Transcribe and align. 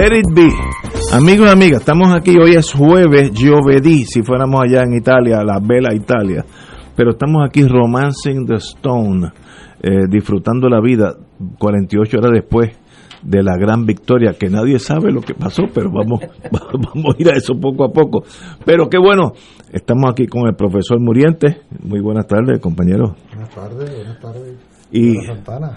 Let 0.00 0.16
it 0.16 0.34
be. 0.34 0.48
Amigos 1.12 1.46
y 1.46 1.52
amigas, 1.52 1.80
estamos 1.80 2.08
aquí, 2.16 2.34
hoy 2.42 2.54
es 2.54 2.72
jueves, 2.72 3.32
giovedì, 3.34 4.06
si 4.06 4.22
fuéramos 4.22 4.62
allá 4.62 4.82
en 4.84 4.94
Italia, 4.94 5.44
la 5.44 5.60
bella 5.60 5.92
Italia, 5.92 6.42
pero 6.96 7.10
estamos 7.10 7.42
aquí 7.46 7.64
romancing 7.68 8.46
the 8.46 8.54
stone, 8.54 9.30
eh, 9.82 10.06
disfrutando 10.08 10.70
la 10.70 10.80
vida 10.80 11.16
48 11.58 12.16
horas 12.16 12.30
después 12.32 12.70
de 13.22 13.42
la 13.42 13.58
gran 13.58 13.84
victoria, 13.84 14.32
que 14.32 14.48
nadie 14.48 14.78
sabe 14.78 15.12
lo 15.12 15.20
que 15.20 15.34
pasó, 15.34 15.64
pero 15.74 15.90
vamos, 15.90 16.20
vamos 16.50 17.14
a 17.14 17.20
ir 17.22 17.28
a 17.28 17.36
eso 17.36 17.52
poco 17.60 17.84
a 17.84 17.92
poco. 17.92 18.22
Pero 18.64 18.88
qué 18.88 18.96
bueno, 18.96 19.32
estamos 19.70 20.10
aquí 20.10 20.26
con 20.26 20.48
el 20.48 20.54
profesor 20.54 20.98
Muriente. 20.98 21.60
Muy 21.82 22.00
buenas 22.00 22.26
tardes, 22.26 22.58
compañero. 22.58 23.16
Buenas 23.34 23.50
tardes, 23.50 23.94
buenas 23.96 24.18
tardes. 24.18 24.56
Y, 24.92 25.16
Santana. 25.26 25.76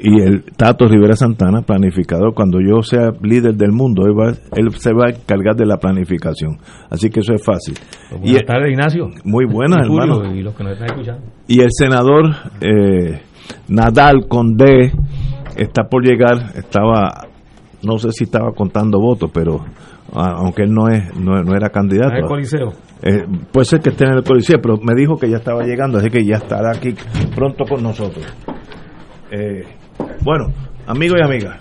Y 0.00 0.20
el 0.22 0.44
Tato 0.56 0.86
Rivera 0.86 1.14
Santana, 1.16 1.62
planificador, 1.62 2.32
cuando 2.34 2.58
yo 2.60 2.82
sea 2.82 3.10
líder 3.22 3.54
del 3.54 3.72
mundo, 3.72 4.04
él, 4.06 4.12
va- 4.18 4.34
él 4.56 4.70
se 4.76 4.92
va 4.92 5.06
a 5.06 5.10
encargar 5.10 5.56
de 5.56 5.66
la 5.66 5.76
planificación. 5.78 6.58
Así 6.90 7.10
que 7.10 7.20
eso 7.20 7.34
es 7.34 7.44
fácil. 7.44 7.74
Y 8.22 8.30
Buenas 8.32 8.46
tardes, 8.46 8.70
Ignacio. 8.70 9.10
muy 9.24 9.44
buenas, 9.46 9.84
Y 9.84 9.88
Julio, 9.88 10.02
hermano. 10.14 10.34
Y 10.34 10.42
los 10.42 10.54
que 10.54 10.64
nos 10.64 10.72
están 10.74 10.86
escuchando. 10.90 11.22
Y 11.48 11.60
el 11.60 11.68
senador 11.70 12.24
eh, 12.60 13.20
Nadal 13.68 14.26
Condé 14.28 14.92
está 15.56 15.84
por 15.84 16.04
llegar, 16.04 16.52
estaba, 16.56 17.26
no 17.82 17.98
sé 17.98 18.10
si 18.12 18.24
estaba 18.24 18.52
contando 18.52 18.98
votos, 19.00 19.30
pero 19.34 19.64
aunque 20.12 20.62
él 20.62 20.72
no 20.72 20.88
es 20.88 21.14
no, 21.16 21.32
no 21.42 21.56
era 21.56 21.66
¿Estás 21.66 21.82
en 21.84 21.90
el 21.92 21.98
candidato, 22.00 22.26
Coliseo? 22.28 22.72
eh, 23.02 23.24
puede 23.52 23.64
ser 23.64 23.80
que 23.80 23.90
esté 23.90 24.04
en 24.04 24.12
el 24.18 24.22
coliseo, 24.22 24.58
pero 24.62 24.76
me 24.78 24.94
dijo 24.94 25.16
que 25.16 25.28
ya 25.28 25.38
estaba 25.38 25.62
llegando, 25.64 25.98
así 25.98 26.08
que 26.08 26.24
ya 26.24 26.36
estará 26.36 26.70
aquí 26.70 26.94
pronto 27.34 27.64
con 27.64 27.82
nosotros. 27.82 28.24
Eh, 29.36 29.64
bueno, 30.22 30.46
amigos 30.86 31.18
y 31.20 31.24
amigas, 31.24 31.60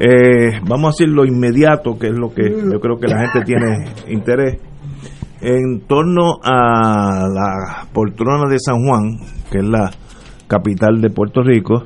eh, 0.00 0.58
vamos 0.66 0.88
a 0.88 0.90
decir 0.98 1.08
lo 1.08 1.24
inmediato, 1.24 1.96
que 1.96 2.08
es 2.08 2.18
lo 2.18 2.34
que 2.34 2.50
yo 2.50 2.80
creo 2.80 2.98
que 2.98 3.06
la 3.06 3.20
gente 3.20 3.42
tiene 3.44 3.84
interés. 4.08 4.60
En 5.40 5.82
torno 5.86 6.40
a 6.42 7.28
la 7.32 7.86
poltrona 7.92 8.50
de 8.50 8.58
San 8.58 8.84
Juan, 8.84 9.18
que 9.52 9.58
es 9.58 9.64
la 9.64 9.90
capital 10.48 11.00
de 11.00 11.10
Puerto 11.10 11.42
Rico, 11.42 11.84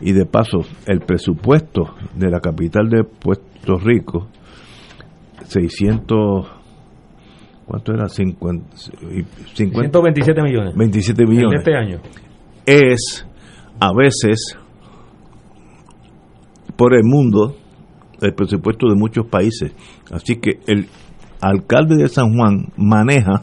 y 0.00 0.12
de 0.12 0.24
paso 0.24 0.60
el 0.86 1.00
presupuesto 1.00 1.94
de 2.14 2.30
la 2.30 2.38
capital 2.40 2.88
de 2.88 3.02
Puerto 3.02 3.76
Rico, 3.76 4.28
600, 5.44 6.46
¿cuánto 7.66 7.92
era? 7.92 8.08
50, 8.08 8.76
y 9.10 9.22
50 9.54 9.80
127 9.80 10.42
millones. 10.42 10.74
27 10.76 11.22
El 11.22 11.28
de 11.28 11.34
millones 11.34 11.58
este 11.58 11.76
año. 11.76 12.00
es 12.64 13.26
a 13.80 13.92
veces 13.92 14.56
por 16.76 16.94
el 16.94 17.04
mundo 17.04 17.56
el 18.20 18.34
presupuesto 18.34 18.86
de 18.88 18.94
muchos 18.94 19.26
países. 19.26 19.72
Así 20.10 20.36
que 20.36 20.60
el 20.66 20.86
alcalde 21.40 21.96
de 21.96 22.08
San 22.08 22.34
Juan 22.36 22.68
maneja 22.76 23.42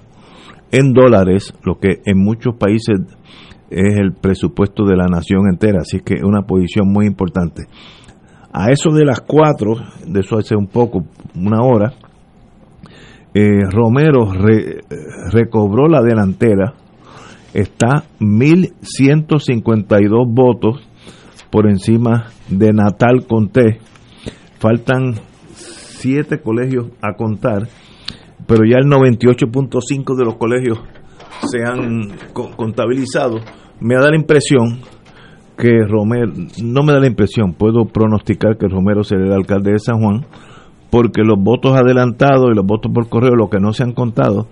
en 0.71 0.93
dólares 0.93 1.53
lo 1.63 1.79
que 1.79 2.01
en 2.05 2.17
muchos 2.23 2.55
países 2.55 2.99
es 3.69 3.97
el 3.97 4.13
presupuesto 4.13 4.85
de 4.85 4.95
la 4.95 5.05
nación 5.07 5.47
entera. 5.49 5.79
Así 5.81 5.99
que 5.99 6.15
es 6.15 6.23
una 6.23 6.43
posición 6.43 6.87
muy 6.91 7.05
importante. 7.05 7.63
A 8.51 8.71
eso 8.71 8.89
de 8.91 9.05
las 9.05 9.19
cuatro, 9.21 9.75
de 10.07 10.21
eso 10.21 10.37
hace 10.37 10.55
un 10.55 10.67
poco, 10.67 11.03
una 11.35 11.61
hora, 11.61 11.93
eh, 13.33 13.59
Romero 13.69 14.31
re- 14.31 14.79
recobró 15.31 15.87
la 15.87 16.01
delantera 16.01 16.73
está 17.53 18.03
1152 18.19 20.19
votos 20.29 20.81
por 21.49 21.67
encima 21.69 22.27
de 22.49 22.73
Natal 22.73 23.25
Conté. 23.27 23.79
Faltan 24.59 25.15
siete 25.53 26.41
colegios 26.41 26.87
a 27.01 27.13
contar, 27.15 27.67
pero 28.45 28.63
ya 28.69 28.77
el 28.77 28.87
98.5 28.89 30.15
de 30.17 30.25
los 30.25 30.35
colegios 30.35 30.79
se 31.49 31.63
han 31.63 32.11
co- 32.33 32.51
contabilizado. 32.55 33.37
Me 33.79 33.95
da 33.95 34.09
la 34.09 34.17
impresión 34.17 34.79
que 35.57 35.69
Romero, 35.87 36.31
no 36.63 36.83
me 36.83 36.93
da 36.93 36.99
la 36.99 37.07
impresión, 37.07 37.53
puedo 37.53 37.85
pronosticar 37.85 38.57
que 38.57 38.67
Romero 38.67 39.03
será 39.03 39.25
el 39.25 39.33
alcalde 39.33 39.71
de 39.73 39.79
San 39.79 39.99
Juan, 40.01 40.25
porque 40.89 41.21
los 41.23 41.37
votos 41.37 41.75
adelantados 41.75 42.49
y 42.51 42.55
los 42.55 42.65
votos 42.65 42.91
por 42.93 43.09
correo, 43.09 43.35
los 43.35 43.49
que 43.49 43.59
no 43.59 43.73
se 43.73 43.83
han 43.83 43.91
contado, 43.93 44.47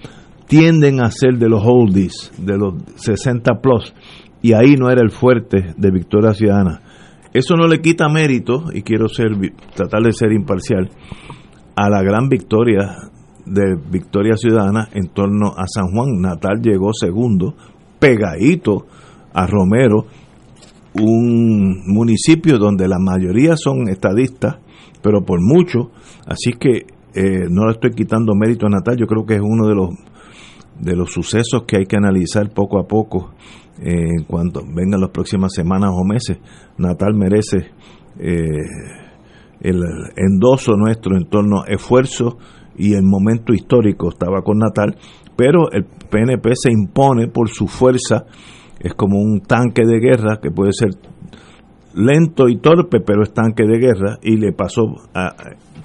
tienden 0.48 1.02
a 1.02 1.12
ser 1.12 1.38
de 1.38 1.50
los 1.50 1.62
oldies, 1.66 2.32
de 2.38 2.58
los 2.58 2.76
60 2.96 3.62
plus, 3.62 3.94
y 4.42 4.54
ahí 4.54 4.76
no 4.76 4.90
era 4.90 5.02
el 5.02 5.12
fuerte 5.12 5.74
de 5.78 5.92
Victoria 5.92 6.34
Ciudadana. 6.34 6.82
Eso 7.34 7.56
no 7.56 7.68
le 7.68 7.82
quita 7.82 8.08
mérito, 8.10 8.66
y 8.74 8.82
quiero 8.82 9.08
ser 9.10 9.28
tratar 9.76 10.04
de 10.04 10.14
ser 10.14 10.32
imparcial, 10.32 10.90
a 11.76 11.90
la 11.90 12.02
gran 12.02 12.30
victoria 12.30 12.96
de 13.46 13.76
Victoria 13.92 14.36
Ciudadana 14.36 14.90
en 14.94 15.10
torno 15.10 15.54
a 15.56 15.66
San 15.68 15.92
Juan. 15.92 16.20
Natal 16.20 16.62
llegó 16.62 16.92
segundo, 16.94 17.56
pegadito 18.00 18.86
a 19.34 19.46
Romero, 19.46 20.06
un 21.00 21.84
municipio 21.86 22.58
donde 22.58 22.88
la 22.88 22.98
mayoría 23.00 23.56
son 23.56 23.88
estadistas, 23.90 24.58
pero 25.04 25.24
por 25.24 25.40
mucho, 25.42 25.92
así 26.26 26.54
que 26.60 26.88
eh, 27.14 27.48
no 27.50 27.66
le 27.66 27.74
estoy 27.74 27.92
quitando 27.92 28.34
mérito 28.34 28.66
a 28.66 28.70
Natal, 28.70 28.98
yo 28.98 29.06
creo 29.06 29.26
que 29.26 29.36
es 29.36 29.42
uno 29.42 29.68
de 29.68 29.76
los 29.76 29.90
de 30.80 30.96
los 30.96 31.12
sucesos 31.12 31.64
que 31.68 31.78
hay 31.78 31.86
que 31.86 31.98
analizar 31.98 32.50
poco 32.54 32.80
a 32.80 32.88
poco 32.88 33.32
eh, 33.80 33.92
en 34.18 34.24
cuanto 34.26 34.62
vengan 34.66 35.02
las 35.02 35.12
próximas 35.12 35.54
semanas 35.54 35.92
o 35.94 36.04
meses. 36.04 36.38
Natal 36.78 37.14
merece 37.14 37.72
eh, 38.20 38.42
el 39.62 39.82
endoso 40.16 40.74
nuestro 40.76 41.16
en 41.16 41.30
torno 41.30 41.62
a 41.62 41.68
esfuerzo 41.68 42.38
y 42.78 42.94
el 42.94 43.04
momento 43.04 43.54
histórico 43.54 44.10
estaba 44.10 44.42
con 44.42 44.60
Natal, 44.60 44.96
pero 45.36 45.72
el 45.72 45.86
PNP 45.86 46.52
se 46.56 46.72
impone 46.72 47.28
por 47.28 47.50
su 47.50 47.68
fuerza, 47.68 48.26
es 48.80 48.94
como 48.94 49.20
un 49.20 49.42
tanque 49.42 49.84
de 49.86 50.00
guerra 50.00 50.40
que 50.42 50.52
puede 50.52 50.72
ser 50.74 50.92
lento 51.96 52.48
y 52.48 52.60
torpe, 52.60 53.00
pero 53.00 53.24
es 53.24 53.34
tanque 53.34 53.64
de 53.64 53.80
guerra, 53.80 54.20
y 54.22 54.38
le 54.38 54.54
pasó 54.54 54.84
a, 55.16 55.36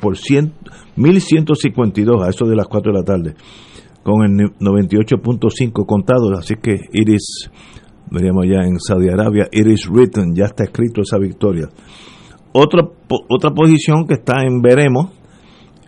por 0.00 0.18
100, 0.18 0.52
1152 0.96 2.22
a 2.22 2.28
eso 2.28 2.44
de 2.46 2.56
las 2.56 2.68
4 2.68 2.92
de 2.92 2.98
la 2.98 3.04
tarde, 3.04 3.34
con 4.02 4.24
el 4.24 4.50
98.5 4.58 5.86
contados, 5.86 6.38
así 6.38 6.54
que 6.56 6.76
Iris, 6.92 7.50
veríamos 8.10 8.46
ya 8.46 8.64
en 8.64 8.78
Saudi 8.78 9.08
Arabia, 9.08 9.48
Iris 9.52 9.88
written, 9.88 10.34
ya 10.34 10.46
está 10.46 10.64
escrito 10.64 11.02
esa 11.02 11.18
victoria. 11.18 11.68
Otra, 12.52 12.82
otra 13.28 13.50
posición 13.50 14.06
que 14.06 14.14
está 14.14 14.42
en 14.42 14.60
veremos 14.60 15.10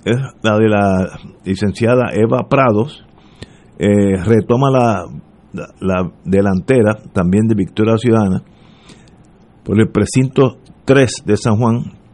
es 0.05 0.17
la 0.43 0.59
de 0.59 0.69
la 0.69 1.19
licenciada 1.45 2.11
Eva 2.13 2.49
Prados, 2.49 3.05
eh, 3.79 4.17
retoma 4.25 4.71
la, 4.71 5.05
la, 5.53 5.67
la 5.81 6.11
delantera 6.25 6.95
también 7.13 7.47
de 7.49 7.55
Victoria 7.55 7.97
Ciudadana 7.97 8.43
por 9.65 9.81
el 9.81 9.89
precinto 9.89 10.59
3 10.85 11.11
de 11.25 11.37
San 11.37 11.57
Juan 11.57 12.05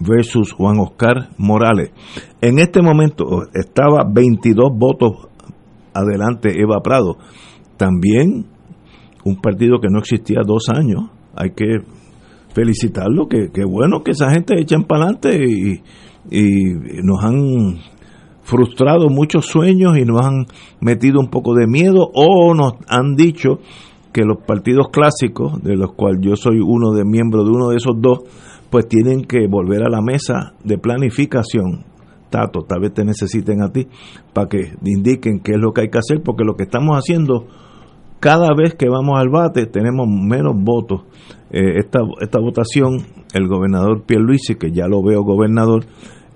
versus 0.00 0.52
Juan 0.52 0.78
Oscar 0.78 1.30
Morales. 1.38 1.90
En 2.40 2.58
este 2.58 2.82
momento 2.82 3.24
estaba 3.54 4.04
22 4.08 4.70
votos 4.76 5.27
adelante 5.98 6.60
Eva 6.60 6.80
Prado. 6.82 7.16
También 7.76 8.46
un 9.24 9.40
partido 9.40 9.78
que 9.80 9.88
no 9.90 9.98
existía 9.98 10.40
dos 10.46 10.68
años. 10.68 11.10
Hay 11.34 11.50
que 11.50 11.78
felicitarlo, 12.54 13.28
que, 13.28 13.50
que 13.52 13.64
bueno 13.64 14.02
que 14.02 14.12
esa 14.12 14.30
gente 14.30 14.58
echan 14.58 14.84
para 14.84 15.04
adelante 15.04 15.38
y, 15.44 15.82
y 16.30 16.74
nos 17.02 17.22
han 17.22 17.78
frustrado 18.42 19.08
muchos 19.10 19.46
sueños 19.46 19.98
y 19.98 20.04
nos 20.04 20.24
han 20.24 20.46
metido 20.80 21.20
un 21.20 21.28
poco 21.28 21.54
de 21.54 21.66
miedo 21.66 22.10
o 22.14 22.54
nos 22.54 22.72
han 22.88 23.14
dicho 23.14 23.58
que 24.12 24.22
los 24.22 24.38
partidos 24.46 24.88
clásicos, 24.90 25.62
de 25.62 25.76
los 25.76 25.92
cuales 25.92 26.20
yo 26.22 26.34
soy 26.34 26.58
uno 26.60 26.92
de 26.92 27.04
miembros 27.04 27.44
de 27.44 27.50
uno 27.50 27.68
de 27.68 27.76
esos 27.76 27.94
dos, 28.00 28.20
pues 28.70 28.88
tienen 28.88 29.24
que 29.24 29.46
volver 29.46 29.82
a 29.82 29.90
la 29.90 30.00
mesa 30.00 30.54
de 30.64 30.78
planificación 30.78 31.84
Tato, 32.30 32.62
tal 32.62 32.80
vez 32.80 32.92
te 32.94 33.04
necesiten 33.04 33.62
a 33.62 33.70
ti 33.70 33.86
para 34.32 34.48
que 34.48 34.72
indiquen 34.84 35.40
qué 35.40 35.52
es 35.52 35.58
lo 35.58 35.72
que 35.72 35.82
hay 35.82 35.88
que 35.88 35.98
hacer, 35.98 36.22
porque 36.22 36.44
lo 36.44 36.54
que 36.54 36.64
estamos 36.64 36.96
haciendo, 36.96 37.46
cada 38.20 38.48
vez 38.56 38.74
que 38.74 38.88
vamos 38.88 39.18
al 39.18 39.28
bate 39.28 39.66
tenemos 39.66 40.06
menos 40.08 40.54
votos. 40.56 41.02
Eh, 41.50 41.78
esta, 41.78 42.00
esta 42.20 42.40
votación, 42.40 42.98
el 43.32 43.48
gobernador 43.48 44.04
Pierluisi, 44.04 44.56
que 44.56 44.70
ya 44.70 44.86
lo 44.86 45.02
veo 45.02 45.22
gobernador, 45.22 45.84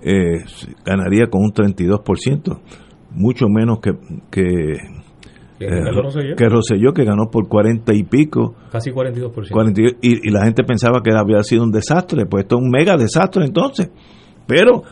eh, 0.01 0.43
ganaría 0.85 1.27
con 1.27 1.41
un 1.43 1.51
32%, 1.51 2.59
mucho 3.11 3.47
menos 3.47 3.79
que, 3.79 3.91
que 4.31 4.73
eh, 5.59 6.35
que 6.35 6.49
Rosselló, 6.49 6.93
que 6.93 7.05
ganó 7.05 7.29
por 7.31 7.47
40 7.47 7.93
y 7.93 8.03
pico. 8.03 8.55
Casi 8.71 8.91
42%. 8.91 9.51
42, 9.51 9.93
y, 10.01 10.27
y, 10.27 10.31
la 10.31 10.45
gente 10.45 10.63
pensaba 10.63 11.01
que 11.03 11.11
había 11.11 11.41
sido 11.43 11.63
un 11.63 11.71
desastre, 11.71 12.25
pues 12.25 12.43
esto 12.43 12.57
es 12.57 12.63
un 12.63 12.69
mega 12.69 12.97
desastre 12.97 13.45
entonces. 13.45 13.89
Pero, 14.45 14.83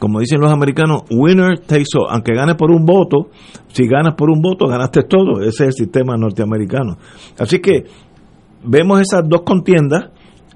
como 0.00 0.18
dicen 0.18 0.40
los 0.40 0.50
americanos, 0.50 1.02
winner 1.10 1.60
takes 1.60 1.94
all. 1.94 2.08
Aunque 2.10 2.34
ganes 2.34 2.56
por 2.56 2.72
un 2.72 2.84
voto, 2.84 3.28
si 3.68 3.86
ganas 3.86 4.14
por 4.14 4.30
un 4.30 4.40
voto, 4.40 4.66
ganaste 4.66 5.02
todo. 5.04 5.40
Ese 5.40 5.48
es 5.48 5.60
el 5.60 5.72
sistema 5.74 6.16
norteamericano. 6.16 6.96
Así 7.38 7.60
que 7.60 7.84
vemos 8.64 9.00
esas 9.00 9.22
dos 9.28 9.42
contiendas. 9.42 10.10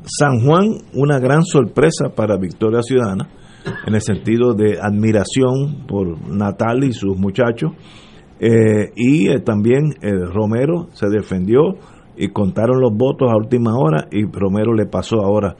San 0.06 0.40
Juan, 0.40 0.64
una 0.94 1.18
gran 1.18 1.44
sorpresa 1.44 2.08
para 2.14 2.36
Victoria 2.36 2.82
Ciudadana, 2.82 3.28
en 3.86 3.94
el 3.94 4.00
sentido 4.02 4.52
de 4.54 4.78
admiración 4.80 5.86
por 5.86 6.28
Natal 6.28 6.84
y 6.84 6.92
sus 6.92 7.16
muchachos 7.16 7.72
eh, 8.40 8.92
y 8.96 9.28
eh, 9.28 9.40
también 9.40 9.94
eh, 10.02 10.12
Romero 10.12 10.88
se 10.92 11.08
defendió 11.08 11.76
y 12.16 12.28
contaron 12.28 12.80
los 12.80 12.92
votos 12.92 13.30
a 13.30 13.36
última 13.36 13.72
hora 13.76 14.08
y 14.10 14.24
Romero 14.24 14.74
le 14.74 14.86
pasó 14.86 15.22
ahora 15.22 15.56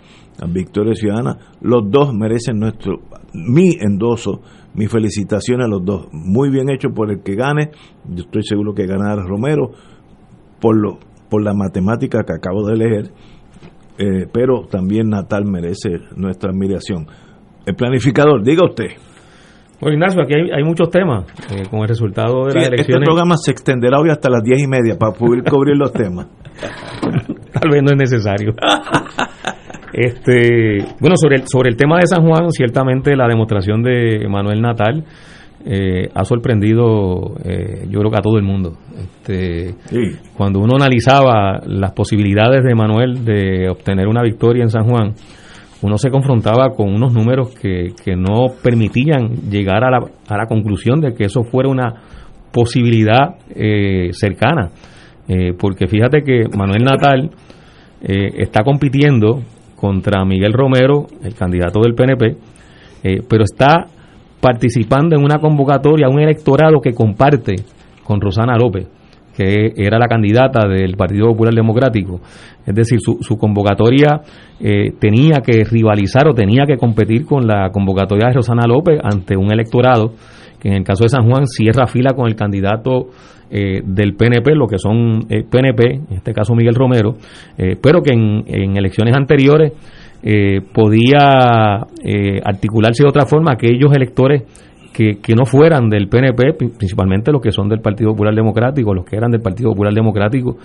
Victoria 0.49 0.95
Ciudadana. 0.95 1.39
Los 1.61 1.91
dos 1.91 2.13
merecen 2.15 2.59
nuestro 2.59 3.01
mi 3.33 3.77
endoso, 3.81 4.41
mis 4.75 4.91
felicitaciones 4.91 5.67
a 5.67 5.69
los 5.69 5.85
dos. 5.85 6.09
Muy 6.13 6.51
bien 6.51 6.71
hecho 6.71 6.91
por 6.91 7.11
el 7.11 7.23
que 7.23 7.35
gane. 7.35 7.71
Yo 8.09 8.25
estoy 8.25 8.43
seguro 8.43 8.75
que 8.75 8.87
ganará 8.87 9.23
Romero 9.23 9.71
por 10.61 10.77
lo 10.77 10.99
por 11.29 11.43
la 11.43 11.55
matemática 11.55 12.23
que 12.25 12.33
acabo 12.33 12.67
de 12.67 12.77
leer. 12.77 13.11
pero 14.33 14.67
también 14.71 15.09
Natal 15.09 15.45
merece 15.45 15.91
nuestra 16.17 16.51
admiración. 16.51 17.07
El 17.67 17.75
planificador, 17.75 18.45
diga 18.45 18.67
usted. 18.67 18.89
Bueno, 19.81 19.95
Ignacio, 19.97 20.23
aquí 20.23 20.35
hay, 20.35 20.63
muchos 20.63 20.89
temas 20.91 21.27
eh, 21.51 21.65
con 21.69 21.81
el 21.81 21.89
resultado 21.89 22.47
de 22.47 22.55
las 22.55 22.63
este 22.63 22.75
elecciones. 22.75 23.03
Este 23.03 23.05
programa 23.05 23.35
se 23.37 23.51
extenderá 23.51 23.99
hoy 23.99 24.11
hasta 24.11 24.31
las 24.31 24.43
diez 24.43 24.63
y 24.63 24.67
media 24.67 24.97
para 24.97 25.13
poder 25.13 25.43
cubrir 25.45 25.77
los 25.77 25.93
temas. 25.93 26.27
Tal 27.53 27.71
vez 27.71 27.83
no 27.83 27.91
es 27.91 27.97
necesario. 27.97 28.55
este, 29.94 30.85
bueno, 31.00 31.17
sobre 31.17 31.37
el, 31.37 31.43
sobre 31.46 31.70
el 31.70 31.76
tema 31.76 31.99
de 31.99 32.06
San 32.06 32.26
Juan, 32.26 32.50
ciertamente 32.50 33.17
la 33.17 33.26
demostración 33.29 33.82
de 33.82 34.26
Manuel 34.29 34.61
Natal 34.61 35.05
eh, 35.64 36.08
ha 36.14 36.25
sorprendido, 36.25 37.37
eh, 37.44 37.87
yo 37.88 38.00
creo 38.00 38.11
que 38.11 38.19
a 38.19 38.23
todo 38.23 38.37
el 38.37 38.44
mundo. 38.44 38.76
Este, 38.99 39.75
Cuando 40.37 40.61
uno 40.61 40.76
analizaba 40.76 41.61
las 41.67 41.93
posibilidades 41.93 42.62
de 42.62 42.75
Manuel 42.75 43.25
de 43.25 43.69
obtener 43.70 44.06
una 44.06 44.23
victoria 44.23 44.62
en 44.62 44.70
San 44.70 44.85
Juan, 44.88 45.14
uno 45.82 45.99
se 45.99 46.11
confrontaba 46.11 46.70
con 46.70 46.94
unos 46.94 47.12
números 47.12 47.55
que, 47.55 47.93
que 48.02 48.17
no 48.17 48.47
permitían 48.62 49.50
llegar 49.50 49.85
a 49.85 49.90
la, 49.90 49.99
a 50.29 50.37
la, 50.37 50.47
conclusión 50.47 51.00
de 51.00 51.12
que 51.12 51.25
eso 51.25 51.43
fuera 51.44 51.69
una 51.69 51.94
posibilidad 52.52 53.37
eh, 53.55 54.11
cercana. 54.12 54.70
Eh, 55.29 55.52
porque 55.58 55.87
fíjate 55.87 56.23
que 56.23 56.44
Manuel 56.56 56.85
Natal 56.85 57.31
eh, 58.02 58.31
está 58.37 58.62
compitiendo 58.62 59.43
contra 59.85 60.25
Miguel 60.25 60.55
Romero, 60.55 61.07
el 61.23 61.35
candidato 61.35 61.81
del 61.81 61.95
PNP, 61.95 62.37
pero 63.29 63.45
está 63.45 63.85
participando 64.41 65.15
en 65.15 65.23
una 65.23 65.41
convocatoria, 65.41 66.09
un 66.09 66.21
electorado 66.21 66.81
que 66.81 66.95
comparte 66.95 67.57
con 68.03 68.19
Rosana 68.19 68.57
López 68.57 68.87
que 69.37 69.73
era 69.77 69.99
la 69.99 70.07
candidata 70.07 70.67
del 70.69 70.97
Partido 70.97 71.27
Popular 71.27 71.53
Democrático. 71.53 72.21
Es 72.65 72.75
decir, 72.75 73.01
su, 73.01 73.19
su 73.21 73.37
convocatoria 73.37 74.21
eh, 74.61 74.93
tenía 74.99 75.41
que 75.45 75.65
rivalizar 75.65 76.29
o 76.29 76.35
tenía 76.35 76.65
que 76.67 76.77
competir 76.77 77.27
con 77.27 77.47
la 77.47 77.71
convocatoria 77.71 78.29
de 78.29 78.35
Rosana 78.35 78.67
López 78.67 79.01
ante 79.03 79.37
un 79.37 79.53
electorado 79.53 80.13
que 80.64 80.70
en 80.70 80.76
el 80.76 80.82
caso 80.82 81.05
de 81.05 81.11
San 81.11 81.28
Juan 81.28 81.46
cierra 81.46 81.87
fila 81.87 82.14
con 82.14 82.26
el 82.26 82.34
candidato 82.34 83.11
eh, 83.50 83.82
del 83.84 84.14
PNP, 84.14 84.55
lo 84.55 84.66
que 84.66 84.78
son 84.78 85.26
PNP, 85.28 85.84
eh, 85.84 86.00
en 86.11 86.16
este 86.16 86.32
caso 86.32 86.55
Miguel 86.55 86.75
Romero, 86.75 87.16
pero 87.82 88.00
que 88.00 88.14
en, 88.14 88.44
en 88.46 88.76
elecciones 88.78 89.14
anteriores 89.14 89.72
podía 90.72 91.84
articularse 92.43 93.02
de 93.02 93.08
otra 93.11 93.26
forma 93.26 93.52
aquellos 93.52 93.94
electores 93.94 94.44
que, 94.94 95.20
que, 95.20 95.34
no 95.34 95.44
fueran 95.44 95.90
del 95.90 96.08
PNP, 96.08 96.55
principalmente 96.78 97.32
los 97.32 97.43
que 97.43 97.50
son 97.50 97.69
del 97.69 97.81
Partido 97.81 98.12
Popular 98.12 98.34
Democrático, 98.34 98.94
los 98.94 99.05
que 99.05 99.16
eran 99.16 99.31
del 99.31 99.43
Partido 99.43 99.70
Popular 99.70 99.93
Democrático, 99.93 100.56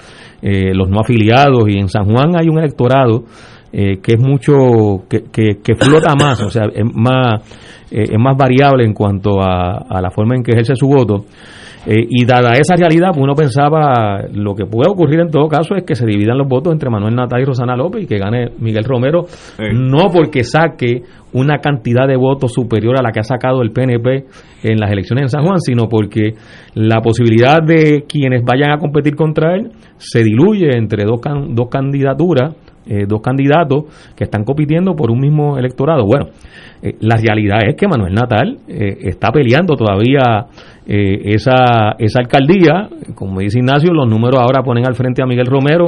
eh, 0.41 0.71
los 0.73 0.87
no 0.87 0.99
afiliados, 0.99 1.67
y 1.67 1.79
en 1.79 1.89
San 1.89 2.05
Juan 2.05 2.35
hay 2.39 2.47
un 2.47 2.59
electorado 2.59 3.25
eh, 3.71 3.99
que 4.01 4.13
es 4.13 4.19
mucho, 4.19 5.03
que, 5.09 5.23
que, 5.31 5.75
flota 5.75 6.15
más, 6.15 6.41
o 6.41 6.49
sea, 6.49 6.63
es 6.73 6.85
más, 6.93 7.41
eh, 7.91 8.03
es 8.11 8.19
más 8.19 8.35
variable 8.37 8.83
en 8.83 8.93
cuanto 8.93 9.41
a, 9.41 9.85
a 9.89 10.01
la 10.01 10.09
forma 10.09 10.35
en 10.35 10.43
que 10.43 10.51
ejerce 10.51 10.75
su 10.75 10.87
voto. 10.87 11.25
Eh, 11.85 12.05
y 12.09 12.25
dada 12.25 12.51
esa 12.59 12.75
realidad, 12.75 13.09
pues 13.13 13.23
uno 13.23 13.35
pensaba, 13.35 14.25
lo 14.33 14.53
que 14.53 14.65
puede 14.65 14.91
ocurrir 14.91 15.21
en 15.21 15.31
todo 15.31 15.47
caso 15.47 15.75
es 15.75 15.83
que 15.85 15.95
se 15.95 16.05
dividan 16.05 16.37
los 16.37 16.47
votos 16.47 16.73
entre 16.73 16.89
Manuel 16.89 17.15
Natal 17.15 17.41
y 17.41 17.45
Rosana 17.45 17.75
López 17.77 18.03
y 18.03 18.05
que 18.05 18.17
gane 18.17 18.49
Miguel 18.59 18.83
Romero, 18.83 19.25
no 19.73 20.09
porque 20.13 20.43
saque 20.43 21.03
una 21.31 21.59
cantidad 21.59 22.05
de 22.05 22.17
votos 22.17 22.51
superior 22.51 22.99
a 22.99 23.01
la 23.01 23.11
que 23.11 23.21
ha 23.21 23.23
sacado 23.23 23.61
el 23.61 23.71
PNP 23.71 24.25
en 24.63 24.77
las 24.77 24.91
elecciones 24.91 25.23
en 25.23 25.29
San 25.29 25.45
Juan, 25.45 25.59
sino 25.59 25.87
porque 25.87 26.33
la 26.73 27.01
posibilidad 27.01 27.59
de 27.65 28.03
quienes 28.07 28.43
vayan 28.43 28.71
a 28.71 28.77
competir 28.77 29.15
contra 29.15 29.55
él 29.55 29.71
se 29.97 30.21
diluye 30.21 30.75
entre 30.75 31.05
dos, 31.05 31.21
dos 31.49 31.69
candidaturas, 31.69 32.55
eh, 32.85 33.05
dos 33.07 33.21
candidatos 33.21 33.85
que 34.15 34.23
están 34.23 34.43
compitiendo 34.43 34.95
por 34.95 35.11
un 35.11 35.19
mismo 35.19 35.57
electorado. 35.57 36.05
Bueno, 36.05 36.27
eh, 36.81 36.95
la 37.01 37.17
realidad 37.17 37.59
es 37.67 37.75
que 37.75 37.87
Manuel 37.87 38.13
Natal 38.13 38.57
está 38.67 39.31
peleando 39.31 39.75
todavía 39.75 40.47
eh, 40.91 41.35
esa, 41.35 41.93
esa 41.99 42.19
alcaldía, 42.19 42.89
como 43.13 43.41
dice 43.41 43.59
Ignacio, 43.59 43.93
los 43.93 44.09
números 44.09 44.41
ahora 44.41 44.63
ponen 44.63 44.87
al 44.87 44.95
frente 44.95 45.21
a 45.21 45.27
Miguel 45.27 45.45
Romero, 45.45 45.87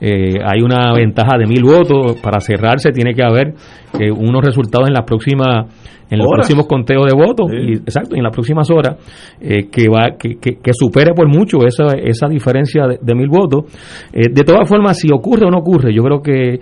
eh, 0.00 0.34
hay 0.40 0.62
una 0.62 0.92
ventaja 0.92 1.36
de 1.36 1.46
mil 1.46 1.64
votos, 1.64 2.20
para 2.22 2.38
cerrarse 2.38 2.92
tiene 2.92 3.12
que 3.12 3.24
haber 3.24 3.54
eh, 3.98 4.08
unos 4.12 4.44
resultados 4.44 4.86
en 4.86 4.94
las 4.94 5.02
próximas 5.02 5.66
en 6.08 6.18
los 6.18 6.28
próximos 6.28 6.68
conteos 6.68 7.06
de 7.06 7.16
votos, 7.16 7.50
y, 7.52 7.72
exacto, 7.78 8.14
en 8.14 8.22
las 8.22 8.32
próximas 8.32 8.70
horas, 8.70 8.94
que 9.40 9.88
va 9.88 10.16
que, 10.16 10.36
que, 10.38 10.72
supere 10.72 11.12
por 11.12 11.26
mucho 11.26 11.66
esa, 11.66 11.98
esa 12.00 12.28
diferencia 12.28 12.86
de, 12.86 13.14
mil 13.16 13.28
votos. 13.28 13.64
de 14.12 14.44
todas 14.44 14.68
formas, 14.68 14.96
si 14.96 15.08
ocurre 15.12 15.46
o 15.46 15.50
no 15.50 15.58
ocurre, 15.58 15.92
yo 15.92 16.04
creo 16.04 16.22
que 16.22 16.60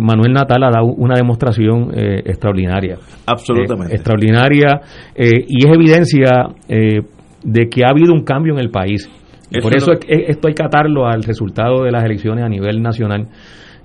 Manuel 0.00 0.32
Natal 0.32 0.64
ha 0.64 0.70
dado 0.70 0.86
una 0.86 1.14
demostración 1.14 1.92
extraordinaria. 1.94 2.96
Absolutamente. 3.26 3.94
extraordinaria, 3.94 4.80
y 5.16 5.66
es 5.66 5.72
evidencia 5.72 6.48
de 7.42 7.68
que 7.68 7.84
ha 7.84 7.90
habido 7.90 8.12
un 8.12 8.24
cambio 8.24 8.54
en 8.54 8.60
el 8.60 8.70
país. 8.70 9.10
por 9.62 9.76
eso 9.76 9.92
esto 9.92 10.48
hay 10.48 10.54
que 10.54 10.64
atarlo 10.64 11.06
al 11.06 11.22
resultado 11.22 11.84
de 11.84 11.90
las 11.90 12.04
elecciones 12.04 12.44
a 12.44 12.48
nivel 12.48 12.82
nacional, 12.82 13.28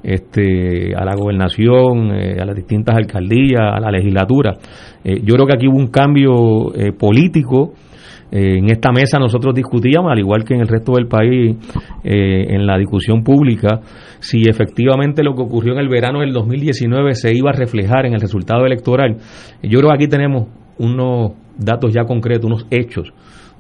este, 0.03 0.93
a 0.95 1.03
la 1.03 1.15
gobernación, 1.15 2.11
eh, 2.13 2.37
a 2.39 2.45
las 2.45 2.55
distintas 2.55 2.95
alcaldías, 2.95 3.61
a 3.61 3.79
la 3.79 3.89
legislatura. 3.89 4.53
Eh, 5.03 5.21
yo 5.23 5.33
creo 5.33 5.47
que 5.47 5.53
aquí 5.55 5.67
hubo 5.67 5.77
un 5.77 5.87
cambio 5.87 6.71
eh, 8.31 8.57
en 8.57 8.69
esta 8.69 8.91
mesa 8.91 9.19
nosotros 9.19 9.53
discutíamos, 9.53 10.11
al 10.11 10.19
igual 10.19 10.43
que 10.43 10.55
en 10.55 10.61
el 10.61 10.67
resto 10.67 10.93
del 10.93 11.07
país, 11.07 11.55
en 12.03 12.65
la 12.65 12.77
discusión 12.77 13.23
pública, 13.23 13.79
si 14.19 14.41
efectivamente 14.49 15.23
lo 15.23 15.35
que 15.35 15.41
ocurrió 15.41 15.73
en 15.73 15.79
el 15.79 15.89
verano 15.89 16.19
del 16.19 16.33
2019 16.33 17.13
se 17.13 17.35
iba 17.35 17.51
a 17.51 17.53
reflejar 17.53 18.05
en 18.05 18.13
el 18.13 18.21
resultado 18.21 18.65
electoral. 18.65 19.17
Yo 19.63 19.79
creo 19.79 19.89
que 19.89 19.95
aquí 19.95 20.07
tenemos 20.07 20.47
unos 20.77 21.33
datos 21.57 21.93
ya 21.93 22.03
concretos, 22.03 22.45
unos 22.45 22.67
hechos 22.69 23.13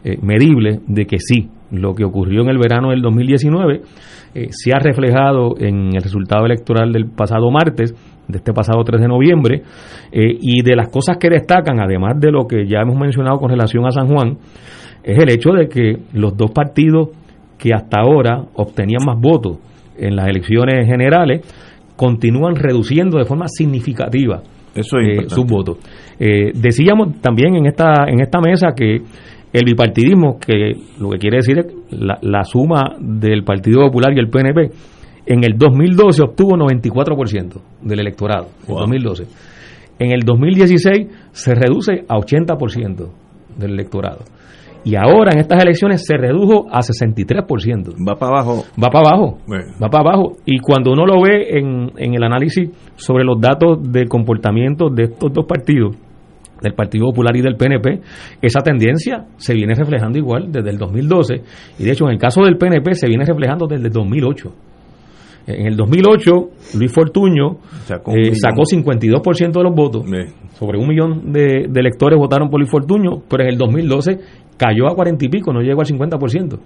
eh, 0.03 0.17
medible 0.21 0.81
de 0.87 1.05
que 1.05 1.17
sí, 1.19 1.49
lo 1.71 1.95
que 1.95 2.03
ocurrió 2.03 2.43
en 2.43 2.49
el 2.49 2.59
verano 2.59 2.91
del 2.91 3.01
2019 3.01 3.81
eh, 4.35 4.47
se 4.51 4.71
ha 4.71 4.79
reflejado 4.79 5.55
en 5.57 5.95
el 5.95 6.01
resultado 6.03 6.45
electoral 6.45 6.91
del 6.91 7.07
pasado 7.07 7.49
martes, 7.49 7.95
de 8.27 8.37
este 8.37 8.53
pasado 8.53 8.83
3 8.83 9.01
de 9.01 9.07
noviembre, 9.07 9.61
eh, 10.11 10.37
y 10.39 10.63
de 10.63 10.75
las 10.75 10.89
cosas 10.89 11.17
que 11.17 11.29
destacan, 11.29 11.79
además 11.79 12.19
de 12.19 12.31
lo 12.31 12.47
que 12.47 12.67
ya 12.67 12.79
hemos 12.81 12.97
mencionado 12.97 13.37
con 13.39 13.49
relación 13.49 13.85
a 13.85 13.91
San 13.91 14.07
Juan, 14.07 14.37
es 15.03 15.17
el 15.17 15.29
hecho 15.29 15.51
de 15.51 15.67
que 15.67 15.97
los 16.13 16.35
dos 16.35 16.51
partidos 16.51 17.09
que 17.57 17.73
hasta 17.73 18.01
ahora 18.01 18.43
obtenían 18.55 19.05
más 19.05 19.19
votos 19.19 19.57
en 19.97 20.15
las 20.15 20.27
elecciones 20.27 20.87
generales 20.87 21.41
continúan 21.95 22.55
reduciendo 22.55 23.17
de 23.17 23.25
forma 23.25 23.47
significativa 23.47 24.41
sus 24.81 25.45
votos. 25.45 25.77
decíamos 26.19 27.21
también 27.21 27.55
en 27.55 27.65
esta, 27.65 28.07
en 28.07 28.19
esta 28.19 28.41
mesa 28.41 28.73
que 28.75 28.99
el 29.55 29.63
bipartidismo, 29.63 30.37
que 30.37 30.73
lo 30.99 31.09
que 31.11 31.17
quiere 31.17 31.37
decir 31.37 31.59
es 31.59 31.67
la, 31.89 32.43
suma 32.43 32.97
del 32.99 33.45
Partido 33.45 33.79
Popular 33.85 34.11
y 34.13 34.19
el 34.19 34.29
PNP, 34.29 34.69
en 35.25 35.43
el 35.43 35.57
2012 35.57 36.23
obtuvo 36.23 36.55
94% 36.55 37.61
del 37.81 37.99
electorado, 37.99 38.47
en 38.67 38.75
2012. 38.75 39.23
En 39.97 40.11
el 40.11 40.21
2016 40.21 41.07
se 41.31 41.55
reduce 41.55 42.03
a 42.07 42.15
80% 42.15 43.09
del 43.57 43.71
electorado. 43.71 44.19
Y 44.83 44.95
ahora 44.95 45.31
en 45.33 45.39
estas 45.39 45.63
elecciones 45.63 46.05
se 46.05 46.15
redujo 46.15 46.67
a 46.69 46.81
63%. 46.81 47.95
Va 48.07 48.15
para 48.15 48.33
abajo. 48.33 48.65
Va 48.81 48.89
para 48.89 49.09
abajo. 49.09 49.39
Va 49.81 49.89
para 49.89 50.09
abajo. 50.09 50.37
Y 50.45 50.59
cuando 50.59 50.91
uno 50.91 51.07
lo 51.07 51.23
ve 51.23 51.57
en, 51.57 51.91
en 51.97 52.13
el 52.13 52.23
análisis 52.23 52.69
sobre 52.95 53.23
los 53.23 53.41
datos 53.41 53.79
de 53.81 54.05
comportamiento 54.05 54.89
de 54.89 55.05
estos 55.05 55.33
dos 55.33 55.45
partidos, 55.45 55.95
del 56.61 56.73
Partido 56.73 57.07
Popular 57.07 57.35
y 57.35 57.41
del 57.41 57.55
PNP, 57.55 58.01
esa 58.41 58.61
tendencia 58.61 59.25
se 59.37 59.53
viene 59.53 59.75
reflejando 59.75 60.17
igual 60.17 60.51
desde 60.51 60.69
el 60.69 60.77
2012 60.77 61.35
y 61.79 61.83
de 61.83 61.91
hecho 61.91 62.05
en 62.05 62.11
el 62.11 62.17
caso 62.17 62.41
del 62.43 62.57
PNP 62.57 62.93
se 62.93 63.07
viene 63.07 63.25
reflejando 63.25 63.67
desde 63.67 63.87
el 63.87 63.93
2008. 63.93 64.51
En 65.47 65.67
el 65.67 65.75
2008, 65.75 66.31
Luis 66.79 66.91
Fortuño 66.91 67.57
sacó, 67.85 68.11
eh, 68.15 68.33
sacó 68.33 68.63
52% 68.63 69.51
de 69.51 69.63
los 69.63 69.75
votos. 69.75 70.05
Sobre 70.53 70.79
un 70.79 70.87
millón 70.87 71.31
de, 71.31 71.69
electores 71.75 72.17
votaron 72.17 72.49
por 72.49 72.59
Luis 72.59 72.71
Fortuño, 72.71 73.21
pero 73.29 73.43
en 73.43 73.49
el 73.49 73.57
2012 73.57 74.19
cayó 74.57 74.87
a 74.87 74.95
40 74.95 75.25
y 75.25 75.29
pico, 75.29 75.53
no 75.53 75.61
llegó 75.61 75.81
al 75.81 75.87
50%. 75.87 76.59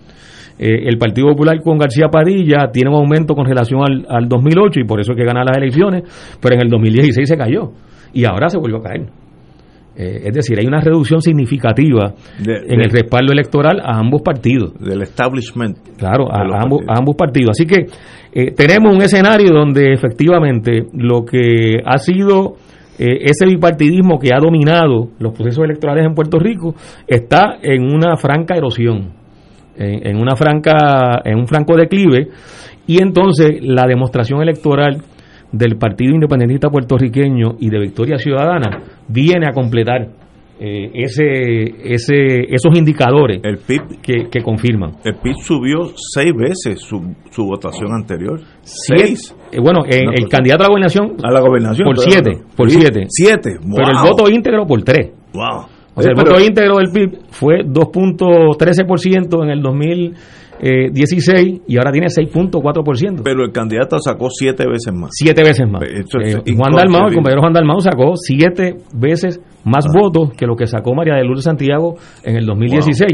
Eh, 0.60 0.88
el 0.88 0.98
Partido 0.98 1.28
Popular 1.28 1.62
con 1.62 1.78
García 1.78 2.08
Padilla 2.10 2.70
tiene 2.72 2.90
un 2.90 2.98
aumento 2.98 3.34
con 3.34 3.46
relación 3.46 3.82
al, 3.82 4.06
al 4.10 4.30
2008 4.30 4.82
y 4.82 4.84
por 4.86 5.00
eso 5.00 5.12
es 5.12 5.18
que 5.18 5.26
gana 5.26 5.44
las 5.44 5.58
elecciones, 5.58 6.04
pero 6.42 6.56
en 6.56 6.62
el 6.62 6.70
2016 6.70 7.28
se 7.28 7.38
cayó 7.38 7.72
y 8.14 8.26
ahora 8.26 8.50
se 8.50 8.58
volvió 8.58 8.78
a 8.78 8.84
caer. 8.84 9.08
Eh, 10.02 10.28
es 10.28 10.34
decir, 10.34 10.58
hay 10.58 10.66
una 10.66 10.80
reducción 10.80 11.20
significativa 11.20 12.14
en 12.40 12.80
el 12.80 12.90
respaldo 12.90 13.34
electoral 13.34 13.82
a 13.84 13.98
ambos 13.98 14.22
partidos. 14.22 14.74
Del 14.80 15.02
establishment. 15.02 15.78
Claro, 15.98 16.32
a, 16.32 16.40
ambos, 16.64 16.84
a 16.88 16.98
ambos 16.98 17.18
partidos. 17.18 17.50
Así 17.50 17.66
que 17.66 17.86
eh, 18.32 18.52
tenemos 18.52 18.96
un 18.96 19.02
escenario 19.02 19.50
donde 19.52 19.92
efectivamente 19.92 20.86
lo 20.94 21.26
que 21.26 21.82
ha 21.86 21.98
sido 21.98 22.54
eh, 22.98 23.26
ese 23.26 23.46
bipartidismo 23.46 24.20
que 24.20 24.30
ha 24.34 24.40
dominado 24.40 25.10
los 25.20 25.34
procesos 25.34 25.66
electorales 25.66 26.06
en 26.06 26.16
Puerto 26.16 26.40
Rico 26.40 26.76
está 27.06 27.58
en 27.62 27.84
una 27.84 28.16
franca 28.16 28.56
erosión, 28.56 29.12
en, 29.78 30.18
una 30.18 30.38
franca, 30.38 31.22
en 31.26 31.40
un 31.40 31.48
franco 31.48 31.76
declive, 31.76 32.30
y 32.88 33.02
entonces 33.02 33.62
la 33.62 33.86
demostración 33.86 34.42
electoral 34.42 35.02
del 35.52 35.78
Partido 35.78 36.14
Independentista 36.14 36.70
Puertorriqueño 36.70 37.56
y 37.60 37.70
de 37.70 37.80
Victoria 37.80 38.18
Ciudadana 38.18 38.84
viene 39.08 39.48
a 39.48 39.52
completar 39.52 40.10
eh, 40.62 40.92
ese, 40.94 41.94
ese, 41.94 42.54
esos 42.54 42.78
indicadores 42.78 43.40
el 43.44 43.60
PIB, 43.60 44.02
que, 44.02 44.30
que, 44.30 44.42
confirman. 44.42 44.98
El 45.06 45.16
PIB 45.16 45.36
subió 45.42 45.94
seis 45.96 46.34
veces 46.36 46.82
su, 46.82 47.16
su 47.32 47.46
votación 47.46 47.94
anterior. 47.94 48.42
Seis. 48.62 49.34
Eh, 49.54 49.60
bueno, 49.62 49.84
el 49.88 50.28
candidato 50.28 50.64
a 50.64 50.68
la 50.68 50.70
gobernación. 50.70 51.16
A 51.24 51.32
la 51.32 51.40
gobernación. 51.40 51.86
Por 51.86 52.00
siete. 52.00 52.32
Por 52.58 52.70
siete. 52.70 53.06
Siete. 53.08 53.52
Pero 53.62 53.88
el 53.88 54.10
voto 54.10 54.30
íntegro 54.30 54.66
por 54.68 54.84
tres. 54.84 55.12
Wow. 55.34 55.68
O 55.96 56.02
sea, 56.02 56.12
el 56.12 56.16
voto 56.16 56.40
íntegro 56.40 56.76
del 56.78 56.92
PIB 56.92 57.20
fue 57.30 57.60
2.13% 57.64 59.44
en 59.44 59.50
el 59.50 59.62
2000 59.62 60.14
eh, 60.62 60.90
16 60.92 61.62
y 61.68 61.78
ahora 61.78 61.92
tiene 61.92 62.08
6.4%. 62.08 63.22
Pero 63.24 63.46
el 63.46 63.52
candidato 63.52 63.98
sacó 64.00 64.30
siete 64.30 64.66
veces 64.68 64.94
más. 64.94 65.12
Siete 65.14 65.42
veces 65.42 65.68
más. 65.70 65.82
Eh, 65.84 66.04
Juan 66.56 66.74
Dalmau, 66.76 67.08
el 67.08 67.16
compañero 67.16 67.42
Juan 67.42 67.54
Dalmau 67.54 67.80
sacó 67.80 68.16
siete 68.16 68.76
veces 68.94 69.40
más 69.64 69.86
ah. 69.88 70.00
votos 70.00 70.32
que 70.38 70.46
lo 70.46 70.56
que 70.56 70.68
sacó 70.68 70.94
María 70.94 71.16
de 71.16 71.24
Lourdes 71.24 71.46
Santiago 71.46 71.96
en 72.24 72.36
el 72.36 72.46
2016. 72.46 73.12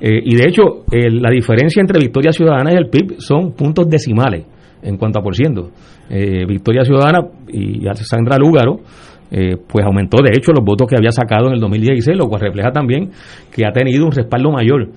Eh, 0.00 0.20
y 0.24 0.36
de 0.36 0.48
hecho, 0.48 0.84
la 0.90 1.30
diferencia 1.30 1.80
entre 1.80 2.00
Victoria 2.00 2.32
Ciudadana 2.32 2.72
y 2.72 2.76
el 2.76 2.88
PIB 2.88 3.16
son 3.18 3.52
puntos 3.52 3.88
decimales 3.88 4.46
en 4.82 4.96
cuanto 4.96 5.18
a 5.18 5.22
por 5.22 5.34
ciento. 5.34 5.70
Eh, 6.08 6.46
Victoria 6.46 6.82
Ciudadana 6.84 7.20
y 7.48 7.84
Sandra 7.94 8.38
Lúgaro 8.38 8.80
pues 9.28 9.84
aumentó 9.84 10.22
de 10.22 10.30
hecho 10.30 10.52
los 10.52 10.64
votos 10.64 10.86
que 10.88 10.94
había 10.96 11.10
sacado 11.10 11.48
en 11.48 11.54
el 11.54 11.60
2016, 11.60 12.16
lo 12.16 12.28
cual 12.28 12.42
refleja 12.42 12.70
también 12.70 13.10
que 13.52 13.66
ha 13.66 13.72
tenido 13.72 14.06
un 14.06 14.12
respaldo 14.12 14.52
mayor 14.52 14.88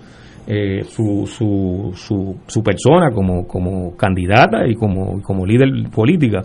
eh, 0.51 0.83
su, 0.83 1.27
su, 1.27 2.35
su, 2.47 2.63
persona 2.63 3.11
como, 3.11 3.45
como 3.45 3.95
candidata 3.95 4.65
y 4.67 4.73
como, 4.73 5.21
como 5.21 5.45
líder 5.45 5.69
política. 5.93 6.41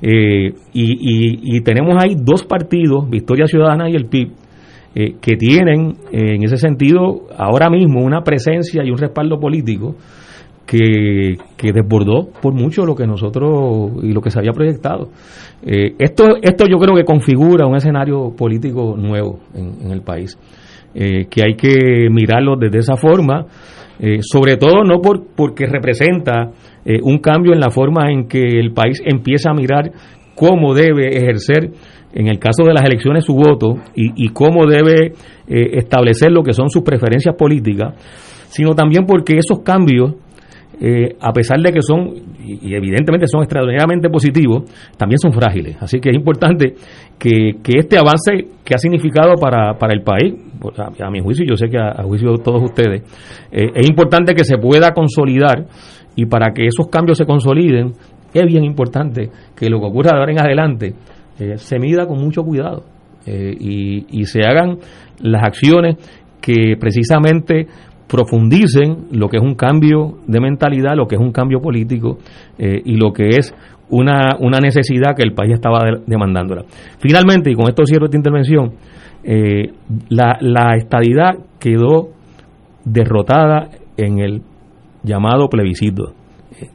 Eh, 0.00 0.54
y, 0.72 1.56
y, 1.56 1.60
tenemos 1.62 1.96
ahí 2.00 2.14
dos 2.16 2.44
partidos, 2.44 3.10
Victoria 3.10 3.46
Ciudadana 3.46 3.90
y 3.90 3.96
el 3.96 4.06
PIB, 4.06 4.30
eh, 4.94 5.14
que 5.20 5.36
tienen 5.36 5.96
en 6.12 6.44
ese 6.44 6.58
sentido 6.58 7.22
ahora 7.36 7.68
mismo 7.70 8.04
una 8.04 8.22
presencia 8.22 8.84
y 8.84 8.90
un 8.92 8.98
respaldo 8.98 9.40
político 9.40 9.96
que, 10.64 11.34
que, 11.56 11.72
desbordó 11.72 12.28
por 12.40 12.54
mucho 12.54 12.86
lo 12.86 12.94
que 12.94 13.04
nosotros 13.04 14.04
y 14.04 14.12
lo 14.12 14.20
que 14.20 14.30
se 14.30 14.38
había 14.38 14.52
proyectado. 14.52 15.08
esto, 15.64 16.36
esto 16.40 16.66
yo 16.70 16.78
creo 16.78 16.94
que 16.94 17.04
configura 17.04 17.66
un 17.66 17.74
escenario 17.74 18.32
político 18.36 18.96
nuevo 18.96 19.40
en 19.54 19.90
el 19.90 20.02
país. 20.02 20.38
Eh, 20.92 21.26
que 21.30 21.44
hay 21.44 21.54
que 21.54 22.08
mirarlo 22.10 22.56
desde 22.56 22.78
esa 22.78 22.96
forma, 22.96 23.46
eh, 24.00 24.18
sobre 24.22 24.56
todo 24.56 24.82
no 24.82 25.00
por, 25.00 25.24
porque 25.36 25.66
representa 25.66 26.50
eh, 26.84 26.98
un 27.00 27.18
cambio 27.18 27.52
en 27.52 27.60
la 27.60 27.70
forma 27.70 28.10
en 28.10 28.26
que 28.26 28.40
el 28.58 28.72
país 28.72 29.00
empieza 29.04 29.50
a 29.50 29.54
mirar 29.54 29.92
cómo 30.34 30.74
debe 30.74 31.16
ejercer, 31.16 31.70
en 32.12 32.26
el 32.26 32.40
caso 32.40 32.64
de 32.64 32.74
las 32.74 32.84
elecciones, 32.84 33.24
su 33.24 33.34
voto 33.34 33.76
y, 33.94 34.24
y 34.24 34.30
cómo 34.30 34.66
debe 34.66 35.12
establecer 35.46 36.32
lo 36.32 36.42
que 36.42 36.52
son 36.52 36.68
sus 36.68 36.82
preferencias 36.82 37.36
políticas, 37.36 37.94
sino 38.48 38.74
también 38.74 39.06
porque 39.06 39.36
esos 39.38 39.60
cambios 39.60 40.14
eh, 40.82 41.14
a 41.20 41.30
pesar 41.32 41.60
de 41.60 41.72
que 41.72 41.82
son, 41.82 42.14
y, 42.42 42.74
evidentemente 42.74 43.26
son 43.26 43.42
extraordinariamente 43.42 44.08
positivos, 44.08 44.64
también 44.96 45.18
son 45.18 45.30
frágiles. 45.30 45.76
Así 45.78 46.00
que 46.00 46.08
es 46.08 46.16
importante 46.16 46.74
que, 47.18 47.52
este 47.66 47.98
avance 47.98 48.48
que 48.64 48.74
ha 48.74 48.78
significado 48.78 49.34
para, 49.34 49.74
para 49.74 49.92
el 49.92 50.02
país, 50.02 50.34
a, 50.78 51.10
mi 51.10 51.20
juicio, 51.20 51.44
yo 51.46 51.54
sé 51.54 51.68
que 51.68 51.76
a, 51.76 52.02
juicio 52.02 52.32
de 52.32 52.42
todos 52.42 52.62
ustedes, 52.62 53.02
eh, 53.52 53.70
es 53.74 53.88
importante 53.88 54.34
que 54.34 54.44
se 54.44 54.56
pueda 54.56 54.92
consolidar 54.92 55.66
y 56.16 56.24
para 56.24 56.52
que 56.54 56.66
esos 56.66 56.88
cambios 56.88 57.18
se 57.18 57.26
consoliden, 57.26 57.92
es 58.32 58.46
bien 58.46 58.64
importante 58.64 59.28
que 59.54 59.68
lo 59.68 59.80
que 59.80 59.86
ocurra 59.86 60.12
de 60.12 60.18
ahora 60.18 60.32
en 60.32 60.40
adelante 60.40 60.94
eh, 61.38 61.58
se 61.58 61.78
mida 61.78 62.06
con 62.06 62.18
mucho 62.18 62.42
cuidado 62.42 62.84
y 63.26 64.24
se 64.24 64.40
hagan 64.42 64.78
las 65.20 65.44
acciones 65.44 65.96
que 66.40 66.76
precisamente 66.78 67.66
profundicen 68.10 69.06
lo 69.12 69.28
que 69.28 69.36
es 69.36 69.42
un 69.42 69.54
cambio 69.54 70.18
de 70.26 70.40
mentalidad, 70.40 70.96
lo 70.96 71.06
que 71.06 71.14
es 71.14 71.20
un 71.20 71.30
cambio 71.30 71.60
político 71.60 72.18
eh, 72.58 72.82
y 72.84 72.96
lo 72.96 73.12
que 73.12 73.28
es 73.28 73.54
una, 73.88 74.36
una 74.40 74.58
necesidad 74.58 75.14
que 75.16 75.22
el 75.22 75.32
país 75.32 75.54
estaba 75.54 75.84
demandándola. 76.06 76.64
Finalmente, 76.98 77.50
y 77.52 77.54
con 77.54 77.68
esto 77.68 77.84
cierro 77.86 78.06
esta 78.06 78.16
intervención, 78.16 78.72
eh, 79.22 79.72
la, 80.08 80.38
la 80.40 80.76
estadidad 80.76 81.34
quedó 81.60 82.10
derrotada 82.84 83.68
en 83.96 84.18
el 84.18 84.42
llamado 85.04 85.48
plebiscito 85.48 86.14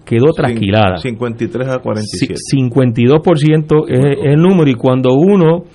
quedó 0.04 0.32
trasquilada. 0.36 0.98
53 0.98 1.68
a 1.68 1.78
47. 1.78 2.34
52% 2.56 3.86
es, 3.88 4.00
es 4.00 4.34
el 4.34 4.42
número 4.42 4.68
y 4.68 4.74
cuando 4.74 5.14
uno 5.14 5.66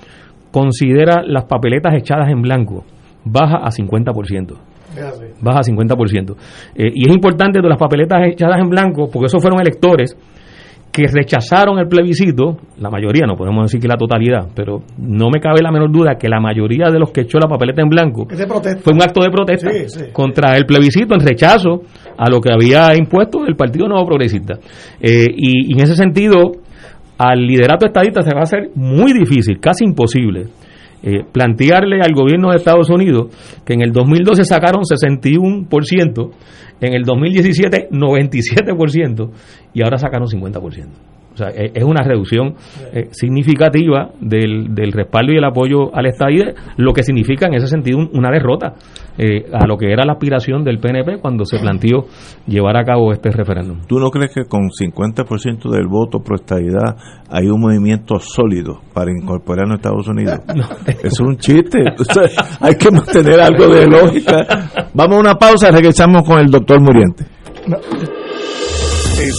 considera 0.50 1.22
las 1.24 1.44
papeletas 1.44 1.94
echadas 1.94 2.28
en 2.28 2.42
blanco, 2.42 2.84
baja 3.24 3.58
a 3.58 3.70
50% 3.70 4.69
baja 5.40 5.60
50%. 5.60 6.36
Eh, 6.74 6.90
y 6.94 7.08
es 7.08 7.14
importante 7.14 7.60
de 7.60 7.68
las 7.68 7.78
papeletas 7.78 8.20
echadas 8.32 8.60
en 8.60 8.68
blanco, 8.68 9.08
porque 9.10 9.26
esos 9.26 9.40
fueron 9.40 9.60
electores 9.60 10.16
que 10.92 11.04
rechazaron 11.06 11.78
el 11.78 11.86
plebiscito, 11.86 12.58
la 12.78 12.90
mayoría, 12.90 13.24
no 13.24 13.36
podemos 13.36 13.66
decir 13.66 13.80
que 13.80 13.86
la 13.86 13.96
totalidad, 13.96 14.48
pero 14.54 14.82
no 14.98 15.30
me 15.30 15.40
cabe 15.40 15.62
la 15.62 15.70
menor 15.70 15.92
duda 15.92 16.16
que 16.18 16.28
la 16.28 16.40
mayoría 16.40 16.90
de 16.90 16.98
los 16.98 17.12
que 17.12 17.22
echó 17.22 17.38
la 17.38 17.46
papeleta 17.46 17.82
en 17.82 17.88
blanco 17.88 18.26
fue 18.82 18.92
un 18.92 19.02
acto 19.02 19.22
de 19.22 19.30
protesta 19.30 19.70
contra 20.12 20.56
el 20.56 20.66
plebiscito 20.66 21.14
en 21.14 21.20
rechazo 21.20 21.82
a 22.18 22.28
lo 22.28 22.40
que 22.40 22.52
había 22.52 22.96
impuesto 22.96 23.46
el 23.46 23.54
Partido 23.54 23.86
Nuevo 23.86 24.04
Progresista. 24.04 24.54
Eh, 25.00 25.26
y, 25.28 25.72
y 25.72 25.78
en 25.78 25.84
ese 25.84 25.94
sentido, 25.94 26.52
al 27.18 27.38
liderato 27.38 27.86
estadista 27.86 28.22
se 28.22 28.34
va 28.34 28.40
a 28.40 28.44
hacer 28.44 28.70
muy 28.74 29.12
difícil, 29.12 29.60
casi 29.60 29.84
imposible, 29.84 30.46
eh, 31.02 31.24
plantearle 31.30 32.00
al 32.02 32.12
gobierno 32.12 32.50
de 32.50 32.56
Estados 32.56 32.90
Unidos 32.90 33.28
que 33.64 33.74
en 33.74 33.82
el 33.82 33.92
2012 33.92 34.44
sacaron 34.44 34.82
61%, 34.82 36.30
en 36.80 36.94
el 36.94 37.04
2017 37.04 37.88
97% 37.90 39.30
y 39.74 39.82
ahora 39.82 39.98
sacaron 39.98 40.28
50%. 40.28 41.19
O 41.40 41.42
sea, 41.42 41.50
e, 41.54 41.72
es 41.74 41.84
una 41.84 42.02
reducción 42.02 42.54
eh, 42.92 43.08
significativa 43.12 44.10
del, 44.20 44.74
del, 44.74 44.92
respaldo 44.92 45.32
y 45.32 45.36
el 45.36 45.44
apoyo 45.44 45.94
al 45.94 46.06
Estado, 46.06 46.30
lo 46.76 46.92
que 46.92 47.02
significa 47.02 47.46
en 47.46 47.54
ese 47.54 47.66
sentido 47.66 47.98
una 48.12 48.30
derrota 48.30 48.74
eh, 49.16 49.46
a 49.52 49.66
lo 49.66 49.76
que 49.76 49.90
era 49.92 50.04
la 50.04 50.12
aspiración 50.12 50.64
del 50.64 50.78
PNP 50.78 51.18
cuando 51.20 51.44
se 51.44 51.58
planteó 51.58 52.04
llevar 52.46 52.76
a 52.76 52.84
cabo 52.84 53.12
este 53.12 53.30
referéndum. 53.30 53.80
¿Tú 53.86 53.98
no 53.98 54.10
crees 54.10 54.34
que 54.34 54.44
con 54.44 54.68
50% 54.68 55.70
del 55.70 55.88
voto 55.88 56.20
pro 56.20 56.36
estadidad 56.36 56.96
hay 57.28 57.46
un 57.48 57.60
movimiento 57.60 58.18
sólido 58.18 58.80
para 58.92 59.10
incorporar 59.10 59.70
a 59.70 59.74
Estados 59.74 60.08
Unidos? 60.08 60.40
Es 61.02 61.18
un 61.20 61.36
chiste. 61.36 61.84
hay 62.60 62.74
que 62.74 62.90
mantener 62.90 63.40
algo 63.40 63.68
de 63.68 63.86
lógica. 63.86 64.90
Vamos 64.92 65.16
a 65.16 65.20
una 65.20 65.34
pausa, 65.34 65.70
regresamos 65.70 66.22
con 66.26 66.38
el 66.38 66.46
doctor 66.46 66.80
Muriente. 66.80 67.24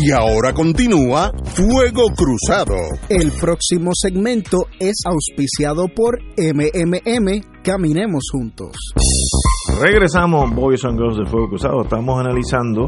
Y 0.00 0.12
ahora 0.12 0.52
continúa 0.52 1.32
Fuego 1.42 2.04
Cruzado. 2.14 2.76
El 3.08 3.32
próximo 3.32 3.90
segmento 3.94 4.58
es 4.78 5.02
auspiciado 5.04 5.88
por 5.88 6.20
MMM 6.36 7.62
Caminemos 7.64 8.28
Juntos. 8.30 8.76
Regresamos, 9.80 10.54
Boys 10.54 10.84
and 10.84 10.96
Girls 11.00 11.18
de 11.18 11.26
Fuego 11.26 11.48
Cruzado. 11.48 11.82
Estamos 11.82 12.20
analizando 12.20 12.86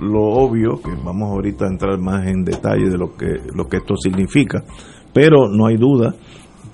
lo 0.00 0.20
obvio, 0.20 0.82
que 0.82 0.90
vamos 1.04 1.30
ahorita 1.30 1.64
a 1.64 1.68
entrar 1.68 1.96
más 2.00 2.26
en 2.26 2.42
detalle 2.42 2.90
de 2.90 2.98
lo 2.98 3.16
que, 3.16 3.36
lo 3.54 3.68
que 3.68 3.76
esto 3.76 3.94
significa. 3.96 4.64
Pero 5.14 5.48
no 5.48 5.68
hay 5.68 5.76
duda 5.76 6.12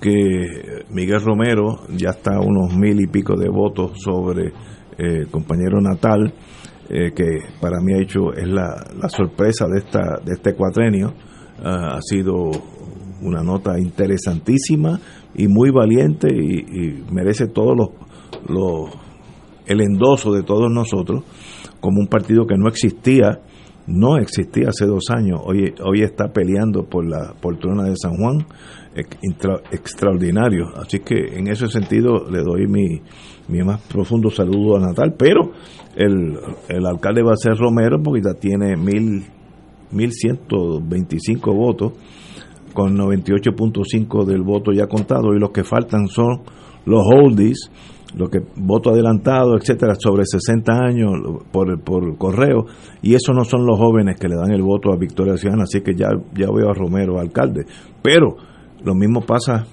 que 0.01 0.83
Miguel 0.89 1.21
Romero 1.21 1.81
ya 1.95 2.09
está 2.09 2.37
a 2.37 2.41
unos 2.41 2.75
mil 2.75 2.99
y 2.99 3.05
pico 3.05 3.35
de 3.37 3.49
votos 3.49 3.91
sobre 4.03 4.51
el 4.97 5.21
eh, 5.21 5.27
compañero 5.29 5.79
Natal 5.79 6.33
eh, 6.89 7.11
que 7.15 7.25
para 7.59 7.79
mí 7.81 7.93
ha 7.93 8.01
hecho 8.01 8.33
es 8.33 8.47
la, 8.47 8.85
la 9.01 9.09
sorpresa 9.09 9.65
de 9.67 9.79
esta 9.79 10.19
de 10.23 10.33
este 10.33 10.53
cuatrenio. 10.53 11.13
Uh, 11.57 11.95
ha 11.95 12.01
sido 12.01 12.51
una 13.21 13.41
nota 13.41 13.79
interesantísima 13.79 14.99
y 15.33 15.47
muy 15.47 15.71
valiente 15.71 16.27
y, 16.31 16.59
y 16.59 17.05
merece 17.11 17.47
todos 17.47 17.75
los, 17.77 17.89
los 18.49 18.89
el 19.65 19.81
endoso 19.81 20.33
de 20.33 20.43
todos 20.43 20.69
nosotros 20.69 21.23
como 21.79 22.01
un 22.01 22.07
partido 22.07 22.45
que 22.45 22.57
no 22.57 22.67
existía 22.67 23.41
no 23.87 24.17
existía 24.17 24.69
hace 24.69 24.85
dos 24.85 25.05
años. 25.09 25.39
Hoy 25.43 25.73
hoy 25.83 26.01
está 26.01 26.29
peleando 26.31 26.83
por 26.83 27.05
la 27.05 27.33
poltrona 27.39 27.83
de 27.83 27.95
San 27.95 28.15
Juan. 28.15 28.45
Extra, 28.95 29.57
extraordinario. 29.71 30.67
Así 30.77 30.99
que 30.99 31.37
en 31.37 31.47
ese 31.47 31.67
sentido 31.67 32.29
le 32.31 32.41
doy 32.41 32.65
mi 32.65 33.01
mi 33.47 33.61
más 33.63 33.81
profundo 33.81 34.29
saludo 34.29 34.77
a 34.77 34.79
Natal, 34.79 35.13
pero 35.17 35.51
el, 35.95 36.37
el 36.67 36.85
alcalde 36.85 37.21
va 37.21 37.33
a 37.33 37.37
ser 37.37 37.55
Romero 37.57 38.01
porque 38.01 38.21
ya 38.23 38.33
tiene 38.33 38.75
mil, 38.75 39.23
1125 39.91 41.53
votos 41.53 41.93
con 42.73 42.97
98.5 42.97 44.25
del 44.25 44.41
voto 44.41 44.71
ya 44.71 44.87
contado 44.87 45.33
y 45.33 45.39
los 45.39 45.51
que 45.51 45.63
faltan 45.63 46.07
son 46.07 46.41
los 46.85 47.03
oldies, 47.05 47.71
los 48.15 48.29
que 48.29 48.39
voto 48.55 48.91
adelantado, 48.91 49.57
etcétera, 49.57 49.95
sobre 49.95 50.23
60 50.25 50.71
años 50.73 51.11
por, 51.51 51.79
por 51.81 52.17
correo 52.17 52.65
y 53.01 53.13
esos 53.13 53.35
no 53.35 53.43
son 53.43 53.65
los 53.65 53.77
jóvenes 53.77 54.17
que 54.19 54.27
le 54.27 54.35
dan 54.35 54.51
el 54.51 54.61
voto 54.61 54.91
a 54.91 54.97
Victoria 54.97 55.37
Ciudadana, 55.37 55.63
así 55.63 55.81
que 55.81 55.93
ya, 55.95 56.09
ya 56.33 56.47
veo 56.51 56.69
a 56.69 56.73
Romero 56.73 57.19
alcalde, 57.19 57.65
pero 58.01 58.37
lo 58.83 58.95
mismo 58.95 59.21
pasa 59.21 59.65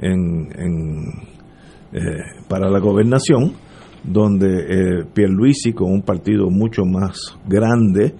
en, 0.00 0.48
en 0.56 1.38
eh, 1.92 2.00
para 2.48 2.68
la 2.68 2.80
gobernación, 2.80 3.54
donde 4.04 4.46
eh, 4.46 5.04
Pierluisi, 5.12 5.72
con 5.72 5.90
un 5.90 6.02
partido 6.02 6.50
mucho 6.50 6.84
más 6.84 7.38
grande, 7.46 8.14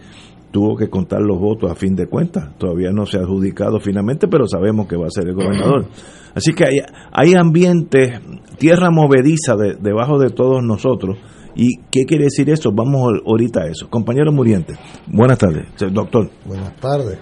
tuvo 0.50 0.74
que 0.76 0.88
contar 0.88 1.20
los 1.20 1.38
votos 1.38 1.70
a 1.70 1.74
fin 1.74 1.94
de 1.94 2.06
cuentas. 2.06 2.56
Todavía 2.56 2.90
no 2.92 3.04
se 3.04 3.18
ha 3.18 3.20
adjudicado 3.20 3.78
finalmente, 3.78 4.26
pero 4.26 4.46
sabemos 4.46 4.88
que 4.88 4.96
va 4.96 5.06
a 5.06 5.10
ser 5.10 5.28
el 5.28 5.34
gobernador. 5.34 5.86
Así 6.34 6.52
que 6.52 6.64
hay, 6.64 6.80
hay 7.12 7.34
ambiente, 7.34 8.20
tierra 8.58 8.90
movediza 8.90 9.56
de, 9.56 9.76
debajo 9.80 10.18
de 10.18 10.30
todos 10.30 10.62
nosotros. 10.62 11.18
¿Y 11.54 11.78
qué 11.90 12.04
quiere 12.06 12.24
decir 12.24 12.48
eso? 12.50 12.70
Vamos 12.72 13.20
ahorita 13.26 13.62
a 13.62 13.66
eso. 13.66 13.88
Compañero 13.90 14.30
Muriente, 14.32 14.74
buenas 15.08 15.38
tardes, 15.38 15.66
doctor. 15.92 16.30
Buenas 16.46 16.76
tardes. 16.76 17.18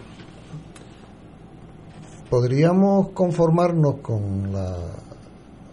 Podríamos 2.28 3.10
conformarnos 3.14 4.00
con 4.02 4.52
la 4.52 4.76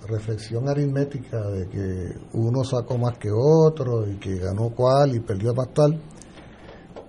reflexión 0.07 0.69
aritmética 0.69 1.41
de 1.49 1.67
que 1.67 2.37
uno 2.37 2.63
sacó 2.63 2.97
más 2.97 3.17
que 3.17 3.29
otro 3.31 4.07
y 4.07 4.17
que 4.17 4.37
ganó 4.37 4.69
cuál 4.69 5.15
y 5.15 5.19
perdió 5.19 5.53
más 5.53 5.73
tal. 5.73 5.99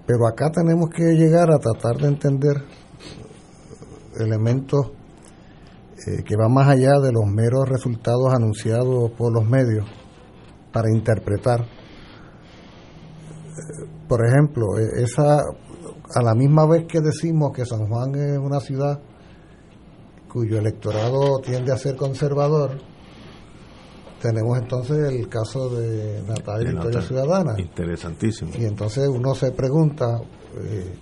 Pero 0.06 0.26
acá 0.26 0.50
tenemos 0.50 0.90
que 0.90 1.04
llegar 1.14 1.50
a 1.50 1.58
tratar 1.58 1.96
de 1.98 2.08
entender 2.08 2.56
elementos 4.18 4.90
eh, 6.06 6.22
que 6.24 6.36
van 6.36 6.52
más 6.52 6.68
allá 6.68 7.00
de 7.00 7.12
los 7.12 7.26
meros 7.26 7.68
resultados 7.68 8.32
anunciados 8.34 9.10
por 9.12 9.32
los 9.32 9.48
medios 9.48 9.86
para 10.72 10.90
interpretar. 10.90 11.62
Eh, 11.62 11.66
por 14.08 14.26
ejemplo, 14.26 14.78
e, 14.78 15.02
esa 15.02 15.42
a 16.14 16.22
la 16.22 16.34
misma 16.34 16.66
vez 16.66 16.86
que 16.86 17.00
decimos 17.00 17.52
que 17.52 17.64
San 17.64 17.88
Juan 17.88 18.14
es 18.14 18.38
una 18.38 18.60
ciudad 18.60 19.00
cuyo 20.28 20.58
electorado 20.58 21.38
tiende 21.38 21.72
a 21.72 21.76
ser 21.76 21.96
conservador, 21.96 22.72
tenemos 24.20 24.58
entonces 24.58 25.12
el 25.12 25.28
caso 25.28 25.68
de 25.68 26.22
Natalia 26.26 26.70
Victoria 26.70 27.02
Ciudadana. 27.02 27.54
Interesantísimo. 27.58 28.50
Y 28.58 28.64
entonces 28.64 29.06
uno 29.06 29.34
se 29.34 29.52
pregunta 29.52 30.20
eh, 30.56 30.94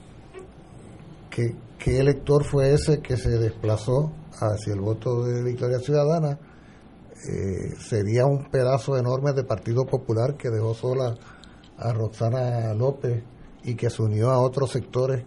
¿qué, 1.30 1.54
¿qué, 1.82 1.98
elector 1.98 2.44
fue 2.44 2.72
ese 2.72 3.00
que 3.00 3.16
se 3.16 3.30
desplazó 3.30 4.12
hacia 4.40 4.72
el 4.72 4.80
voto 4.80 5.24
de 5.24 5.42
Victoria 5.42 5.78
Ciudadana. 5.78 6.38
Eh, 7.28 7.74
sería 7.78 8.26
un 8.26 8.50
pedazo 8.50 8.96
enorme 8.96 9.32
de 9.32 9.44
Partido 9.44 9.84
Popular 9.84 10.36
que 10.36 10.50
dejó 10.50 10.74
sola 10.74 11.14
a 11.76 11.92
Roxana 11.92 12.74
López 12.74 13.22
y 13.64 13.74
que 13.74 13.90
se 13.90 14.02
unió 14.02 14.30
a 14.30 14.40
otros 14.40 14.70
sectores 14.70 15.24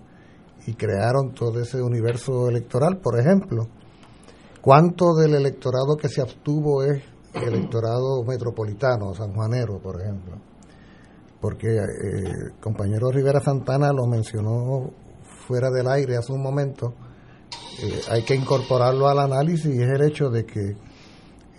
y 0.67 0.73
crearon 0.73 1.33
todo 1.33 1.61
ese 1.61 1.81
universo 1.81 2.49
electoral. 2.49 2.97
Por 2.97 3.19
ejemplo, 3.19 3.67
¿cuánto 4.61 5.13
del 5.15 5.35
electorado 5.35 5.95
que 5.95 6.09
se 6.09 6.21
abstuvo 6.21 6.83
es 6.83 7.01
electorado 7.33 8.23
metropolitano, 8.25 9.13
sanjuanero, 9.13 9.79
por 9.79 10.01
ejemplo? 10.01 10.37
Porque 11.39 11.67
eh, 11.67 11.81
el 12.13 12.59
compañero 12.59 13.09
Rivera 13.11 13.39
Santana 13.39 13.91
lo 13.93 14.05
mencionó 14.07 15.04
fuera 15.45 15.69
del 15.69 15.87
aire 15.87 16.17
hace 16.17 16.33
un 16.33 16.41
momento, 16.41 16.93
eh, 17.81 18.01
hay 18.09 18.23
que 18.23 18.35
incorporarlo 18.35 19.07
al 19.07 19.19
análisis 19.19 19.73
y 19.73 19.81
es 19.81 19.89
el 19.89 20.01
hecho 20.01 20.29
de 20.29 20.45
que 20.45 20.75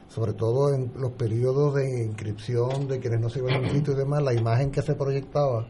sobre 0.07 0.33
todo 0.33 0.73
en 0.73 0.91
los 0.97 1.13
periodos 1.13 1.73
de 1.75 2.03
inscripción 2.03 2.87
de 2.87 2.99
quienes 2.99 3.19
no 3.19 3.29
se 3.29 3.39
iban 3.39 3.63
inscritos 3.63 3.95
y 3.95 3.97
demás, 3.97 4.21
la 4.21 4.33
imagen 4.33 4.71
que 4.71 4.83
se 4.83 4.93
proyectaba 4.93 5.67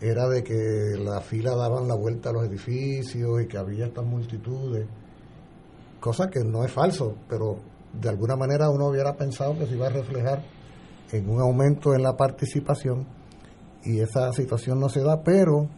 era 0.00 0.28
de 0.28 0.42
que 0.42 0.96
la 0.98 1.20
fila 1.20 1.54
daban 1.54 1.86
la 1.86 1.94
vuelta 1.94 2.30
a 2.30 2.32
los 2.32 2.44
edificios 2.44 3.42
y 3.42 3.46
que 3.46 3.58
había 3.58 3.86
estas 3.86 4.04
multitudes, 4.04 4.86
cosa 6.00 6.30
que 6.30 6.42
no 6.42 6.64
es 6.64 6.72
falso, 6.72 7.14
pero 7.28 7.58
de 7.92 8.08
alguna 8.08 8.34
manera 8.34 8.70
uno 8.70 8.86
hubiera 8.88 9.14
pensado 9.14 9.58
que 9.58 9.66
se 9.66 9.74
iba 9.74 9.86
a 9.86 9.90
reflejar 9.90 10.42
en 11.12 11.28
un 11.28 11.40
aumento 11.40 11.94
en 11.94 12.02
la 12.02 12.16
participación 12.16 13.06
y 13.84 14.00
esa 14.00 14.32
situación 14.32 14.80
no 14.80 14.88
se 14.88 15.02
da, 15.02 15.22
pero 15.22 15.68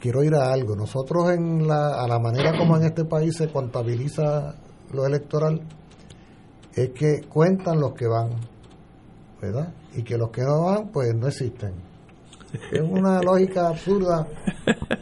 quiero 0.00 0.22
ir 0.22 0.34
a 0.34 0.52
algo. 0.52 0.76
Nosotros 0.76 1.30
en 1.30 1.66
la, 1.66 2.02
a 2.02 2.08
la 2.08 2.18
manera 2.18 2.56
como 2.58 2.76
en 2.76 2.84
este 2.84 3.04
país 3.04 3.36
se 3.36 3.50
contabiliza 3.50 4.54
lo 4.92 5.06
electoral 5.06 5.60
es 6.74 6.90
que 6.90 7.22
cuentan 7.28 7.80
los 7.80 7.94
que 7.94 8.06
van, 8.06 8.30
¿verdad? 9.40 9.72
Y 9.94 10.02
que 10.02 10.18
los 10.18 10.30
que 10.30 10.42
no 10.42 10.64
van, 10.64 10.88
pues 10.88 11.14
no 11.14 11.28
existen. 11.28 11.74
Es 12.72 12.80
una 12.82 13.20
lógica 13.22 13.68
absurda 13.68 14.26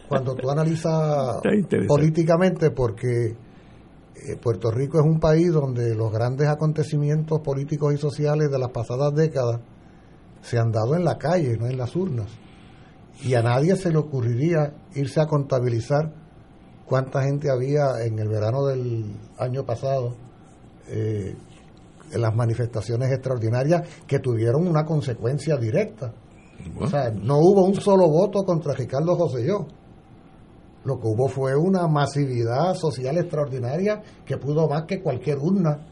cuando 0.09 0.35
tú 0.35 0.51
analizas 0.51 1.41
políticamente 1.89 2.71
porque 2.71 3.37
Puerto 4.41 4.71
Rico 4.71 4.99
es 4.99 5.05
un 5.05 5.19
país 5.19 5.53
donde 5.53 5.95
los 5.95 6.13
grandes 6.13 6.49
acontecimientos 6.49 7.41
políticos 7.41 7.95
y 7.95 7.97
sociales 7.97 8.51
de 8.51 8.59
las 8.59 8.71
pasadas 8.71 9.15
décadas 9.15 9.61
se 10.43 10.59
han 10.59 10.73
dado 10.73 10.95
en 10.95 11.05
la 11.05 11.17
calle, 11.17 11.57
no 11.57 11.67
en 11.67 11.79
las 11.79 11.97
urnas. 11.97 12.29
Y 13.23 13.35
a 13.35 13.43
nadie 13.43 13.77
se 13.77 13.91
le 13.91 13.99
ocurriría 13.99 14.75
irse 14.95 15.21
a 15.21 15.27
contabilizar 15.27 16.13
cuánta 16.85 17.23
gente 17.23 17.51
había 17.51 18.05
en 18.05 18.19
el 18.19 18.29
verano 18.29 18.67
del 18.67 19.17
año 19.39 19.65
pasado 19.65 20.17
eh, 20.89 21.35
en 22.13 22.21
las 22.21 22.35
manifestaciones 22.35 23.11
extraordinarias 23.11 23.89
que 24.07 24.19
tuvieron 24.19 24.67
una 24.67 24.85
consecuencia 24.85 25.57
directa. 25.57 26.13
Bueno. 26.75 26.87
O 26.87 26.91
sea, 26.91 27.11
no 27.11 27.39
hubo 27.39 27.65
un 27.65 27.77
solo 27.77 28.09
voto 28.09 28.43
contra 28.45 28.75
Ricardo 28.75 29.17
Joselló. 29.17 29.67
Lo 30.85 30.99
que 30.99 31.07
hubo 31.07 31.29
fue 31.29 31.57
una 31.57 31.87
masividad 31.87 32.75
social 32.75 33.17
extraordinaria 33.17 34.03
que 34.27 34.37
pudo 34.37 34.69
más 34.69 34.83
que 34.83 35.01
cualquier 35.01 35.39
urna 35.39 35.87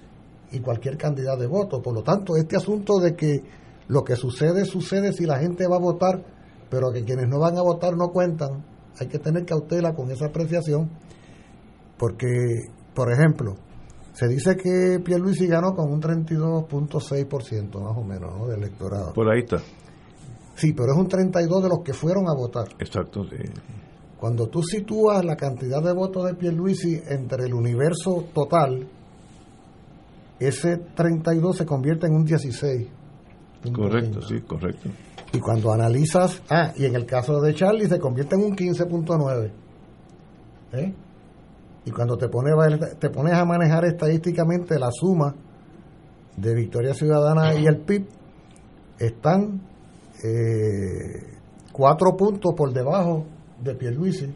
y 0.51 0.59
cualquier 0.59 0.97
cantidad 0.97 1.39
de 1.39 1.47
votos. 1.47 1.81
Por 1.81 1.95
lo 1.95 2.03
tanto, 2.03 2.37
este 2.37 2.57
asunto 2.57 2.99
de 2.99 3.15
que 3.15 3.43
lo 3.91 4.05
que 4.05 4.15
sucede, 4.15 4.65
sucede 4.65 5.13
si 5.13 5.27
la 5.27 5.41
gente 5.41 5.67
va 5.67 5.77
a 5.77 5.81
votar, 5.81 6.23
pero 6.71 6.93
que 6.93 7.05
quienes 7.05 7.29
no 7.29 7.41
van 7.41 7.59
a 7.59 7.63
votar 7.63 7.97
no 7.97 8.11
cuentan, 8.11 8.65
hay 9.01 9.09
que 9.09 9.19
tener 9.19 9.45
cautela 9.45 9.95
con 9.95 10.13
esa 10.13 10.27
apreciación, 10.27 10.89
porque, 11.99 12.69
por 12.95 13.13
ejemplo, 13.13 13.57
se 14.13 14.29
dice 14.29 14.57
que 14.57 15.01
Pierluisi 15.05 15.49
ganó 15.49 15.75
con 15.75 15.93
un 15.93 16.01
32.6% 16.01 17.81
más 17.81 17.97
o 17.97 18.05
menos 18.05 18.39
¿no? 18.39 18.47
del 18.47 18.61
electorado. 18.61 19.13
Por 19.13 19.29
ahí 19.29 19.41
está. 19.41 19.59
Sí, 20.55 20.73
pero 20.73 20.93
es 20.93 20.99
un 20.99 21.09
32 21.09 21.63
de 21.63 21.69
los 21.69 21.81
que 21.81 21.93
fueron 21.93 22.29
a 22.29 22.35
votar. 22.35 22.69
Exacto, 22.79 23.25
sí. 23.25 23.39
Cuando 24.21 24.49
tú 24.49 24.63
sitúas 24.63 25.25
la 25.25 25.35
cantidad 25.35 25.83
de 25.83 25.93
votos 25.93 26.27
de 26.27 26.35
Pierluisi 26.35 27.01
entre 27.09 27.47
el 27.47 27.55
universo 27.55 28.27
total, 28.33 28.87
ese 30.39 30.77
32 30.95 31.57
se 31.57 31.67
convierte 31.67 32.07
en 32.07 32.15
un 32.15 32.25
16. 32.25 33.00
Correcto, 33.73 34.23
sí, 34.23 34.41
correcto. 34.41 34.89
Y 35.33 35.39
cuando 35.39 35.73
analizas, 35.73 36.43
ah, 36.51 36.73
y 36.77 36.87
en 36.87 36.97
el 36.97 37.07
caso 37.07 37.41
de 37.41 37.55
Charlie 37.55 37.87
se 37.87 37.99
convierte 37.99 38.35
en 38.35 38.43
un 38.43 38.57
15.9. 38.57 39.51
¿Eh? 40.73 40.95
Y 41.85 41.91
cuando 41.91 42.17
te 42.17 42.29
pones, 42.29 42.55
te 42.99 43.11
pones 43.11 43.35
a 43.35 43.45
manejar 43.45 43.85
estadísticamente 43.85 44.79
la 44.79 44.91
suma 44.91 45.35
de 46.37 46.55
Victoria 46.55 46.95
Ciudadana 46.95 47.55
y 47.55 47.67
el 47.67 47.79
PIB, 47.79 48.07
están 48.99 49.61
eh, 50.23 51.39
cuatro 51.73 52.17
puntos 52.17 52.55
por 52.55 52.73
debajo 52.73 53.25
de 53.63 53.75
Pierluisi 53.75 54.35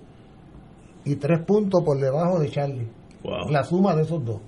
y 1.04 1.16
tres 1.16 1.40
puntos 1.46 1.82
por 1.84 1.98
debajo 1.98 2.38
de 2.38 2.50
Charlie. 2.50 2.88
Wow. 3.22 3.50
La 3.50 3.64
suma 3.64 3.94
de 3.94 4.02
esos 4.02 4.24
dos, 4.24 4.40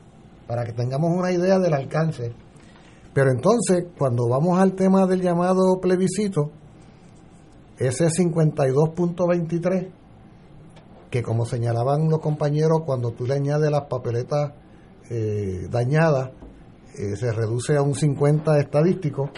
para 0.47 0.65
que 0.65 0.73
tengamos 0.73 1.11
una 1.11 1.31
idea 1.31 1.59
del 1.59 1.75
alcance. 1.75 2.33
Pero 3.17 3.31
entonces, 3.31 3.87
cuando 3.97 4.29
vamos 4.29 4.59
al 4.59 4.75
tema 4.75 5.07
del 5.07 5.23
llamado 5.23 5.81
plebiscito, 5.81 6.51
ese 7.79 8.09
52.23, 8.09 9.89
que 11.09 11.23
como 11.23 11.47
señalaban 11.47 12.11
los 12.11 12.21
compañeros, 12.21 12.83
cuando 12.85 13.13
tú 13.13 13.25
le 13.25 13.37
añades 13.37 13.71
las 13.71 13.85
papeletas 13.85 14.53
eh, 15.09 15.67
dañadas, 15.71 16.33
eh, 16.99 17.17
se 17.17 17.33
reduce 17.33 17.75
a 17.79 17.81
un 17.81 17.95
50 17.95 18.59
estadístico, 18.59 19.31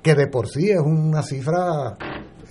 que 0.00 0.14
de 0.14 0.28
por 0.28 0.46
sí 0.46 0.70
es 0.70 0.78
una 0.78 1.24
cifra 1.24 1.96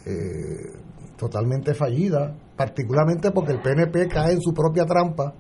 eh, 0.05 0.69
totalmente 1.15 1.73
fallida, 1.73 2.35
particularmente 2.57 3.31
porque 3.31 3.53
el 3.53 3.61
PNP 3.61 4.09
cae 4.09 4.33
en 4.33 4.41
su 4.41 4.53
propia 4.53 4.85
trampa, 4.85 5.33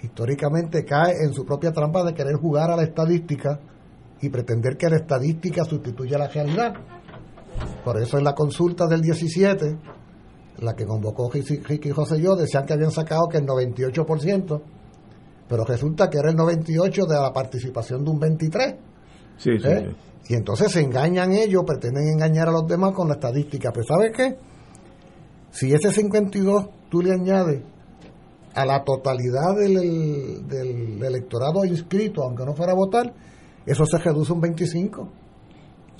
históricamente 0.00 0.84
cae 0.84 1.24
en 1.24 1.32
su 1.32 1.44
propia 1.44 1.72
trampa 1.72 2.04
de 2.04 2.14
querer 2.14 2.36
jugar 2.36 2.70
a 2.70 2.76
la 2.76 2.84
estadística 2.84 3.58
y 4.20 4.28
pretender 4.28 4.76
que 4.76 4.88
la 4.88 4.96
estadística 4.96 5.64
sustituya 5.64 6.18
la 6.18 6.28
realidad. 6.28 6.74
Por 7.84 8.00
eso 8.00 8.18
en 8.18 8.24
la 8.24 8.34
consulta 8.34 8.86
del 8.86 9.00
17, 9.00 9.78
la 10.58 10.74
que 10.74 10.84
convocó 10.84 11.30
Ricky 11.30 11.90
José 11.90 12.18
y 12.18 12.22
yo, 12.22 12.34
decían 12.34 12.64
que 12.64 12.72
habían 12.72 12.90
sacado 12.90 13.28
que 13.28 13.38
el 13.38 13.46
98%, 13.46 14.62
pero 15.48 15.64
resulta 15.64 16.10
que 16.10 16.18
era 16.18 16.30
el 16.30 16.36
98% 16.36 17.06
de 17.06 17.14
la 17.14 17.32
participación 17.32 18.04
de 18.04 18.10
un 18.10 18.20
23%. 18.20 18.76
Sí, 19.38 19.50
sí, 19.58 19.68
¿Eh? 19.68 19.94
Y 20.28 20.34
entonces 20.34 20.72
se 20.72 20.80
engañan 20.80 21.32
ellos, 21.32 21.62
pretenden 21.64 22.08
engañar 22.08 22.48
a 22.48 22.52
los 22.52 22.66
demás 22.66 22.92
con 22.92 23.06
la 23.08 23.14
estadística. 23.14 23.70
Pero 23.72 23.86
¿sabes 23.86 24.12
qué? 24.16 24.36
Si 25.50 25.72
ese 25.72 25.92
52 25.92 26.66
tú 26.90 27.00
le 27.00 27.12
añades 27.12 27.62
a 28.54 28.64
la 28.64 28.82
totalidad 28.82 29.54
del, 29.54 30.48
del, 30.48 31.02
electorado 31.02 31.64
inscrito, 31.64 32.24
aunque 32.24 32.44
no 32.44 32.54
fuera 32.54 32.72
a 32.72 32.74
votar, 32.74 33.14
eso 33.66 33.84
se 33.84 33.98
reduce 33.98 34.32
un 34.32 34.40
25. 34.40 35.08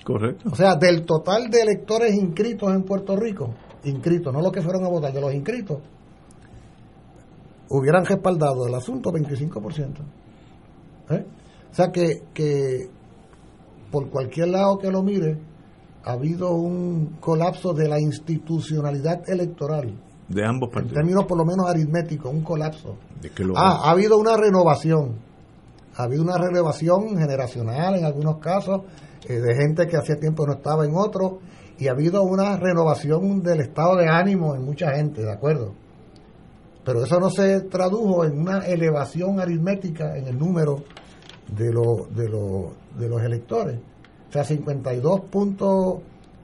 Correcto. 0.04 0.50
O 0.52 0.54
sea, 0.54 0.76
del 0.76 1.04
total 1.04 1.50
de 1.50 1.62
electores 1.62 2.14
inscritos 2.14 2.72
en 2.72 2.84
Puerto 2.84 3.16
Rico, 3.16 3.54
inscritos, 3.84 4.32
no 4.32 4.40
los 4.40 4.52
que 4.52 4.62
fueron 4.62 4.84
a 4.84 4.88
votar, 4.88 5.12
de 5.12 5.20
los 5.20 5.34
inscritos, 5.34 5.78
hubieran 7.68 8.04
respaldado 8.04 8.68
el 8.68 8.74
asunto 8.74 9.10
25%. 9.10 9.94
¿Eh? 11.10 11.26
O 11.70 11.74
sea 11.74 11.90
que, 11.90 12.22
que 12.32 12.88
por 13.90 14.08
cualquier 14.10 14.48
lado 14.48 14.78
que 14.78 14.90
lo 14.90 15.02
mire, 15.02 15.38
ha 16.04 16.12
habido 16.12 16.52
un 16.52 17.16
colapso 17.18 17.72
de 17.72 17.88
la 17.88 18.00
institucionalidad 18.00 19.28
electoral. 19.28 19.92
De 20.28 20.44
ambos 20.44 20.70
partidos. 20.70 20.92
En 20.92 21.02
términos 21.02 21.24
por 21.26 21.38
lo 21.38 21.44
menos 21.44 21.68
aritméticos, 21.68 22.32
un 22.32 22.42
colapso. 22.42 22.96
ah, 23.56 23.80
ha 23.84 23.90
habido 23.90 24.16
una 24.16 24.36
renovación. 24.36 25.25
Ha 25.96 26.04
habido 26.04 26.22
una 26.22 26.38
renovación 26.38 27.16
generacional 27.16 27.96
en 27.96 28.04
algunos 28.04 28.38
casos, 28.38 28.82
eh, 29.28 29.40
de 29.40 29.54
gente 29.54 29.86
que 29.86 29.96
hacía 29.96 30.16
tiempo 30.16 30.46
no 30.46 30.54
estaba 30.54 30.84
en 30.84 30.94
otros, 30.94 31.34
y 31.78 31.88
ha 31.88 31.92
habido 31.92 32.22
una 32.22 32.56
renovación 32.56 33.42
del 33.42 33.60
estado 33.60 33.96
de 33.96 34.08
ánimo 34.08 34.54
en 34.54 34.64
mucha 34.64 34.92
gente, 34.92 35.22
¿de 35.22 35.32
acuerdo? 35.32 35.74
Pero 36.84 37.04
eso 37.04 37.18
no 37.18 37.30
se 37.30 37.62
tradujo 37.62 38.24
en 38.24 38.38
una 38.38 38.58
elevación 38.66 39.40
aritmética 39.40 40.16
en 40.16 40.28
el 40.28 40.38
número 40.38 40.84
de, 41.48 41.66
de, 41.66 42.28
de 42.98 43.08
los 43.08 43.22
electores. 43.22 43.78
O 44.28 44.32
sea, 44.32 44.44
52 44.44 45.20
puntos 45.22 46.00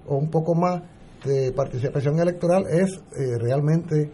o 0.06 0.16
un 0.16 0.30
poco 0.30 0.54
más 0.54 0.82
de 1.24 1.52
participación 1.52 2.18
electoral 2.18 2.66
es 2.68 3.00
eh, 3.16 3.38
realmente, 3.38 4.10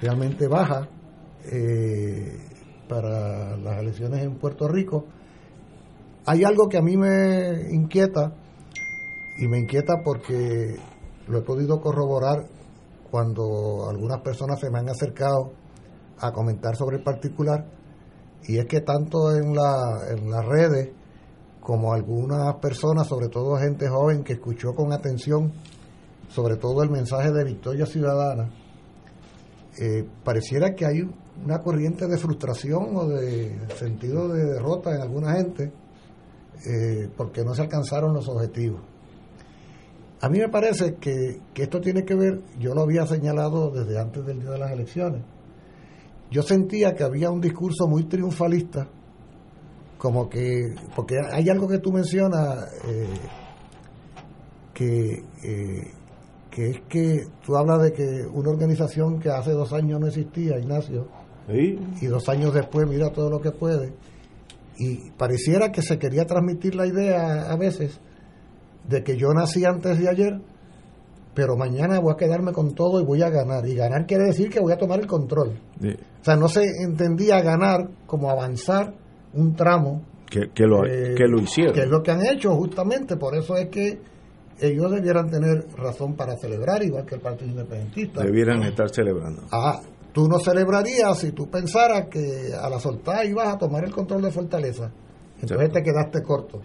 realmente 0.00 0.48
baja 0.48 0.88
eh, 1.44 2.38
para 2.92 3.56
las 3.56 3.78
elecciones 3.78 4.22
en 4.22 4.34
Puerto 4.34 4.68
Rico. 4.68 5.06
Hay 6.26 6.44
algo 6.44 6.68
que 6.68 6.76
a 6.76 6.82
mí 6.82 6.96
me 6.96 7.72
inquieta 7.72 8.34
y 9.38 9.48
me 9.48 9.60
inquieta 9.60 9.94
porque 10.04 10.76
lo 11.26 11.38
he 11.38 11.42
podido 11.42 11.80
corroborar 11.80 12.44
cuando 13.10 13.88
algunas 13.88 14.20
personas 14.20 14.60
se 14.60 14.70
me 14.70 14.78
han 14.78 14.90
acercado 14.90 15.52
a 16.18 16.32
comentar 16.32 16.76
sobre 16.76 16.98
el 16.98 17.02
particular 17.02 17.66
y 18.44 18.58
es 18.58 18.66
que 18.66 18.82
tanto 18.82 19.34
en, 19.34 19.54
la, 19.54 20.08
en 20.10 20.30
las 20.30 20.44
redes 20.44 20.90
como 21.60 21.94
algunas 21.94 22.56
personas, 22.56 23.06
sobre 23.06 23.28
todo 23.28 23.56
gente 23.56 23.88
joven 23.88 24.22
que 24.22 24.34
escuchó 24.34 24.74
con 24.74 24.92
atención 24.92 25.52
sobre 26.28 26.56
todo 26.56 26.82
el 26.82 26.90
mensaje 26.90 27.30
de 27.32 27.44
Victoria 27.44 27.86
Ciudadana, 27.86 28.50
eh, 29.78 30.06
pareciera 30.24 30.74
que 30.74 30.86
hay 30.86 31.02
una 31.44 31.60
corriente 31.60 32.06
de 32.06 32.18
frustración 32.18 32.96
o 32.96 33.08
de 33.08 33.58
sentido 33.76 34.28
de 34.28 34.44
derrota 34.44 34.94
en 34.94 35.00
alguna 35.00 35.34
gente 35.34 35.72
eh, 36.66 37.08
porque 37.16 37.44
no 37.44 37.54
se 37.54 37.62
alcanzaron 37.62 38.14
los 38.14 38.28
objetivos. 38.28 38.80
A 40.20 40.28
mí 40.28 40.38
me 40.38 40.48
parece 40.48 40.94
que, 40.94 41.40
que, 41.52 41.64
esto 41.64 41.80
tiene 41.80 42.04
que 42.04 42.14
ver, 42.14 42.40
yo 42.60 42.74
lo 42.74 42.82
había 42.82 43.04
señalado 43.06 43.70
desde 43.70 43.98
antes 43.98 44.24
del 44.24 44.40
día 44.40 44.50
de 44.50 44.58
las 44.58 44.70
elecciones, 44.70 45.22
yo 46.30 46.42
sentía 46.42 46.94
que 46.94 47.02
había 47.02 47.30
un 47.30 47.40
discurso 47.40 47.88
muy 47.88 48.04
triunfalista, 48.04 48.88
como 49.98 50.28
que, 50.28 50.74
porque 50.94 51.16
hay 51.32 51.48
algo 51.48 51.66
que 51.66 51.78
tú 51.78 51.92
mencionas, 51.92 52.72
eh, 52.86 53.06
que, 54.72 55.24
eh, 55.42 55.90
que 56.52 56.68
es 56.68 56.80
que 56.82 57.24
tú 57.44 57.56
hablas 57.56 57.82
de 57.82 57.92
que 57.92 58.26
una 58.30 58.50
organización 58.50 59.18
que 59.18 59.30
hace 59.30 59.52
dos 59.52 59.72
años 59.72 59.98
no 59.98 60.06
existía, 60.06 60.58
Ignacio, 60.58 61.08
y 61.48 62.06
dos 62.06 62.28
años 62.28 62.54
después 62.54 62.86
mira 62.86 63.10
todo 63.10 63.30
lo 63.30 63.40
que 63.40 63.50
puede, 63.50 63.94
y 64.78 65.10
pareciera 65.12 65.72
que 65.72 65.80
se 65.80 65.98
quería 65.98 66.26
transmitir 66.26 66.74
la 66.74 66.86
idea 66.86 67.50
a 67.50 67.56
veces 67.56 67.98
de 68.88 69.02
que 69.02 69.16
yo 69.16 69.32
nací 69.32 69.64
antes 69.64 69.98
de 69.98 70.08
ayer, 70.08 70.40
pero 71.34 71.56
mañana 71.56 71.98
voy 72.00 72.12
a 72.12 72.16
quedarme 72.16 72.52
con 72.52 72.74
todo 72.74 73.00
y 73.00 73.04
voy 73.04 73.22
a 73.22 73.30
ganar. 73.30 73.66
Y 73.66 73.74
ganar 73.74 74.06
quiere 74.06 74.24
decir 74.24 74.50
que 74.50 74.60
voy 74.60 74.72
a 74.72 74.76
tomar 74.76 75.00
el 75.00 75.06
control. 75.06 75.58
O 75.80 76.24
sea, 76.24 76.36
no 76.36 76.48
se 76.48 76.64
entendía 76.84 77.40
ganar 77.40 77.88
como 78.06 78.30
avanzar 78.30 78.94
un 79.32 79.54
tramo. 79.54 80.02
Que, 80.28 80.50
que, 80.54 80.64
lo, 80.64 80.84
eh, 80.84 81.14
que 81.16 81.26
lo 81.26 81.40
hicieron. 81.40 81.74
Que 81.74 81.82
es 81.82 81.88
lo 81.88 82.02
que 82.02 82.10
han 82.10 82.26
hecho 82.26 82.54
justamente. 82.56 83.16
Por 83.16 83.34
eso 83.34 83.56
es 83.56 83.68
que 83.68 83.98
ellos 84.62 84.92
debieran 84.92 85.28
tener 85.28 85.66
razón 85.76 86.14
para 86.14 86.36
celebrar, 86.36 86.82
igual 86.82 87.04
que 87.04 87.16
el 87.16 87.20
Partido 87.20 87.50
Independentista. 87.50 88.22
Debieran 88.22 88.62
estar 88.62 88.88
celebrando. 88.88 89.42
Ah, 89.50 89.80
tú 90.12 90.28
no 90.28 90.38
celebrarías 90.38 91.18
si 91.18 91.32
tú 91.32 91.50
pensaras 91.50 92.06
que 92.08 92.52
a 92.54 92.70
la 92.70 92.78
soltada 92.78 93.24
ibas 93.24 93.48
a 93.48 93.58
tomar 93.58 93.84
el 93.84 93.92
control 93.92 94.22
de 94.22 94.30
Fortaleza. 94.30 94.90
Entonces 95.40 95.72
te 95.72 95.82
quedaste 95.82 96.22
corto. 96.22 96.60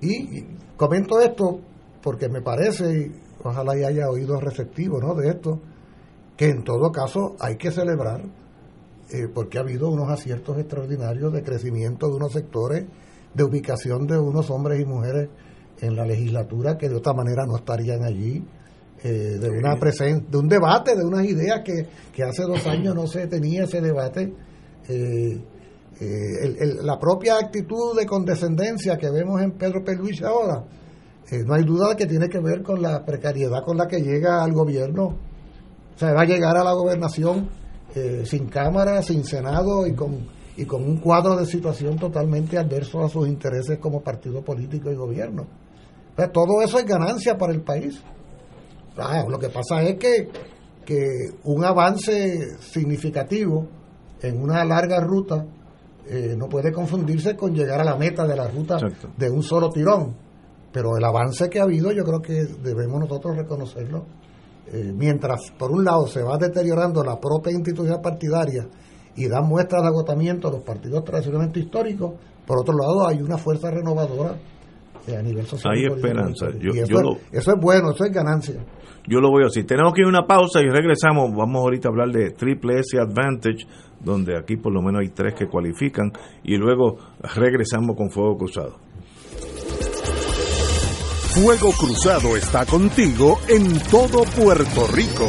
Y, 0.00 0.38
y 0.38 0.46
comento 0.76 1.20
esto 1.20 1.60
porque 2.02 2.28
me 2.28 2.42
parece, 2.42 3.12
ojalá 3.42 3.78
y 3.78 3.84
haya 3.84 4.10
oído 4.10 4.40
receptivo 4.40 5.00
¿no? 5.00 5.14
de 5.14 5.28
esto, 5.28 5.60
que 6.36 6.50
en 6.50 6.64
todo 6.64 6.90
caso 6.90 7.36
hay 7.38 7.56
que 7.56 7.70
celebrar, 7.70 8.22
eh, 9.10 9.28
porque 9.32 9.58
ha 9.58 9.60
habido 9.60 9.88
unos 9.88 10.10
aciertos 10.10 10.58
extraordinarios 10.58 11.32
de 11.32 11.44
crecimiento 11.44 12.08
de 12.08 12.16
unos 12.16 12.32
sectores, 12.32 12.84
de 13.32 13.44
ubicación 13.44 14.06
de 14.06 14.18
unos 14.18 14.50
hombres 14.50 14.80
y 14.80 14.84
mujeres 14.84 15.28
en 15.80 15.96
la 15.96 16.04
legislatura 16.04 16.76
que 16.78 16.88
de 16.88 16.96
otra 16.96 17.12
manera 17.12 17.44
no 17.46 17.56
estarían 17.56 18.04
allí, 18.04 18.42
eh, 19.02 19.38
de 19.38 19.50
una 19.50 19.76
presen 19.76 20.26
de 20.30 20.38
un 20.38 20.48
debate, 20.48 20.96
de 20.96 21.04
unas 21.04 21.24
ideas 21.24 21.60
que, 21.64 21.86
que, 22.12 22.22
hace 22.22 22.42
dos 22.44 22.66
años 22.66 22.94
no 22.94 23.06
se 23.06 23.26
tenía 23.26 23.64
ese 23.64 23.80
debate. 23.80 24.32
Eh, 24.88 25.40
la 26.82 26.98
propia 26.98 27.38
actitud 27.38 27.96
de 27.96 28.04
condescendencia 28.04 28.98
que 28.98 29.10
vemos 29.10 29.40
en 29.40 29.52
Pedro 29.52 29.84
Peluís 29.84 30.22
ahora, 30.22 30.64
no 31.46 31.54
hay 31.54 31.64
duda 31.64 31.90
de 31.90 31.96
que 31.96 32.06
tiene 32.06 32.28
que 32.28 32.38
ver 32.38 32.62
con 32.62 32.82
la 32.82 33.04
precariedad 33.04 33.62
con 33.64 33.76
la 33.76 33.86
que 33.86 34.00
llega 34.00 34.42
al 34.42 34.52
gobierno. 34.52 35.16
O 35.94 35.98
sea, 35.98 36.12
va 36.12 36.22
a 36.22 36.26
llegar 36.26 36.56
a 36.56 36.64
la 36.64 36.72
gobernación 36.72 37.48
eh, 37.94 38.24
sin 38.26 38.46
Cámara, 38.46 39.02
sin 39.02 39.24
Senado 39.24 39.86
y 39.86 39.94
con, 39.94 40.26
y 40.56 40.64
con 40.64 40.82
un 40.82 40.98
cuadro 40.98 41.36
de 41.36 41.46
situación 41.46 41.96
totalmente 41.96 42.58
adverso 42.58 43.04
a 43.04 43.08
sus 43.08 43.28
intereses 43.28 43.78
como 43.78 44.02
partido 44.02 44.42
político 44.42 44.90
y 44.90 44.96
gobierno. 44.96 45.46
Todo 46.32 46.62
eso 46.62 46.78
es 46.78 46.84
ganancia 46.84 47.36
para 47.36 47.52
el 47.52 47.62
país. 47.62 48.00
Ah, 48.96 49.24
lo 49.28 49.38
que 49.38 49.48
pasa 49.48 49.82
es 49.82 49.96
que, 49.98 50.28
que 50.84 51.06
un 51.44 51.64
avance 51.64 52.56
significativo 52.60 53.66
en 54.22 54.40
una 54.40 54.64
larga 54.64 55.00
ruta 55.00 55.44
eh, 56.06 56.34
no 56.36 56.48
puede 56.48 56.72
confundirse 56.72 57.34
con 57.34 57.54
llegar 57.54 57.80
a 57.80 57.84
la 57.84 57.96
meta 57.96 58.26
de 58.26 58.36
la 58.36 58.46
ruta 58.48 58.78
de 59.16 59.30
un 59.30 59.42
solo 59.42 59.70
tirón. 59.70 60.14
Pero 60.72 60.96
el 60.96 61.04
avance 61.04 61.48
que 61.48 61.60
ha 61.60 61.64
habido 61.64 61.92
yo 61.92 62.04
creo 62.04 62.20
que 62.20 62.44
debemos 62.62 63.00
nosotros 63.00 63.36
reconocerlo. 63.36 64.04
Eh, 64.72 64.92
mientras 64.94 65.50
por 65.58 65.70
un 65.70 65.84
lado 65.84 66.06
se 66.06 66.22
va 66.22 66.38
deteriorando 66.38 67.02
la 67.04 67.18
propia 67.20 67.52
institución 67.52 68.00
partidaria 68.00 68.66
y 69.14 69.28
da 69.28 69.42
muestras 69.42 69.82
de 69.82 69.88
agotamiento 69.88 70.48
a 70.48 70.52
los 70.52 70.62
partidos 70.62 71.04
tradicionalmente 71.04 71.60
históricos, 71.60 72.14
por 72.46 72.58
otro 72.58 72.74
lado 72.76 73.06
hay 73.06 73.20
una 73.20 73.38
fuerza 73.38 73.70
renovadora 73.70 74.36
a 75.08 75.22
nivel 75.22 75.46
social. 75.46 75.74
Hay 75.74 75.84
esperanza. 75.84 76.48
eso, 76.48 77.52
es 77.52 77.60
bueno, 77.60 77.90
eso 77.90 78.04
es 78.04 78.12
ganancia. 78.12 78.54
Yo 79.06 79.20
lo 79.20 79.34
veo 79.34 79.46
así. 79.48 79.64
Tenemos 79.64 79.92
que 79.92 80.00
ir 80.00 80.06
a 80.06 80.08
una 80.08 80.26
pausa 80.26 80.60
y 80.60 80.68
regresamos. 80.68 81.30
Vamos 81.36 81.60
ahorita 81.62 81.88
a 81.88 81.90
hablar 81.90 82.08
de 82.10 82.30
Triple 82.30 82.80
S 82.80 82.98
Advantage, 82.98 83.66
donde 84.00 84.38
aquí 84.38 84.56
por 84.56 84.72
lo 84.72 84.80
menos 84.80 85.02
hay 85.02 85.10
tres 85.10 85.34
que 85.34 85.46
cualifican, 85.46 86.12
y 86.42 86.56
luego 86.56 86.98
regresamos 87.34 87.96
con 87.96 88.10
Fuego 88.10 88.38
Cruzado. 88.38 88.78
Fuego 91.34 91.72
Cruzado 91.72 92.36
está 92.36 92.64
contigo 92.64 93.38
en 93.48 93.78
todo 93.90 94.24
Puerto 94.36 94.86
Rico. 94.94 95.28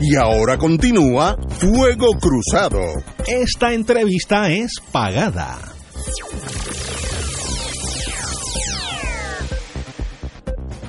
Y 0.00 0.14
ahora 0.14 0.56
continúa 0.56 1.36
Fuego 1.48 2.06
Cruzado. 2.20 2.78
Esta 3.26 3.74
entrevista 3.74 4.48
es 4.48 4.74
pagada. 4.92 5.58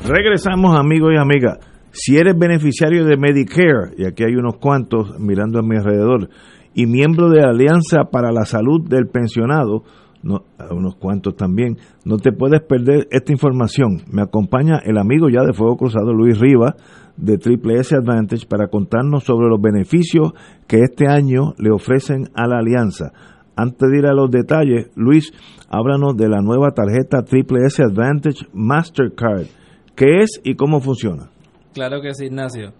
Regresamos 0.05 0.77
amigos 0.77 1.11
y 1.15 1.17
amigas. 1.17 1.57
Si 1.91 2.17
eres 2.17 2.37
beneficiario 2.37 3.03
de 3.05 3.17
Medicare, 3.17 3.95
y 3.97 4.05
aquí 4.05 4.23
hay 4.23 4.35
unos 4.35 4.57
cuantos 4.57 5.19
mirando 5.19 5.57
a 5.57 5.63
mi 5.63 5.77
alrededor, 5.77 6.29
y 6.75 6.85
miembro 6.85 7.29
de 7.29 7.41
la 7.41 7.49
Alianza 7.49 8.11
para 8.11 8.31
la 8.31 8.45
Salud 8.45 8.87
del 8.87 9.07
Pensionado, 9.07 9.83
no, 10.21 10.43
unos 10.69 10.95
cuantos 10.97 11.35
también, 11.35 11.77
no 12.05 12.17
te 12.17 12.31
puedes 12.31 12.61
perder 12.61 13.07
esta 13.09 13.31
información. 13.31 14.03
Me 14.11 14.21
acompaña 14.21 14.79
el 14.83 14.97
amigo 14.97 15.29
ya 15.29 15.43
de 15.43 15.53
Fuego 15.53 15.77
Cruzado, 15.77 16.13
Luis 16.13 16.39
Rivas, 16.39 16.75
de 17.19 17.37
Triple 17.37 17.79
S 17.79 17.95
Advantage 17.95 18.47
para 18.47 18.67
contarnos 18.67 19.23
sobre 19.23 19.49
los 19.49 19.61
beneficios 19.61 20.31
que 20.67 20.77
este 20.77 21.07
año 21.07 21.53
le 21.57 21.71
ofrecen 21.71 22.29
a 22.33 22.47
la 22.47 22.59
alianza. 22.59 23.11
Antes 23.55 23.89
de 23.89 23.99
ir 23.99 24.05
a 24.05 24.13
los 24.13 24.31
detalles, 24.31 24.89
Luis, 24.95 25.33
háblanos 25.69 26.15
de 26.15 26.29
la 26.29 26.41
nueva 26.41 26.71
tarjeta 26.71 27.23
Triple 27.23 27.65
S 27.65 27.83
Advantage 27.83 28.47
Mastercard. 28.53 29.47
¿Qué 29.95 30.21
es 30.21 30.39
y 30.43 30.55
cómo 30.55 30.79
funciona? 30.79 31.29
Claro 31.73 32.01
que 32.01 32.13
sí, 32.13 32.27
Ignacio. 32.27 32.71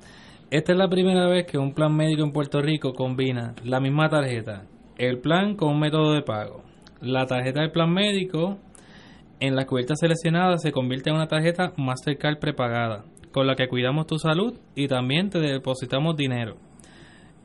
Esta 0.49 0.71
es 0.71 0.77
la 0.77 0.89
primera 0.89 1.27
vez 1.27 1.45
que 1.45 1.57
un 1.57 1.73
plan 1.73 1.95
médico 1.95 2.23
en 2.23 2.31
Puerto 2.31 2.61
Rico 2.61 2.93
combina 2.93 3.55
la 3.65 3.79
misma 3.79 4.09
tarjeta, 4.09 4.63
el 4.97 5.19
plan 5.19 5.55
con 5.55 5.73
un 5.73 5.79
método 5.79 6.13
de 6.13 6.23
pago. 6.23 6.63
La 7.01 7.25
tarjeta 7.25 7.61
del 7.61 7.71
plan 7.71 7.93
médico 7.93 8.57
en 9.41 9.55
la 9.55 9.65
cubierta 9.65 9.95
seleccionada 9.95 10.57
se 10.57 10.71
convierte 10.71 11.09
en 11.09 11.17
una 11.17 11.27
tarjeta 11.27 11.73
Mastercard 11.77 12.39
prepagada 12.39 13.03
con 13.31 13.47
la 13.47 13.55
que 13.55 13.67
cuidamos 13.67 14.07
tu 14.07 14.17
salud 14.17 14.53
y 14.75 14.87
también 14.87 15.29
te 15.29 15.39
depositamos 15.39 16.15
dinero. 16.15 16.57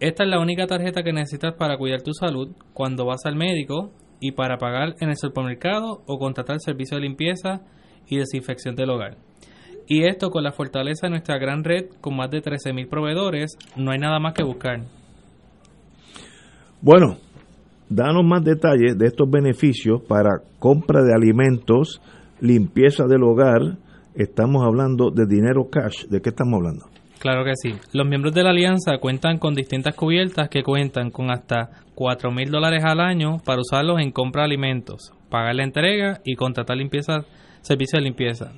Esta 0.01 0.25
es 0.25 0.31
la 0.31 0.41
única 0.41 0.67
tarjeta 0.67 1.03
que 1.03 1.13
necesitas 1.13 1.55
para 1.55 1.79
cuidar 1.79 2.03
tu 2.03 2.13
salud 2.13 2.51
cuando 2.73 3.07
vas 3.07 3.25
al 3.27 3.37
médico 3.37 3.93
y 4.21 4.33
para 4.33 4.59
pagar 4.59 4.97
en 5.01 5.11
el 5.11 5.17
supermercado 5.17 6.03
o 6.07 6.19
contratar 6.19 6.59
servicio 6.61 6.97
de 6.97 7.03
limpieza 7.03 7.61
y 8.09 8.17
desinfección 8.17 8.75
del 8.75 8.91
hogar. 8.91 9.17
Y 9.87 10.05
esto 10.05 10.31
con 10.31 10.43
la 10.43 10.53
fortaleza 10.53 11.07
de 11.07 11.11
nuestra 11.11 11.39
gran 11.39 11.63
red 11.63 11.87
con 12.01 12.17
más 12.17 12.31
de 12.31 12.43
13.000 12.43 12.89
proveedores, 12.89 13.57
no 13.77 13.91
hay 13.93 13.99
nada 13.99 14.19
más 14.19 14.33
que 14.33 14.43
buscar. 14.43 14.81
Bueno, 16.81 17.19
danos 17.89 18.25
más 18.25 18.43
detalles 18.43 18.97
de 18.99 19.07
estos 19.07 19.31
beneficios 19.31 20.03
para 20.03 20.41
compra 20.59 21.03
de 21.03 21.15
alimentos, 21.15 22.01
limpieza 22.41 23.05
del 23.05 23.23
hogar, 23.23 23.79
estamos 24.15 24.65
hablando 24.65 25.11
de 25.11 25.27
dinero 25.27 25.69
cash. 25.71 26.07
¿De 26.07 26.21
qué 26.21 26.31
estamos 26.31 26.59
hablando? 26.59 26.87
Claro 27.19 27.45
que 27.45 27.53
sí. 27.55 27.75
Los 27.93 28.07
miembros 28.07 28.35
de 28.35 28.43
la 28.43 28.51
alianza 28.51 28.99
cuentan 28.99 29.39
con 29.39 29.55
distintas 29.55 29.95
cubiertas 29.95 30.49
que 30.49 30.63
cuentan 30.63 31.11
con 31.11 31.31
hasta 31.31 31.71
4 31.95 32.31
mil 32.31 32.51
dólares 32.51 32.85
al 32.85 33.01
año 33.01 33.39
para 33.45 33.61
usarlos 33.61 34.01
en 34.01 34.11
compra 34.11 34.43
de 34.43 34.47
alimentos, 34.47 35.13
pagar 35.31 35.55
la 35.55 35.65
entrega 35.65 36.21
y 36.25 36.35
contratar 36.35 36.77
limpieza, 36.77 37.25
servicio 37.63 37.99
de 37.99 38.05
limpieza. 38.05 38.53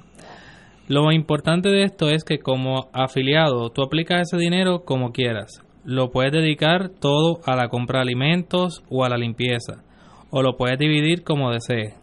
Lo 0.88 1.12
importante 1.12 1.69
de 1.69 1.85
esto 1.85 2.09
es 2.09 2.25
que 2.25 2.38
como 2.38 2.88
afiliado 2.92 3.71
tú 3.71 3.83
aplicas 3.83 4.23
ese 4.23 4.37
dinero 4.37 4.85
como 4.85 5.12
quieras. 5.12 5.62
Lo 5.85 6.11
puedes 6.11 6.33
dedicar 6.33 6.88
todo 6.88 7.40
a 7.45 7.55
la 7.55 7.69
compra 7.69 8.01
de 8.01 8.07
alimentos 8.07 8.83
o 8.88 9.05
a 9.05 9.09
la 9.09 9.16
limpieza. 9.16 9.85
O 10.31 10.42
lo 10.42 10.57
puedes 10.57 10.79
dividir 10.79 11.23
como 11.23 11.53
desees. 11.53 11.95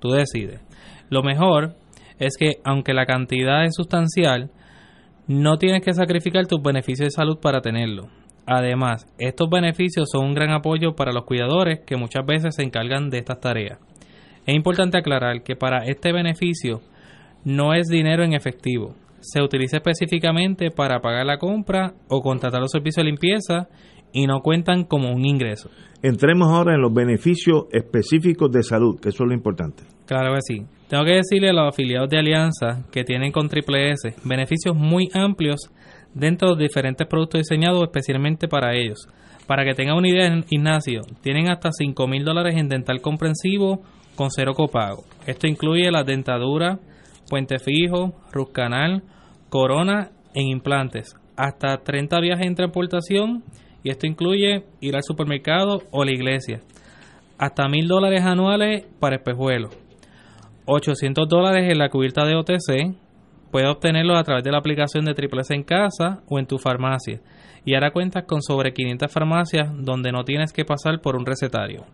Tú 0.00 0.10
decides. 0.10 0.60
Lo 1.08 1.22
mejor 1.22 1.74
es 2.20 2.36
que 2.36 2.60
aunque 2.64 2.94
la 2.94 3.06
cantidad 3.06 3.64
es 3.64 3.74
sustancial, 3.74 4.50
no 5.26 5.58
tienes 5.58 5.82
que 5.82 5.94
sacrificar 5.94 6.46
tus 6.46 6.62
beneficios 6.62 7.06
de 7.06 7.10
salud 7.10 7.38
para 7.40 7.60
tenerlo. 7.60 8.08
Además, 8.46 9.06
estos 9.18 9.48
beneficios 9.48 10.08
son 10.10 10.26
un 10.26 10.34
gran 10.34 10.50
apoyo 10.50 10.94
para 10.94 11.12
los 11.12 11.24
cuidadores 11.24 11.80
que 11.86 11.96
muchas 11.96 12.26
veces 12.26 12.54
se 12.54 12.62
encargan 12.62 13.10
de 13.10 13.18
estas 13.18 13.40
tareas. 13.40 13.78
Es 14.46 14.54
importante 14.54 14.98
aclarar 14.98 15.42
que 15.42 15.56
para 15.56 15.84
este 15.84 16.12
beneficio 16.12 16.80
no 17.44 17.74
es 17.74 17.88
dinero 17.88 18.24
en 18.24 18.34
efectivo. 18.34 18.96
Se 19.20 19.42
utiliza 19.42 19.76
específicamente 19.76 20.70
para 20.70 21.00
pagar 21.00 21.26
la 21.26 21.38
compra 21.38 21.94
o 22.08 22.20
contratar 22.22 22.60
los 22.60 22.70
servicios 22.70 23.04
de 23.04 23.10
limpieza 23.10 23.68
y 24.12 24.26
no 24.26 24.40
cuentan 24.40 24.84
como 24.84 25.12
un 25.12 25.24
ingreso. 25.24 25.70
Entremos 26.02 26.48
ahora 26.48 26.74
en 26.74 26.80
los 26.80 26.92
beneficios 26.92 27.64
específicos 27.72 28.50
de 28.50 28.62
salud, 28.62 28.98
que 29.00 29.10
eso 29.10 29.24
es 29.24 29.28
lo 29.28 29.34
importante. 29.34 29.82
Claro 30.06 30.34
que 30.34 30.40
sí. 30.40 30.66
Tengo 30.88 31.04
que 31.04 31.16
decirle 31.16 31.50
a 31.50 31.52
los 31.52 31.68
afiliados 31.68 32.08
de 32.08 32.18
Alianza 32.18 32.84
que 32.90 33.04
tienen 33.04 33.32
con 33.32 33.48
Triple 33.48 33.92
S 33.92 34.14
beneficios 34.24 34.74
muy 34.74 35.08
amplios 35.14 35.70
dentro 36.14 36.56
de 36.56 36.64
diferentes 36.64 37.06
productos 37.06 37.42
diseñados 37.42 37.82
especialmente 37.82 38.48
para 38.48 38.74
ellos. 38.74 39.08
Para 39.46 39.64
que 39.64 39.74
tengan 39.74 39.96
una 39.96 40.08
idea, 40.08 40.44
Ignacio, 40.48 41.02
tienen 41.22 41.50
hasta 41.50 41.70
5 41.72 42.06
mil 42.06 42.24
dólares 42.24 42.56
en 42.56 42.68
dental 42.68 43.00
comprensivo 43.00 43.82
con 44.16 44.30
cero 44.30 44.54
copago. 44.54 45.04
Esto 45.26 45.46
incluye 45.46 45.90
la 45.90 46.04
dentadura, 46.04 46.78
puente 47.28 47.58
fijo, 47.58 48.14
root 48.32 48.52
canal, 48.52 49.02
corona 49.48 50.10
en 50.34 50.48
implantes, 50.48 51.16
hasta 51.36 51.78
30 51.78 52.20
viajes 52.20 52.46
en 52.46 52.54
transportación 52.54 53.44
y 53.82 53.90
esto 53.90 54.06
incluye 54.06 54.64
ir 54.80 54.96
al 54.96 55.02
supermercado 55.02 55.82
o 55.90 56.04
la 56.04 56.12
iglesia. 56.12 56.60
Hasta 57.38 57.68
mil 57.68 57.88
dólares 57.88 58.22
anuales 58.22 58.84
para 58.98 59.16
espejuelos 59.16 59.76
800 60.72 61.28
dólares 61.28 61.70
en 61.70 61.78
la 61.78 61.88
cubierta 61.88 62.24
de 62.24 62.36
OTC. 62.36 62.94
Puedes 63.50 63.68
obtenerlo 63.68 64.16
a 64.16 64.22
través 64.22 64.44
de 64.44 64.52
la 64.52 64.58
aplicación 64.58 65.04
de 65.04 65.14
Triple 65.14 65.40
S 65.40 65.52
en 65.52 65.64
casa 65.64 66.22
o 66.28 66.38
en 66.38 66.46
tu 66.46 66.58
farmacia. 66.58 67.20
Y 67.64 67.74
ahora 67.74 67.90
cuentas 67.90 68.24
con 68.24 68.40
sobre 68.40 68.72
500 68.72 69.12
farmacias 69.12 69.68
donde 69.76 70.12
no 70.12 70.24
tienes 70.24 70.52
que 70.52 70.64
pasar 70.64 71.00
por 71.00 71.16
un 71.16 71.26
recetario. 71.26 71.86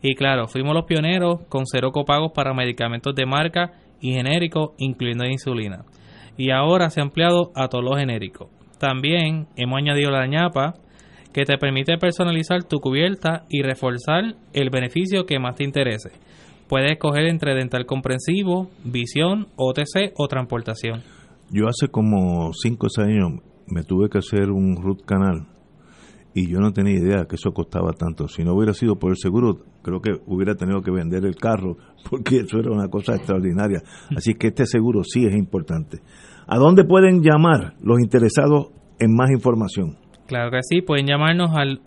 Y 0.00 0.14
claro, 0.14 0.48
fuimos 0.48 0.74
los 0.74 0.86
pioneros 0.86 1.44
con 1.48 1.64
cero 1.66 1.92
copagos 1.92 2.32
para 2.34 2.54
medicamentos 2.54 3.14
de 3.14 3.26
marca 3.26 3.72
y 4.00 4.14
genéricos, 4.14 4.70
incluyendo 4.78 5.26
insulina. 5.26 5.84
Y 6.36 6.50
ahora 6.50 6.88
se 6.88 7.00
ha 7.00 7.04
ampliado 7.04 7.52
a 7.54 7.68
todos 7.68 7.84
los 7.84 7.98
genéricos. 7.98 8.48
También 8.78 9.46
hemos 9.56 9.78
añadido 9.78 10.10
la 10.10 10.26
ñapa, 10.26 10.74
que 11.32 11.44
te 11.44 11.58
permite 11.58 11.98
personalizar 11.98 12.64
tu 12.64 12.78
cubierta 12.78 13.44
y 13.48 13.62
reforzar 13.62 14.36
el 14.52 14.70
beneficio 14.70 15.26
que 15.26 15.38
más 15.38 15.56
te 15.56 15.64
interese. 15.64 16.10
Puedes 16.68 16.92
escoger 16.92 17.26
entre 17.26 17.54
dental 17.54 17.86
comprensivo, 17.86 18.70
visión, 18.84 19.48
OTC 19.56 20.12
o 20.16 20.28
transportación. 20.28 21.02
Yo 21.50 21.68
hace 21.68 21.88
como 21.88 22.52
5 22.52 22.86
o 22.86 22.88
6 22.88 23.08
años 23.08 23.42
me 23.66 23.82
tuve 23.82 24.08
que 24.08 24.18
hacer 24.18 24.50
un 24.50 24.76
root 24.76 25.04
canal 25.04 25.48
y 26.34 26.48
yo 26.48 26.60
no 26.60 26.72
tenía 26.72 26.98
idea 26.98 27.26
que 27.26 27.36
eso 27.36 27.52
costaba 27.52 27.92
tanto. 27.92 28.26
Si 28.26 28.42
no 28.42 28.54
hubiera 28.54 28.72
sido 28.72 28.96
por 28.96 29.10
el 29.10 29.16
seguro, 29.18 29.58
creo 29.82 30.00
que 30.00 30.12
hubiera 30.26 30.54
tenido 30.54 30.80
que 30.80 30.90
vender 30.90 31.24
el 31.26 31.36
carro, 31.36 31.76
porque 32.10 32.38
eso 32.38 32.58
era 32.58 32.70
una 32.70 32.88
cosa 32.88 33.16
extraordinaria. 33.16 33.82
Así 34.16 34.34
que 34.34 34.48
este 34.48 34.66
seguro 34.66 35.02
sí 35.04 35.26
es 35.26 35.34
importante. 35.34 36.00
¿A 36.46 36.58
dónde 36.58 36.84
pueden 36.84 37.22
llamar 37.22 37.74
los 37.82 38.00
interesados 38.00 38.68
en 38.98 39.14
más 39.14 39.30
información? 39.30 39.96
Claro 40.32 40.50
que 40.50 40.62
sí, 40.62 40.80
pueden 40.80 41.06
llamarnos 41.06 41.50
al 41.54 41.82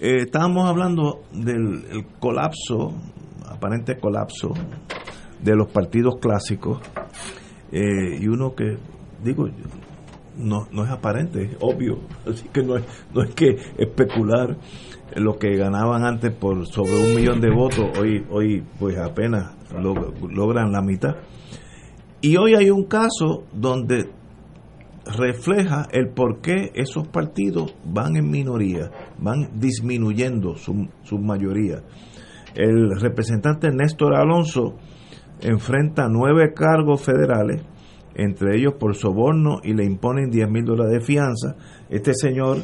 Eh, 0.00 0.22
estábamos 0.22 0.68
hablando 0.68 1.22
del 1.32 1.84
el 1.90 2.06
colapso, 2.18 2.94
aparente 3.48 3.98
colapso, 3.98 4.52
de 5.40 5.54
los 5.54 5.68
partidos 5.68 6.16
clásicos. 6.20 6.80
Eh, 7.70 8.18
y 8.20 8.26
uno 8.26 8.54
que 8.54 8.76
digo, 9.22 9.48
no, 10.36 10.66
no 10.72 10.84
es 10.84 10.90
aparente, 10.90 11.42
es 11.42 11.56
obvio. 11.60 12.00
Así 12.26 12.48
que 12.48 12.62
no 12.62 12.76
es, 12.76 12.84
no 13.14 13.22
es 13.22 13.34
que 13.34 13.56
especular 13.78 14.56
lo 15.16 15.36
que 15.38 15.56
ganaban 15.56 16.04
antes 16.04 16.32
por 16.32 16.66
sobre 16.66 16.94
un 16.94 17.14
millón 17.14 17.40
de 17.40 17.50
votos, 17.50 17.86
hoy, 17.98 18.24
hoy 18.30 18.64
pues 18.78 18.98
apenas 18.98 19.54
logran 20.30 20.72
la 20.72 20.82
mitad. 20.82 21.16
Y 22.20 22.36
hoy 22.36 22.54
hay 22.54 22.70
un 22.70 22.84
caso 22.84 23.44
donde 23.52 24.10
refleja 25.18 25.86
el 25.92 26.08
por 26.08 26.40
qué 26.40 26.70
esos 26.74 27.06
partidos 27.08 27.74
van 27.84 28.16
en 28.16 28.30
minoría, 28.30 28.90
van 29.18 29.58
disminuyendo 29.58 30.56
su, 30.56 30.88
su 31.02 31.18
mayoría. 31.18 31.82
El 32.54 32.98
representante 32.98 33.70
Néstor 33.70 34.14
Alonso 34.14 34.76
enfrenta 35.40 36.08
nueve 36.08 36.54
cargos 36.54 37.02
federales 37.02 37.62
entre 38.14 38.56
ellos 38.56 38.74
por 38.78 38.94
soborno 38.94 39.60
y 39.62 39.74
le 39.74 39.84
imponen 39.84 40.30
10 40.30 40.48
mil 40.50 40.64
dólares 40.64 40.92
de 40.92 41.00
fianza. 41.00 41.56
Este 41.90 42.14
señor 42.14 42.58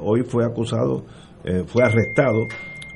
hoy 0.00 0.22
fue 0.22 0.44
acusado, 0.44 1.04
eh, 1.44 1.64
fue 1.66 1.84
arrestado 1.84 2.46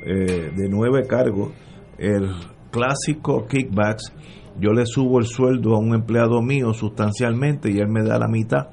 eh, 0.04 0.50
de 0.54 0.68
nueve 0.68 1.06
cargos. 1.06 1.52
El 1.98 2.30
clásico 2.70 3.46
kickbacks, 3.46 4.12
yo 4.58 4.72
le 4.72 4.86
subo 4.86 5.18
el 5.18 5.26
sueldo 5.26 5.74
a 5.74 5.78
un 5.78 5.94
empleado 5.94 6.42
mío 6.42 6.72
sustancialmente 6.72 7.70
y 7.70 7.78
él 7.78 7.88
me 7.88 8.02
da 8.02 8.18
la 8.18 8.28
mitad. 8.28 8.68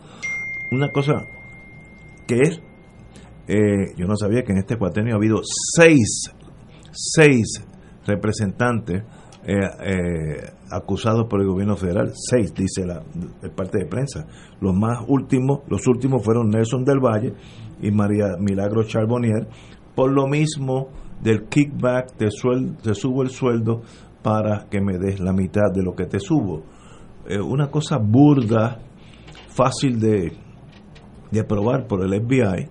Una 0.72 0.90
cosa 0.92 1.26
que 2.28 2.40
es, 2.42 2.62
eh, 3.48 3.94
yo 3.98 4.06
no 4.06 4.16
sabía 4.16 4.44
que 4.44 4.52
en 4.52 4.60
este 4.60 4.78
cuatrenio 4.78 5.16
ha 5.16 5.18
habido 5.18 5.42
seis, 5.76 6.34
seis 6.92 7.66
representantes 8.06 9.04
acusados 10.70 11.26
por 11.28 11.42
el 11.42 11.48
gobierno 11.48 11.76
federal, 11.76 12.12
seis, 12.14 12.54
dice 12.54 12.86
la 12.86 13.02
parte 13.56 13.80
de 13.80 13.86
prensa. 13.86 14.28
Los 14.62 14.76
más 14.76 15.04
últimos, 15.08 15.62
los 15.68 15.88
últimos 15.88 16.24
fueron 16.24 16.50
Nelson 16.50 16.84
del 16.84 17.00
Valle 17.00 17.34
y 17.82 17.92
María 17.92 18.38
Milagro 18.40 18.84
Charbonnier, 18.84 19.48
por 19.96 20.12
lo 20.12 20.28
mismo 20.28 20.90
del 21.22 21.48
kickback, 21.48 22.16
te, 22.16 22.30
subo 22.32 23.22
el 23.22 23.30
sueldo 23.30 23.82
para 24.22 24.68
que 24.70 24.82
me 24.82 24.98
des 24.98 25.20
la 25.20 25.34
mitad 25.34 25.72
de 25.74 25.84
lo 25.84 25.94
que 25.94 26.06
te 26.06 26.20
subo. 26.20 26.64
Eh, 27.28 27.40
una 27.40 27.70
cosa 27.70 27.98
burda, 27.98 28.80
fácil 29.50 30.00
de, 30.00 30.34
de 31.32 31.40
aprobar 31.40 31.88
por 31.88 32.04
el 32.04 32.22
FBI, 32.22 32.70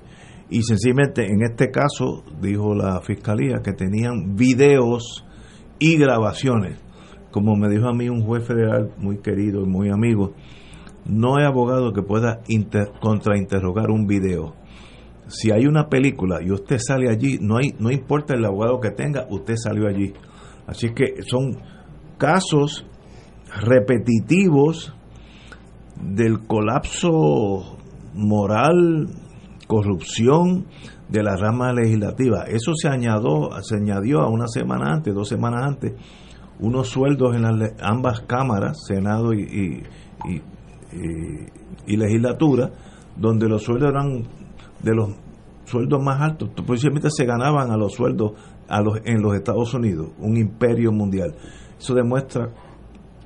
y 0.50 0.62
sencillamente 0.62 1.26
en 1.26 1.42
este 1.42 1.70
caso 1.70 2.24
dijo 2.40 2.74
la 2.74 3.00
fiscalía 3.02 3.61
que 3.62 3.72
tenían 3.72 4.34
videos 4.34 5.26
y 5.78 5.98
grabaciones. 5.98 6.82
Como 7.30 7.54
me 7.56 7.68
dijo 7.68 7.86
a 7.86 7.92
mí 7.92 8.09
un 8.09 8.22
juez 8.22 8.46
federal 8.46 8.94
muy 8.96 9.18
querido 9.18 9.62
y 9.62 9.66
muy 9.66 9.90
amigo, 9.90 10.32
no 11.04 11.36
hay 11.36 11.44
abogado 11.44 11.92
que 11.92 12.02
pueda 12.02 12.40
contrainterrogar 13.00 13.90
un 13.90 14.06
video. 14.06 14.54
Si 15.29 15.51
hay 15.51 15.66
una 15.66 15.89
película 15.89 16.41
y 16.43 16.51
usted 16.51 16.79
sale 16.79 17.11
allí, 17.11 17.39
no, 17.41 17.59
hay, 17.59 17.74
no 17.79 17.91
importa 17.91 18.35
el 18.35 18.45
abogado 18.45 18.81
que 18.81 18.91
tenga, 18.91 19.26
usted 19.31 19.57
salió 19.57 19.87
allí. 19.87 20.12
Así 20.66 20.91
que 20.95 21.22
son 21.22 21.59
casos 22.18 22.87
repetitivos 23.62 24.95
del 26.01 26.47
colapso 26.47 27.79
moral, 28.14 29.09
corrupción, 29.66 30.66
de 31.09 31.22
la 31.22 31.37
rama 31.37 31.72
legislativa. 31.72 32.45
Eso 32.45 32.72
se 32.74 32.89
añadió, 32.89 33.51
se 33.62 33.76
añadió 33.76 34.20
a 34.20 34.29
una 34.29 34.47
semana 34.47 34.93
antes, 34.93 35.14
dos 35.14 35.29
semanas 35.29 35.62
antes, 35.66 35.93
unos 36.61 36.89
sueldos 36.89 37.35
en 37.35 37.43
las 37.43 37.72
ambas 37.81 38.20
cámaras, 38.22 38.85
Senado 38.87 39.33
y, 39.33 39.83
y, 40.26 41.97
legislatura, 41.97 42.70
donde 43.16 43.49
los 43.49 43.62
sueldos 43.62 43.91
eran 43.91 44.22
de 44.83 44.95
los 44.95 45.11
sueldos 45.64 46.03
más 46.03 46.20
altos, 46.20 46.51
precisamente 46.66 47.09
se 47.11 47.24
ganaban 47.24 47.70
a 47.70 47.76
los 47.76 47.93
sueldos 47.93 48.33
a 48.68 48.81
los, 48.81 49.01
en 49.05 49.20
los 49.22 49.35
Estados 49.35 49.74
Unidos, 49.74 50.11
un 50.18 50.37
imperio 50.37 50.93
mundial. 50.93 51.35
Eso 51.79 51.95
demuestra 51.95 52.51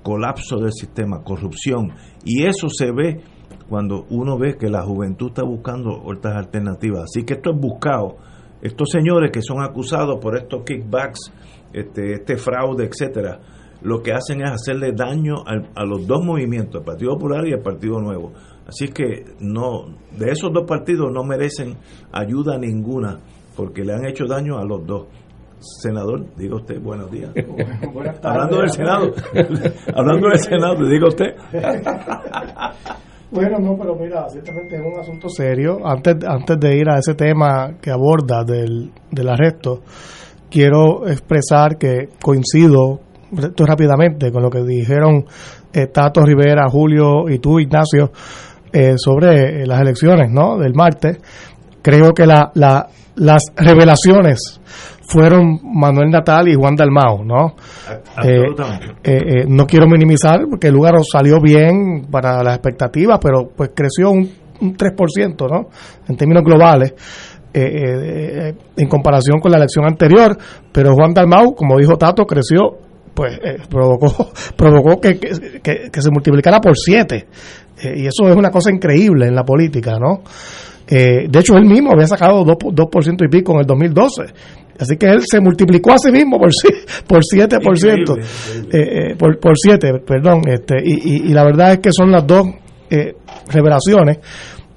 colapso 0.02 0.56
del 0.58 0.72
sistema, 0.72 1.22
corrupción, 1.22 1.92
y 2.24 2.44
eso 2.44 2.68
se 2.68 2.90
ve 2.90 3.20
cuando 3.68 4.06
uno 4.10 4.36
ve 4.38 4.56
que 4.58 4.68
la 4.68 4.82
juventud 4.82 5.28
está 5.28 5.44
buscando 5.44 6.02
otras 6.04 6.36
alternativas. 6.36 7.04
Así 7.04 7.24
que 7.24 7.34
esto 7.34 7.52
es 7.52 7.58
buscado. 7.58 8.16
Estos 8.60 8.90
señores 8.90 9.30
que 9.32 9.40
son 9.40 9.62
acusados 9.62 10.18
por 10.20 10.36
estos 10.36 10.62
kickbacks, 10.64 11.32
este, 11.72 12.12
este 12.12 12.36
fraude, 12.36 12.84
etcétera, 12.84 13.40
lo 13.82 14.02
que 14.02 14.12
hacen 14.12 14.42
es 14.42 14.50
hacerle 14.50 14.92
daño 14.92 15.36
a, 15.46 15.84
los 15.84 16.06
dos 16.06 16.24
movimientos, 16.24 16.80
el 16.80 16.84
Partido 16.84 17.14
Popular 17.14 17.46
y 17.46 17.52
el 17.52 17.60
Partido 17.60 18.00
Nuevo. 18.00 18.32
Así 18.72 18.88
que 18.88 19.24
no, 19.40 19.84
de 20.18 20.30
esos 20.30 20.50
dos 20.50 20.64
partidos 20.66 21.12
no 21.12 21.24
merecen 21.24 21.76
ayuda 22.10 22.56
ninguna, 22.56 23.18
porque 23.54 23.84
le 23.84 23.92
han 23.92 24.06
hecho 24.06 24.24
daño 24.24 24.56
a 24.56 24.64
los 24.64 24.86
dos. 24.86 25.08
Senador, 25.58 26.24
diga 26.38 26.56
usted, 26.56 26.80
buenos 26.80 27.10
días. 27.10 27.30
hablando 28.22 28.56
del 28.56 28.70
Senado, 28.70 29.12
hablando 29.94 30.28
del 30.28 30.38
Senado, 30.38 30.88
diga 30.88 31.08
usted. 31.08 31.26
Bueno, 33.34 33.58
no, 33.60 33.78
pero 33.78 33.96
mira, 33.96 34.28
ciertamente 34.28 34.76
es 34.76 34.82
un 34.82 35.00
asunto 35.00 35.26
serio. 35.30 35.78
Antes, 35.86 36.16
antes 36.22 36.60
de 36.60 36.76
ir 36.76 36.90
a 36.90 36.98
ese 36.98 37.14
tema 37.14 37.78
que 37.80 37.90
aborda 37.90 38.44
del, 38.44 38.92
del 39.10 39.26
arresto, 39.26 39.80
quiero 40.50 41.08
expresar 41.08 41.78
que 41.78 42.10
coincido 42.22 43.00
rápidamente 43.56 44.30
con 44.30 44.42
lo 44.42 44.50
que 44.50 44.62
dijeron 44.62 45.24
eh, 45.72 45.86
Tato 45.86 46.20
Rivera, 46.20 46.68
Julio 46.68 47.30
y 47.30 47.38
tú, 47.38 47.58
Ignacio, 47.58 48.12
eh, 48.72 48.94
sobre 48.96 49.66
las 49.66 49.80
elecciones 49.80 50.30
¿no? 50.30 50.58
del 50.58 50.74
martes. 50.74 51.18
Creo 51.82 52.12
que 52.12 52.26
la, 52.26 52.50
la, 52.54 52.88
las 53.16 53.42
revelaciones 53.56 54.60
fueron 55.12 55.60
Manuel 55.62 56.10
Natal 56.10 56.48
y 56.48 56.54
Juan 56.54 56.74
Dalmao, 56.74 57.22
¿no? 57.24 57.54
Eh, 58.24 58.40
eh, 59.04 59.12
eh, 59.12 59.44
no 59.46 59.66
quiero 59.66 59.86
minimizar 59.86 60.46
porque 60.48 60.68
el 60.68 60.74
lugar 60.74 60.94
salió 61.10 61.38
bien 61.40 62.06
para 62.10 62.42
las 62.42 62.54
expectativas, 62.54 63.18
pero 63.22 63.50
pues 63.54 63.70
creció 63.74 64.10
un, 64.10 64.30
un 64.60 64.76
3%, 64.76 65.50
¿no? 65.50 65.68
En 66.08 66.16
términos 66.16 66.42
globales. 66.42 66.94
en 67.54 68.88
comparación 68.88 69.38
con 69.38 69.50
la 69.50 69.58
elección 69.58 69.84
anterior, 69.84 70.38
pero 70.72 70.94
Juan 70.94 71.12
Dalmau, 71.12 71.54
como 71.54 71.76
dijo 71.78 71.98
Tato, 71.98 72.24
creció, 72.24 72.78
pues 73.12 73.38
provocó, 73.68 74.30
provocó 74.56 74.98
que, 74.98 75.18
que, 75.18 76.00
se 76.00 76.10
multiplicara 76.10 76.60
por 76.60 76.74
7. 77.82 78.00
y 78.00 78.06
eso 78.06 78.28
es 78.28 78.36
una 78.36 78.50
cosa 78.50 78.70
increíble 78.70 79.26
en 79.26 79.34
la 79.34 79.44
política, 79.44 79.98
¿no? 79.98 80.22
de 80.88 81.38
hecho, 81.38 81.56
él 81.56 81.64
mismo 81.64 81.92
había 81.92 82.06
sacado 82.06 82.44
2%, 82.44 82.74
2 82.74 83.06
y 83.22 83.28
pico 83.28 83.52
en 83.52 83.60
el 83.60 83.66
2012 83.66 84.24
Así 84.82 84.96
que 84.96 85.06
él 85.06 85.20
se 85.22 85.40
multiplicó 85.40 85.92
a 85.92 85.98
sí 85.98 86.10
mismo 86.10 86.38
por, 86.38 86.50
por 87.06 87.20
7%, 87.20 88.18
eh, 88.18 89.10
eh, 89.12 89.16
por, 89.16 89.38
por 89.38 89.52
7, 89.56 90.00
perdón. 90.06 90.42
Este, 90.48 90.76
y, 90.82 91.28
y, 91.28 91.32
la 91.32 91.44
verdad 91.44 91.72
es 91.72 91.78
que 91.78 91.92
son 91.92 92.10
las 92.10 92.26
dos 92.26 92.46
eh, 92.90 93.14
revelaciones 93.48 94.18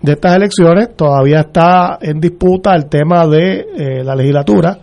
de 0.01 0.11
estas 0.11 0.35
elecciones. 0.35 0.95
Todavía 0.95 1.41
está 1.41 1.97
en 2.01 2.19
disputa 2.19 2.75
el 2.75 2.87
tema 2.87 3.25
de 3.27 4.03
la 4.03 4.15
legislatura. 4.15 4.77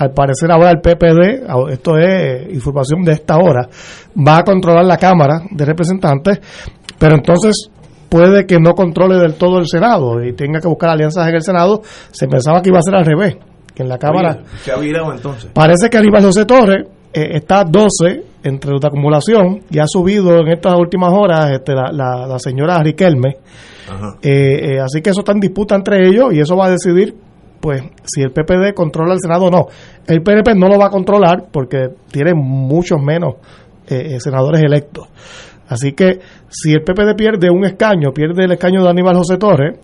Al 0.00 0.12
parecer 0.12 0.50
ahora 0.50 0.70
el 0.70 0.80
PPD, 0.80 1.44
esto 1.72 1.98
es 1.98 2.54
información 2.54 3.02
de 3.02 3.12
esta 3.12 3.36
hora, 3.36 3.68
va 4.16 4.38
a 4.38 4.44
controlar 4.44 4.86
la 4.86 4.96
Cámara 4.96 5.42
de 5.50 5.62
Representantes, 5.62 6.40
pero 6.98 7.16
entonces 7.16 7.68
puede 8.08 8.46
que 8.46 8.58
no 8.58 8.72
controle 8.72 9.16
del 9.16 9.34
todo 9.34 9.58
el 9.58 9.66
Senado 9.66 10.24
y 10.24 10.32
tenga 10.32 10.58
que 10.58 10.68
buscar 10.68 10.88
alianzas 10.88 11.28
en 11.28 11.34
el 11.34 11.42
Senado. 11.42 11.82
Se 12.12 12.26
pensaba 12.28 12.62
que 12.62 12.70
iba 12.70 12.78
a 12.78 12.82
ser 12.82 12.94
al 12.94 13.04
revés, 13.04 13.36
que 13.74 13.82
en 13.82 13.90
la 13.90 13.98
Cámara... 13.98 14.38
Oye, 14.38 14.58
se 14.62 14.72
ha 14.72 14.78
virado 14.78 15.12
entonces. 15.12 15.50
Parece 15.52 15.90
que 15.90 15.98
Aníbal 15.98 16.24
José 16.24 16.46
Torres 16.46 16.86
eh, 17.12 17.28
está 17.32 17.60
a 17.60 17.64
12 17.64 18.24
entre 18.42 18.70
de 18.70 18.86
acumulación 18.86 19.60
y 19.70 19.80
ha 19.80 19.86
subido 19.86 20.38
en 20.38 20.48
estas 20.48 20.76
últimas 20.78 21.12
horas 21.12 21.50
este, 21.50 21.74
la, 21.74 21.92
la, 21.92 22.26
la 22.26 22.38
señora 22.38 22.82
Riquelme. 22.82 23.36
Ajá. 23.86 24.16
Eh, 24.22 24.76
eh, 24.76 24.80
así 24.80 25.02
que 25.02 25.10
eso 25.10 25.20
está 25.20 25.32
en 25.32 25.40
disputa 25.40 25.74
entre 25.74 26.08
ellos 26.08 26.32
y 26.32 26.40
eso 26.40 26.56
va 26.56 26.68
a 26.68 26.70
decidir 26.70 27.14
pues 27.60 27.82
si 28.04 28.22
el 28.22 28.30
PPD 28.32 28.74
controla 28.74 29.14
el 29.14 29.20
Senado 29.20 29.44
o 29.46 29.50
no. 29.50 29.66
El 30.06 30.22
PNP 30.22 30.54
no 30.54 30.68
lo 30.68 30.78
va 30.78 30.86
a 30.86 30.90
controlar 30.90 31.44
porque 31.52 31.88
tiene 32.10 32.32
muchos 32.34 32.98
menos 33.02 33.34
eh, 33.88 34.14
eh, 34.16 34.20
senadores 34.20 34.62
electos. 34.62 35.08
Así 35.68 35.92
que 35.92 36.18
si 36.48 36.72
el 36.72 36.82
PPD 36.82 37.14
pierde 37.16 37.50
un 37.50 37.64
escaño, 37.64 38.10
pierde 38.12 38.44
el 38.44 38.52
escaño 38.52 38.82
de 38.82 38.90
Aníbal 38.90 39.16
José 39.16 39.36
Torres, 39.36 39.78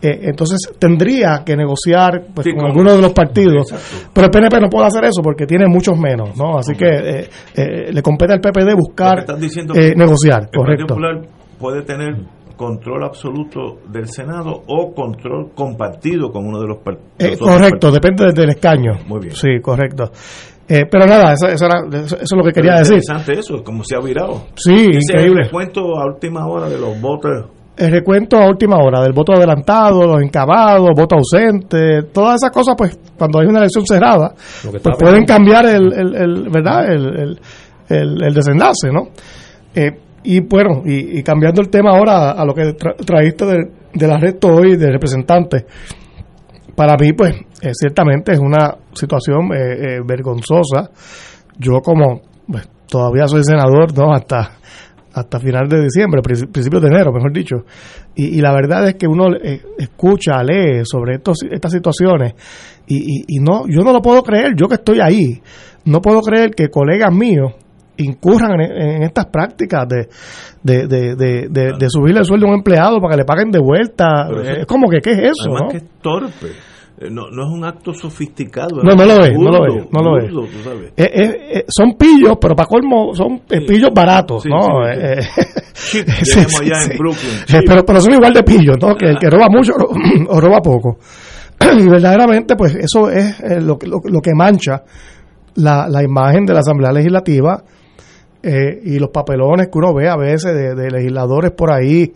eh, 0.00 0.20
entonces 0.22 0.58
tendría 0.78 1.42
que 1.44 1.56
negociar 1.56 2.22
pues, 2.32 2.44
Sí, 2.44 2.52
con 2.52 2.60
con- 2.60 2.66
algunos 2.70 2.94
de 2.96 3.02
los 3.02 3.12
partidos. 3.12 3.66
Pero 4.14 4.26
el 4.26 4.30
PNP 4.30 4.60
no 4.60 4.68
puede 4.68 4.86
hacer 4.86 5.04
eso 5.04 5.20
porque 5.22 5.44
tiene 5.44 5.66
muchos 5.66 5.98
menos, 5.98 6.36
¿no? 6.38 6.56
Así 6.56 6.74
que 6.74 6.86
eh, 6.86 7.28
eh, 7.56 7.92
le 7.92 8.00
compete 8.00 8.32
al 8.32 8.40
PPD 8.40 8.74
buscar 8.76 9.26
diciendo 9.38 9.74
negociar, 9.74 10.42
el 10.44 10.48
Partido 10.48 10.62
correcto. 10.62 10.86
Popular 10.86 11.20
puede 11.58 11.82
tener 11.82 12.14
control 12.58 13.04
absoluto 13.04 13.78
del 13.88 14.06
Senado 14.08 14.50
o 14.66 14.92
control 14.92 15.52
compartido 15.54 16.30
con 16.30 16.44
uno 16.46 16.60
de 16.60 16.66
los 16.66 16.76
Eh, 17.18 17.30
los 17.30 17.40
otros 17.40 17.50
correcto, 17.56 17.90
depende 17.90 18.32
del- 18.32 18.50
escaño. 18.50 18.92
Muy 19.06 19.20
bien. 19.20 19.34
Sí, 19.34 19.48
correcto. 19.62 20.10
Eh, 20.68 20.84
pero 20.90 21.06
nada, 21.06 21.32
eso, 21.32 21.46
eso 21.48 21.64
era- 21.64 21.80
eso- 22.04 22.18
es 22.20 22.28
lo 22.36 22.44
que 22.44 22.52
quería 22.52 22.74
decir. 22.74 22.96
Interesante 22.96 23.32
eso, 23.38 23.62
como 23.64 23.82
se 23.84 23.96
ha 23.96 24.00
virado. 24.00 24.42
Sí, 24.56 24.74
Ese 24.90 24.98
es 24.98 25.04
increíble. 25.10 25.40
el 25.40 25.44
recuento 25.46 25.80
a 25.98 26.04
última 26.06 26.46
hora 26.46 26.68
de 26.68 26.78
los 26.78 27.00
votos. 27.00 27.46
El 27.76 27.92
recuento 27.92 28.36
a 28.36 28.46
última 28.48 28.76
hora 28.82 29.00
del 29.00 29.12
voto 29.12 29.32
adelantado, 29.34 30.04
los 30.04 30.20
encabados, 30.20 30.90
voto 30.96 31.14
ausente, 31.14 32.02
todas 32.12 32.34
esas 32.42 32.50
cosas, 32.50 32.74
pues 32.76 32.98
cuando 33.16 33.38
hay 33.38 33.46
una 33.46 33.60
elección 33.60 33.86
cerrada, 33.86 34.34
pues 34.82 34.96
pueden 34.98 35.24
cambiar 35.24 35.64
el, 35.66 35.92
el, 35.92 36.14
el- 36.16 36.48
¿verdad? 36.50 36.90
El, 36.92 37.06
el, 37.06 37.40
el- 37.88 38.22
el 38.24 38.34
desenlace, 38.34 38.90
¿no? 38.92 39.04
Eh, 39.74 39.92
y 40.24 40.40
bueno, 40.40 40.82
y, 40.84 41.18
y 41.18 41.22
cambiando 41.22 41.60
el 41.60 41.68
tema 41.68 41.90
ahora 41.90 42.32
a, 42.32 42.44
lo 42.44 42.54
que 42.54 42.62
tra- 42.76 42.96
traíste 43.04 43.46
del, 43.46 43.70
del 43.94 44.10
arresto 44.10 44.48
hoy 44.48 44.76
de 44.76 44.90
representantes, 44.90 45.64
para 46.74 46.96
mí, 46.96 47.12
pues, 47.12 47.34
eh, 47.62 47.70
ciertamente 47.72 48.32
es 48.32 48.38
una 48.38 48.76
situación 48.92 49.52
eh, 49.52 49.56
eh, 49.96 50.00
vergonzosa. 50.06 50.90
Yo 51.58 51.80
como 51.80 52.20
pues, 52.46 52.68
todavía 52.88 53.26
soy 53.26 53.42
senador, 53.42 53.96
¿no? 53.96 54.12
Hasta 54.12 54.52
hasta 55.10 55.40
final 55.40 55.66
de 55.68 55.82
diciembre, 55.82 56.20
princi- 56.22 56.48
principios 56.52 56.80
de 56.82 56.88
enero, 56.88 57.12
mejor 57.12 57.32
dicho. 57.32 57.56
Y, 58.14 58.38
y 58.38 58.40
la 58.40 58.52
verdad 58.52 58.86
es 58.86 58.94
que 58.94 59.08
uno 59.08 59.34
eh, 59.42 59.60
escucha, 59.76 60.40
lee 60.44 60.82
sobre 60.84 61.16
estos, 61.16 61.38
estas 61.50 61.72
situaciones 61.72 62.34
y, 62.86 62.98
y, 62.98 63.24
y 63.26 63.40
no, 63.40 63.64
yo 63.66 63.82
no 63.82 63.92
lo 63.92 64.00
puedo 64.00 64.22
creer, 64.22 64.54
yo 64.54 64.68
que 64.68 64.74
estoy 64.76 65.00
ahí, 65.00 65.42
no 65.86 66.00
puedo 66.00 66.20
creer 66.20 66.50
que 66.50 66.68
colegas 66.68 67.12
míos 67.12 67.52
incurran 67.98 68.60
en, 68.60 68.70
en 68.96 69.02
estas 69.02 69.26
prácticas 69.26 69.86
de, 69.88 70.08
de, 70.62 70.86
de, 70.86 71.14
de, 71.16 71.72
de- 71.78 71.88
subirle 71.90 72.20
el 72.20 72.24
sueldo 72.24 72.46
a 72.46 72.50
un 72.50 72.56
empleado 72.56 72.98
para 73.00 73.12
que 73.12 73.18
le 73.18 73.24
paguen 73.24 73.50
de 73.50 73.58
vuelta. 73.60 74.28
Eso- 74.30 74.40
es 74.60 74.66
como 74.66 74.88
que, 74.88 74.98
¿qué 75.00 75.10
es 75.12 75.18
eso? 75.18 75.42
Además 75.44 75.62
no? 75.62 75.68
que 75.68 75.76
es 75.78 75.84
torpe. 76.00 76.46
Eh, 77.00 77.08
No, 77.10 77.30
no 77.30 77.44
es 77.46 77.48
un 77.52 77.64
acto 77.64 77.92
sofisticado. 77.94 78.82
No, 78.82 78.92
no 78.94 79.04
lo 79.04 79.24
es, 79.24 79.32
no 79.38 79.50
lo 79.50 79.66
es, 79.66 79.86
no 79.92 80.00
lo 80.02 80.18
es. 80.18 80.32
burdo, 80.32 80.48
tú 80.48 80.58
sabes. 80.64 80.92
Eh, 80.96 81.10
eh, 81.54 81.64
son 81.68 81.94
pillos, 81.96 82.36
pero 82.40 82.56
para 82.56 82.66
colmo 82.66 83.14
son 83.14 83.40
pillos 83.46 83.90
baratos, 83.94 84.42
Sí, 84.42 84.48
¿no? 84.48 84.82
sí, 85.76 85.98
Eh, 85.98 86.04
Chip, 86.04 86.08
allá 86.60 86.82
en 86.90 86.98
Brooklyn. 86.98 87.64
Pero, 87.66 87.84
pero 87.84 88.00
son 88.00 88.14
igual 88.14 88.32
de 88.32 88.42
pillos, 88.42 88.76
¿no? 88.80 88.96
Que 88.96 89.06
el 89.10 89.16
que 89.18 89.30
roba 89.30 89.46
mucho 89.48 89.72
o 90.28 90.40
roba 90.40 90.58
poco. 90.60 90.98
Y 91.78 91.88
verdaderamente, 91.88 92.54
pues 92.56 92.74
eso 92.74 93.08
es 93.10 93.40
lo, 93.62 93.76
que- 93.78 93.86
lo, 93.86 93.98
lo 94.04 94.20
que 94.20 94.32
mancha 94.34 94.82
la, 95.56 95.86
la 95.88 96.02
imagen 96.02 96.44
de 96.46 96.52
la 96.54 96.60
Asamblea 96.60 96.92
Legislativa 96.92 97.62
eh, 98.42 98.80
y 98.84 98.98
los 98.98 99.10
papelones 99.10 99.68
que 99.68 99.78
uno 99.78 99.94
ve 99.94 100.08
a 100.08 100.16
veces 100.16 100.54
de, 100.54 100.90
legisladores 100.90 101.50
por 101.52 101.72
ahí 101.72 102.12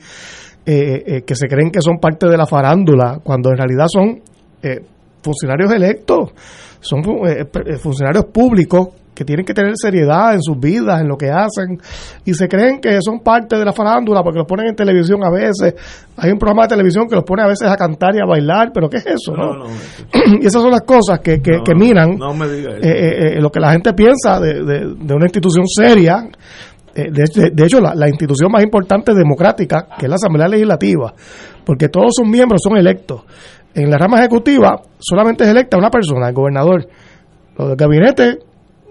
eh, 0.64 1.03
eh, 1.07 1.23
que 1.23 1.35
se 1.35 1.49
creen 1.49 1.70
que 1.70 1.81
son 1.81 1.99
parte 1.99 2.29
de 2.29 2.37
la 2.37 2.47
farándula, 2.47 3.20
cuando 3.23 3.51
en 3.51 3.57
realidad 3.57 3.87
son 3.89 4.20
eh, 4.62 4.81
funcionarios 5.23 5.73
electos, 5.73 6.31
son 6.81 7.01
eh, 7.27 7.47
eh, 7.66 7.79
funcionarios 7.79 8.27
públicos 8.27 8.89
que 9.14 9.24
tienen 9.24 9.44
que 9.44 9.52
tener 9.52 9.72
seriedad 9.76 10.32
en 10.34 10.40
sus 10.42 10.58
vidas, 10.58 11.00
en 11.02 11.08
lo 11.08 11.16
que 11.18 11.30
hacen, 11.30 11.78
y 12.24 12.32
se 12.32 12.48
creen 12.48 12.80
que 12.80 12.98
son 13.02 13.20
parte 13.20 13.56
de 13.58 13.64
la 13.64 13.72
farándula 13.72 14.22
porque 14.22 14.38
los 14.38 14.46
ponen 14.48 14.68
en 14.68 14.74
televisión 14.74 15.22
a 15.22 15.30
veces. 15.30 15.74
Hay 16.16 16.30
un 16.30 16.38
programa 16.38 16.62
de 16.62 16.68
televisión 16.68 17.06
que 17.08 17.14
los 17.16 17.24
pone 17.24 17.42
a 17.42 17.46
veces 17.46 17.68
a 17.68 17.76
cantar 17.76 18.14
y 18.14 18.20
a 18.20 18.26
bailar, 18.26 18.70
pero 18.72 18.88
¿qué 18.88 18.96
es 18.98 19.06
eso? 19.06 19.32
No, 19.36 19.52
no? 19.54 19.64
no, 19.64 19.70
y 20.40 20.46
esas 20.46 20.62
son 20.62 20.70
las 20.70 20.80
cosas 20.82 21.20
que, 21.20 21.42
que, 21.42 21.60
que 21.64 21.74
me 22.34 22.48
diga 22.48 22.70
eso. 22.70 22.88
eh, 22.88 22.90
eh, 22.90 23.34
eh, 23.36 23.40
lo 23.40 23.50
que 23.50 23.60
la 23.60 23.72
gente 23.72 23.92
piensa 23.92 24.40
de, 24.40 24.64
de- 24.64 24.94
de 24.98 25.14
una 25.14 25.26
institución 25.26 25.66
seria. 25.66 26.26
eh, 26.94 27.10
de, 27.10 27.50
de- 27.52 27.64
hecho, 27.66 27.80
la, 27.80 27.94
la 27.94 28.08
institución 28.08 28.50
más 28.50 28.62
importante 28.62 29.12
democrática, 29.14 29.88
que 29.98 30.06
es 30.06 30.08
la 30.10 30.16
Asamblea 30.16 30.48
Legislativa, 30.48 31.12
porque 31.64 31.88
todos 31.88 32.12
sus 32.16 32.26
miembros 32.26 32.60
son 32.62 32.76
electos. 32.78 33.22
En 33.74 33.90
la 33.90 33.96
rama 33.98 34.18
ejecutiva 34.20 34.80
solamente 34.98 35.44
es 35.44 35.50
electa 35.50 35.76
una 35.78 35.90
persona, 35.90 36.28
el 36.28 36.34
gobernador. 36.34 36.86
Lo 37.58 37.68
del 37.68 37.76
gabinete 37.76 38.38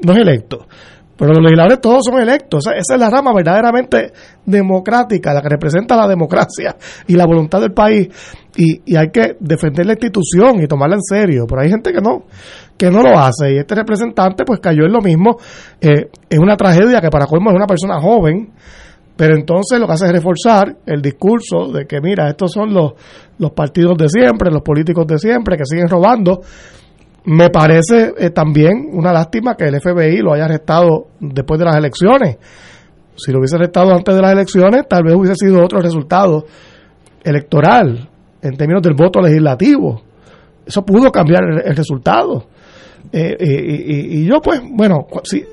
no 0.04 0.14
es 0.14 0.20
electo. 0.20 0.68
Pero 1.22 1.34
los 1.34 1.44
legisladores 1.44 1.80
todos 1.80 2.02
son 2.04 2.20
electos. 2.20 2.66
Esa, 2.66 2.96
es 2.96 3.00
la 3.00 3.12
rama 3.12 3.32
verdaderamente 3.32 4.12
democrática, 4.44 5.36
la 5.36 5.42
que 5.44 5.50
representa 5.50 5.96
la 5.96 6.08
democracia 6.08 6.76
y 7.06 7.14
la 7.14 7.28
voluntad 7.28 7.62
del 7.62 7.74
país. 7.74 8.10
Y, 8.58 8.82
y 8.92 8.96
hay 8.96 9.12
que 9.12 9.38
defender 9.40 9.86
la 9.86 9.92
institución 9.94 10.64
y 10.64 10.68
tomarla 10.68 10.96
en 10.96 11.04
serio. 11.04 11.46
Pero 11.48 11.62
hay 11.62 11.70
gente 11.70 11.94
que 11.94 12.02
no, 12.02 12.24
que 12.76 12.90
no 12.90 13.04
lo 13.04 13.20
hace. 13.20 13.54
Y 13.54 13.58
este 13.60 13.76
representante 13.76 14.44
pues 14.44 14.60
cayó 14.60 14.84
en 14.86 14.94
lo 14.94 15.00
mismo. 15.00 15.38
Eh, 15.80 16.10
es 16.28 16.40
una 16.40 16.58
tragedia 16.58 17.00
que 17.00 17.10
para 17.10 17.28
colmo 17.28 17.52
es 17.52 17.56
una 17.56 17.68
persona 17.68 18.02
joven. 18.02 18.54
Pero 19.16 19.36
entonces 19.36 19.80
lo 19.80 19.86
que 19.86 19.94
hace 19.94 20.08
es 20.08 20.14
reforzar 20.14 20.76
el 20.88 21.04
discurso 21.04 21.72
de 21.72 21.86
que, 21.86 22.02
mira, 22.02 22.30
estos 22.30 22.52
son 22.52 22.74
los, 22.74 22.94
los 23.38 23.52
partidos 23.52 23.96
de 23.96 24.10
siempre, 24.10 24.50
los 24.50 24.64
políticos 24.64 25.06
de 25.06 25.20
siempre 25.20 25.56
que 25.56 25.66
siguen 25.66 25.88
robando. 25.88 26.42
Me 27.26 27.50
parece 27.50 28.14
eh, 28.18 28.30
también 28.32 28.90
una 28.92 29.14
lástima 29.14 29.56
que 29.56 29.66
el 29.66 29.80
FBI 29.80 30.18
lo 30.22 30.34
haya 30.34 30.46
arrestado 30.46 31.08
después 31.20 31.60
de 31.60 31.66
las 31.66 31.76
elecciones. 31.76 32.38
Si 33.16 33.32
lo 33.32 33.40
hubiese 33.40 33.56
arrestado 33.58 33.92
antes 33.94 34.16
de 34.16 34.22
las 34.22 34.32
elecciones, 34.32 34.88
tal 34.88 35.04
vez 35.04 35.14
hubiese 35.14 35.36
sido 35.36 35.64
otro 35.64 35.80
resultado 35.80 36.46
electoral 37.24 38.10
en 38.42 38.58
términos 38.58 38.82
del 38.82 38.96
voto 38.96 39.22
legislativo. 39.22 40.02
Eso 40.66 40.84
pudo 40.84 41.12
cambiar 41.12 41.42
el, 41.64 41.76
resultado. 41.76 42.46
Eh, 43.12 43.36
y, 43.40 43.50
y- 43.50 44.22
y 44.22 44.26
yo, 44.26 44.42
pues, 44.42 44.62
bueno, 44.72 45.06
si, 45.24 45.44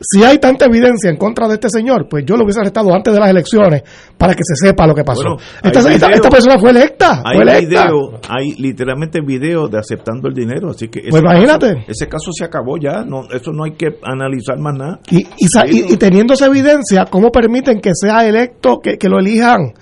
si 0.00 0.22
hay 0.24 0.38
tanta 0.38 0.66
evidencia 0.66 1.10
en 1.10 1.16
contra 1.16 1.48
de 1.48 1.54
este 1.54 1.68
señor, 1.68 2.06
pues 2.08 2.24
yo 2.24 2.36
lo 2.36 2.44
hubiese 2.44 2.60
arrestado 2.60 2.94
antes 2.94 3.12
de 3.12 3.18
las 3.20 3.30
elecciones 3.30 3.82
para 4.16 4.34
que 4.34 4.42
se 4.44 4.54
sepa 4.54 4.86
lo 4.86 4.94
que 4.94 5.02
pasó. 5.04 5.22
Bueno, 5.22 5.36
esta, 5.62 6.28
persona 6.30 6.58
fue 6.58 6.70
electa. 6.70 7.22
Hay 7.24 7.36
fue 7.36 7.42
electa. 7.42 7.84
video, 7.86 8.20
hay 8.28 8.52
literalmente 8.58 9.20
video 9.20 9.68
de 9.68 9.78
aceptando 9.78 10.28
el 10.28 10.34
dinero, 10.34 10.70
así 10.70 10.88
que 10.88 11.00
ese 11.00 11.10
Pues 11.10 11.22
imagínate. 11.22 11.74
caso- 11.74 11.84
ese 11.88 12.06
caso 12.08 12.30
se 12.32 12.44
acabó 12.44 12.76
ya, 12.78 13.02
no, 13.04 13.24
eso 13.32 13.52
no 13.52 13.64
hay 13.64 13.72
que 13.72 13.98
analizar 14.04 14.58
más 14.58 14.74
nada. 14.76 15.00
Y, 15.10 15.18
y, 15.18 15.46
y- 15.70 15.92
y 15.92 15.96
teniendo 15.96 16.34
esa 16.34 16.46
evidencia, 16.46 17.04
¿cómo 17.10 17.30
permiten 17.30 17.80
que 17.80 17.90
sea 17.94 18.26
electo, 18.26 18.78
que, 18.82 18.98
que 18.98 19.08
lo 19.08 19.18
elijan? 19.18 19.72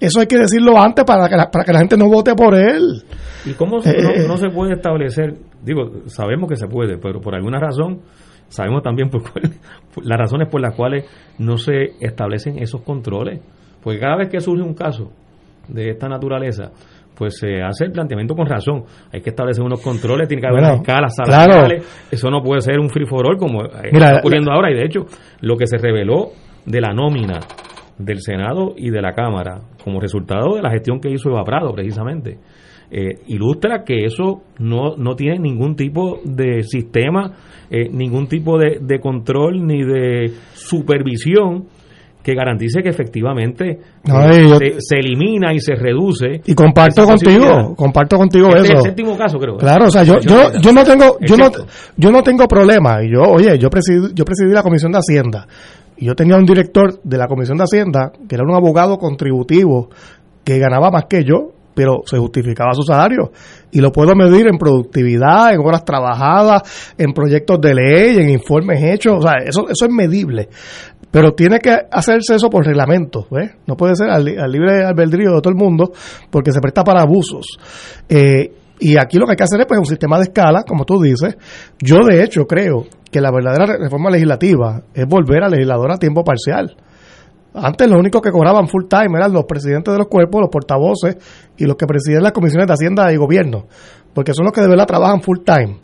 Eso 0.00 0.20
hay 0.20 0.26
que 0.26 0.36
decirlo 0.36 0.78
antes 0.80 1.04
para 1.04 1.28
que 1.28 1.36
la, 1.36 1.50
para 1.50 1.64
que 1.64 1.72
la 1.72 1.78
gente 1.78 1.96
no 1.96 2.08
vote 2.08 2.34
por 2.34 2.54
él. 2.56 3.04
¿Y 3.44 3.52
cómo 3.52 3.78
Eh, 3.84 4.02
no, 4.02 4.10
eh. 4.10 4.24
no 4.28 4.36
se 4.36 4.50
puede 4.50 4.74
establecer? 4.74 5.34
Digo, 5.62 5.82
sabemos 6.06 6.48
que 6.48 6.56
se 6.56 6.66
puede, 6.66 6.98
pero 6.98 7.20
por 7.20 7.34
alguna 7.36 7.60
razón, 7.60 8.00
sabemos 8.52 8.82
también 8.82 9.08
por 9.10 9.22
cuál- 9.22 9.52
las 10.04 10.18
razones 10.18 10.48
por 10.48 10.60
las 10.60 10.74
cuales 10.74 11.04
no 11.38 11.56
se 11.58 11.92
establecen 12.00 12.58
esos 12.58 12.82
controles. 12.82 13.40
Porque 13.82 13.98
cada 13.98 14.16
vez 14.16 14.28
que 14.28 14.40
surge 14.40 14.62
un 14.62 14.74
caso 14.74 15.10
de 15.68 15.90
esta 15.90 16.08
naturaleza, 16.08 16.70
pues 17.16 17.36
se 17.38 17.62
hace 17.62 17.84
el 17.86 17.92
planteamiento 17.92 18.34
con 18.34 18.46
razón. 18.46 18.84
Hay 19.12 19.20
que 19.20 19.30
establecer 19.30 19.62
unos 19.64 19.80
controles, 19.80 20.28
tiene 20.28 20.40
que 20.40 20.46
haber 20.46 20.60
Bueno, 20.60 20.74
unas 20.76 20.80
escalas 20.82 21.16
claro. 21.16 21.52
salariales. 21.52 22.06
Eso 22.10 22.30
no 22.30 22.42
puede 22.42 22.60
ser 22.62 22.78
un 22.78 22.88
free 22.88 23.06
for 23.06 23.26
all 23.26 23.36
como 23.36 23.64
eh, 23.64 23.90
Mira, 23.92 24.06
está 24.06 24.18
ocurriendo 24.20 24.52
ahora. 24.52 24.70
Y 24.70 24.74
de 24.74 24.84
hecho, 24.84 25.06
lo 25.40 25.56
que 25.56 25.66
se 25.66 25.78
reveló 25.78 26.30
de 26.64 26.80
la 26.80 26.92
nómina 26.92 27.40
del 27.98 28.20
Senado 28.20 28.74
y 28.76 28.90
de 28.90 29.02
la 29.02 29.12
Cámara 29.12 29.60
como 29.84 30.00
resultado 30.00 30.54
de 30.56 30.62
la 30.62 30.70
gestión 30.70 31.00
que 31.00 31.10
hizo 31.10 31.28
Eva 31.28 31.44
Prado 31.44 31.72
precisamente 31.74 32.38
eh, 32.94 33.20
ilustra 33.28 33.84
que 33.84 34.04
eso 34.04 34.42
no, 34.58 34.96
no 34.98 35.16
tiene 35.16 35.38
ningún 35.38 35.74
tipo 35.76 36.20
de 36.24 36.62
sistema, 36.62 37.32
eh, 37.70 37.88
ningún 37.90 38.26
tipo 38.28 38.58
de, 38.58 38.78
de 38.82 39.00
control 39.00 39.66
ni 39.66 39.82
de 39.82 40.30
supervisión 40.54 41.64
que 42.22 42.34
garantice 42.34 42.82
que 42.82 42.90
efectivamente 42.90 43.70
eh, 43.70 43.78
yo- 44.04 44.56
se, 44.58 44.74
se 44.80 44.96
elimina 44.98 45.52
y 45.52 45.58
se 45.58 45.74
reduce. 45.74 46.40
Y 46.46 46.54
comparto 46.54 47.04
contigo, 47.04 47.74
comparto 47.74 48.16
contigo 48.16 48.46
Este 48.48 48.58
es 48.60 48.64
eso. 48.66 48.76
el 48.76 48.82
séptimo 48.82 49.16
caso, 49.18 49.38
creo. 49.38 49.54
¿eh? 49.54 49.58
Claro, 49.58 49.86
o 49.86 49.90
sea, 49.90 50.04
yo, 50.04 50.14
yo, 50.20 50.52
yo 50.60 50.72
no 50.72 50.84
tengo, 50.84 51.16
yo 51.20 51.36
no, 51.36 51.50
yo 51.96 52.12
no 52.12 52.22
tengo 52.22 52.46
problema. 52.46 53.02
Y 53.02 53.10
yo, 53.12 53.22
oye, 53.22 53.58
yo 53.58 53.68
presidí, 53.70 54.12
yo 54.14 54.24
presidí 54.24 54.52
la 54.52 54.62
Comisión 54.62 54.92
de 54.92 54.98
Hacienda. 54.98 55.48
Y 55.96 56.06
yo 56.06 56.14
tenía 56.14 56.36
un 56.36 56.44
director 56.44 57.00
de 57.02 57.18
la 57.18 57.26
Comisión 57.26 57.58
de 57.58 57.64
Hacienda, 57.64 58.12
que 58.28 58.34
era 58.36 58.44
un 58.44 58.54
abogado 58.54 58.98
contributivo, 58.98 59.88
que 60.44 60.58
ganaba 60.58 60.90
más 60.92 61.06
que 61.08 61.24
yo, 61.24 61.50
pero 61.74 62.02
se 62.04 62.18
justificaba 62.18 62.72
su 62.74 62.82
salario. 62.82 63.32
Y 63.70 63.80
lo 63.80 63.90
puedo 63.90 64.14
medir 64.14 64.46
en 64.46 64.58
productividad, 64.58 65.54
en 65.54 65.60
horas 65.60 65.84
trabajadas, 65.84 66.94
en 66.98 67.12
proyectos 67.12 67.60
de 67.60 67.74
ley, 67.74 68.18
en 68.18 68.28
informes 68.30 68.82
hechos. 68.82 69.18
O 69.18 69.22
sea, 69.22 69.34
eso, 69.44 69.68
eso 69.68 69.86
es 69.86 69.90
medible. 69.90 70.48
Pero 71.10 71.32
tiene 71.32 71.58
que 71.58 71.76
hacerse 71.90 72.34
eso 72.34 72.48
por 72.48 72.64
reglamento. 72.64 73.26
¿ves? 73.30 73.52
No 73.66 73.76
puede 73.76 73.94
ser 73.94 74.10
al, 74.10 74.24
libre 74.24 74.84
albedrío 74.84 75.34
de 75.34 75.40
todo 75.40 75.50
el 75.50 75.58
mundo, 75.58 75.92
porque 76.30 76.52
se 76.52 76.60
presta 76.60 76.82
para 76.84 77.02
abusos. 77.02 77.58
Eh, 78.08 78.52
y 78.80 78.98
aquí 78.98 79.16
lo 79.16 79.26
que 79.26 79.32
hay 79.32 79.36
que 79.36 79.44
hacer 79.44 79.60
es 79.60 79.66
pues, 79.66 79.78
un 79.78 79.86
sistema 79.86 80.16
de 80.18 80.24
escala, 80.24 80.64
como 80.66 80.84
tú 80.84 81.00
dices. 81.00 81.36
Yo, 81.78 81.98
de 82.04 82.24
hecho, 82.24 82.46
creo 82.46 82.86
que 83.10 83.20
la 83.20 83.30
verdadera 83.30 83.76
reforma 83.78 84.10
legislativa 84.10 84.82
es 84.94 85.06
volver 85.06 85.44
al 85.44 85.52
legislador 85.52 85.92
a 85.92 85.98
tiempo 85.98 86.24
parcial. 86.24 86.74
Antes 87.54 87.88
los 87.88 87.98
únicos 87.98 88.22
que 88.22 88.30
cobraban 88.30 88.66
full 88.68 88.84
time 88.88 89.18
eran 89.18 89.32
los 89.32 89.44
presidentes 89.44 89.92
de 89.92 89.98
los 89.98 90.08
cuerpos, 90.08 90.40
los 90.40 90.50
portavoces 90.50 91.16
y 91.56 91.64
los 91.66 91.76
que 91.76 91.86
presiden 91.86 92.22
las 92.22 92.32
comisiones 92.32 92.66
de 92.66 92.72
Hacienda 92.72 93.12
y 93.12 93.16
Gobierno, 93.16 93.66
porque 94.14 94.32
son 94.34 94.44
los 94.44 94.52
que 94.54 94.60
de 94.62 94.68
verdad 94.68 94.86
trabajan 94.86 95.20
full 95.20 95.38
time. 95.44 95.78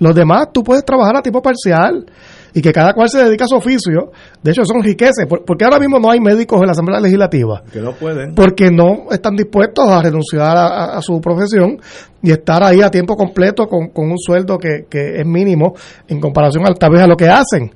Los 0.00 0.14
demás 0.14 0.48
tú 0.52 0.62
puedes 0.64 0.84
trabajar 0.84 1.16
a 1.16 1.22
tiempo 1.22 1.40
parcial 1.40 2.04
y 2.52 2.60
que 2.60 2.72
cada 2.72 2.92
cual 2.94 3.08
se 3.08 3.22
dedica 3.24 3.44
a 3.44 3.48
su 3.48 3.54
oficio. 3.56 4.10
De 4.42 4.50
hecho, 4.50 4.62
eso 4.62 4.74
enriquece, 4.74 5.26
por- 5.28 5.44
porque 5.44 5.64
ahora 5.64 5.78
mismo 5.78 5.98
no 6.00 6.10
hay 6.10 6.20
médicos 6.20 6.60
en 6.60 6.66
la 6.66 6.72
Asamblea 6.72 7.00
Legislativa 7.00 7.62
Que 7.72 7.80
no 7.80 7.92
pueden. 7.92 8.34
porque 8.34 8.70
no 8.70 9.06
están 9.10 9.34
dispuestos 9.36 9.88
a 9.88 10.02
renunciar 10.02 10.56
a, 10.56 10.66
a- 10.66 10.98
a 10.98 11.02
su 11.02 11.20
profesión 11.20 11.78
y 12.22 12.32
estar 12.32 12.62
ahí 12.64 12.80
a 12.82 12.90
tiempo 12.90 13.16
completo 13.16 13.66
con, 13.66 13.88
con 13.88 14.10
un 14.10 14.18
sueldo 14.18 14.58
que, 14.58 14.86
que 14.90 15.20
es 15.20 15.26
mínimo 15.26 15.74
en 16.08 16.20
comparación 16.20 16.64
a, 16.66 16.74
tal 16.74 16.90
vez 16.90 17.00
a 17.02 17.06
lo 17.06 17.16
que 17.16 17.28
hacen. 17.28 17.72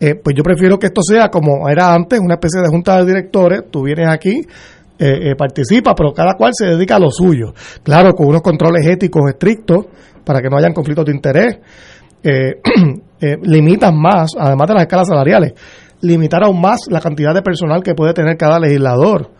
Eh, 0.00 0.14
pues 0.22 0.34
yo 0.36 0.42
prefiero 0.42 0.78
que 0.78 0.86
esto 0.86 1.02
sea 1.02 1.28
como 1.28 1.68
era 1.68 1.94
antes, 1.94 2.18
una 2.20 2.34
especie 2.34 2.60
de 2.60 2.68
junta 2.68 2.98
de 2.98 3.06
directores, 3.06 3.62
tú 3.70 3.82
vienes 3.82 4.08
aquí, 4.08 4.40
eh, 4.98 5.30
eh, 5.30 5.34
participa, 5.36 5.94
pero 5.94 6.12
cada 6.12 6.34
cual 6.34 6.52
se 6.54 6.66
dedica 6.66 6.96
a 6.96 6.98
lo 7.00 7.10
suyo. 7.10 7.54
Claro, 7.82 8.12
con 8.14 8.28
unos 8.28 8.42
controles 8.42 8.86
éticos 8.86 9.22
estrictos 9.28 9.86
para 10.24 10.40
que 10.40 10.48
no 10.48 10.56
hayan 10.56 10.72
conflictos 10.72 11.04
de 11.04 11.12
interés. 11.12 11.58
Eh, 12.22 12.60
eh, 13.20 13.36
limitan 13.42 13.94
más, 14.00 14.30
además 14.38 14.68
de 14.68 14.74
las 14.74 14.82
escalas 14.84 15.08
salariales, 15.08 15.52
limitar 16.00 16.42
aún 16.42 16.60
más 16.60 16.80
la 16.88 17.00
cantidad 17.00 17.34
de 17.34 17.42
personal 17.42 17.82
que 17.82 17.94
puede 17.94 18.14
tener 18.14 18.36
cada 18.36 18.58
legislador. 18.58 19.30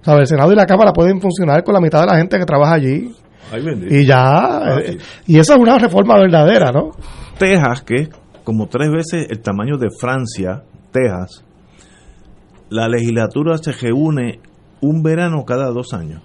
O 0.00 0.04
sea, 0.04 0.14
el 0.14 0.26
Senado 0.26 0.52
y 0.52 0.56
la 0.56 0.66
Cámara 0.66 0.92
pueden 0.92 1.20
funcionar 1.20 1.64
con 1.64 1.74
la 1.74 1.80
mitad 1.80 2.00
de 2.00 2.06
la 2.06 2.16
gente 2.16 2.38
que 2.38 2.44
trabaja 2.44 2.74
allí. 2.74 3.12
Ay. 3.52 3.62
Y 3.90 4.06
ya, 4.06 4.80
eh, 4.84 4.98
y 5.26 5.38
esa 5.38 5.54
es 5.54 5.60
una 5.60 5.78
reforma 5.78 6.16
verdadera, 6.16 6.70
¿no? 6.70 6.92
Texas, 7.38 7.82
que 7.82 8.08
como 8.46 8.68
tres 8.68 8.92
veces 8.92 9.26
el 9.28 9.40
tamaño 9.40 9.76
de 9.76 9.88
Francia, 9.90 10.62
Texas, 10.92 11.44
la 12.70 12.88
legislatura 12.88 13.58
se 13.58 13.72
reúne 13.72 14.38
un 14.80 15.02
verano 15.02 15.44
cada 15.44 15.72
dos 15.72 15.92
años. 15.92 16.22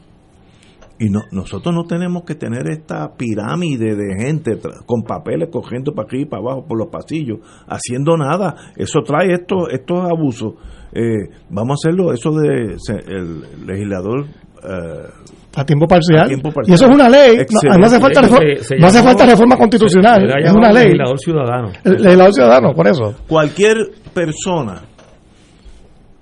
Y 0.99 1.09
no, 1.09 1.21
nosotros 1.31 1.73
no 1.73 1.85
tenemos 1.85 2.21
que 2.23 2.35
tener 2.35 2.69
esta 2.69 3.15
pirámide 3.17 3.95
de 3.95 4.23
gente 4.23 4.59
con 4.85 5.01
papeles 5.01 5.49
cogiendo 5.51 5.93
para 5.95 6.05
aquí 6.05 6.21
y 6.21 6.25
para 6.25 6.43
abajo 6.43 6.67
por 6.67 6.77
los 6.77 6.89
pasillos, 6.89 7.39
haciendo 7.67 8.15
nada. 8.17 8.55
Eso 8.75 9.01
trae 9.01 9.33
esto, 9.33 9.67
estos 9.67 10.05
abusos. 10.05 10.53
Eh, 10.93 11.27
vamos 11.49 11.71
a 11.71 11.89
hacerlo, 11.89 12.13
eso 12.13 12.29
de 12.33 12.77
el 13.07 13.65
legislador 13.65 14.27
eh, 14.63 15.09
A 15.55 15.65
tiempo 15.65 15.85
parcial. 15.87 16.21
A 16.23 16.27
tiempo 16.27 16.49
Y 16.65 16.73
eso 16.73 16.85
es 16.87 16.95
una 16.95 17.09
ley. 17.09 17.37
No, 17.37 17.85
hace 17.85 17.99
falta, 17.99 18.21
De 18.21 18.27
hecho, 18.27 18.35
refor- 18.35 18.57
se- 18.59 18.63
se 18.63 18.75
no 18.77 18.87
hace 18.87 18.97
llamó- 18.99 19.07
falta 19.09 19.25
reforma 19.25 19.57
constitucional. 19.57 20.29
se 20.31 20.47
es 20.47 20.53
una 20.53 20.71
ley. 20.71 20.83
legislador 20.85 21.19
ciudadano. 21.19 21.71
El 21.83 21.91
legislador 22.03 22.33
ciudadano, 22.33 22.73
por 22.73 22.87
eso. 22.87 23.15
cualquier 23.27 23.75
persona 24.13 24.81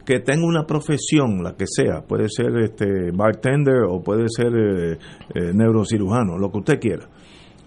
que 0.06 0.20
tenga 0.20 0.46
una 0.48 0.66
profesión, 0.66 1.44
la 1.44 1.54
que 1.56 1.66
sea, 1.68 2.02
puede 2.02 2.28
ser 2.30 2.58
este 2.64 3.12
bartender 3.14 3.84
o 3.88 4.02
puede 4.02 4.26
ser 4.30 4.48
eh, 4.48 4.98
eh, 5.36 5.52
neurocirujano, 5.54 6.38
lo 6.40 6.52
que 6.52 6.58
usted 6.58 6.80
quiera, 6.80 7.06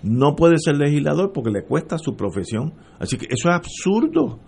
no 0.03 0.35
puede 0.35 0.57
ser 0.59 0.77
legislador 0.77 1.31
porque 1.33 1.51
le 1.51 1.63
cuesta 1.63 1.97
su 1.99 2.17
profesión. 2.17 2.73
Así 2.99 3.17
que 3.17 3.27
eso 3.31 3.49
es 3.49 3.55
absurdo. 3.55 4.41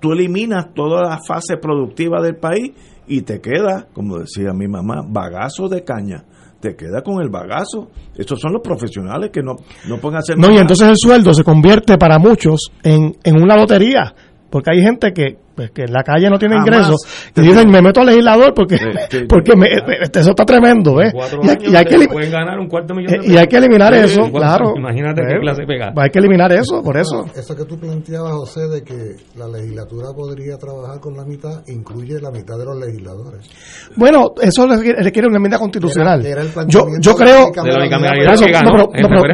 Tú 0.00 0.12
eliminas 0.12 0.74
toda 0.74 1.02
la 1.08 1.18
fase 1.24 1.56
productiva 1.62 2.20
del 2.20 2.34
país 2.36 2.72
y 3.06 3.22
te 3.22 3.40
queda, 3.40 3.86
como 3.92 4.18
decía 4.18 4.52
mi 4.52 4.66
mamá, 4.66 5.02
bagazo 5.08 5.68
de 5.68 5.84
caña. 5.84 6.24
Te 6.60 6.74
queda 6.74 7.02
con 7.02 7.20
el 7.22 7.28
bagazo. 7.28 7.90
Estos 8.14 8.40
son 8.40 8.52
los 8.54 8.62
profesionales 8.62 9.30
que 9.32 9.42
no, 9.42 9.56
no 9.88 9.98
pueden 9.98 10.18
hacer 10.18 10.38
No, 10.38 10.46
y 10.46 10.50
nada. 10.50 10.62
entonces 10.62 10.88
el 10.88 10.96
sueldo 10.96 11.34
se 11.34 11.44
convierte 11.44 11.98
para 11.98 12.18
muchos 12.18 12.70
en, 12.82 13.14
en 13.22 13.42
una 13.42 13.56
lotería. 13.56 14.14
Porque 14.56 14.70
hay 14.70 14.80
gente 14.82 15.12
que, 15.12 15.36
pues, 15.54 15.70
que 15.70 15.82
en 15.82 15.92
la 15.92 16.02
calle 16.02 16.30
no 16.30 16.38
tiene 16.38 16.54
Jamás. 16.54 16.66
ingresos 16.66 17.30
y 17.36 17.40
dicen, 17.42 17.70
me 17.70 17.82
meto 17.82 18.00
al 18.00 18.06
legislador 18.06 18.54
porque, 18.54 18.78
sí, 18.78 19.18
porque 19.28 19.54
me- 19.54 19.66
este, 20.00 20.20
eso 20.20 20.30
está 20.30 20.46
tremendo, 20.46 20.92
Y, 20.92 21.04
hay- 21.04 21.10
años 21.10 21.56
y 21.72 21.76
hay 21.76 21.84
que 21.84 22.08
pueden 22.08 22.32
ganar 22.32 22.58
un 22.58 22.66
cuarto 22.68 22.94
millón 22.94 23.10
de 23.12 23.16
eh, 23.16 23.20
y 23.20 23.26
pesos. 23.26 23.40
hay 23.42 23.46
que 23.48 23.56
eliminar 23.58 23.92
Sí, 23.94 24.00
eso, 24.00 24.20
cuatro- 24.30 24.38
claro. 24.40 24.72
Imagínate 24.78 25.20
qué 25.28 25.38
clase 25.40 25.62
pega. 25.66 25.92
Hay 25.94 26.08
que 26.08 26.18
eliminar 26.20 26.52
eso, 26.52 26.82
por 26.82 26.96
eso. 26.96 27.26
Eso 27.36 27.54
que 27.54 27.64
tú 27.66 27.78
planteabas, 27.78 28.32
José, 28.32 28.60
de 28.68 28.82
que 28.82 29.16
la 29.36 29.46
legislatura 29.48 30.08
podría 30.16 30.56
trabajar 30.56 31.00
con 31.00 31.14
la 31.14 31.24
mitad, 31.26 31.62
incluye 31.66 32.18
la 32.18 32.30
mitad 32.30 32.56
de 32.56 32.64
los 32.64 32.78
legisladores. 32.78 33.46
Bueno, 33.94 34.28
eso 34.40 34.66
requiere, 34.66 35.28
una 35.28 35.36
enmienda 35.36 35.58
constitucional. 35.58 36.24
Era- 36.24 36.40
era 36.40 36.62
el 36.62 36.66
yo, 36.68 36.86
yo 36.98 37.14
creo. 37.14 37.50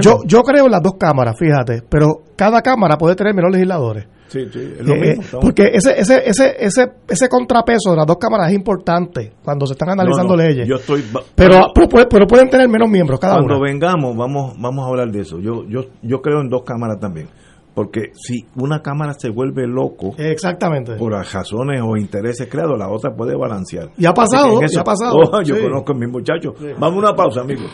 yo, 0.01 0.19
yo 0.27 0.43
creo 0.43 0.67
en 0.67 0.73
las 0.73 0.83
dos 0.83 0.95
cámaras, 0.99 1.37
fíjate, 1.39 1.83
pero 1.89 2.23
cada 2.37 2.61
cámara 2.63 2.97
puede 2.97 3.15
tener 3.15 3.35
menos 3.35 3.53
legisladores. 3.53 4.07
Sí, 4.33 4.47
sí, 4.51 4.59
es 4.79 4.87
lo 4.87 4.95
Eh, 4.95 4.99
mismo, 4.99 5.23
estamos- 5.23 5.45
porque 5.45 5.71
ese, 5.75 6.01
ese, 6.01 6.23
ese, 6.27 6.55
ese, 6.59 6.93
ese 7.07 7.29
contrapeso 7.29 7.91
de 7.91 7.97
las 7.99 8.07
dos 8.07 8.17
cámaras 8.17 8.49
es 8.49 8.55
importante 8.55 9.35
cuando 9.45 9.67
se 9.67 9.75
están 9.75 9.91
analizando 9.91 10.35
No, 10.37 10.43
no, 10.43 10.49
leyes. 10.49 10.67
Yo 10.67 10.77
estoy. 10.77 11.05
pero, 11.35 11.61
pero, 11.75 11.89
puede- 11.89 12.07
pero 12.07 12.27
pueden 12.27 12.49
tener 12.49 12.67
menos 12.69 12.89
miembros 12.89 13.21
cada 13.21 13.35
Cuando 13.35 13.57
uno. 13.57 13.63
vengamos, 13.65 14.17
vamos, 14.17 14.55
vamos 14.59 14.87
a 14.87 14.89
hablar 14.89 15.11
de 15.11 15.21
eso. 15.21 15.39
Yo, 15.39 15.65
yo, 15.69 15.83
yo 16.03 16.23
creo 16.23 16.41
en 16.41 16.49
dos 16.49 16.63
cámaras 16.65 16.99
también. 16.99 17.29
Porque 17.75 18.13
si 18.15 18.47
una 18.57 18.81
cámara 18.83 19.15
se 19.15 19.31
vuelve 19.31 19.67
loco 19.67 20.15
Exactamente. 20.19 20.97
por 20.97 21.13
las 21.13 21.33
razones 21.33 21.81
o 21.83 21.97
intereses 21.97 22.47
creados, 22.51 22.79
la 22.79 22.89
otra 22.91 23.15
puede 23.15 23.35
balancear. 23.37 23.91
Y 23.97 24.05
ha 24.07 24.13
pasado, 24.13 24.61
y 24.63 24.79
ha 24.79 24.85
pasado. 24.85 25.15
Oh, 25.17 25.43
yo 25.43 25.57
Sí. 25.57 25.63
conozco 25.63 25.93
a 25.93 25.95
mis 25.97 26.09
muchachos. 26.11 26.55
Vamos 26.79 26.97
a 26.97 27.09
una 27.09 27.15
pausa, 27.17 27.41
amigos. 27.43 27.71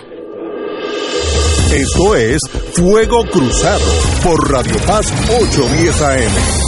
Esto 1.75 2.15
es 2.15 2.41
Fuego 2.79 3.25
Cruzado 3.25 3.91
por 4.23 4.53
Radio 4.53 4.77
Paz 4.87 5.13
810 5.29 6.01
AM. 6.01 6.68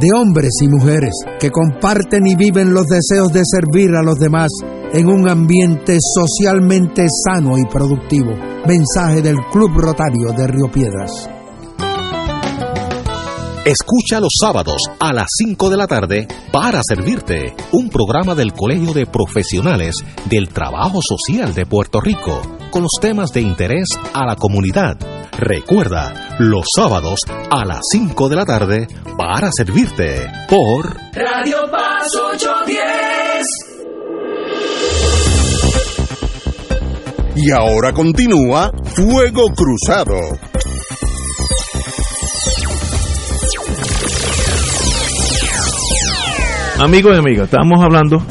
de 0.00 0.08
hombres 0.14 0.50
y 0.60 0.68
mujeres, 0.68 1.12
que 1.38 1.50
comparten 1.50 2.26
y 2.26 2.34
viven 2.34 2.72
los 2.72 2.86
deseos 2.86 3.32
de 3.32 3.42
servir 3.44 3.94
a 3.94 4.02
los 4.02 4.18
demás 4.18 4.50
en 4.92 5.08
un 5.08 5.28
ambiente 5.28 5.98
socialmente 6.00 7.06
sano 7.24 7.58
y 7.58 7.64
productivo. 7.66 8.32
Mensaje 8.66 9.22
del 9.22 9.36
Club 9.50 9.70
Rotario 9.76 10.32
de 10.36 10.46
Río 10.46 10.70
Piedras. 10.70 11.28
Escucha 13.64 14.18
los 14.18 14.32
sábados 14.40 14.82
a 14.98 15.12
las 15.12 15.28
5 15.38 15.70
de 15.70 15.76
la 15.76 15.86
tarde 15.86 16.26
para 16.50 16.82
servirte 16.82 17.54
un 17.70 17.90
programa 17.90 18.34
del 18.34 18.52
Colegio 18.52 18.92
de 18.92 19.06
Profesionales 19.06 19.94
del 20.28 20.48
Trabajo 20.48 21.00
Social 21.00 21.54
de 21.54 21.64
Puerto 21.64 22.00
Rico, 22.00 22.42
con 22.72 22.82
los 22.82 22.98
temas 23.00 23.30
de 23.30 23.42
interés 23.42 23.86
a 24.14 24.26
la 24.26 24.34
comunidad. 24.34 24.96
Recuerda, 25.38 26.36
los 26.38 26.64
sábados 26.74 27.20
a 27.50 27.64
las 27.64 27.80
5 27.92 28.28
de 28.28 28.36
la 28.36 28.46
tarde 28.46 28.88
para 29.16 29.50
servirte 29.52 30.26
por 30.48 30.96
Radio 31.12 31.70
Paz 31.70 32.08
810. 32.32 33.46
Y 37.36 37.50
ahora 37.52 37.92
continúa 37.92 38.72
Fuego 38.94 39.48
Cruzado. 39.54 40.18
Amigos 46.80 47.14
y 47.14 47.18
amigas, 47.18 47.44
estamos 47.44 47.84
hablando 47.84 48.24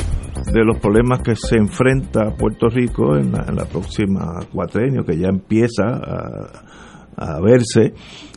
de 0.51 0.65
los 0.65 0.79
problemas 0.79 1.21
que 1.21 1.35
se 1.35 1.55
enfrenta 1.55 2.35
Puerto 2.37 2.67
Rico 2.67 3.15
en 3.15 3.31
la, 3.31 3.65
próxima 3.65 4.39
cuatrenio, 4.51 5.05
que 5.05 5.17
ya 5.17 5.29
empieza 5.29 5.87
a, 5.87 7.35
a 7.35 7.41
verse. 7.41 7.93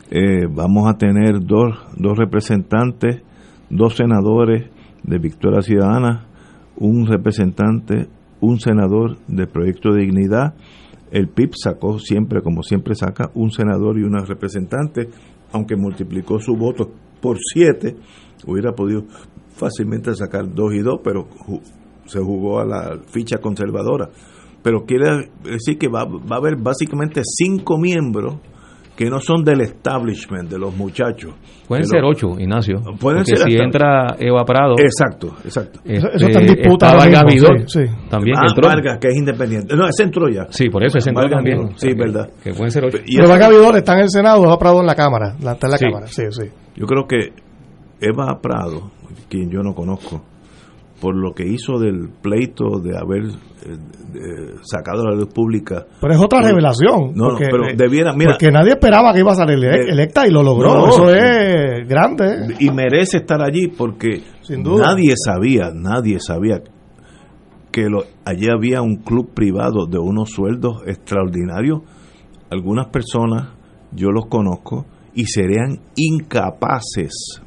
Eh, 0.09 0.47
vamos 0.49 0.87
a 0.87 0.97
tener 0.97 1.39
dos, 1.41 1.77
dos 1.97 2.17
representantes, 2.17 3.21
dos 3.69 3.95
senadores 3.95 4.69
de 5.03 5.17
Victoria 5.19 5.61
Ciudadana, 5.61 6.27
un 6.77 7.05
representante, 7.05 8.07
un 8.39 8.59
senador 8.59 9.17
del 9.27 9.47
Proyecto 9.47 9.91
de 9.91 10.01
Dignidad. 10.01 10.53
El 11.11 11.27
PIB 11.27 11.51
sacó 11.55 11.99
siempre, 11.99 12.41
como 12.41 12.63
siempre 12.63 12.95
saca, 12.95 13.29
un 13.33 13.51
senador 13.51 13.99
y 13.99 14.03
una 14.03 14.23
representante, 14.23 15.09
aunque 15.51 15.75
multiplicó 15.75 16.39
su 16.39 16.55
voto 16.55 16.91
por 17.21 17.37
siete, 17.39 17.95
hubiera 18.45 18.73
podido 18.73 19.03
fácilmente 19.55 20.13
sacar 20.15 20.53
dos 20.53 20.73
y 20.73 20.79
dos, 20.79 20.99
pero 21.03 21.27
se 22.05 22.19
jugó 22.19 22.59
a 22.59 22.65
la 22.65 22.97
ficha 23.07 23.37
conservadora. 23.37 24.09
Pero 24.63 24.83
quiere 24.85 25.29
decir 25.43 25.77
que 25.77 25.87
va, 25.87 26.05
va 26.05 26.35
a 26.37 26.39
haber 26.39 26.55
básicamente 26.57 27.21
cinco 27.23 27.77
miembros 27.77 28.35
que 28.95 29.09
no 29.09 29.19
son 29.19 29.43
del 29.43 29.59
establishment, 29.61 30.49
de 30.49 30.57
los 30.57 30.73
muchachos. 30.75 31.33
Pueden 31.67 31.85
ser 31.85 32.01
lo- 32.01 32.09
ocho, 32.09 32.39
Ignacio. 32.39 32.79
Pueden 32.97 32.97
porque 33.23 33.25
ser 33.25 33.37
si 33.39 33.53
hasta- 33.53 33.63
entra 33.65 34.15
Eva 34.17 34.45
Prado. 34.45 34.75
Exacto, 34.79 35.35
exacto. 35.43 35.81
este, 35.83 35.97
Eso- 36.15 36.27
está 36.27 36.39
en 36.39 36.47
disputa 36.47 36.95
Vargas 36.95 37.23
Vidal, 37.25 37.63
sí, 37.67 37.79
sí. 37.85 37.93
También 38.09 38.37
Ah, 38.37 38.41
que 38.45 38.47
entró. 38.47 38.67
Vargas, 38.69 38.97
que 38.99 39.07
es 39.09 39.15
independiente. 39.17 39.75
No, 39.75 39.85
ese 39.87 40.03
entró 40.03 40.29
ya. 40.29 40.47
Sí, 40.49 40.69
por 40.69 40.81
eso 40.83 40.97
ese 40.97 41.09
entró 41.09 41.23
Vargas 41.23 41.43
también. 41.43 41.77
Sí, 41.77 41.89
Que- 41.89 41.93
verdad. 41.95 42.29
Que 42.41 42.53
pueden 42.53 42.71
ser 42.71 42.85
ocho. 42.85 42.97
Y 43.05 43.17
Pero 43.17 43.27
Vargas 43.27 43.49
Vidal 43.49 43.75
está 43.75 43.93
en 43.95 43.99
el 43.99 44.09
Senado, 44.09 44.43
Eva 44.45 44.57
Prado 44.57 44.79
en 44.79 44.85
la 44.87 44.95
Cámara. 44.95 45.35
La, 45.43 45.51
está 45.53 45.67
en 45.67 45.71
la 45.71 45.77
Sí. 45.77 45.85
Cámara, 45.85 46.07
sí, 46.07 46.23
sí. 46.31 46.45
Yo 46.77 46.85
creo 46.85 47.05
que 47.05 47.33
Eva 47.99 48.39
Prado, 48.41 48.91
quien 49.29 49.49
yo 49.51 49.61
no 49.61 49.73
conozco, 49.75 50.21
por 51.01 51.15
lo 51.15 51.33
que 51.33 51.45
hizo 51.45 51.77
del 51.77 52.09
pleito 52.21 52.79
de 52.79 52.97
haber 52.97 53.23
eh, 53.25 53.77
de- 54.13 54.53
sacado 54.63 55.01
a 55.03 55.09
la 55.11 55.15
luz 55.15 55.27
pública. 55.33 55.85
Pero 55.99 56.13
es 56.13 56.19
otra 56.21 56.41
revelación. 56.41 57.11
No, 57.13 57.23
no, 57.25 57.29
porque, 57.31 57.47
pero 57.51 57.67
eh, 57.67 57.73
debiera, 57.75 58.13
mira. 58.13 58.31
porque 58.31 58.49
nadie 58.51 58.71
esperaba 58.71 59.13
que 59.13 59.19
iba 59.19 59.31
a 59.33 59.35
salir 59.35 59.63
Eh, 59.65 59.89
electa 59.91 60.25
y 60.27 60.31
lo 60.31 60.41
logró. 60.41 60.73
no, 60.73 60.87
Eso 60.87 61.09
es 61.13 61.87
grande. 61.87 62.25
¿eh? 62.25 62.55
y 62.59 62.69
merece 62.71 63.17
estar 63.17 63.41
allí 63.41 63.67
porque 63.67 64.21
Sin 64.41 64.63
duda. 64.63 64.87
nadie 64.87 65.13
sabía, 65.17 65.71
nadie 65.73 66.17
sabía 66.19 66.61
que 67.71 67.89
lo, 67.89 68.03
allí 68.23 68.47
había 68.49 68.81
un 68.81 68.95
club 68.97 69.33
privado 69.33 69.85
de 69.85 69.99
unos 69.99 70.29
sueldos 70.29 70.81
extraordinarios. 70.87 71.79
Algunas 72.49 72.87
personas, 72.87 73.49
yo 73.91 74.11
los 74.11 74.27
conozco, 74.27 74.85
y 75.13 75.25
serían 75.25 75.79
incapaces 75.97 77.41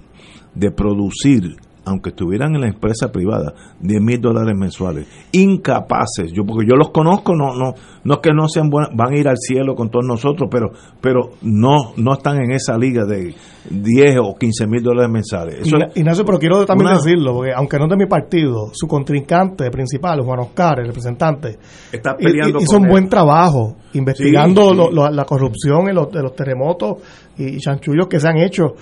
de 0.55 0.71
producir, 0.71 1.57
aunque 1.89 2.11
estuvieran 2.11 2.55
en 2.55 2.61
la 2.61 2.69
empresa 2.69 3.11
privada, 3.11 3.53
10 3.81 4.01
mil 4.01 4.21
dólares 4.21 4.55
mensuales. 4.57 5.07
Incapaces, 5.33 6.33
yo 6.33 6.45
porque 6.45 6.67
yo 6.69 6.77
los 6.77 6.91
conozco, 6.91 7.35
no, 7.35 7.55
no, 7.55 7.75
no 8.05 8.15
es 8.15 8.21
que 8.21 8.31
no 8.33 8.49
sean 8.49 8.69
buenas, 8.71 8.91
van 8.95 9.13
a 9.13 9.17
ir 9.17 9.29
al 9.29 9.37
cielo 9.39 9.75
con 9.75 9.91
todos 9.91 10.05
nosotros, 10.07 10.49
pero, 10.51 10.71
pero 11.01 11.31
no, 11.43 11.77
no 11.97 12.13
están 12.15 12.37
en 12.43 12.53
esa 12.53 12.77
liga 12.79 13.05
de 13.05 13.35
10 13.71 14.17
o 14.23 14.35
15 14.39 14.67
mil 14.67 14.83
dólares 14.83 15.11
mensuales. 15.11 15.61
Eso 15.61 15.77
Igna- 15.77 15.87
es- 15.89 15.97
Ignacio, 15.97 16.25
pero 16.25 16.39
quiero 16.39 16.65
también 16.67 16.89
una- 16.89 16.97
decirlo, 16.97 17.35
porque 17.35 17.53
aunque 17.55 17.79
no 17.79 17.85
es 17.85 17.91
de 17.91 17.97
mi 17.97 18.07
partido, 18.07 18.71
su 18.73 18.87
contrincante 18.87 19.71
principal, 19.71 20.21
Juan 20.23 20.41
Oscar, 20.41 20.81
el 20.81 20.87
representante, 20.89 21.59
Está 21.93 22.17
peleando 22.17 22.59
hi- 22.61 22.63
hizo 22.65 22.77
un 22.77 22.85
él. 22.85 22.91
buen 22.91 23.09
trabajo 23.09 23.77
investigando 23.95 24.63
Sí, 24.63 24.69
sí. 24.71 24.77
lo- 24.77 24.91
lo- 24.91 25.11
la 25.11 25.25
corrupción 25.25 25.89
en 25.89 25.95
los, 25.95 26.11
de 26.11 26.23
los 26.23 26.35
terremotos 26.35 26.99
y 27.39 27.59
chanchullos 27.59 28.07
que 28.09 28.21
se 28.21 28.29
han 28.29 28.39
hecho. 28.39 28.75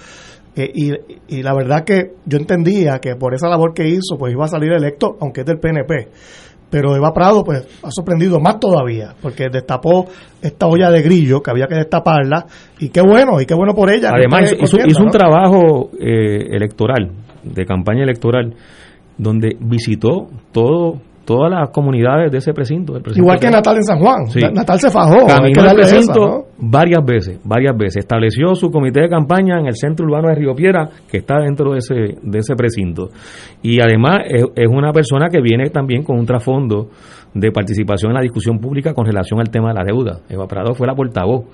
Eh, 0.57 0.70
y, 0.74 1.36
y 1.36 1.42
la 1.42 1.54
verdad 1.54 1.84
que 1.84 2.12
yo 2.24 2.38
entendía 2.38 2.98
que 2.98 3.14
por 3.14 3.34
esa 3.34 3.48
labor 3.48 3.74
que 3.74 3.86
hizo, 3.86 4.16
pues 4.18 4.32
iba 4.32 4.46
a 4.46 4.48
salir 4.48 4.72
electo, 4.72 5.16
aunque 5.20 5.42
es 5.42 5.46
del 5.46 5.59
PNP. 5.59 6.09
Pero 6.70 6.96
Eva 6.96 7.12
Prado, 7.12 7.44
pues, 7.44 7.64
ha 7.82 7.90
sorprendido 7.90 8.40
más 8.40 8.59
todavía, 8.59 9.14
porque 9.22 9.48
destapó 9.52 10.07
esta 10.42 10.66
olla 10.66 10.90
de 10.90 11.02
grillo 11.02 11.40
que 11.40 11.50
había 11.50 11.66
que 11.66 11.76
destaparla, 11.76 12.46
y 12.80 12.88
qué 12.88 13.02
bueno, 13.02 13.40
y 13.40 13.46
qué 13.46 13.54
bueno 13.54 13.72
por 13.72 13.90
ella. 13.90 14.11
Además, 14.12 14.52
hizo, 14.59 14.78
hizo 14.84 15.02
un 15.02 15.11
trabajo 15.11 15.90
eh, 16.00 16.48
electoral, 16.50 17.12
de 17.44 17.64
campaña 17.66 18.02
electoral, 18.02 18.54
donde 19.16 19.57
visitó 19.61 20.26
todo 20.52 21.00
todas 21.26 21.50
las 21.50 21.70
comunidades 21.70 22.30
de 22.30 22.38
ese 22.38 22.54
precinto. 22.54 22.94
del 22.94 23.02
precinto 23.02 23.22
Igual 23.22 23.38
que 23.38 23.50
Natal 23.50 23.76
en 23.76 23.82
San 23.82 23.98
Juan. 23.98 24.26
Sí. 24.28 24.40
Natal 24.40 24.78
se 24.80 24.90
fajó. 24.90 25.26
Caminó 25.26 25.60
el 25.60 25.66
esa, 25.66 25.74
precinto 25.74 26.26
¿no? 26.26 26.44
varias 26.58 27.04
veces, 27.04 27.40
varias 27.44 27.76
veces. 27.76 27.98
Estableció 27.98 28.54
su 28.54 28.70
comité 28.70 29.02
de 29.02 29.08
campaña 29.08 29.58
en 29.58 29.66
el 29.66 29.74
centro 29.74 30.06
urbano 30.06 30.28
de 30.28 30.36
Río 30.36 30.54
Piedra, 30.54 30.88
que 31.10 31.18
está 31.18 31.40
dentro 31.40 31.72
de 31.72 31.78
ese, 31.78 31.94
de 32.22 32.38
ese 32.38 32.54
precinto. 32.54 33.10
Y 33.60 33.80
además 33.80 34.20
es, 34.28 34.44
es 34.54 34.68
una 34.68 34.92
persona 34.92 35.28
que 35.28 35.40
viene 35.40 35.68
también 35.70 36.02
con 36.02 36.18
un 36.18 36.24
trasfondo 36.24 36.88
de 37.34 37.52
participación 37.52 38.12
en 38.12 38.14
la 38.14 38.22
discusión 38.22 38.58
pública 38.58 38.94
con 38.94 39.04
relación 39.04 39.40
al 39.40 39.50
tema 39.50 39.68
de 39.68 39.74
la 39.74 39.84
deuda. 39.84 40.20
Eva 40.28 40.46
Prado 40.46 40.74
fue 40.74 40.86
la 40.86 40.94
portavoz 40.94 41.44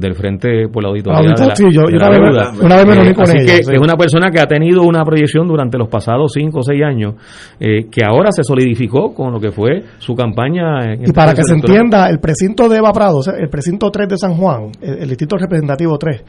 del 0.00 0.14
Frente 0.14 0.66
por 0.72 0.82
la 0.82 0.88
Auditoría 0.88 1.20
de 1.34 1.46
la, 1.46 1.54
sí, 1.54 1.64
yo- 1.70 1.82
de 1.82 1.92
yo 1.92 1.98
la 1.98 2.08
una 2.08 2.18
vez 2.18 2.60
una 2.62 2.76
vez 2.76 2.86
me 2.86 2.94
reuní 2.94 3.10
Eh, 3.10 3.14
con 3.14 3.22
así 3.24 3.36
ella, 3.36 3.46
que 3.58 3.62
sí. 3.64 3.72
es 3.74 3.80
una 3.80 3.96
persona 3.96 4.30
que 4.30 4.40
ha 4.40 4.46
tenido 4.46 4.82
una 4.82 5.04
proyección 5.04 5.46
durante 5.46 5.78
los 5.78 5.88
pasados 5.88 6.32
cinco 6.34 6.60
o 6.60 6.62
seis 6.62 6.82
años, 6.82 7.14
eh, 7.60 7.84
que 7.90 8.02
ahora 8.04 8.32
se 8.32 8.42
solidificó 8.42 9.14
con 9.14 9.32
lo 9.32 9.38
que 9.38 9.50
fue 9.52 9.84
su 9.98 10.14
campaña. 10.14 10.92
En 10.94 11.00
Y 11.00 11.04
este 11.04 11.12
para 11.12 11.34
que 11.34 11.42
se 11.44 11.54
entienda, 11.54 12.08
el 12.08 12.18
precinto 12.18 12.68
de 12.68 12.78
Eva 12.78 12.92
Prado, 12.92 13.18
o 13.18 13.22
sea, 13.22 13.34
el 13.38 13.48
precinto 13.48 13.90
3 13.90 14.08
de 14.08 14.16
San 14.16 14.34
Juan, 14.34 14.70
el, 14.80 15.02
el 15.02 15.08
distrito 15.08 15.36
representativo 15.36 15.98
3, 15.98 16.22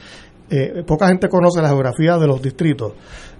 eh, 0.50 0.84
poca 0.86 1.08
gente 1.08 1.30
conoce 1.30 1.62
la 1.62 1.70
geografía 1.70 2.18
de 2.18 2.28
los 2.28 2.42
distritos. 2.42 2.94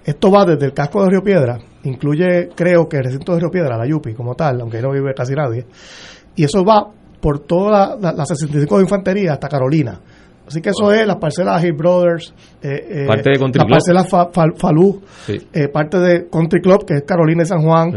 Esto 0.04 0.30
va 0.32 0.44
desde 0.46 0.64
el 0.66 0.72
casco 0.72 1.02
de 1.04 1.10
Río 1.10 1.22
Piedra, 1.22 1.58
incluye, 1.84 2.48
creo 2.56 2.88
que 2.88 2.96
el 2.96 3.04
recinto 3.04 3.34
de 3.34 3.40
Río 3.40 3.50
Piedra, 3.50 3.76
la 3.76 3.86
Yupi 3.86 4.14
como 4.14 4.34
tal, 4.34 4.60
aunque 4.60 4.78
ahí 4.78 4.82
no 4.82 4.90
vive 4.90 5.12
casi 5.14 5.34
nadie, 5.34 5.66
y 6.34 6.44
eso 6.44 6.64
va 6.64 6.88
por 7.20 7.40
toda 7.40 7.70
la, 7.70 7.96
la, 8.00 8.12
la 8.12 8.24
65 8.26 8.78
de 8.78 8.82
Infantería 8.82 9.34
hasta 9.34 9.46
Carolina. 9.48 10.00
Así 10.52 10.60
que 10.60 10.68
eso 10.70 10.92
es 10.92 11.06
las 11.06 11.16
parcelas 11.16 11.64
Hill 11.64 11.72
Brothers, 11.72 12.34
eh, 12.62 12.68
eh, 13.02 13.06
Parte 13.06 13.30
de 13.30 13.38
Country 13.38 13.60
las 13.60 13.68
parcelas 13.70 14.08
Fa- 14.08 14.28
Fa- 14.30 14.52
Falú, 14.56 15.00
Sí. 15.26 15.38
eh, 15.52 15.68
parte 15.68 15.98
de 15.98 16.28
Country 16.30 16.60
Club, 16.60 16.84
que 16.86 16.94
es 16.96 17.02
Carolina 17.06 17.42
y 17.42 17.46
San 17.46 17.62
Juan, 17.62 17.90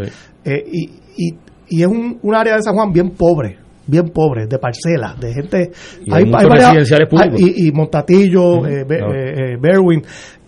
eh, 0.45 0.63
y, 0.71 0.89
y, 1.17 1.37
y 1.67 1.81
es 1.81 1.87
un, 1.87 2.17
un 2.21 2.35
área 2.35 2.55
de 2.55 2.61
San 2.61 2.73
Juan 2.75 2.91
bien 2.93 3.11
pobre, 3.11 3.57
bien 3.87 4.09
pobre, 4.09 4.47
de 4.47 4.57
parcelas, 4.57 5.19
de 5.19 5.33
gente... 5.33 5.71
Y 6.05 6.13
hay 6.13 6.23
muchos 6.25 6.43
residenciales 6.49 7.09
públicos. 7.09 7.39
hay- 7.43 7.53
y, 7.65 7.67
y 7.67 7.71
Montatillo, 7.73 8.61
Be- 8.61 8.81
eh, 8.81 9.57
Berwin, 9.59 10.01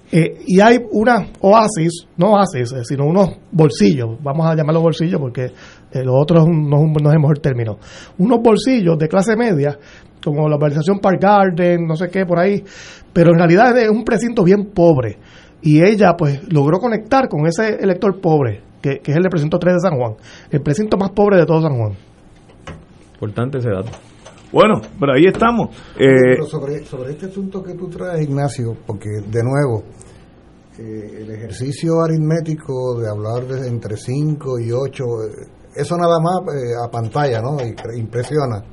eh, 0.10 0.38
y 0.48 0.62
hay 0.62 0.80
una 0.92 1.28
oasis, 1.42 2.08
no 2.16 2.32
oasis, 2.32 2.72
eh, 2.72 2.84
sino 2.84 3.06
unos 3.06 3.30
bolsillos, 3.52 4.18
vamos 4.24 4.48
a 4.48 4.56
llamarlos 4.56 4.82
bolsillos 4.82 5.20
porque 5.20 5.46
eh, 5.92 6.04
lo 6.04 6.14
otro 6.16 6.38
es 6.40 6.46
un- 6.46 6.70
no, 6.70 6.78
no 6.78 7.10
es 7.10 7.14
el 7.16 7.20
mejor 7.20 7.40
término, 7.40 7.78
unos 8.18 8.40
bolsillos 8.42 8.98
de 8.98 9.08
clase 9.10 9.36
media, 9.36 9.78
como 10.32 10.50
la 10.50 10.56
organización 10.56 11.00
Park 11.00 11.22
Garden, 11.22 11.86
no 11.86 11.96
sé 11.96 12.10
qué, 12.10 12.26
por 12.26 12.40
ahí, 12.40 12.64
pero 13.14 13.32
en 13.32 13.38
realidad 13.38 13.78
es 13.78 13.90
un 13.90 14.04
precinto 14.04 14.44
bien 14.44 14.72
pobre. 14.74 15.18
Y 15.62 15.84
ella, 15.84 16.16
pues, 16.18 16.42
logró 16.52 16.78
conectar 16.78 17.28
con 17.28 17.48
ese 17.48 17.76
elector 17.82 18.20
pobre, 18.22 18.62
que, 18.82 19.00
que 19.00 19.12
es 19.12 19.18
el 19.18 19.24
del 19.24 19.30
precinto 19.30 19.58
3 19.58 19.74
de 19.76 19.80
San 19.80 19.98
Juan, 19.98 20.14
el 20.52 20.62
precinto 20.62 20.98
más 20.98 21.12
pobre 21.12 21.38
de 21.38 21.46
todo 21.46 21.62
San 21.62 21.78
Juan. 21.78 21.94
Importante 23.14 23.58
ese 23.58 23.70
dato. 23.70 23.90
Bueno, 24.52 24.80
pero 25.00 25.14
ahí 25.14 25.26
estamos. 25.26 25.76
Eh, 25.98 26.36
Pero 26.36 26.46
sobre, 26.46 26.86
sobre 26.86 27.12
este 27.12 27.26
asunto 27.26 27.62
que 27.62 27.74
tú 27.74 27.90
traes, 27.90 28.24
Ignacio, 28.24 28.78
porque 28.86 29.10
de 29.10 29.44
nuevo, 29.44 29.84
eh, 30.80 31.24
el 31.24 31.32
ejercicio 31.32 32.02
aritmético 32.02 33.00
de 33.00 33.10
hablar 33.10 33.46
de 33.46 33.68
entre 33.68 33.98
5 33.98 34.60
y 34.60 34.72
8, 34.72 35.04
eso 35.76 35.98
nada 35.98 36.18
más 36.20 36.56
eh, 36.56 36.74
a 36.82 36.90
pantalla, 36.90 37.42
¿no? 37.42 37.58
Y 37.60 38.00
impresiona. 38.00 38.64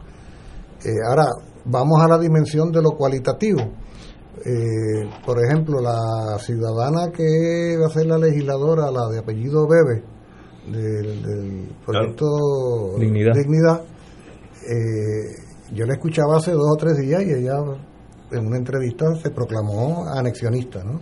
Eh, 0.85 0.91
ahora, 1.09 1.27
vamos 1.65 2.03
a 2.03 2.09
la 2.09 2.19
dimensión 2.19 2.71
de 2.71 2.83
lo 2.83 2.91
cualitativo. 2.91 3.61
Eh, 4.45 5.09
por 5.25 5.43
ejemplo, 5.43 5.81
la 5.81 6.39
ciudadana 6.39 7.11
que 7.11 7.79
va 7.81 7.87
a 7.87 7.91
ser 7.91 8.07
la 8.07 8.19
legisladora, 8.19 8.91
la 8.91 9.09
de 9.09 9.19
apellido 9.21 9.67
Bebe, 9.67 10.03
del, 10.71 11.23
del 11.23 11.69
proyecto 11.85 12.27
Dignidad. 12.99 13.35
Dignidad, 13.35 13.83
eh, 14.69 15.73
yo 15.73 15.87
la 15.87 15.95
escuchaba 15.95 16.37
hace 16.37 16.53
dos 16.53 16.71
o 16.71 16.77
tres 16.77 16.99
días 16.99 17.23
y 17.23 17.33
ella 17.33 17.57
en 18.31 18.47
una 18.47 18.57
entrevista 18.57 19.07
se 19.23 19.31
proclamó 19.31 20.07
anexionista, 20.09 20.83
¿no? 20.85 21.01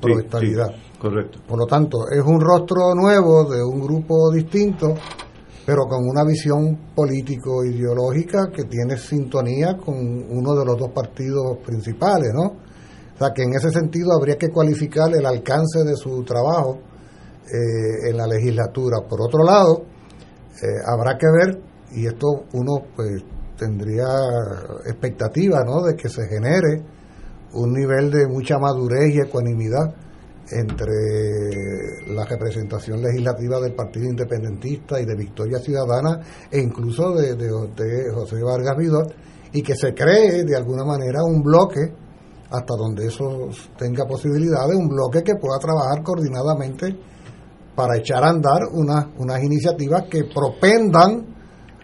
Pro 0.00 0.18
Sí, 0.18 0.26
sí, 0.28 0.54
correcto. 0.98 1.38
Por 1.46 1.58
lo 1.58 1.66
tanto, 1.66 1.96
es 2.10 2.22
un 2.24 2.40
rostro 2.40 2.94
nuevo 2.94 3.44
de 3.44 3.62
un 3.62 3.80
grupo 3.80 4.32
distinto 4.32 4.94
pero 5.64 5.84
con 5.86 6.08
una 6.08 6.24
visión 6.24 6.92
político-ideológica 6.94 8.50
que 8.54 8.64
tiene 8.64 8.96
sintonía 8.96 9.76
con 9.76 9.94
uno 9.96 10.54
de 10.54 10.64
los 10.64 10.76
dos 10.76 10.90
partidos 10.90 11.58
principales, 11.64 12.32
¿no? 12.34 12.46
O 13.14 13.18
sea 13.18 13.32
que 13.32 13.42
en 13.42 13.54
ese 13.54 13.70
sentido 13.70 14.12
habría 14.18 14.36
que 14.36 14.48
cualificar 14.48 15.14
el 15.14 15.24
alcance 15.24 15.84
de 15.84 15.94
su 15.94 16.24
trabajo 16.24 16.78
eh, 17.46 18.10
en 18.10 18.16
la 18.16 18.26
legislatura. 18.26 18.98
Por 19.08 19.20
otro 19.22 19.44
lado, 19.44 19.84
eh, 20.62 20.66
habrá 20.86 21.16
que 21.16 21.26
ver, 21.30 21.62
y 21.92 22.06
esto 22.06 22.26
uno 22.54 22.86
pues 22.96 23.22
tendría 23.56 24.06
expectativa, 24.86 25.62
¿no? 25.64 25.82
De 25.82 25.94
que 25.94 26.08
se 26.08 26.26
genere 26.26 26.82
un 27.52 27.72
nivel 27.72 28.10
de 28.10 28.26
mucha 28.26 28.58
madurez 28.58 29.14
y 29.14 29.20
ecuanimidad 29.20 29.94
entre 30.52 32.14
la 32.14 32.24
representación 32.24 33.00
legislativa 33.02 33.60
del 33.60 33.74
Partido 33.74 34.06
Independentista 34.06 35.00
y 35.00 35.04
de 35.04 35.16
Victoria 35.16 35.58
Ciudadana 35.58 36.20
e 36.50 36.60
incluso 36.60 37.12
de, 37.14 37.34
José 38.12 38.42
Vargas 38.42 38.76
Vidor 38.76 39.06
y 39.52 39.62
que 39.62 39.74
se 39.74 39.94
cree 39.94 40.44
de 40.44 40.56
alguna 40.56 40.84
manera 40.84 41.22
un 41.24 41.42
bloque 41.42 41.92
hasta 42.50 42.74
donde 42.76 43.06
eso 43.06 43.48
tenga 43.78 44.06
posibilidades, 44.06 44.76
un 44.76 44.88
bloque 44.88 45.22
que 45.22 45.36
pueda 45.36 45.58
trabajar 45.58 46.02
coordinadamente 46.02 46.94
para 47.74 47.96
echar 47.96 48.22
a 48.22 48.28
andar 48.28 48.60
unas, 48.72 49.06
unas 49.18 49.42
iniciativas 49.42 50.04
que 50.10 50.24
propendan 50.24 51.32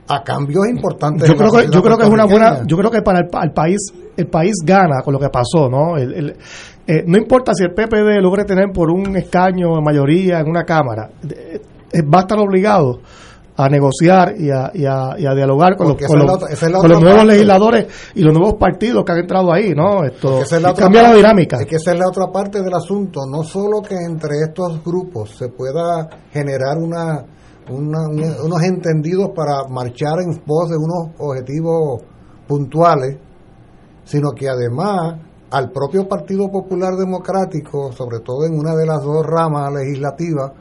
a 0.08 0.22
cambios 0.22 0.66
importantes. 0.68 1.28
Yo 1.28 1.36
creo 1.36 1.52
que 1.52 1.68
yo 1.70 1.82
creo 1.82 1.96
que 1.96 2.04
es 2.04 2.10
una 2.10 2.24
buena, 2.24 2.66
yo 2.66 2.76
creo 2.76 2.90
que 2.90 3.02
para 3.02 3.20
el, 3.20 3.52
país 3.52 3.78
el 4.16 4.26
país 4.26 4.54
gana 4.64 5.02
con 5.04 5.12
lo 5.12 5.20
que 5.20 5.28
pasó, 5.28 5.68
¿no? 5.68 5.96
El, 5.96 6.36
eh, 6.90 7.04
no 7.06 7.18
importa 7.18 7.52
si 7.54 7.64
el 7.64 7.74
PPD 7.74 8.18
logre 8.22 8.44
tener 8.44 8.72
por 8.72 8.90
un 8.90 9.14
escaño 9.14 9.74
de 9.74 9.82
mayoría 9.82 10.40
en 10.40 10.48
una 10.48 10.64
cámara, 10.64 11.10
eh, 11.22 11.60
va 12.02 12.20
a 12.20 12.22
estar 12.22 12.38
obligado 12.38 13.00
a 13.54 13.68
negociar 13.68 14.34
y 14.38 14.50
a, 14.50 14.70
y 14.72 14.86
a, 14.86 15.34
dialogar 15.34 15.76
con, 15.76 15.88
los, 15.88 15.96
con, 15.98 16.18
los, 16.18 17.02
nuevos 17.02 17.26
legisladores 17.26 17.88
y 18.14 18.22
los 18.22 18.32
nuevos 18.32 18.54
partidos 18.54 19.04
que 19.04 19.12
han 19.12 19.18
entrado 19.18 19.52
ahí, 19.52 19.74
¿no? 19.74 20.02
Esto 20.02 20.40
cambia 20.74 21.02
la 21.02 21.14
dinámica. 21.14 21.58
Hay 21.58 21.66
que 21.66 21.78
ser 21.78 21.98
la 21.98 22.08
otra 22.08 22.32
parte 22.32 22.62
del 22.62 22.72
asunto, 22.72 23.20
no 23.30 23.42
solo 23.42 23.82
que 23.82 23.96
entre 23.96 24.38
estos 24.46 24.82
grupos 24.82 25.36
se 25.36 25.48
pueda 25.48 26.08
generar 26.32 26.78
una 26.78 27.22
unos 27.70 28.62
entendidos 28.62 29.28
para 29.36 29.68
marchar 29.68 30.20
en 30.24 30.38
pos 30.38 30.70
de 30.70 30.76
unos 30.78 31.14
objetivos 31.18 32.00
puntuales, 32.46 33.18
sino 34.04 34.30
que 34.30 34.48
además 34.48 35.27
al 35.50 35.70
propio 35.70 36.06
Partido 36.06 36.50
Popular 36.50 36.94
Democrático, 36.96 37.92
sobre 37.92 38.20
todo 38.20 38.46
en 38.46 38.58
una 38.58 38.74
de 38.74 38.86
las 38.86 39.02
dos 39.02 39.24
ramas 39.24 39.72
legislativas, 39.72 40.52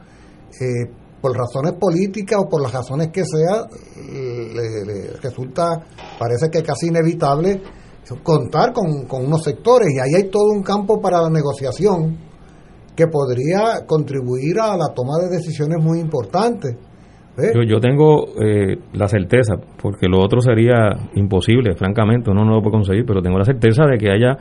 eh, 0.60 0.90
por 1.20 1.36
razones 1.36 1.72
políticas 1.74 2.40
o 2.40 2.48
por 2.48 2.62
las 2.62 2.72
razones 2.72 3.08
que 3.08 3.24
sea, 3.24 3.66
le, 3.96 5.16
resulta, 5.20 5.84
parece 6.18 6.48
que 6.50 6.62
casi 6.62 6.86
inevitable 6.86 7.60
contar 8.22 8.72
con, 8.72 9.04
con 9.06 9.26
unos 9.26 9.42
sectores 9.42 9.88
y 9.94 9.98
ahí 9.98 10.14
hay 10.14 10.30
todo 10.30 10.52
un 10.52 10.62
campo 10.62 11.00
para 11.00 11.20
la 11.20 11.28
negociación 11.28 12.16
que 12.96 13.06
podría 13.06 13.84
contribuir 13.86 14.58
a 14.60 14.76
la 14.76 14.94
toma 14.94 15.18
de 15.22 15.36
decisiones 15.36 15.82
muy 15.82 16.00
importantes. 16.00 16.74
Yo, 17.54 17.62
yo 17.62 17.78
tengo 17.78 18.26
eh, 18.42 18.78
la 18.94 19.06
certeza, 19.06 19.54
porque 19.80 20.08
lo 20.08 20.20
otro 20.20 20.40
sería 20.40 20.90
imposible, 21.14 21.74
francamente, 21.74 22.30
uno 22.30 22.44
no 22.44 22.56
lo 22.56 22.60
puede 22.60 22.72
conseguir, 22.72 23.04
pero 23.06 23.22
tengo 23.22 23.38
la 23.38 23.44
certeza 23.44 23.84
de 23.86 23.96
que 23.96 24.10
haya 24.10 24.36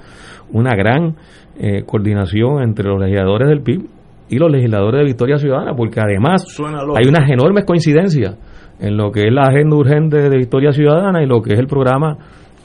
una 0.51 0.75
gran 0.75 1.15
eh, 1.59 1.83
coordinación 1.85 2.63
entre 2.63 2.89
los 2.89 2.99
legisladores 2.99 3.49
del 3.49 3.61
PIB 3.61 3.85
y 4.29 4.37
los 4.37 4.51
legisladores 4.51 4.99
de 4.99 5.05
Victoria 5.05 5.37
Ciudadana, 5.37 5.73
porque 5.75 5.99
además 5.99 6.43
hay 6.95 7.07
unas 7.07 7.29
enormes 7.29 7.65
coincidencias 7.65 8.35
en 8.79 8.97
lo 8.97 9.11
que 9.11 9.27
es 9.27 9.33
la 9.33 9.43
agenda 9.43 9.75
urgente 9.75 10.29
de 10.29 10.37
Victoria 10.37 10.71
Ciudadana 10.71 11.23
y 11.23 11.27
lo 11.27 11.41
que 11.41 11.53
es 11.53 11.59
el 11.59 11.67
programa 11.67 12.17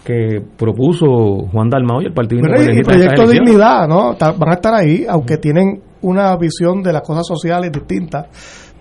que 0.04 0.42
propuso 0.58 1.46
Juan 1.52 1.68
Dalmao 1.68 2.02
y 2.02 2.06
el 2.06 2.12
Partido 2.12 2.40
Independiente. 2.40 2.80
Y 2.80 2.82
Proyecto 2.82 3.26
de 3.26 3.32
Dignidad, 3.34 3.86
¿no? 3.86 4.16
Van 4.18 4.50
a 4.50 4.54
estar 4.54 4.74
ahí, 4.74 5.04
aunque 5.08 5.36
tienen 5.36 5.80
una 6.02 6.36
visión 6.36 6.82
de 6.82 6.92
las 6.92 7.02
cosas 7.02 7.26
sociales 7.26 7.70
distintas, 7.70 8.26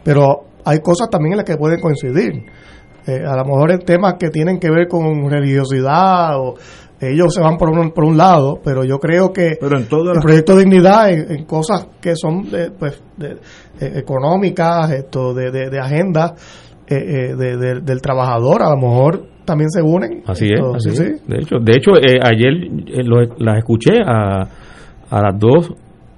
pero 0.04 0.51
hay 0.66 0.80
cosas 0.80 1.10
también 1.10 1.34
en 1.34 1.38
las 1.38 1.46
que 1.46 1.58
pueden 1.58 1.80
coincidir. 1.80 2.46
Eh, 3.08 3.24
a 3.26 3.36
lo 3.36 3.46
mejor 3.46 3.72
en 3.72 3.80
temas 3.80 4.16
que 4.20 4.30
tienen 4.30 4.60
que 4.60 4.70
ver 4.70 4.88
con 4.88 5.30
religiosidad 5.30 6.40
o 6.40 6.56
ellos 7.00 7.34
se 7.34 7.42
van 7.42 7.58
por 7.58 7.70
un, 7.70 7.92
por 7.92 8.04
un 8.04 8.16
lado, 8.16 8.60
pero 8.64 8.84
yo 8.84 9.00
creo 9.00 9.34
que 9.34 9.58
el 9.60 10.22
proyecto 10.22 10.56
de 10.56 10.64
dignidad 10.64 11.10
en, 11.10 11.46
cosas 11.46 11.88
que 12.00 12.16
son 12.16 12.44
de, 12.52 12.70
pues, 12.70 13.02
de, 13.18 13.38
económicas, 13.80 14.92
esto 14.92 15.34
de, 15.34 15.50
de, 15.50 15.80
agenda 15.80 16.36
eh, 16.88 17.32
eh 17.32 17.82
del 17.82 18.02
trabajador, 18.02 18.62
a 18.62 18.70
lo 18.70 18.78
mejor 18.78 19.32
también 19.46 19.72
se 19.72 19.82
unen. 19.82 20.22
Así 20.28 20.46
es, 20.46 20.62
así 20.76 21.04
De 21.28 21.40
hecho, 21.40 21.56
de 21.60 21.72
hecho 21.76 21.92
eh, 21.96 22.20
ayer 22.24 22.54
las 23.40 23.58
escuché 23.58 24.00
a, 24.06 24.48
a 25.10 25.22
las 25.22 25.40
dos 25.40 25.74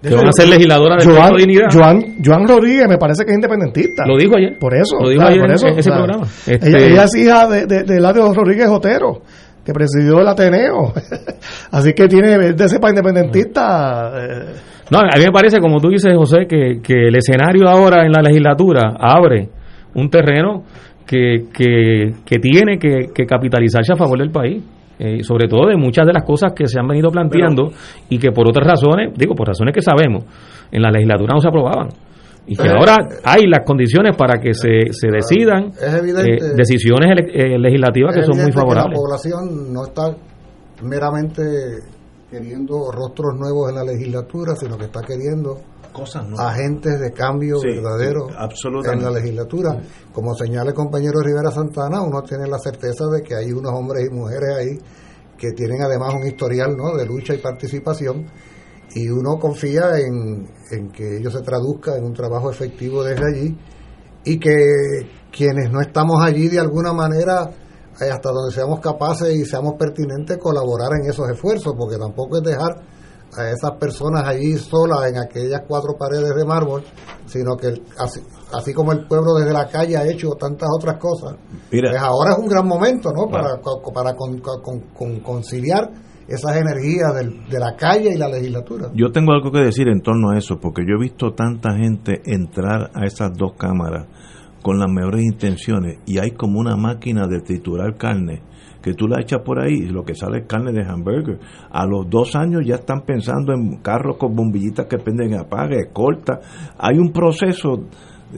que 0.10 0.16
van 0.16 0.28
a 0.28 0.32
ser 0.34 0.50
legisladoras 0.50 1.06
de 1.06 1.14
Joan, 1.14 1.36
dignidad. 1.36 1.68
Joan, 1.72 2.16
Joan 2.24 2.48
Rodríguez 2.48 2.88
me 2.90 2.98
parece 2.98 3.24
que 3.24 3.32
es 3.32 3.36
independentista. 3.36 4.06
Lo 4.06 4.18
dijo 4.18 4.36
ayer. 4.36 4.58
Por 4.60 4.76
eso. 4.76 4.98
Lo 5.02 5.10
dijo 5.10 5.24
ayer 5.24 5.40
por 5.40 5.52
eso, 5.52 5.68
en 5.68 5.80
ese 5.80 5.90
programa. 5.90 6.28
Este... 6.46 6.88
Ella, 6.92 7.04
es 7.04 7.16
hija 7.16 7.48
de, 7.48 7.66
de, 7.66 7.84
de 7.84 8.00
Rodríguez 8.00 8.68
Otero, 8.68 9.22
que 9.66 9.72
presidió 9.74 10.20
el 10.20 10.28
Ateneo. 10.28 10.94
Así 11.72 11.94
que 11.94 12.08
tiene 12.08 12.54
de 12.54 12.70
cepa 12.70 12.90
independentista. 12.90 14.12
Eh. 14.16 14.46
No, 14.92 15.00
a 15.00 15.18
mí 15.18 15.24
me 15.26 15.32
parece, 15.32 15.60
como 15.60 15.80
tú 15.80 15.90
dices, 15.90 16.14
José, 16.16 16.46
que, 16.48 16.82
que 16.84 17.08
el 17.08 17.16
escenario 17.16 17.68
ahora 17.70 18.06
en 18.06 18.12
la 18.12 18.22
legislatura 18.22 18.96
abre 19.00 19.50
un 19.96 20.10
terreno 20.10 20.64
que, 21.06 21.46
que, 21.54 22.14
que 22.26 22.40
tiene 22.40 22.78
que, 22.78 23.10
que 23.14 23.26
capitalizarse 23.26 23.94
a 23.94 23.96
favor 23.96 24.20
del 24.20 24.32
país. 24.32 24.64
Eh, 25.00 25.24
sobre 25.24 25.48
todo 25.48 25.68
de 25.68 25.76
muchas 25.76 26.06
de 26.06 26.14
las 26.14 26.24
cosas 26.24 26.54
que 26.56 26.68
se 26.68 26.80
han 26.80 26.88
venido 26.88 27.10
planteando 27.10 27.72
y 28.10 28.20
que 28.20 28.32
por 28.32 28.48
otras 28.48 28.68
razones, 28.68 29.12
digo, 29.18 29.34
por 29.34 29.48
razones 29.48 29.74
que 29.74 29.82
sabemos, 29.82 30.24
en 30.72 30.82
la 30.82 30.92
legislatura 30.92 31.34
no 31.34 31.40
se 31.42 31.48
aprobaban. 31.48 31.90
Y 32.46 32.56
que 32.56 32.70
ahora 32.70 32.98
hay 33.24 33.48
las 33.48 33.66
condiciones 33.66 34.16
para 34.18 34.40
que 34.40 34.54
se, 34.54 34.92
se 34.92 35.08
decidan 35.10 35.72
eh, 35.82 36.54
decisiones 36.56 37.12
eh, 37.34 37.58
legislativas 37.58 38.14
que 38.14 38.24
son 38.24 38.38
muy 38.38 38.52
favorables. 38.52 38.98
la 38.98 39.02
población 39.02 39.74
no 39.74 39.86
está 39.86 40.14
meramente 40.84 41.42
queriendo 42.30 42.92
rostros 42.92 43.36
nuevos 43.40 43.70
en 43.70 43.76
la 43.76 43.84
legislatura, 43.84 44.56
sino 44.56 44.78
que 44.78 44.86
está 44.86 45.02
queriendo 45.02 45.58
cosas 45.94 46.26
agentes 46.38 47.00
de 47.00 47.12
cambio 47.14 47.62
verdadero 47.62 48.28
en 48.30 49.04
la 49.04 49.12
legislatura. 49.12 49.80
Como 50.12 50.36
señala 50.36 50.72
el 50.72 50.76
compañero 50.76 51.22
Rivera 51.22 51.52
Santana, 51.52 52.02
uno 52.02 52.22
tiene 52.24 52.48
la 52.48 52.60
certeza 52.60 53.06
de 53.08 53.22
que 53.22 53.36
hay 53.36 53.52
unos 53.52 53.72
hombres 53.72 54.08
y 54.10 54.14
mujeres 54.14 54.50
ahí 54.58 54.78
que 55.38 55.52
tienen 55.52 55.82
además 55.82 56.14
un 56.16 56.28
historial 56.28 56.76
¿no? 56.76 56.96
de 56.96 57.06
lucha 57.06 57.34
y 57.34 57.38
participación 57.38 58.26
y 58.96 59.10
uno 59.10 59.40
confía 59.40 59.98
en, 60.00 60.48
en 60.72 60.92
que 60.92 61.18
ello 61.18 61.32
se 61.32 61.42
traduzca 61.42 61.98
en 61.98 62.06
un 62.06 62.14
trabajo 62.14 62.52
efectivo 62.52 63.04
desde 63.04 63.26
allí 63.26 63.58
y 64.26 64.40
que 64.40 65.10
quienes 65.32 65.72
no 65.72 65.82
estamos 65.82 66.24
allí 66.24 66.48
de 66.48 66.60
alguna 66.60 66.94
manera 66.94 67.50
eh, 68.00 68.10
hasta 68.10 68.30
donde 68.30 68.54
seamos 68.54 68.80
capaces 68.80 69.36
y 69.36 69.46
seamos 69.46 69.74
pertinentes 69.78 70.38
colaborar 70.38 70.92
en 71.02 71.10
esos 71.10 71.30
esfuerzos 71.30 71.74
porque 71.78 71.98
tampoco 71.98 72.38
es 72.38 72.44
dejar 72.44 72.93
a 73.38 73.50
esas 73.50 73.72
personas 73.80 74.24
allí 74.26 74.56
solas 74.58 75.10
en 75.10 75.18
aquellas 75.18 75.62
cuatro 75.68 75.96
paredes 75.98 76.36
de 76.36 76.46
mármol, 76.46 76.84
sino 77.26 77.56
que 77.56 77.68
así, 77.98 78.22
así 78.54 78.74
como 78.74 78.92
el 78.92 79.08
pueblo 79.08 79.34
desde 79.36 79.54
la 79.54 79.68
calle 79.68 79.98
ha 79.98 80.06
hecho 80.06 80.30
tantas 80.32 80.70
otras 80.76 80.98
cosas, 80.98 81.36
pues 81.70 81.98
ahora 82.00 82.34
es 82.34 82.38
un 82.40 82.48
gran 82.48 82.68
momento 82.68 83.12
¿no? 83.12 83.28
para, 83.30 83.60
para 83.94 84.16
con, 84.16 84.40
conciliar 85.22 85.90
esas 86.28 86.56
energías 86.56 87.14
de 87.50 87.60
la 87.60 87.76
calle 87.76 88.12
y 88.14 88.18
la 88.18 88.30
legislatura. 88.30 88.90
Yo 88.94 89.12
tengo 89.12 89.34
algo 89.34 89.52
que 89.52 89.60
decir 89.60 89.88
en 89.88 90.02
torno 90.02 90.32
a 90.32 90.38
eso, 90.38 90.60
porque 90.60 90.84
yo 90.88 90.96
he 90.96 91.02
visto 91.02 91.34
tanta 91.34 91.76
gente 91.76 92.22
entrar 92.26 92.92
a 92.94 93.06
esas 93.06 93.32
dos 93.38 93.54
cámaras 93.58 94.08
con 94.62 94.80
las 94.80 94.90
mejores 94.90 95.24
intenciones 95.24 96.00
y 96.06 96.20
hay 96.20 96.32
como 96.32 96.60
una 96.60 96.78
máquina 96.78 97.28
de 97.28 97.42
triturar 97.42 97.98
carne 97.98 98.42
que 98.84 98.94
tú 98.94 99.08
la 99.08 99.22
echas 99.22 99.40
por 99.44 99.60
ahí 99.60 99.76
y 99.76 99.88
lo 99.88 100.04
que 100.04 100.14
sale 100.14 100.40
es 100.40 100.46
carne 100.46 100.74
de 100.74 100.84
hamburger. 100.84 101.40
A 101.72 101.86
los 101.86 102.10
dos 102.10 102.36
años 102.36 102.64
ya 102.66 102.76
están 102.76 103.02
pensando 103.02 103.54
en 103.54 103.78
carros 103.78 104.18
con 104.18 104.36
bombillitas 104.36 104.88
que 104.88 104.98
prenden 104.98 105.36
apague, 105.36 105.90
corta. 105.94 106.42
Hay 106.78 107.00
un 107.00 107.14
proceso 107.14 107.86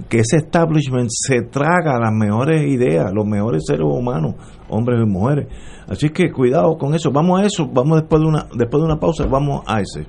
que 0.07 0.19
ese 0.19 0.37
establishment 0.37 1.09
se 1.09 1.41
traga 1.43 1.99
las 1.99 2.13
mejores 2.13 2.61
ideas, 2.61 3.11
los 3.11 3.25
mejores 3.25 3.63
seres 3.65 3.85
humanos, 3.85 4.35
hombres 4.69 4.99
y 5.03 5.09
mujeres. 5.09 5.47
Así 5.87 6.09
que 6.09 6.31
cuidado 6.31 6.77
con 6.77 6.93
eso. 6.93 7.11
Vamos 7.11 7.41
a 7.41 7.45
eso, 7.45 7.67
vamos 7.67 8.01
después 8.01 8.21
de 8.21 8.27
una 8.27 8.47
después 8.55 8.81
de 8.81 8.85
una 8.85 8.99
pausa, 8.99 9.25
vamos 9.25 9.63
a 9.65 9.81
ese. 9.81 10.05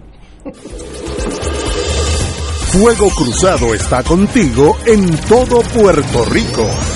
Fuego 2.72 3.08
Cruzado 3.16 3.72
está 3.72 4.02
contigo 4.02 4.76
en 4.86 5.16
todo 5.28 5.62
Puerto 5.72 6.24
Rico. 6.30 6.95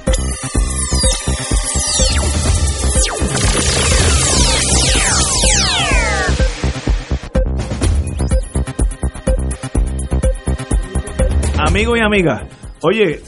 Amigos 11.63 11.99
y 11.99 12.03
amigas, 12.03 12.41
oye, 12.81 13.19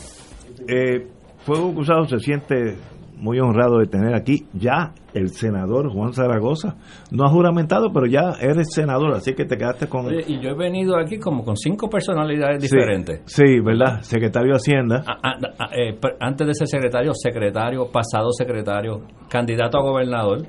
eh, 0.68 1.08
Fuego 1.46 1.72
Cruzado 1.76 2.06
se 2.06 2.18
siente 2.18 2.76
muy 3.16 3.40
honrado 3.40 3.78
de 3.78 3.86
tener 3.86 4.16
aquí 4.16 4.48
ya 4.54 4.92
el 5.14 5.30
senador 5.30 5.91
Juan 5.91 6.14
Zaragoza. 6.14 6.76
No 7.11 7.26
ha 7.26 7.30
juramentado, 7.30 7.91
pero 7.93 8.05
ya 8.07 8.34
eres 8.41 8.68
senador, 8.74 9.14
así 9.16 9.34
que 9.34 9.45
te 9.45 9.57
quedaste 9.57 9.88
con... 9.88 10.07
Y 10.14 10.41
yo 10.41 10.49
he 10.51 10.55
venido 10.57 10.97
aquí 10.97 11.18
como 11.20 11.43
con 11.43 11.55
cinco 11.55 11.89
personalidades 11.89 12.61
Sí, 12.64 12.70
diferentes. 12.76 13.22
Sí, 13.26 13.59
¿verdad? 13.64 14.01
Secretario 14.01 14.51
de 14.53 14.55
Hacienda. 14.57 15.03
Ah, 15.07 15.18
ah, 15.24 15.38
ah, 15.59 15.70
eh, 15.78 15.97
antes 16.20 16.47
de 16.47 16.53
ser 16.53 16.68
secretario, 16.68 17.11
secretario, 17.14 17.88
pasado 17.91 18.32
secretario, 18.32 19.01
candidato 19.30 19.78
a 19.80 19.82
gobernador, 19.82 20.39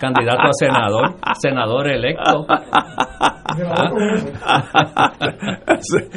candidato 0.00 0.42
a 0.42 0.52
senador, 0.52 1.14
senador 1.40 1.88
electo. 1.88 2.46
Pero 3.56 3.68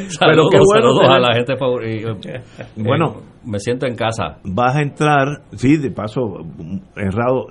saludos, 0.10 0.50
qué 0.52 0.60
bueno 0.66 0.90
saludos 0.94 1.10
a 1.10 1.20
la 1.20 1.34
gente 1.36 1.56
favor- 1.58 1.86
y, 1.86 2.04
eh, 2.04 2.42
Bueno. 2.78 3.06
eh, 3.18 3.24
me 3.46 3.60
siento 3.60 3.86
en 3.86 3.96
casa. 3.96 4.38
Vas 4.44 4.76
a 4.76 4.82
entrar, 4.82 5.42
sí, 5.54 5.78
de 5.78 5.92
paso, 5.92 6.22
honrado, 6.22 7.46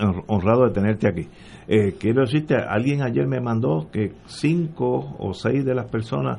honrado 0.44 0.64
de 0.66 0.70
tenerte 0.72 1.08
aquí. 1.08 1.28
Eh, 1.66 1.94
quiero 1.98 2.22
decirte, 2.22 2.54
alguien 2.56 3.02
ayer 3.02 3.26
me 3.26 3.40
mandó 3.40 3.88
que 3.90 4.12
cinco 4.26 5.16
o 5.18 5.32
seis 5.32 5.64
de 5.64 5.74
las 5.74 5.86
personas 5.90 6.38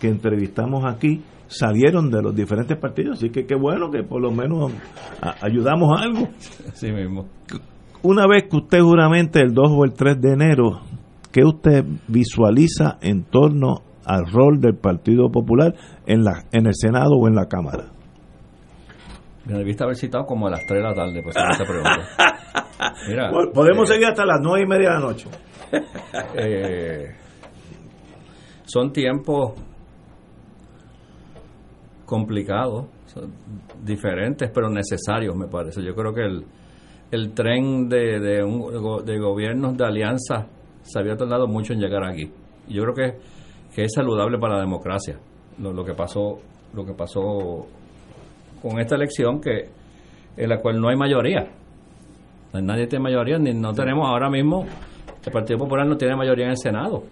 que 0.00 0.08
entrevistamos 0.08 0.84
aquí 0.84 1.22
salieron 1.48 2.10
de 2.10 2.20
los 2.22 2.34
diferentes 2.34 2.76
partidos, 2.76 3.18
así 3.18 3.30
que 3.30 3.46
qué 3.46 3.54
bueno 3.54 3.90
que 3.90 4.02
por 4.02 4.20
lo 4.20 4.30
menos 4.30 4.72
a- 5.22 5.36
ayudamos 5.46 5.98
a 5.98 6.02
algo. 6.04 6.28
Así 6.68 6.90
mismo. 6.92 7.26
Una 8.02 8.26
vez 8.26 8.44
que 8.50 8.56
usted 8.56 8.80
juramente 8.80 9.40
el 9.40 9.54
2 9.54 9.66
o 9.70 9.84
el 9.84 9.92
3 9.94 10.20
de 10.20 10.32
enero, 10.32 10.80
¿qué 11.32 11.42
usted 11.44 11.84
visualiza 12.08 12.98
en 13.00 13.24
torno 13.24 13.82
al 14.04 14.26
rol 14.30 14.60
del 14.60 14.74
Partido 14.76 15.30
Popular 15.30 15.74
en, 16.06 16.22
la, 16.22 16.44
en 16.52 16.66
el 16.66 16.74
Senado 16.74 17.16
o 17.16 17.26
en 17.26 17.34
la 17.34 17.46
Cámara? 17.46 17.86
Me 19.46 19.54
debiste 19.58 19.84
haber 19.84 19.96
citado 19.96 20.26
como 20.26 20.48
a 20.48 20.50
las 20.50 20.66
3 20.66 20.82
de 20.82 20.88
la 20.88 20.94
tarde, 20.94 21.22
pues 21.22 21.36
esta 21.36 21.64
pregunta. 21.64 21.90
Mira, 23.08 23.30
Podemos 23.54 23.90
eh, 23.90 23.94
seguir 23.94 24.06
hasta 24.08 24.24
las 24.24 24.40
nueve 24.42 24.64
y 24.64 24.66
media 24.66 24.88
de 24.90 24.94
la 24.94 25.00
noche. 25.00 25.28
eh, 26.36 27.14
son 28.64 28.92
tiempos 28.92 29.54
complicados, 32.04 32.86
diferentes 33.82 34.50
pero 34.54 34.68
necesarios, 34.70 35.34
me 35.36 35.46
parece. 35.48 35.82
Yo 35.82 35.94
creo 35.94 36.12
que 36.12 36.22
el, 36.24 36.44
el 37.10 37.32
tren 37.32 37.88
de, 37.88 38.20
de, 38.20 38.44
un- 38.44 39.04
de 39.04 39.18
gobiernos 39.18 39.76
de 39.76 39.84
alianza 39.84 40.46
se 40.82 40.98
había 40.98 41.16
tardado 41.16 41.46
mucho 41.48 41.72
en 41.72 41.80
llegar 41.80 42.04
aquí. 42.04 42.30
Yo 42.68 42.82
creo 42.82 42.94
que, 42.94 43.18
que 43.74 43.84
es 43.84 43.92
saludable 43.94 44.38
para 44.38 44.54
la 44.54 44.60
democracia 44.60 45.18
lo, 45.58 45.72
lo 45.72 45.84
que 45.84 45.94
pasó 45.94 46.38
lo 46.74 46.84
que 46.84 46.92
pasó 46.92 47.66
con 48.60 48.78
esta 48.80 48.96
elección 48.96 49.40
que 49.40 49.70
en 50.36 50.48
la 50.50 50.58
cual 50.60 50.78
no 50.80 50.88
hay 50.90 50.96
mayoría. 50.96 51.48
Nadie 52.62 52.86
tiene 52.86 53.02
mayoría, 53.04 53.38
ni 53.38 53.52
no 53.54 53.72
tenemos 53.72 54.06
ahora 54.06 54.28
mismo 54.30 54.64
el 55.24 55.32
Partido 55.32 55.58
Popular 55.58 55.86
no 55.86 55.96
tiene 55.96 56.14
mayoría 56.16 56.44
en 56.46 56.50
el 56.52 56.56
Senado. 56.58 57.02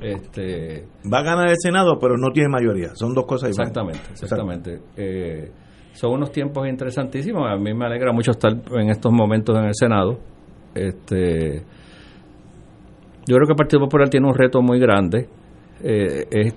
Este, 0.00 0.84
Va 1.12 1.18
a 1.18 1.22
ganar 1.22 1.48
el 1.48 1.56
Senado, 1.58 1.98
pero 1.98 2.16
no 2.16 2.30
tiene 2.30 2.48
mayoría. 2.48 2.90
Son 2.94 3.14
dos 3.14 3.24
cosas 3.26 3.48
diferentes. 3.50 3.76
Exactamente, 3.76 4.12
exactamente. 4.12 4.80
Eh, 4.96 5.50
son 5.92 6.12
unos 6.12 6.30
tiempos 6.30 6.68
interesantísimos. 6.68 7.50
A 7.50 7.56
mí 7.56 7.74
me 7.74 7.86
alegra 7.86 8.12
mucho 8.12 8.30
estar 8.32 8.52
en 8.52 8.90
estos 8.90 9.10
momentos 9.12 9.56
en 9.58 9.64
el 9.64 9.74
Senado. 9.74 10.18
Este, 10.74 11.62
yo 13.26 13.34
creo 13.36 13.46
que 13.46 13.52
el 13.52 13.56
Partido 13.56 13.80
Popular 13.80 14.08
tiene 14.08 14.28
un 14.28 14.34
reto 14.34 14.62
muy 14.62 14.78
grande. 14.78 15.28
Eh, 15.82 16.26
es- 16.30 16.54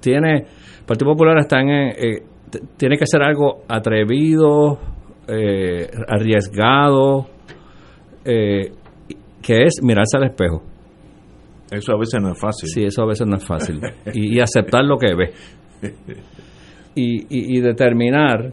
tiene, 0.00 0.38
el 0.40 0.84
Partido 0.86 1.12
Popular 1.12 1.38
está 1.38 1.60
en, 1.60 1.68
eh, 1.70 2.22
tiene 2.76 2.96
que 2.98 3.04
hacer 3.04 3.22
algo 3.22 3.62
atrevido, 3.68 4.78
eh, 5.28 5.88
arriesgado, 6.08 7.26
eh, 8.24 8.72
que 9.42 9.62
es 9.64 9.80
mirarse 9.82 10.16
al 10.16 10.24
espejo. 10.24 10.62
Eso 11.70 11.92
a 11.92 11.98
veces 11.98 12.20
no 12.22 12.32
es 12.32 12.40
fácil. 12.40 12.68
Sí, 12.68 12.82
eso 12.84 13.02
a 13.02 13.06
veces 13.06 13.26
no 13.26 13.36
es 13.36 13.44
fácil. 13.46 13.80
y, 14.14 14.36
y 14.36 14.40
aceptar 14.40 14.84
lo 14.84 14.96
que 14.98 15.14
ve. 15.14 15.32
Y, 16.94 17.16
y- 17.28 17.58
y 17.58 17.60
determinar 17.60 18.52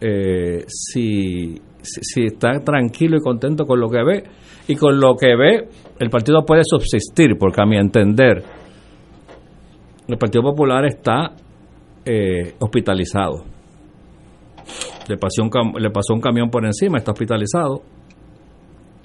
eh, 0.00 0.64
si, 0.68 1.54
si, 1.82 2.00
si 2.02 2.24
está 2.26 2.60
tranquilo 2.60 3.16
y 3.16 3.20
contento 3.20 3.64
con 3.64 3.80
lo 3.80 3.88
que 3.88 4.02
ve. 4.04 4.24
Y 4.68 4.76
con 4.76 4.98
lo 5.00 5.14
que 5.16 5.34
ve, 5.36 5.68
el 5.98 6.10
partido 6.10 6.44
puede 6.46 6.62
subsistir, 6.64 7.36
porque 7.38 7.60
a 7.60 7.66
mi 7.66 7.76
entender, 7.76 8.42
el 10.08 10.16
Partido 10.16 10.42
Popular 10.42 10.86
está 10.86 11.32
eh, 12.04 12.54
hospitalizado. 12.60 13.44
Le 15.08 15.16
pasó, 15.18 15.42
un, 15.42 15.50
cam- 15.50 15.78
le 15.78 15.90
pasó 15.90 16.14
un 16.14 16.20
camión 16.20 16.50
por 16.50 16.64
encima, 16.64 16.98
está 16.98 17.12
hospitalizado. 17.12 17.82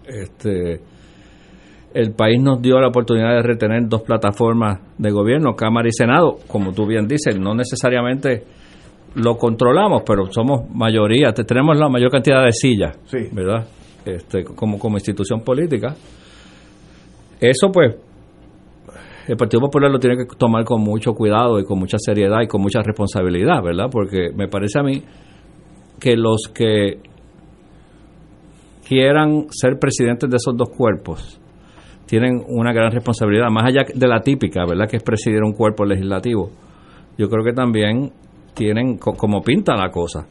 Este, 0.08 0.80
el 1.94 2.12
país 2.14 2.42
nos 2.42 2.62
dio 2.62 2.80
la 2.80 2.88
oportunidad 2.88 3.36
de 3.36 3.42
retener 3.44 3.88
dos 3.88 4.02
plataformas 4.04 4.80
de 4.98 5.12
gobierno, 5.12 5.56
Cámara 5.56 5.88
y 5.88 5.92
Senado, 5.92 6.38
como 6.48 6.72
tú 6.74 6.86
bien 6.88 7.08
dices, 7.08 7.40
no 7.40 7.54
necesariamente 7.54 8.44
lo 9.16 9.36
controlamos, 9.38 10.04
pero 10.06 10.32
somos 10.32 10.70
mayoría, 10.74 11.32
te- 11.34 11.44
tenemos 11.44 11.78
la 11.80 11.90
mayor 11.90 12.12
cantidad 12.12 12.44
de 12.44 12.52
sillas, 12.54 12.98
¿verdad? 13.32 13.68
Este, 14.06 14.44
como, 14.44 14.80
como 14.80 14.98
institución 14.98 15.42
política. 15.42 15.96
Eso 17.40 17.72
pues, 17.72 17.96
el 19.28 19.38
Partido 19.38 19.62
Popular 19.62 19.92
lo 19.92 20.00
tiene 20.00 20.18
que 20.18 20.26
tomar 20.38 20.64
con 20.64 20.82
mucho 20.82 21.14
cuidado 21.14 21.60
y 21.60 21.64
con 21.64 21.78
mucha 21.80 21.98
seriedad 22.00 22.42
y 22.42 22.48
con 22.48 22.62
mucha 22.62 22.82
responsabilidad, 22.82 23.62
¿verdad? 23.64 23.86
Porque 23.92 24.30
me 24.36 24.48
parece 24.48 24.80
a 24.80 24.84
mí 24.84 25.04
que 26.00 26.16
los 26.16 26.50
que 26.54 27.00
quieran 28.88 29.48
ser 29.52 29.78
presidentes 29.80 30.30
de 30.30 30.38
esos 30.38 30.56
dos 30.58 30.70
cuerpos 30.70 31.40
tienen 32.06 32.42
una 32.48 32.74
gran 32.74 32.92
responsabilidad, 32.92 33.50
más 33.52 33.66
allá 33.66 33.84
de 33.94 34.08
la 34.08 34.22
típica, 34.22 34.66
¿verdad? 34.66 34.88
Que 34.90 34.98
es 34.98 35.04
presidir 35.04 35.44
un 35.44 35.54
cuerpo 35.54 35.86
legislativo. 35.86 36.50
Yo 37.20 37.30
creo 37.30 37.44
que 37.44 37.54
también 37.54 38.12
tienen, 38.56 38.98
co- 38.98 39.14
como 39.14 39.42
pinta 39.44 39.76
la 39.76 39.92
cosa, 39.92 40.26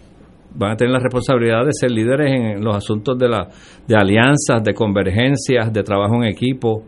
van 0.56 0.72
a 0.72 0.76
tener 0.76 0.92
la 0.92 0.98
responsabilidad 0.98 1.64
de 1.64 1.72
ser 1.72 1.92
líderes 1.92 2.32
en 2.32 2.64
los 2.64 2.74
asuntos 2.74 3.16
de, 3.16 3.28
la, 3.28 3.46
de 3.86 3.94
alianzas, 3.94 4.64
de 4.64 4.74
convergencias, 4.74 5.72
de 5.72 5.82
trabajo 5.84 6.16
en 6.16 6.24
equipo. 6.24 6.82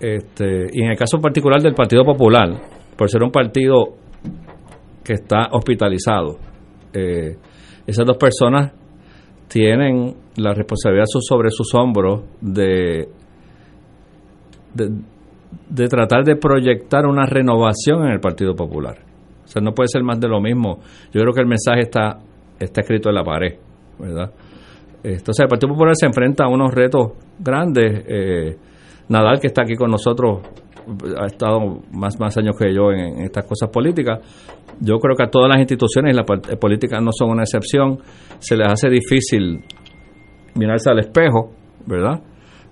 Este, 0.00 0.66
y 0.72 0.82
en 0.82 0.90
el 0.90 0.96
caso 0.98 1.18
particular 1.20 1.62
del 1.62 1.74
Partido 1.74 2.02
Popular, 2.04 2.48
por 2.96 3.08
ser 3.08 3.22
un 3.22 3.30
partido 3.30 3.94
que 5.04 5.12
está 5.12 5.50
hospitalizado, 5.52 6.36
eh, 6.92 7.36
esas 7.90 8.06
dos 8.06 8.16
personas 8.16 8.72
tienen 9.48 10.14
la 10.36 10.54
responsabilidad 10.54 11.06
so- 11.06 11.20
sobre 11.20 11.50
sus 11.50 11.74
hombros 11.74 12.22
de, 12.40 13.08
de, 14.74 14.90
de 15.68 15.88
tratar 15.88 16.24
de 16.24 16.36
proyectar 16.36 17.06
una 17.06 17.26
renovación 17.26 18.04
en 18.06 18.12
el 18.12 18.20
Partido 18.20 18.54
Popular. 18.54 18.96
O 19.44 19.48
sea, 19.48 19.60
no 19.60 19.72
puede 19.72 19.88
ser 19.88 20.02
más 20.04 20.20
de 20.20 20.28
lo 20.28 20.40
mismo. 20.40 20.78
Yo 21.12 21.20
creo 21.22 21.32
que 21.34 21.40
el 21.40 21.48
mensaje 21.48 21.80
está, 21.80 22.18
está 22.58 22.82
escrito 22.82 23.08
en 23.08 23.14
la 23.16 23.24
pared, 23.24 23.54
¿verdad? 23.98 24.30
Entonces, 25.02 25.40
el 25.40 25.48
Partido 25.48 25.72
Popular 25.72 25.96
se 25.96 26.06
enfrenta 26.06 26.44
a 26.44 26.48
unos 26.48 26.72
retos 26.72 27.12
grandes. 27.38 28.04
Eh, 28.06 28.56
Nadal, 29.08 29.40
que 29.40 29.48
está 29.48 29.62
aquí 29.62 29.74
con 29.74 29.90
nosotros, 29.90 30.38
ha 31.20 31.26
estado 31.26 31.80
más, 31.92 32.18
más 32.18 32.36
años 32.38 32.56
que 32.58 32.72
yo 32.74 32.90
en, 32.92 33.22
estas 33.22 33.44
cosas 33.44 33.68
políticas. 33.70 34.18
Yo 34.80 34.98
creo 34.98 35.14
que 35.16 35.24
a 35.24 35.30
todas 35.30 35.48
las 35.48 35.58
instituciones, 35.58 36.16
la 36.16 36.24
política 36.24 37.00
no 37.00 37.10
son 37.12 37.30
una 37.30 37.42
excepción, 37.42 37.98
se 38.38 38.56
les 38.56 38.66
hace 38.72 38.88
difícil 38.88 39.62
mirarse 40.54 40.90
al 40.90 40.98
espejo, 41.00 41.52
¿verdad? 41.86 42.20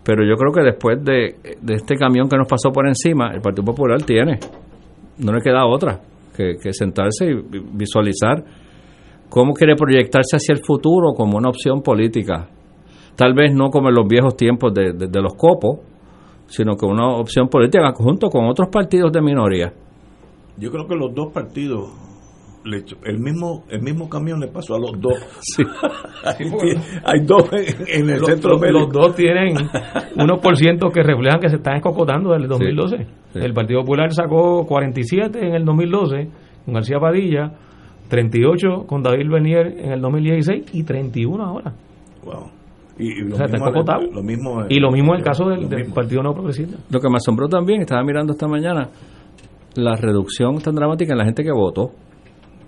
Pero 0.04 0.24
yo 0.24 0.36
creo 0.36 0.52
que 0.52 0.62
después 0.62 1.04
de, 1.04 1.36
de 1.60 1.74
este 1.74 1.96
camión 1.96 2.28
que 2.28 2.36
nos 2.36 2.48
pasó 2.48 2.70
por 2.70 2.86
encima, 2.88 3.30
el 3.34 3.40
Partido 3.40 3.64
Popular 3.64 4.00
tiene, 4.02 4.38
no 5.18 5.32
le 5.32 5.40
queda 5.42 5.66
otra 5.66 6.00
que, 6.34 6.56
sentarse 6.72 7.26
y 7.26 7.34
vi- 7.34 7.64
visualizar 7.74 8.42
cómo 9.28 9.52
quiere 9.52 9.74
proyectarse 9.74 10.36
hacia 10.36 10.54
el 10.54 10.64
futuro 10.64 11.12
como 11.14 11.36
una 11.36 11.50
opción 11.50 11.82
política. 11.82 12.48
Tal 13.16 13.34
vez 13.34 13.52
no 13.52 13.68
como 13.70 13.88
en 13.88 13.96
los 13.96 14.06
viejos 14.08 14.36
tiempos 14.36 14.72
de- 14.72 14.92
de 14.92 15.20
los 15.20 15.34
copos, 15.34 15.80
sino 16.48 16.76
como 16.76 16.92
una 16.92 17.08
opción 17.16 17.48
política 17.48 17.92
junto 17.94 18.28
con 18.28 18.46
otros 18.46 18.68
partidos 18.68 19.12
de 19.12 19.22
minoría. 19.22 19.72
Yo 20.56 20.70
creo 20.70 20.86
que 20.88 20.96
los 20.96 21.14
dos 21.14 21.32
partidos, 21.32 21.88
el 23.04 23.18
mismo 23.20 23.64
el 23.70 23.80
mismo 23.80 24.08
camión 24.08 24.40
le 24.40 24.48
pasó 24.48 24.74
a 24.74 24.78
los 24.78 24.92
dos. 25.00 25.14
hay, 26.24 26.36
hay 27.04 27.20
dos 27.24 27.48
en, 27.52 28.02
en 28.02 28.10
el 28.10 28.18
Los- 28.20 28.28
centro 28.28 28.58
los, 28.58 28.88
dos 28.90 29.14
tienen 29.14 29.54
unos 30.16 30.40
por 30.40 30.56
ciento 30.56 30.88
que 30.90 31.02
reflejan 31.02 31.40
que 31.40 31.48
se 31.48 31.56
están 31.56 31.76
escocotando 31.76 32.30
desde 32.30 32.42
el 32.44 32.48
2012. 32.48 32.96
sí. 32.98 33.04
El 33.38 33.54
Partido 33.54 33.80
Popular 33.82 34.12
sacó 34.12 34.66
47 34.66 35.38
en 35.46 35.54
el 35.54 35.64
2012 35.64 36.28
con 36.64 36.74
García 36.74 36.98
Padilla, 36.98 37.52
38 38.08 38.84
con 38.86 39.02
David 39.02 39.28
Bernier 39.30 39.66
en 39.78 39.92
el 39.92 40.00
2016 40.00 40.74
y 40.74 40.82
31 40.82 41.44
ahora. 41.44 41.72
Wow. 42.24 42.50
Y, 42.98 43.06
y 43.12 43.20
lo 43.28 43.34
O 43.34 43.36
sea, 43.36 43.46
está 43.46 43.58
mismo- 43.58 44.12
lo 44.12 44.22
mismo 44.22 44.64
y 44.68 44.80
lo 44.80 44.90
mismo 44.90 45.12
en 45.14 45.18
el 45.20 45.24
caso 45.24 45.48
del. 45.48 45.68
Partido 45.94 46.22
No 46.22 46.32
Progresista. 46.34 46.76
Lo 46.90 47.00
que 47.00 47.08
me 47.08 47.16
asombró 47.16 47.48
también, 47.48 47.80
estaba 47.82 48.02
mirando 48.02 48.32
esta 48.32 48.48
mañana, 48.48 48.88
la 49.76 49.94
reducción 49.96 50.58
tan 50.58 50.74
dramática 50.74 51.12
en 51.12 51.18
la 51.18 51.24
gente 51.24 51.44
que 51.44 51.52
votó. 51.52 51.90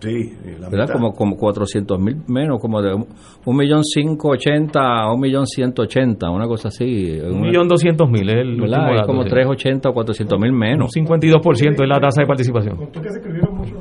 Sí, 0.01 0.33
la 0.59 0.71
¿verdad? 0.71 0.87
mitad. 0.87 0.93
Como, 0.95 1.13
como 1.13 1.37
400 1.37 2.01
mil 2.01 2.17
menos, 2.27 2.59
como 2.59 2.81
de 2.81 2.95
un- 2.95 3.07
un 3.45 3.57
millón 3.57 3.85
cinco 3.85 4.31
ochenta 4.31 4.81
a 5.03 5.13
un 5.13 5.21
millón 5.21 5.47
ciento 5.47 5.83
ochenta, 5.83 6.31
una 6.31 6.47
cosa 6.47 6.69
así. 6.69 7.19
Un 7.21 7.43
millón 7.43 7.69
doscientos 7.69 8.09
mil 8.09 8.27
es 8.31 8.37
el 8.37 8.59
¿verdad? 8.61 8.79
último 8.85 9.01
Es 9.01 9.07
como 9.07 9.23
sí. 9.25 9.29
380 9.29 9.91
o 9.91 9.93
400 9.93 10.39
mil 10.41 10.53
menos. 10.53 10.89
Un 10.97 11.05
52% 11.07 11.83
es 11.83 11.89
la 11.89 12.01
tasa 12.01 12.23
de 12.23 12.27
participación. 12.27 12.77
Contó 12.77 13.03
que 13.03 13.11
se 13.11 13.17
inscribieron 13.19 13.55
muchos. 13.59 13.79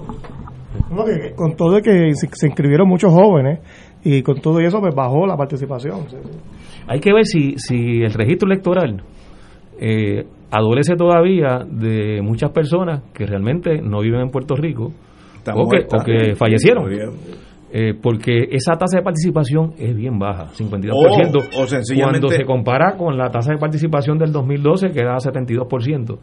No, 0.92 1.06
que- 1.06 1.20
que 1.30 1.36
con 1.36 1.56
todo 1.56 1.80
que 1.82 2.12
se 2.16 2.48
inscribieron 2.48 2.88
muchos 2.90 3.14
jóvenes 3.14 3.60
y 4.04 4.22
con 4.22 4.40
todo 4.42 4.60
eso 4.60 4.80
pues 4.80 4.94
bajó 4.96 5.26
la 5.28 5.36
participación. 5.38 6.02
Hay 6.88 7.00
que 7.00 7.14
ver 7.14 7.26
si, 7.26 7.56
si 7.58 8.02
el 8.02 8.14
registro 8.14 8.48
electoral 8.50 9.02
eh, 9.80 10.26
adolece 10.52 10.96
todavía 10.96 11.60
de 11.70 12.22
muchas 12.22 12.52
personas 12.52 13.04
que 13.14 13.26
realmente 13.26 13.82
no 13.82 14.02
viven 14.02 14.22
en 14.22 14.30
Puerto 14.30 14.56
Rico 14.56 14.92
o 15.66 15.70
que, 15.70 15.78
muertas. 15.78 16.02
o 16.02 16.06
que 16.06 16.36
fallecieron. 16.36 16.86
Eh, 17.72 17.94
porque 18.02 18.48
esa 18.52 18.74
tasa 18.74 18.98
de 18.98 19.04
participación 19.04 19.74
es 19.78 19.96
bien 19.96 20.18
baja, 20.18 20.48
52%. 20.54 20.92
O- 21.56 21.62
o 21.64 21.68
sencillamente- 21.68 22.20
Cuando 22.20 22.30
se 22.30 22.44
compara 22.46 22.98
con 22.98 23.16
la 23.16 23.30
tasa 23.30 23.52
de 23.54 23.60
participación 23.60 24.18
del 24.18 24.32
2012, 24.32 24.90
que 24.92 25.00
era 25.02 25.18
72%. 25.20 26.18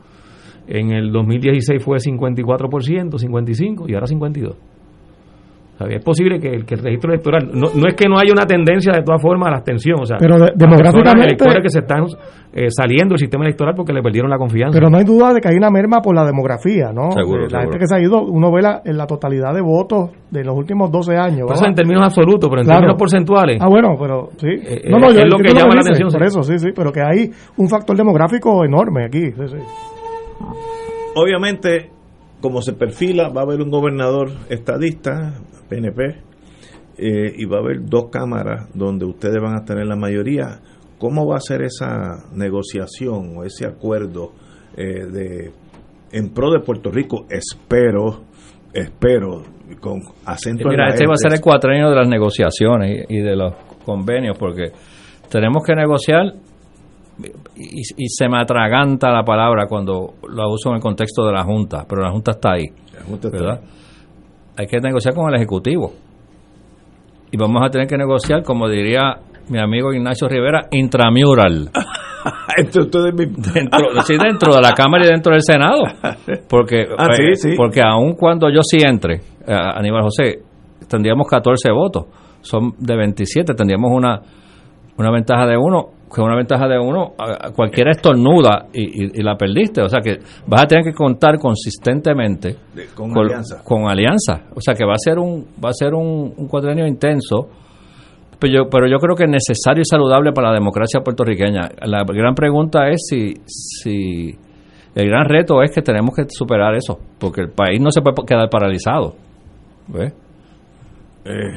En 0.66 0.90
el 0.90 1.12
2016 1.12 1.80
fue 1.84 1.98
54%, 2.00 3.16
55% 3.18 3.84
y 3.88 3.94
ahora 3.94 4.06
52%. 4.08 4.56
Es 5.78 6.02
posible 6.02 6.38
que 6.40 6.48
el, 6.48 6.64
que 6.64 6.74
el 6.74 6.80
registro 6.82 7.12
electoral, 7.12 7.50
no, 7.52 7.68
no 7.74 7.86
es 7.86 7.94
que 7.94 8.08
no 8.08 8.16
haya 8.18 8.32
una 8.32 8.46
tendencia 8.46 8.92
de 8.94 9.02
todas 9.02 9.20
formas 9.20 9.48
a 9.48 9.50
la 9.50 9.56
abstención, 9.58 10.00
o 10.00 10.06
sea, 10.06 10.16
Pero 10.18 10.38
de- 10.38 10.52
demográficamente- 10.56 11.02
personas, 11.02 11.26
electores 11.26 11.62
que 11.62 11.68
se 11.68 11.78
están 11.80 12.04
eh, 12.54 12.70
saliendo 12.70 13.12
del 13.12 13.18
sistema 13.18 13.44
electoral 13.44 13.74
porque 13.76 13.92
le 13.92 14.00
perdieron 14.00 14.30
la 14.30 14.38
confianza. 14.38 14.72
Pero 14.72 14.88
no 14.88 14.96
hay 14.96 15.04
duda 15.04 15.34
de 15.34 15.40
que 15.42 15.48
hay 15.48 15.56
una 15.56 15.68
merma 15.70 16.00
por 16.00 16.14
la 16.14 16.24
demografía, 16.24 16.92
¿no? 16.94 17.10
Seguro, 17.12 17.42
Eh, 17.42 17.48
la 17.50 17.60
seguro. 17.60 17.62
gente 17.72 17.78
que 17.78 17.86
se 17.86 17.94
ha 17.94 18.00
ido, 18.00 18.22
uno 18.22 18.50
ve 18.50 18.62
la, 18.62 18.80
en 18.86 18.96
la 18.96 19.06
totalidad 19.06 19.52
de 19.52 19.60
votos 19.60 20.10
de 20.30 20.42
los 20.44 20.56
últimos 20.56 20.90
12 20.90 21.14
años. 21.16 21.46
¿verdad? 21.48 21.68
en 21.68 21.74
términos 21.74 22.04
absolutos, 22.04 22.48
pero 22.48 22.62
en 22.62 22.66
Claro. 22.66 22.80
términos 22.80 22.98
porcentuales. 22.98 23.58
Ah, 23.60 23.68
bueno, 23.68 23.96
pero 24.00 24.30
sí. 24.38 24.46
eh, 24.48 24.88
no, 24.88 24.98
no, 24.98 25.08
es 25.10 25.16
yo 25.16 25.24
lo 25.26 25.36
que 25.36 25.52
llama 25.52 25.74
la 25.74 25.82
dice, 25.82 25.90
atención, 25.90 26.08
Por 26.10 26.20
sí. 26.22 26.26
eso, 26.26 26.42
sí, 26.42 26.58
sí, 26.58 26.68
pero 26.74 26.90
que 26.90 27.02
hay 27.02 27.30
un 27.58 27.68
factor 27.68 27.94
demográfico 27.96 28.64
enorme 28.64 29.04
aquí. 29.04 29.30
sí, 29.32 29.42
sí. 29.48 29.56
Obviamente, 31.14 31.90
como 32.40 32.60
se 32.60 32.72
perfila, 32.74 33.28
va 33.30 33.40
a 33.42 33.44
haber 33.44 33.60
un 33.62 33.70
gobernador 33.70 34.28
estadista, 34.50 35.34
PNP, 35.66 36.26
eh, 36.98 37.32
y 37.36 37.44
va 37.44 37.58
a 37.58 37.60
haber 37.60 37.84
dos 37.84 38.06
cámaras 38.10 38.68
donde 38.74 39.04
ustedes 39.04 39.40
van 39.40 39.54
a 39.54 39.64
tener 39.64 39.86
la 39.86 39.96
mayoría. 39.96 40.60
¿Cómo 40.98 41.26
va 41.26 41.36
a 41.36 41.40
ser 41.40 41.62
esa 41.62 42.24
negociación 42.32 43.36
o 43.36 43.44
ese 43.44 43.66
acuerdo 43.66 44.32
eh, 44.76 45.04
de 45.04 45.52
en 46.12 46.30
pro 46.32 46.50
de 46.50 46.60
Puerto 46.60 46.90
Rico? 46.90 47.26
Espero, 47.28 48.22
espero, 48.72 49.42
con 49.78 50.00
acento 50.24 50.62
en 50.62 50.68
Mira, 50.70 50.86
la 50.86 50.94
este 50.94 51.06
va 51.06 51.14
a 51.14 51.18
ser 51.18 51.34
el 51.34 51.40
cuatrenio 51.40 51.90
de 51.90 51.96
las 51.96 52.08
negociaciones 52.08 53.06
y, 53.10 53.16
y 53.16 53.20
de 53.20 53.36
los 53.36 53.52
convenios, 53.84 54.38
porque 54.38 54.72
tenemos 55.30 55.62
que 55.64 55.74
negociar 55.74 56.32
y, 57.56 57.80
y 57.80 58.08
se 58.08 58.28
me 58.28 58.40
atraganta 58.40 59.10
la 59.10 59.22
palabra 59.22 59.66
cuando 59.68 60.14
la 60.34 60.48
uso 60.48 60.70
en 60.70 60.76
el 60.76 60.80
contexto 60.80 61.26
de 61.26 61.32
la 61.32 61.44
Junta, 61.44 61.84
pero 61.88 62.02
la 62.02 62.10
Junta 62.10 62.32
está 62.32 62.52
ahí, 62.52 62.66
¿verdad? 63.30 63.60
Hay 64.56 64.66
que 64.66 64.80
negociar 64.80 65.14
con 65.14 65.28
el 65.28 65.36
Ejecutivo. 65.36 65.92
Y 67.30 67.36
vamos 67.36 67.62
a 67.64 67.70
tener 67.70 67.86
que 67.86 67.96
negociar, 67.96 68.42
como 68.42 68.68
diría 68.68 69.16
mi 69.48 69.60
amigo 69.60 69.92
Ignacio 69.92 70.28
Rivera, 70.28 70.66
intramural. 70.70 71.70
dentro, 73.54 74.02
sí, 74.04 74.14
dentro 74.16 74.54
de 74.54 74.60
la 74.60 74.72
Cámara 74.72 75.04
y 75.06 75.08
dentro 75.08 75.32
del 75.32 75.42
Senado. 75.42 75.82
Porque, 76.48 76.84
Ah, 76.98 77.08
sí, 77.12 77.22
eh, 77.22 77.36
sí. 77.36 77.54
porque 77.56 77.80
aun 77.82 78.14
cuando 78.14 78.48
yo 78.50 78.60
sí 78.62 78.78
entre, 78.82 79.16
eh, 79.16 79.20
Aníbal 79.46 80.02
José, 80.02 80.40
tendríamos 80.88 81.28
14 81.28 81.70
votos. 81.72 82.06
Son 82.40 82.72
de 82.78 82.96
27, 82.96 83.54
tendríamos 83.54 83.90
una, 83.92 84.20
una 84.96 85.10
ventaja 85.10 85.46
de 85.46 85.56
uno. 85.56 85.90
Que 86.14 86.20
una 86.20 86.36
ventaja 86.36 86.68
de 86.68 86.78
uno, 86.78 87.14
cualquiera 87.54 87.90
estornuda 87.90 88.66
y, 88.72 89.04
y- 89.06 89.10
y 89.14 89.22
la 89.22 89.36
perdiste. 89.36 89.82
O 89.82 89.88
sea 89.88 90.00
que 90.00 90.18
vas 90.46 90.62
a 90.62 90.66
tener 90.66 90.84
que 90.84 90.92
contar 90.94 91.36
consistentemente 91.38 92.56
con 92.94 93.16
alianza. 93.18 93.62
con 93.64 93.88
alianza. 93.90 94.42
O 94.54 94.60
sea 94.60 94.74
que 94.74 94.84
va 94.84 94.92
a 94.92 94.98
ser 94.98 95.18
un, 95.18 95.44
va 95.62 95.70
a 95.70 95.72
ser 95.72 95.94
un, 95.94 96.32
un 96.36 96.46
cuadrenio 96.48 96.86
intenso. 96.86 97.48
Pero 98.38 98.52
yo, 98.52 98.70
pero 98.70 98.86
yo 98.86 98.98
creo 98.98 99.16
que 99.16 99.24
es 99.24 99.30
necesario 99.30 99.80
y 99.80 99.84
saludable 99.84 100.32
para 100.32 100.48
la 100.50 100.54
democracia 100.54 101.00
puertorriqueña. 101.00 101.70
La 101.86 102.04
gran 102.06 102.34
pregunta 102.34 102.88
es 102.90 103.00
si, 103.08 103.34
si 103.46 104.30
el 104.94 105.08
gran 105.08 105.24
reto 105.24 105.62
es 105.62 105.72
que 105.72 105.82
tenemos 105.82 106.14
que 106.14 106.24
superar 106.28 106.74
eso, 106.76 106.98
porque 107.18 107.40
el 107.40 107.50
país 107.50 107.80
no 107.80 107.90
se 107.90 108.00
puede 108.02 108.14
quedar 108.26 108.48
paralizado. 108.50 109.14
¿Ves? 109.88 110.12
Eh, 111.24 111.50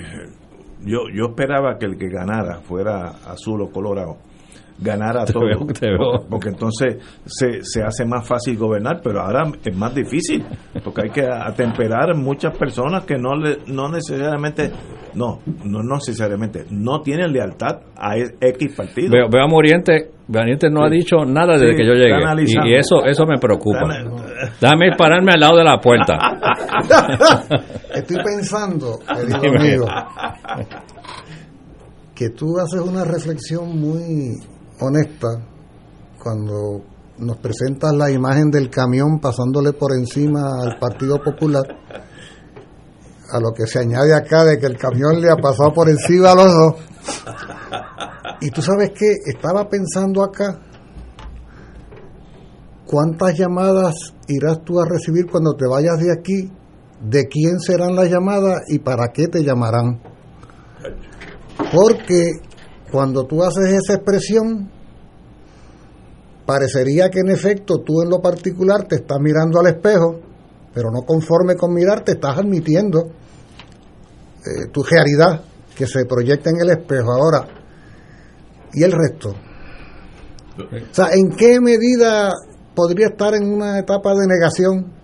yo, 0.86 1.00
yo 1.14 1.26
esperaba 1.30 1.78
que 1.78 1.86
el 1.86 1.98
que 1.98 2.08
ganara 2.10 2.62
fuera 2.62 3.10
azul 3.28 3.62
o 3.62 3.70
colorado. 3.72 4.18
Ganara 4.82 5.26
Te 5.26 5.34
todo. 5.34 5.46
veo, 5.46 5.66
te 5.68 5.88
veo. 5.90 6.26
Porque 6.30 6.50
entonces 6.50 6.98
se, 7.26 7.60
se 7.64 7.84
hace 7.84 8.06
más 8.06 8.26
fácil 8.28 8.58
gobernar, 8.58 9.02
pero 9.04 9.22
ahora 9.22 9.44
es 9.66 9.76
más 9.78 9.94
difícil. 9.94 10.46
Porque 10.84 11.02
hay 11.04 11.10
que 11.10 11.26
atemperar 11.28 12.16
muchas 12.16 12.58
personas 12.58 13.04
que 13.06 13.16
no 13.18 13.36
le, 13.36 13.58
no 13.68 13.90
necesariamente, 13.90 14.72
no, 15.16 15.40
no 15.66 15.84
necesariamente, 15.84 16.66
no 16.72 17.02
tienen 17.02 17.34
lealtad 17.34 17.80
a 17.98 18.18
e- 18.18 18.36
X 18.40 18.76
partido. 18.78 19.12
Veo, 19.12 19.28
veo 19.30 19.44
a 19.44 19.48
Moriente, 19.48 20.12
Moriente 20.28 20.70
no 20.70 20.86
ha 20.86 20.90
dicho 20.90 21.26
nada 21.26 21.54
desde 21.58 21.72
Sí, 21.72 21.76
que 21.78 21.86
yo 21.86 21.94
llegué. 21.94 22.16
Y, 22.46 22.70
y 22.70 22.76
eso, 22.76 23.04
eso 23.06 23.26
me 23.26 23.38
preocupa. 23.38 23.82
Déjame 24.62 24.96
pararme 24.98 25.34
al 25.34 25.40
lado 25.42 25.58
de 25.58 25.64
la 25.66 25.78
puerta. 25.80 26.18
Estoy 27.94 28.18
pensando, 28.24 28.98
querido 29.08 29.40
Dime. 29.42 29.58
amigo, 29.60 29.86
que 32.16 32.30
tú 32.30 32.58
haces 32.60 32.82
una 32.82 33.04
reflexión 33.04 33.80
muy 33.80 34.36
honesta 34.80 35.28
cuando 36.22 36.82
nos 37.20 37.38
presentas 37.38 37.94
la 37.94 38.10
imagen 38.10 38.50
del 38.50 38.70
camión 38.70 39.20
pasándole 39.20 39.74
por 39.74 39.94
encima 39.94 40.62
al 40.62 40.80
Partido 40.80 41.22
Popular, 41.22 41.64
a 43.32 43.40
lo 43.40 43.52
que 43.52 43.68
se 43.68 43.80
añade 43.80 44.16
acá 44.16 44.44
de 44.46 44.58
que 44.58 44.66
el 44.66 44.78
camión 44.78 45.22
le 45.22 45.30
ha 45.30 45.36
pasado 45.36 45.74
por 45.74 45.90
encima 45.90 46.32
a 46.32 46.36
los 46.36 46.46
dos. 46.46 46.76
Y 48.42 48.52
tú 48.52 48.62
sabes 48.62 48.92
que 48.92 49.16
estaba 49.26 49.68
pensando 49.68 50.24
acá, 50.24 50.62
¿cuántas 52.86 53.38
llamadas 53.38 53.96
irás 54.28 54.64
tú 54.64 54.80
a 54.80 54.86
recibir 54.88 55.30
cuando 55.30 55.54
te 55.56 55.68
vayas 55.68 55.98
de 56.00 56.14
aquí? 56.14 56.52
¿De 57.02 57.28
quién 57.28 57.60
serán 57.60 57.96
las 57.96 58.10
llamadas 58.10 58.62
y 58.70 58.80
para 58.80 59.10
qué 59.14 59.28
te 59.28 59.44
llamarán? 59.44 60.02
Porque 61.72 62.32
cuando 62.92 63.26
tú 63.26 63.44
haces 63.44 63.66
esa 63.66 63.96
expresión, 63.96 64.70
parecería 66.46 67.10
que 67.10 67.20
en 67.20 67.30
efecto 67.30 67.80
tú 67.86 68.02
en 68.02 68.10
lo 68.10 68.22
particular 68.22 68.88
te 68.88 68.96
estás 68.96 69.20
mirando 69.20 69.60
al 69.60 69.68
espejo, 69.68 70.20
pero 70.74 70.90
no 70.92 71.02
conforme 71.02 71.56
con 71.56 71.74
mirarte, 71.74 72.14
estás 72.14 72.38
admitiendo 72.38 73.08
eh, 74.46 74.68
tu 74.72 74.84
realidad 74.84 75.44
que 75.76 75.86
se 75.86 76.06
proyecta 76.06 76.50
en 76.50 76.58
el 76.62 76.70
espejo. 76.72 77.12
Ahora, 77.12 77.48
¿y 78.74 78.84
el 78.84 78.92
resto? 78.92 79.30
O 79.30 80.94
sea, 80.94 81.10
¿en 81.14 81.30
qué 81.38 81.60
medida 81.62 82.34
podría 82.76 83.08
estar 83.08 83.34
en 83.34 83.54
una 83.54 83.80
etapa 83.80 84.14
de 84.14 84.28
negación 84.28 84.99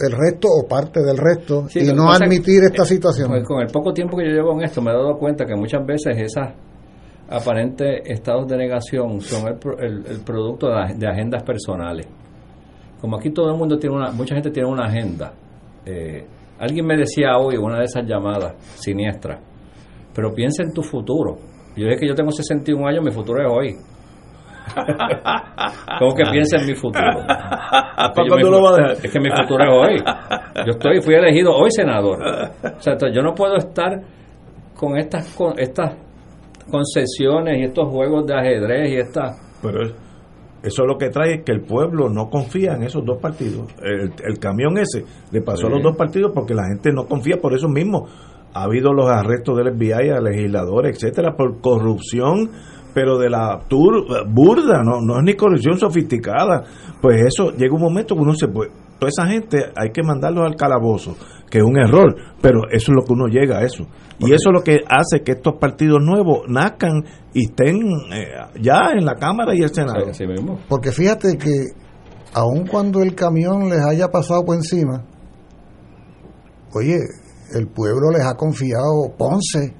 el 0.00 0.12
resto 0.12 0.48
o 0.48 0.66
parte 0.68 1.00
del 1.02 1.16
resto 1.16 1.68
Sí, 1.68 1.80
y 1.80 1.92
no 1.92 2.10
admitir 2.10 2.62
esta 2.64 2.84
situación? 2.84 3.28
Con, 3.30 3.42
con 3.44 3.60
el 3.62 3.68
poco 3.68 3.92
tiempo 3.92 4.16
que 4.16 4.24
yo 4.24 4.32
llevo 4.32 4.52
en 4.54 4.62
esto, 4.64 4.80
me 4.82 4.90
he 4.90 4.94
dado 4.94 5.16
cuenta 5.18 5.44
que 5.44 5.54
muchas 5.54 5.84
veces 5.86 6.16
esas 6.18 6.52
aparentes 7.28 8.02
estados 8.06 8.46
de 8.48 8.56
negación 8.56 9.20
son 9.20 9.48
el, 9.48 9.84
el- 9.84 10.06
el 10.06 10.20
producto 10.24 10.68
de, 10.68 10.74
ag- 10.74 10.96
de 10.96 11.06
agendas 11.08 11.42
personales. 11.42 12.06
Como 13.00 13.16
aquí 13.18 13.30
todo 13.30 13.50
el 13.52 13.56
mundo 13.58 13.78
tiene 13.78 13.96
una, 13.96 14.10
mucha 14.10 14.34
gente 14.34 14.50
tiene 14.50 14.68
una 14.68 14.86
agenda. 14.86 15.32
Eh, 15.84 16.24
alguien 16.58 16.86
me 16.86 16.96
decía 16.96 17.36
hoy, 17.38 17.56
una 17.56 17.78
de 17.78 17.84
esas 17.84 18.04
llamadas 18.06 18.54
siniestras, 18.76 19.40
pero 20.14 20.32
piensa 20.34 20.62
en 20.62 20.72
tu 20.72 20.82
futuro. 20.82 21.36
Yo 21.76 21.84
dije 21.84 21.98
que 22.00 22.08
yo 22.08 22.14
tengo 22.14 22.30
61 22.32 22.86
años, 22.88 23.04
mi 23.04 23.10
futuro 23.12 23.40
es 23.40 23.48
hoy. 23.50 23.76
¿Cómo 25.98 26.14
que 26.14 26.24
piensa 26.30 26.56
en 26.58 26.66
mi 26.66 26.74
futuro? 26.74 27.04
¿Para 27.26 28.12
Yo, 28.14 28.28
cuándo 28.28 28.36
mi 28.36 28.42
lo 28.42 28.58
fu- 28.58 28.64
va 28.64 28.70
a 28.70 28.76
dejar? 28.76 28.92
Es 29.04 29.12
que 29.12 29.20
mi 29.20 29.30
futuro 29.30 29.64
es 29.64 29.70
hoy. 29.70 30.04
Yo 30.66 30.70
estoy, 30.72 31.00
fui 31.02 31.14
elegido 31.14 31.52
hoy 31.54 31.70
senador. 31.70 32.18
O 32.22 32.80
sea, 32.80 32.94
yo 33.12 33.22
no 33.22 33.34
puedo 33.34 33.56
estar 33.56 34.00
con 34.74 34.96
estas 34.96 35.34
con 35.34 35.58
estas 35.58 35.94
concesiones 36.70 37.58
y 37.58 37.64
estos 37.64 37.88
juegos 37.88 38.26
de 38.26 38.34
ajedrez 38.34 38.90
y 38.92 38.96
estas 38.96 39.40
Pero 39.62 39.82
es- 39.82 39.94
eso 40.62 40.84
lo 40.84 40.98
que 40.98 41.08
trae 41.08 41.34
es 41.36 41.44
que 41.44 41.52
el 41.52 41.60
pueblo 41.62 42.08
no 42.08 42.28
confía 42.28 42.72
en 42.74 42.82
esos 42.82 43.04
dos 43.04 43.18
partidos. 43.22 43.72
El, 43.80 44.12
el 44.24 44.38
camión 44.40 44.76
ese 44.78 45.04
le 45.30 45.40
pasó 45.40 45.68
a 45.68 45.70
los 45.70 45.82
dos 45.82 45.96
partidos 45.96 46.32
porque 46.34 46.52
la 46.52 46.64
gente 46.66 46.90
no 46.92 47.06
confía 47.06 47.36
por 47.40 47.54
eso 47.54 47.68
mismo. 47.68 48.06
Ha 48.54 48.64
habido 48.64 48.92
los 48.92 49.08
arrestos 49.08 49.56
del 49.56 49.72
FBI 49.76 50.10
a 50.10 50.20
legisladores, 50.20 50.96
etcétera, 50.96 51.36
por 51.36 51.60
corrupción, 51.60 52.50
pero 52.98 53.16
de 53.16 53.30
la 53.30 53.60
tur 53.68 54.26
burda, 54.28 54.82
no, 54.82 55.00
no 55.00 55.18
es 55.18 55.24
ni 55.24 55.34
corrupción 55.34 55.78
sofisticada. 55.78 56.64
Pues 57.00 57.26
eso 57.28 57.52
llega 57.52 57.72
un 57.72 57.80
momento 57.80 58.16
que 58.16 58.22
uno 58.22 58.34
se 58.34 58.48
puede. 58.48 58.72
Toda 58.98 59.10
esa 59.16 59.24
gente 59.28 59.66
hay 59.76 59.92
que 59.92 60.02
mandarlos 60.02 60.44
al 60.44 60.56
calabozo, 60.56 61.14
que 61.48 61.58
es 61.58 61.64
un 61.64 61.78
error, 61.78 62.16
pero 62.42 62.62
eso 62.72 62.90
es 62.90 62.96
lo 62.96 63.04
que 63.04 63.12
uno 63.12 63.28
llega 63.28 63.58
a 63.58 63.62
eso. 63.62 63.86
Y 64.18 64.32
eso 64.32 64.50
es 64.50 64.52
lo 64.52 64.64
que 64.64 64.80
hace 64.88 65.22
que 65.22 65.30
estos 65.30 65.54
partidos 65.60 66.00
nuevos 66.02 66.48
nazcan 66.48 67.04
y 67.32 67.44
estén 67.44 67.76
eh, 68.12 68.32
ya 68.60 68.90
en 68.96 69.04
la 69.04 69.14
Cámara 69.14 69.54
y 69.54 69.62
el 69.62 69.72
Senado. 69.72 70.04
Porque 70.68 70.90
fíjate 70.90 71.38
que 71.38 71.66
aun 72.34 72.66
cuando 72.66 73.00
el 73.00 73.14
camión 73.14 73.68
les 73.68 73.80
haya 73.88 74.08
pasado 74.08 74.44
por 74.44 74.56
encima, 74.56 75.04
oye, 76.74 76.98
el 77.54 77.68
pueblo 77.68 78.10
les 78.10 78.26
ha 78.26 78.34
confiado 78.34 79.14
Ponce, 79.16 79.72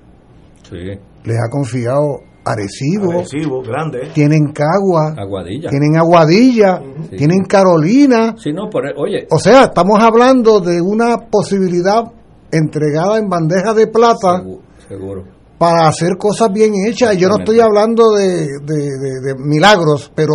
les 0.70 1.36
ha 1.36 1.51
confiado 1.51 2.28
Arecibo, 2.53 3.11
Arecibo, 3.12 3.62
grande. 3.62 4.11
tienen 4.15 4.53
Cagua, 4.53 5.15
Aguadilla. 5.16 5.70
tienen 5.70 5.97
Aguadilla, 5.97 6.81
Sí. 7.11 7.16
tienen 7.16 7.45
Carolina. 7.45 8.35
Sí, 8.39 8.53
no, 8.53 8.69
por, 8.70 8.85
oye, 8.97 9.27
O 9.31 9.39
sea, 9.39 9.65
estamos 9.65 9.99
hablando 10.01 10.61
de 10.61 10.81
una 10.81 11.19
posibilidad 11.31 12.05
entregada 12.51 13.19
en 13.19 13.29
bandeja 13.29 13.75
de 13.75 13.87
plata 13.89 14.43
seguro. 14.89 15.25
para 15.59 15.89
hacer 15.89 16.16
cosas 16.19 16.53
bien 16.53 16.73
hechas. 16.87 17.15
Y 17.15 17.19
yo 17.19 17.29
no 17.29 17.39
estoy 17.39 17.61
hablando 17.61 18.12
de, 18.12 18.47
de- 18.65 18.75
de- 18.75 19.20
de 19.23 19.35
milagros, 19.39 20.11
pero 20.15 20.33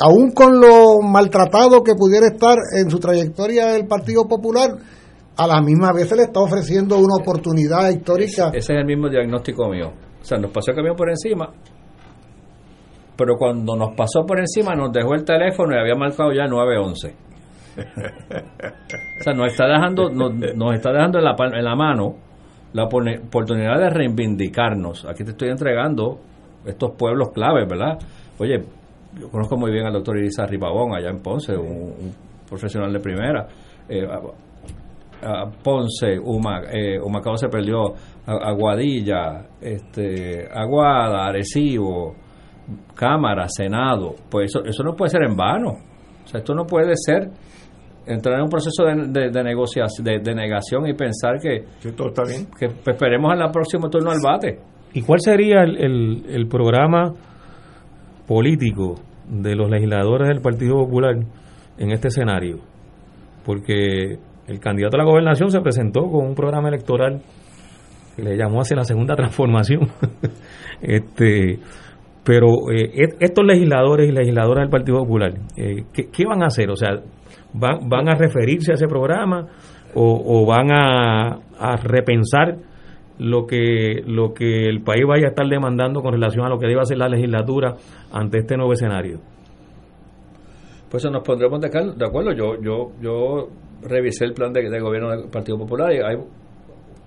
aún 0.00 0.30
con 0.32 0.60
lo 0.60 1.00
maltratado 1.02 1.82
que 1.82 1.94
pudiera 1.94 2.26
estar 2.26 2.56
en 2.78 2.90
su 2.90 2.98
trayectoria 2.98 3.76
el 3.76 3.86
Partido 3.86 4.26
Popular, 4.26 4.70
a 5.36 5.46
la 5.48 5.60
misma 5.60 5.92
vez 5.92 6.08
se 6.08 6.16
le 6.16 6.22
está 6.22 6.40
ofreciendo 6.40 6.96
una 6.98 7.16
oportunidad 7.20 7.90
histórica. 7.90 8.48
Ese 8.48 8.58
es 8.72 8.78
el 8.80 8.86
mismo 8.86 9.08
diagnóstico 9.08 9.68
mío. 9.68 9.92
O 10.24 10.26
sea, 10.26 10.38
nos 10.38 10.50
pasó 10.50 10.70
el 10.70 10.76
camión 10.78 10.96
por 10.96 11.10
encima, 11.10 11.50
pero 13.14 13.36
cuando 13.36 13.76
nos 13.76 13.94
pasó 13.94 14.24
por 14.26 14.38
encima 14.38 14.74
nos 14.74 14.90
dejó 14.90 15.12
el 15.14 15.22
teléfono 15.22 15.76
y 15.76 15.78
había 15.78 15.94
marcado 15.94 16.32
ya 16.32 16.46
911. 16.46 17.14
O 19.20 19.22
sea, 19.22 19.34
nos 19.34 19.52
está 19.52 19.66
dejando, 19.66 20.08
nos, 20.08 20.32
nos 20.56 20.74
está 20.74 20.92
dejando 20.92 21.18
en 21.18 21.24
la, 21.64 21.76
mano 21.76 22.14
la 22.72 22.84
oportunidad 22.84 23.78
de 23.78 23.90
reivindicarnos. 23.90 25.04
Aquí 25.04 25.24
te 25.24 25.32
estoy 25.32 25.50
entregando 25.50 26.20
estos 26.64 26.92
pueblos 26.96 27.28
claves, 27.34 27.68
¿verdad? 27.68 27.98
Oye, 28.38 28.62
yo 29.20 29.28
conozco 29.28 29.58
muy 29.58 29.72
bien 29.72 29.84
al 29.84 29.92
doctor 29.92 30.16
Irisa 30.16 30.46
Ripabón 30.46 30.94
allá 30.94 31.10
en 31.10 31.20
Ponce, 31.20 31.54
un, 31.54 31.68
un 31.68 32.14
profesional 32.48 32.90
de 32.94 33.00
primera. 33.00 33.46
Eh, 33.90 34.06
a- 35.24 35.50
Ponce, 35.62 36.18
Huma, 36.22 36.60
eh, 36.72 36.98
Humacao 37.00 37.36
se 37.36 37.48
perdió, 37.48 37.94
Aguadilla, 38.26 39.46
este, 39.60 40.46
Aguada, 40.52 41.26
Arecibo, 41.26 42.14
Cámara, 42.94 43.46
Senado, 43.48 44.14
pues 44.30 44.46
eso, 44.54 44.64
eso 44.64 44.82
no 44.82 44.94
puede 44.94 45.10
ser 45.10 45.22
en 45.24 45.36
vano. 45.36 45.70
O 46.24 46.26
sea, 46.26 46.40
esto 46.40 46.54
no 46.54 46.64
puede 46.64 46.92
ser 46.96 47.28
entrar 48.06 48.36
en 48.36 48.42
un 48.44 48.48
proceso 48.50 48.84
de, 48.84 48.94
de, 49.08 49.30
de 49.30 49.42
negociación, 49.44 50.04
de, 50.04 50.18
de 50.20 50.34
negación 50.34 50.86
y 50.86 50.94
pensar 50.94 51.38
que, 51.40 51.64
todo 51.92 52.08
está 52.08 52.22
bien. 52.24 52.46
que 52.58 52.66
esperemos 52.90 53.32
en 53.34 53.40
el 53.42 53.50
próximo 53.50 53.88
turno 53.90 54.10
al 54.10 54.18
bate. 54.22 54.58
¿Y 54.94 55.02
cuál 55.02 55.20
sería 55.20 55.62
el, 55.62 55.76
el- 55.76 56.24
el 56.28 56.46
programa 56.48 57.12
político 58.26 58.94
de 59.28 59.54
los 59.54 59.70
legisladores 59.70 60.28
del 60.28 60.40
Partido 60.40 60.76
Popular 60.76 61.16
en 61.78 61.90
este 61.90 62.08
escenario, 62.08 62.58
porque 63.44 64.18
el 64.46 64.60
candidato 64.60 64.96
a 64.96 64.98
la 64.98 65.04
gobernación 65.04 65.50
se 65.50 65.60
presentó 65.60 66.02
con 66.10 66.26
un 66.26 66.34
programa 66.34 66.68
electoral 66.68 67.22
que 68.16 68.22
le 68.22 68.36
llamó 68.36 68.60
hacia 68.60 68.76
la 68.76 68.84
segunda 68.84 69.14
transformación. 69.16 69.88
este, 70.82 71.58
pero 72.24 72.70
eh, 72.72 72.90
estos 73.20 73.44
legisladores 73.44 74.08
y 74.08 74.12
legisladoras 74.12 74.62
del 74.62 74.70
Partido 74.70 74.98
Popular, 74.98 75.34
eh, 75.56 75.84
¿qué, 75.92 76.24
van 76.26 76.42
a 76.42 76.46
hacer? 76.46 76.70
O 76.70 76.76
sea, 76.76 77.00
¿van, 77.52 77.88
van 77.88 78.08
a 78.08 78.14
referirse 78.14 78.72
a 78.72 78.74
ese 78.74 78.86
programa 78.86 79.46
o, 79.96 80.44
van 80.44 80.72
a, 80.72 81.38
a, 81.58 81.76
repensar 81.76 82.56
lo 83.18 83.46
que, 83.46 84.02
lo 84.04 84.34
que 84.34 84.68
el 84.68 84.82
país 84.82 85.04
vaya 85.06 85.26
a 85.26 85.28
estar 85.28 85.46
demandando 85.46 86.02
con 86.02 86.12
relación 86.12 86.44
a 86.44 86.48
lo 86.48 86.58
que 86.58 86.66
debe 86.66 86.80
hacer 86.80 86.98
la 86.98 87.08
legislatura 87.08 87.76
ante 88.12 88.38
este 88.38 88.56
nuevo 88.56 88.72
escenario? 88.72 89.20
Pues 90.90 91.04
nos 91.10 91.22
pondremos 91.22 91.60
de, 91.60 91.66
acuerdo. 91.66 92.32
Yo, 92.32 92.60
yo, 92.60 92.92
yo 93.00 93.48
revisé 93.84 94.24
el 94.24 94.34
plan 94.34 94.52
de, 94.52 94.80
gobierno 94.80 95.10
del 95.10 95.28
Partido 95.30 95.58
Popular 95.58 95.92
y 95.92 95.98
hay 95.98 96.16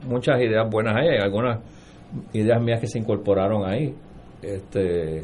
muchas 0.08 0.40
ideas 0.42 0.70
buenas 0.70 0.96
ahí, 0.96 1.10
hay 1.10 1.20
algunas 1.20 1.60
ideas 2.34 2.62
mías 2.62 2.80
que 2.80 2.88
se 2.88 3.00
incorporaron 3.00 3.66
ahí. 3.66 3.94
Este, 4.42 5.24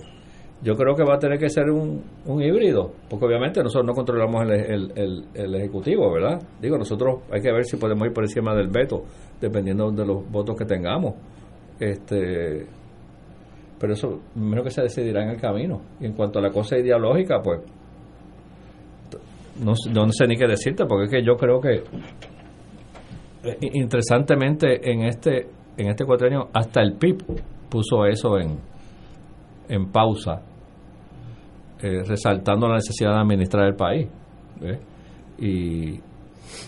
yo 0.62 0.76
creo 0.76 0.96
que 0.96 1.04
va 1.04 1.16
a 1.16 1.20
tener 1.20 1.38
que 1.38 1.50
ser 1.50 1.70
un, 1.70 2.04
híbrido, 2.42 2.92
porque 3.10 3.26
obviamente 3.26 3.62
nosotros 3.62 3.86
no 3.86 3.94
controlamos 3.94 4.44
el, 4.44 4.92
el, 4.96 5.26
el, 5.34 5.56
Ejecutivo, 5.56 6.12
¿verdad? 6.12 6.42
Digo, 6.62 6.78
nosotros 6.78 7.22
hay 7.32 7.42
que 7.42 7.52
ver 7.52 7.66
si 7.66 7.78
podemos 7.78 8.08
ir 8.08 8.14
por 8.14 8.24
encima 8.24 8.56
del 8.56 8.70
veto, 8.70 9.04
dependiendo 9.42 9.92
de 9.92 10.06
los 10.06 10.30
votos 10.32 10.56
que 10.56 10.66
tengamos. 10.66 11.16
Este, 11.80 12.66
pero 13.78 13.94
eso, 13.94 14.22
menos 14.36 14.64
que 14.64 14.72
se 14.72 14.82
decidirá 14.84 15.24
en 15.24 15.32
el 15.32 15.42
camino. 15.42 15.82
Y 16.00 16.06
en 16.06 16.14
cuanto 16.14 16.40
a 16.40 16.42
la 16.42 16.52
cosa 16.52 16.78
ideológica, 16.78 17.42
pues 17.44 17.60
no, 19.60 19.74
no 19.92 20.12
sé 20.12 20.28
ni 20.28 20.36
qué 20.36 20.48
decirte, 20.48 20.86
porque 20.86 21.06
es 21.06 21.12
que 21.12 21.26
yo 21.26 21.36
creo 21.36 21.60
que 21.62 21.84
eh, 23.44 23.58
interesantemente 23.74 24.92
en 24.92 25.04
este 25.04 25.48
en 25.78 25.88
este 25.90 26.06
cuatrenio 26.06 26.50
hasta 26.54 26.82
el 26.82 26.94
PIB 26.94 27.24
puso 27.70 28.06
eso 28.06 28.38
en, 28.38 28.60
en 29.68 29.92
pausa, 29.92 30.42
eh, 31.82 32.04
resaltando 32.06 32.68
la 32.68 32.76
necesidad 32.76 33.14
de 33.14 33.22
administrar 33.22 33.68
el 33.68 33.76
país. 33.76 34.08
Y, 35.40 36.00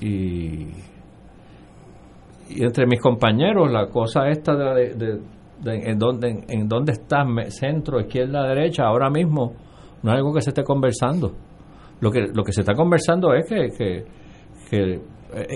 y, 0.01 0.67
entre 2.49 2.87
mis 2.87 2.99
compañeros, 2.99 3.71
la 3.71 3.87
cosa 3.87 4.27
esta 4.29 4.55
de, 4.55 4.95
de, 4.95 5.19
en, 5.63 5.97
dónde, 5.97 6.43
en 6.47 6.67
dónde 6.67 6.93
está 6.93 7.23
centro, 7.49 7.99
izquierda, 7.99 8.47
derecha, 8.47 8.83
ahora 8.85 9.09
mismo 9.09 9.53
no 10.01 10.11
es 10.11 10.17
algo 10.17 10.33
que 10.33 10.41
se 10.41 10.49
esté 10.49 10.63
conversando. 10.63 11.33
Lo 12.05 12.11
que, 12.11 12.27
lo 12.31 12.43
que 12.43 12.51
se 12.51 12.61
está 12.61 12.75
conversando 12.75 13.33
es 13.33 13.49
que, 13.49 14.03
que, 14.69 14.99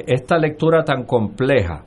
esta 0.08 0.36
lectura 0.40 0.84
tan 0.84 1.04
compleja, 1.04 1.86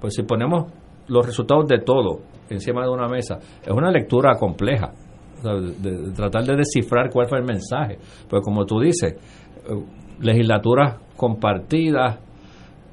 pues 0.00 0.14
si 0.14 0.22
ponemos 0.22 0.72
los 1.08 1.26
resultados 1.26 1.68
de 1.68 1.80
todo 1.80 2.20
encima 2.48 2.84
de 2.84 2.88
una 2.88 3.06
mesa, 3.06 3.36
es 3.36 3.70
una 3.70 3.90
lectura 3.90 4.34
compleja. 4.38 4.92
de, 5.42 6.10
tratar 6.16 6.42
de 6.44 6.56
descifrar 6.56 7.10
cuál 7.10 7.28
fue 7.28 7.40
el 7.40 7.44
mensaje. 7.44 7.98
Pues 8.30 8.42
como 8.42 8.64
tú 8.64 8.80
dices, 8.80 9.12
eh, 9.12 9.84
legislaturas 10.20 11.02
compartidas, 11.14 12.18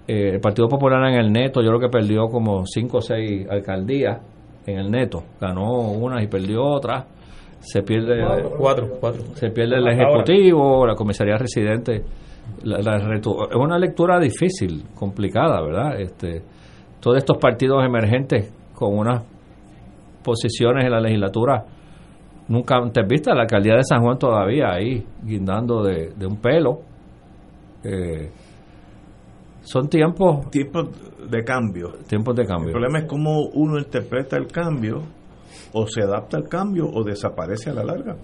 eh, 0.10 0.32
el 0.34 0.42
Partido 0.42 0.68
Popular 0.68 1.02
en 1.14 1.18
el 1.18 1.32
neto, 1.32 1.62
yo 1.62 1.70
creo 1.70 1.80
que 1.80 1.98
perdió 1.98 2.28
como 2.28 2.66
cinco 2.66 2.98
o 2.98 3.02
seis 3.02 3.48
alcaldías 3.50 4.20
en 4.66 4.80
el 4.80 4.92
neto, 4.92 5.24
ganó 5.40 5.92
unas 5.92 6.22
y 6.22 6.28
perdió 6.28 6.62
otras 6.62 7.06
se 7.60 7.82
pierde 7.82 8.24
cuatro, 8.58 8.90
cuatro, 9.00 9.24
se 9.34 9.50
pierde 9.50 9.78
el 9.78 9.88
ejecutivo, 9.88 10.86
la 10.86 10.96
comisaría 10.96 11.38
residente. 11.38 12.04
es 12.64 13.56
una 13.56 13.80
lectura 13.80 14.20
difícil, 14.20 14.86
complicada, 14.94 15.62
¿verdad? 15.62 16.00
Este, 16.00 16.44
todos 17.00 17.18
estos 17.18 17.38
partidos 17.38 17.84
emergentes 17.84 18.54
con 18.74 18.98
unas 18.98 19.24
posiciones 20.24 20.86
en 20.86 20.92
la 20.92 21.00
legislatura 21.00 21.66
nunca 22.48 22.78
antes 22.78 23.08
vistas, 23.08 23.36
la 23.36 23.44
alcaldía 23.44 23.76
de 23.76 23.84
San 23.84 24.02
Juan 24.02 24.18
todavía 24.18 24.74
ahí 24.74 25.04
guindando 25.24 25.84
de, 25.84 26.14
un 26.26 26.38
pelo. 26.38 26.80
Eh, 27.84 28.30
son 29.62 29.90
tiempos 29.90 30.50
tiempos 30.52 30.90
de 31.30 31.44
cambio 31.44 31.94
tiempos 32.08 32.36
de 32.36 32.46
cambio 32.46 32.68
el 32.68 32.74
problema 32.74 33.00
es 33.00 33.06
cómo 33.06 33.48
uno 33.54 33.78
interpreta 33.78 34.38
el 34.38 34.48
cambio 34.48 35.02
o 35.78 35.86
se 35.88 36.02
adapta 36.02 36.38
al 36.38 36.48
cambio 36.48 36.88
o 36.88 37.04
desaparece 37.04 37.70
a 37.70 37.74
la 37.74 37.84
larga. 37.84 38.16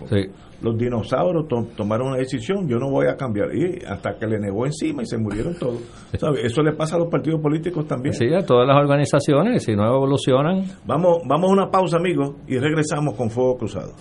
Los 0.61 0.77
dinosaurios 0.77 1.45
tomaron 1.75 2.07
una 2.09 2.17
decisión, 2.17 2.65
yo 2.65 2.77
no 2.77 2.89
voy 2.89 3.07
a 3.07 3.17
cambiar, 3.17 3.53
y 3.53 3.83
hasta 3.85 4.15
que 4.15 4.25
le 4.25 4.39
negó 4.39 4.65
encima 4.65 5.03
y 5.03 5.05
se 5.05 5.17
murieron 5.17 5.55
todos. 5.55 5.81
Eso 6.13 6.61
le 6.61 6.71
pasa 6.71 6.95
a 6.95 6.99
los 6.99 7.09
partidos 7.09 7.41
políticos 7.41 7.85
también. 7.85 8.13
Sí, 8.13 8.33
a 8.33 8.45
todas 8.45 8.65
las 8.65 8.77
organizaciones, 8.77 9.63
si 9.63 9.75
no 9.75 9.85
evolucionan. 9.85 10.63
Vamos, 10.85 11.23
vamos 11.27 11.49
a 11.49 11.53
una 11.53 11.69
pausa, 11.69 11.97
amigos, 11.97 12.35
y 12.47 12.57
regresamos 12.57 13.15
con 13.15 13.29
Fuego 13.29 13.57
Cruzado. 13.57 13.91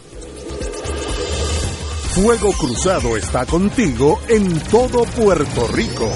Fuego 2.11 2.53
Cruzado 2.53 3.17
está 3.17 3.47
contigo 3.47 4.21
en 4.29 4.61
todo 4.71 5.03
Puerto 5.21 5.67
Rico. 5.75 6.09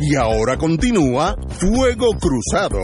Y 0.00 0.14
ahora 0.14 0.56
continúa 0.56 1.34
Fuego 1.48 2.10
Cruzado. 2.20 2.78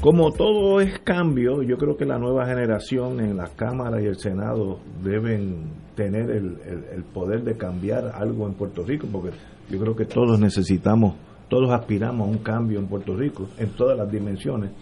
Como 0.00 0.32
todo 0.32 0.80
es 0.80 0.98
cambio, 1.04 1.62
yo 1.62 1.76
creo 1.76 1.96
que 1.96 2.04
la 2.04 2.18
nueva 2.18 2.46
generación 2.46 3.20
en 3.20 3.36
la 3.36 3.48
Cámara 3.54 4.02
y 4.02 4.06
el 4.06 4.16
Senado 4.16 4.80
deben 5.04 5.70
tener 5.94 6.30
el, 6.30 6.58
el, 6.92 7.04
poder 7.04 7.44
de 7.44 7.56
cambiar 7.56 8.10
algo 8.16 8.48
en 8.48 8.54
Puerto 8.54 8.82
Rico, 8.82 9.06
porque 9.12 9.30
yo 9.70 9.78
creo 9.78 9.94
que 9.94 10.06
todos 10.06 10.40
necesitamos, 10.40 11.14
todos 11.48 11.70
aspiramos 11.70 12.26
a 12.26 12.30
un 12.30 12.38
cambio 12.38 12.80
en 12.80 12.88
Puerto 12.88 13.14
Rico, 13.14 13.46
en 13.56 13.68
todas 13.76 13.96
las 13.96 14.10
dimensiones. 14.10 14.72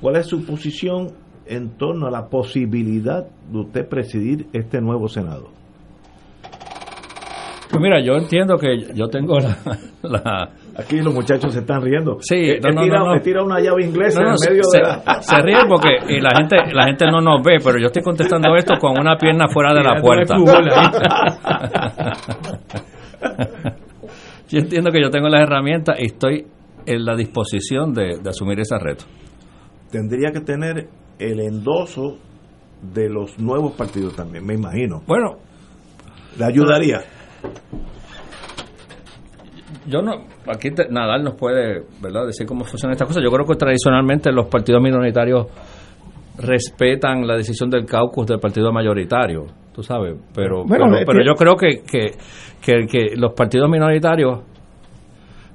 ¿Cuál 0.00 0.16
es 0.16 0.26
su 0.26 0.44
posición 0.44 1.12
en 1.50 1.76
torno 1.76 2.06
a 2.06 2.10
la 2.10 2.28
posibilidad 2.28 3.26
de 3.50 3.58
usted 3.58 3.88
presidir 3.88 4.46
este 4.52 4.80
nuevo 4.80 5.08
Senado? 5.08 5.48
Pues 7.70 7.80
mira, 7.80 8.00
yo 8.02 8.14
entiendo 8.14 8.56
que 8.56 8.92
yo 8.94 9.08
tengo 9.08 9.38
la, 10.02 10.50
Aquí 10.76 11.00
los 11.00 11.14
muchachos 11.14 11.52
se 11.52 11.60
están 11.60 11.82
riendo. 11.82 12.16
Sí, 12.20 12.36
he, 12.36 12.58
tira, 13.22 13.44
una 13.44 13.60
llave 13.60 13.84
inglesa 13.84 14.22
en 14.22 14.28
medio 14.28 14.64
se, 14.64 14.78
de 14.78 14.84
la... 14.84 15.20
se 15.20 15.42
ríen 15.42 15.68
porque 15.68 15.90
y 16.08 16.18
la 16.20 16.30
gente 16.36 16.56
la 16.72 16.84
gente 16.84 17.04
no 17.10 17.20
nos 17.20 17.44
ve, 17.44 17.58
pero 17.62 17.78
yo 17.78 17.86
estoy 17.86 18.02
contestando 18.02 18.56
esto 18.56 18.74
con 18.80 18.98
una 18.98 19.16
pierna 19.16 19.46
fuera 19.48 19.74
de 19.74 19.84
la 19.84 20.00
puerta. 20.00 20.36
yo 24.48 24.58
entiendo 24.58 24.90
que 24.90 25.02
yo 25.02 25.10
tengo 25.10 25.28
las 25.28 25.42
herramientas 25.42 26.00
y 26.00 26.06
estoy 26.06 26.46
en 26.86 27.04
la 27.04 27.14
disposición 27.14 27.92
de, 27.92 28.20
de 28.22 28.30
asumir 28.30 28.58
ese 28.60 28.78
reto. 28.78 29.04
Tendría 29.90 30.32
que 30.32 30.40
tener 30.40 30.88
el 31.20 31.40
endoso 31.40 32.16
de 32.82 33.10
los 33.10 33.38
nuevos 33.38 33.72
partidos 33.72 34.16
también, 34.16 34.44
me 34.44 34.54
imagino. 34.54 35.02
Bueno, 35.06 35.36
le 36.38 36.44
ayudaría. 36.44 37.00
Yo 39.86 40.00
no, 40.02 40.12
aquí 40.46 40.70
Nadal 40.90 41.22
nos 41.22 41.34
puede, 41.34 41.82
¿verdad?, 42.00 42.26
decir 42.26 42.46
cómo 42.46 42.64
funciona 42.64 42.92
esta 42.92 43.04
cosa. 43.04 43.20
Yo 43.22 43.30
creo 43.30 43.46
que 43.46 43.54
tradicionalmente 43.54 44.32
los 44.32 44.46
partidos 44.46 44.82
minoritarios 44.82 45.46
respetan 46.38 47.26
la 47.26 47.36
decisión 47.36 47.68
del 47.68 47.84
caucus 47.84 48.26
del 48.26 48.38
partido 48.38 48.72
mayoritario, 48.72 49.46
tú 49.74 49.82
sabes, 49.82 50.16
pero 50.34 50.64
pero, 50.66 51.22
yo 51.22 51.34
creo 51.34 51.54
que, 51.54 51.82
que, 51.82 52.86
que, 52.86 53.14
los 53.14 53.34
partidos 53.34 53.68
minoritarios 53.68 54.40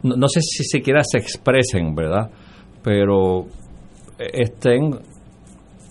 no, 0.04 0.16
no 0.16 0.28
sé 0.28 0.42
si 0.42 0.64
siquiera 0.64 1.02
se 1.04 1.18
expresen, 1.18 1.96
¿verdad? 1.96 2.30
Pero 2.84 3.48
estén 4.20 5.00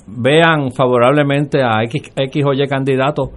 vean 0.06 0.70
favorablemente 0.72 1.62
a 1.62 1.82
X, 1.84 2.12
X 2.16 2.44
o 2.46 2.52
Y 2.52 2.66
candidato 2.66 3.30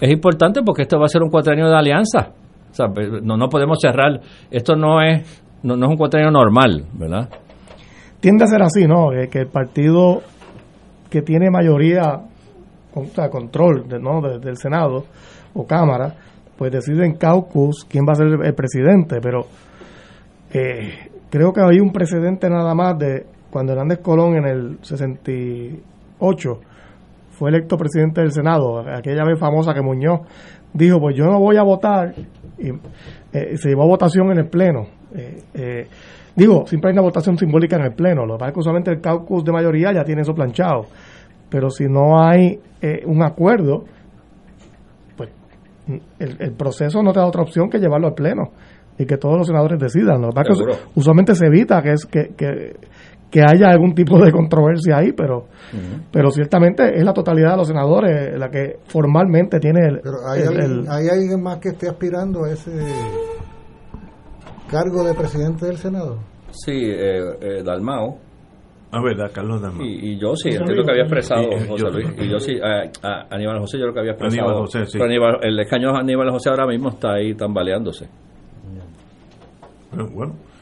es 0.00 0.10
importante 0.10 0.62
porque 0.62 0.82
esto 0.82 0.98
va 0.98 1.06
a 1.06 1.08
ser 1.08 1.22
un 1.22 1.30
cuatrenio 1.30 1.66
de 1.68 1.76
alianza. 1.76 2.32
O 2.70 2.74
sea, 2.74 2.88
pues, 2.88 3.08
no, 3.22 3.36
no 3.36 3.48
podemos 3.48 3.78
cerrar. 3.80 4.20
Esto 4.50 4.76
no 4.76 5.00
es, 5.00 5.42
no, 5.62 5.74
es 5.74 5.88
un 5.88 5.96
cuatrenio 5.96 6.30
normal, 6.30 6.84
¿verdad? 6.92 7.28
Tiende 8.20 8.44
a 8.44 8.46
ser 8.46 8.62
así, 8.62 8.86
¿no? 8.86 9.10
que 9.30 9.38
el 9.38 9.48
partido 9.48 10.22
que 11.10 11.22
tiene 11.22 11.50
mayoría, 11.50 12.20
o 12.94 13.04
sea, 13.06 13.28
control 13.28 13.86
¿no? 14.00 14.20
del 14.38 14.56
Senado 14.56 15.04
o 15.52 15.66
Cámara, 15.66 16.14
pues 16.56 16.72
decide 16.72 17.04
en 17.04 17.16
caucus 17.16 17.84
quién 17.88 18.04
va 18.06 18.12
a 18.12 18.16
ser 18.16 18.26
el, 18.26 18.54
presidente. 18.54 19.20
Pero 19.20 19.46
eh, 20.52 21.10
creo 21.30 21.52
que 21.52 21.60
hay 21.60 21.80
un 21.80 21.92
precedente 21.92 22.48
nada 22.48 22.74
más 22.74 22.98
de 22.98 23.26
cuando 23.50 23.72
Hernández 23.72 24.00
Colón 24.00 24.36
en 24.36 24.46
el 24.46 24.78
68 26.18 26.60
fue 27.34 27.50
electo 27.50 27.76
presidente 27.76 28.20
del 28.20 28.30
Senado, 28.30 28.78
aquella 28.80 29.24
vez 29.24 29.38
famosa 29.38 29.74
que 29.74 29.82
Muñoz 29.82 30.20
dijo, 30.72 31.00
pues 31.00 31.16
yo 31.16 31.24
no 31.24 31.38
voy 31.40 31.56
a 31.56 31.62
votar, 31.62 32.14
y 32.58 32.68
eh, 33.32 33.56
se 33.56 33.68
llevó 33.68 33.82
a 33.82 33.86
votación 33.86 34.30
en 34.30 34.38
el 34.38 34.48
Pleno. 34.48 34.86
Eh, 35.14 35.42
eh, 35.54 35.88
digo, 36.34 36.66
siempre 36.66 36.90
hay 36.90 36.92
una 36.92 37.02
votación 37.02 37.36
simbólica 37.36 37.76
en 37.76 37.82
el 37.82 37.94
Pleno, 37.94 38.24
lo 38.24 38.34
que 38.34 38.38
pasa 38.38 38.48
es 38.48 38.54
que 38.54 38.60
usualmente 38.60 38.90
el 38.92 39.00
caucus 39.00 39.44
de 39.44 39.52
mayoría 39.52 39.92
ya 39.92 40.04
tiene 40.04 40.22
eso 40.22 40.34
planchado, 40.34 40.86
pero 41.50 41.70
si 41.70 41.86
no 41.86 42.20
hay 42.20 42.60
un 43.06 43.22
acuerdo, 43.22 43.84
pues 45.16 45.30
el, 46.18 46.36
el, 46.38 46.52
proceso 46.52 47.02
no 47.02 47.12
te 47.12 47.20
da 47.20 47.26
otra 47.26 47.42
opción 47.42 47.70
que 47.70 47.78
llevarlo 47.78 48.08
al 48.08 48.14
Pleno 48.14 48.50
y 48.98 49.06
que 49.06 49.16
todos 49.16 49.38
los 49.38 49.46
senadores 49.46 49.78
decidan. 49.78 50.20
Lo 50.20 50.28
que 50.28 50.34
pasa 50.34 50.52
es 50.52 50.58
que 50.58 50.84
usualmente 51.00 51.34
se 51.34 51.46
evita 51.46 51.80
que, 51.82 51.92
es, 51.92 52.04
que, 52.04 52.34
que 52.36 52.76
que 53.34 53.40
haya 53.40 53.66
algún 53.68 53.96
tipo 53.96 54.16
de 54.24 54.30
controversia 54.30 54.98
ahí, 54.98 55.10
pero 55.10 55.46
pero 56.12 56.30
ciertamente 56.30 56.96
es 56.96 57.04
la 57.04 57.12
totalidad 57.12 57.50
de 57.50 57.56
los 57.56 57.66
senadores 57.66 58.38
la 58.38 58.48
que 58.48 58.76
formalmente 58.86 59.58
tiene 59.58 59.88
el... 59.88 60.00
Pero 60.00 60.18
hay, 60.24 61.08
alguien, 61.08 61.42
más 61.42 61.58
que 61.58 61.70
esté 61.70 61.88
aspirando 61.88 62.44
a 62.44 62.52
ese 62.52 62.70
cargo 64.70 65.02
de 65.02 65.14
presidente 65.14 65.66
del 65.66 65.78
Senado. 65.78 66.20
Sí, 66.50 66.70
eh, 66.76 67.22
eh, 67.40 67.62
Dalmao. 67.64 68.18
Ah, 68.92 69.02
verdad, 69.02 69.32
Carlos 69.34 69.60
Dalmao. 69.60 69.84
Y, 69.84 70.16
yo 70.16 70.36
sí, 70.36 70.50
entiendo 70.50 70.84
que 70.84 70.90
había 70.92 71.02
expresado 71.02 71.42
José 71.66 71.90
Luis. 71.90 72.06
Y 72.16 72.30
yo 72.30 72.38
sí, 72.38 72.52
a, 72.62 73.34
Aníbal 73.34 73.58
José 73.58 73.80
yo 73.80 73.86
lo 73.86 73.92
que 73.92 73.98
había 73.98 74.12
expresado. 74.12 74.42
Aníbal 74.48 74.60
José, 74.62 74.86
sí. 74.86 74.98
el 75.42 75.58
escaño 75.58 75.92
de 75.92 75.98
Aníbal 75.98 76.30
José 76.30 76.50
ahora 76.50 76.68
mismo 76.68 76.90
está 76.90 77.14
ahí 77.14 77.34
tambaleándose. 77.34 78.08
Bueno, 79.90 80.08
bueno 80.14 80.53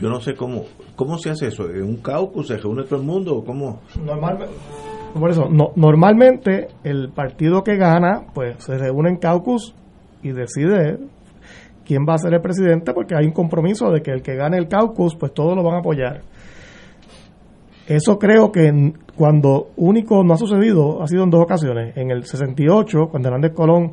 yo 0.00 0.08
no 0.08 0.20
sé 0.20 0.34
cómo 0.34 0.64
cómo 0.96 1.18
se 1.18 1.30
hace 1.30 1.48
eso 1.48 1.68
en 1.68 1.84
un 1.84 1.96
caucus 1.96 2.48
se 2.48 2.56
reúne 2.56 2.84
todo 2.84 3.00
el 3.00 3.06
mundo 3.06 3.36
o 3.36 3.44
cómo 3.44 3.80
normalmente 4.04 4.54
por 5.18 5.30
eso 5.30 5.48
no, 5.50 5.72
normalmente 5.76 6.68
el 6.84 7.10
partido 7.10 7.62
que 7.62 7.76
gana 7.76 8.26
pues 8.34 8.56
se 8.64 8.78
reúne 8.78 9.10
en 9.10 9.16
caucus 9.16 9.74
y 10.22 10.32
decide 10.32 10.98
quién 11.84 12.06
va 12.08 12.14
a 12.14 12.18
ser 12.18 12.32
el 12.34 12.40
presidente 12.40 12.92
porque 12.94 13.14
hay 13.14 13.26
un 13.26 13.32
compromiso 13.32 13.90
de 13.90 14.00
que 14.00 14.10
el 14.10 14.22
que 14.22 14.36
gane 14.36 14.56
el 14.56 14.68
caucus 14.68 15.14
pues 15.16 15.34
todos 15.34 15.56
lo 15.56 15.62
van 15.62 15.74
a 15.74 15.78
apoyar. 15.78 16.22
Eso 17.86 18.18
creo 18.18 18.52
que 18.52 18.92
cuando 19.16 19.70
único 19.76 20.22
no 20.24 20.34
ha 20.34 20.36
sucedido 20.38 21.02
ha 21.02 21.06
sido 21.08 21.24
en 21.24 21.30
dos 21.30 21.42
ocasiones. 21.42 21.96
En 21.96 22.10
el 22.10 22.24
68 22.24 23.08
cuando 23.10 23.28
Hernández 23.28 23.52
Colón 23.52 23.92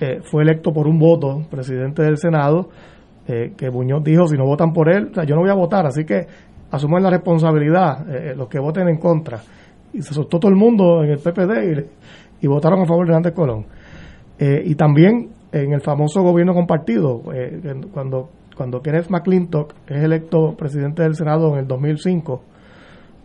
eh, 0.00 0.20
fue 0.22 0.42
electo 0.42 0.72
por 0.72 0.86
un 0.86 0.98
voto 0.98 1.46
presidente 1.50 2.02
del 2.02 2.18
Senado 2.18 2.68
eh, 3.26 3.52
que 3.56 3.70
Muñoz 3.70 4.02
dijo, 4.02 4.26
si 4.26 4.36
no 4.36 4.44
votan 4.44 4.72
por 4.72 4.92
él, 4.92 5.12
yo 5.12 5.36
no 5.36 5.42
voy 5.42 5.50
a 5.50 5.54
votar, 5.54 5.86
así 5.86 6.04
que 6.04 6.26
asumen 6.72 7.04
la 7.04 7.10
responsabilidad 7.10 8.08
eh, 8.10 8.34
los 8.36 8.48
que 8.48 8.58
voten 8.58 8.88
en 8.88 8.98
contra. 8.98 9.40
Y 9.92 10.02
se 10.02 10.12
soltó 10.12 10.40
todo 10.40 10.50
el 10.50 10.56
mundo 10.56 11.04
en 11.04 11.10
el 11.10 11.18
PPD 11.18 11.86
y, 12.40 12.46
votaron 12.48 12.80
a 12.80 12.86
favor 12.86 13.06
de 13.06 13.12
Hernández 13.12 13.34
Colón. 13.34 13.66
Eh, 14.38 14.62
y 14.64 14.74
también 14.74 15.30
en 15.52 15.72
el 15.72 15.80
famoso 15.82 16.22
gobierno 16.22 16.54
compartido, 16.54 17.22
cuando, 17.92 18.30
cuando 18.56 18.80
Kenneth 18.80 19.10
McClintock 19.10 19.74
es 19.86 20.02
electo 20.02 20.56
presidente 20.56 21.02
del 21.02 21.14
Senado 21.14 21.52
en 21.52 21.60
el 21.60 21.68
2005, 21.68 22.42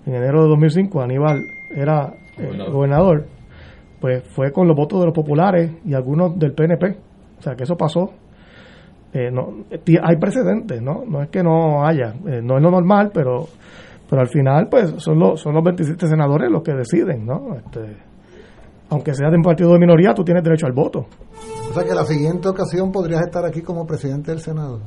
en 0.06 0.16
enero 0.16 0.44
de 0.44 0.50
2005, 0.50 1.02
Aníbal 1.02 1.42
era 1.74 2.14
gobernador. 2.38 2.72
gobernador, 2.72 3.26
pues 4.00 4.24
fue 4.36 4.52
con 4.52 4.68
los 4.68 4.76
votos 4.76 5.00
de 5.00 5.06
los 5.06 5.16
populares 5.16 5.72
y 5.86 5.96
algunos 5.96 6.38
del 6.38 6.54
PNP. 6.54 6.98
O 7.40 7.42
sea 7.42 7.56
que 7.56 7.64
eso 7.64 7.76
pasó 7.76 8.12
eh, 9.14 9.32
no, 9.32 9.66
hay 10.04 10.18
precedentes, 10.18 10.82
¿no? 10.82 11.04
No 11.08 11.24
es 11.24 11.30
que 11.30 11.42
no 11.42 11.86
haya, 11.86 12.14
eh, 12.28 12.42
no 12.44 12.58
es 12.58 12.64
lo 12.64 12.72
normal, 12.72 13.12
pero 13.14 13.48
pero 14.10 14.22
al 14.22 14.30
final 14.30 14.68
pues 14.70 14.94
son 14.98 15.20
los, 15.20 15.42
son 15.42 15.54
los 15.54 15.64
27 15.64 16.08
senadores 16.08 16.50
los 16.50 16.64
que 16.64 16.74
deciden, 16.74 17.26
¿no? 17.26 17.56
Este, 17.56 17.98
aunque 18.90 19.14
sea 19.14 19.30
de 19.30 19.36
un 19.36 19.44
partido 19.44 19.74
de 19.74 19.80
minoría, 19.80 20.14
tú 20.14 20.24
tienes 20.24 20.44
derecho 20.44 20.66
al 20.66 20.72
voto. 20.72 21.08
O 21.70 21.74
sea 21.74 21.84
que 21.84 21.94
la 21.94 22.06
siguiente 22.06 22.48
ocasión 22.48 22.92
podrías 22.92 23.22
estar 23.22 23.46
aquí 23.46 23.62
como 23.62 23.86
presidente 23.86 24.32
del 24.32 24.40
Senado. 24.40 24.80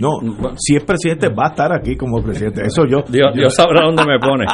No, 0.00 0.10
si 0.56 0.76
es 0.76 0.84
presidente 0.84 1.28
va 1.28 1.48
a 1.48 1.50
estar 1.50 1.72
aquí 1.72 1.96
como 1.96 2.22
presidente. 2.22 2.62
Eso 2.64 2.84
yo. 2.86 3.02
Dios, 3.08 3.54
sabrá 3.54 3.84
dónde 3.84 4.04
me 4.06 4.18
pone. 4.18 4.46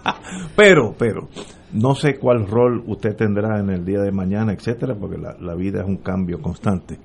pero, 0.56 0.94
pero, 0.98 1.28
no 1.72 1.94
sé 1.94 2.18
cuál 2.18 2.46
rol 2.46 2.82
usted 2.86 3.14
tendrá 3.16 3.58
en 3.60 3.70
el 3.70 3.84
día 3.84 4.00
de 4.00 4.10
mañana, 4.10 4.52
etcétera, 4.52 4.94
porque 4.98 5.16
la, 5.16 5.36
la 5.40 5.54
vida 5.54 5.80
es 5.80 5.86
un 5.86 5.98
cambio 5.98 6.40
constante 6.40 6.98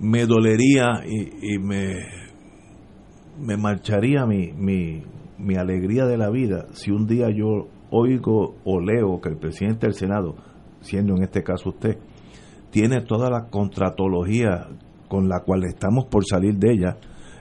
me 0.00 0.26
dolería 0.26 1.02
y, 1.06 1.58
me, 1.58 1.94
me 3.40 3.56
marcharía 3.56 4.26
mi, 4.26 4.52
mi, 4.52 5.02
mi, 5.38 5.56
alegría 5.56 6.06
de 6.06 6.16
la 6.16 6.30
vida 6.30 6.66
si 6.72 6.90
un 6.90 7.06
día 7.06 7.28
yo 7.30 7.68
oigo 7.90 8.56
o 8.64 8.80
leo 8.80 9.20
que 9.20 9.28
el 9.28 9.36
presidente 9.36 9.86
del 9.86 9.94
Senado, 9.94 10.34
siendo 10.80 11.14
en 11.14 11.22
este 11.22 11.42
caso 11.42 11.70
usted, 11.70 11.98
tiene 12.70 13.02
toda 13.02 13.30
la 13.30 13.48
contratología 13.50 14.66
con 15.08 15.28
la 15.28 15.40
cual 15.40 15.64
estamos 15.64 16.06
por 16.06 16.24
salir 16.24 16.54
de 16.54 16.72
ella, 16.72 16.96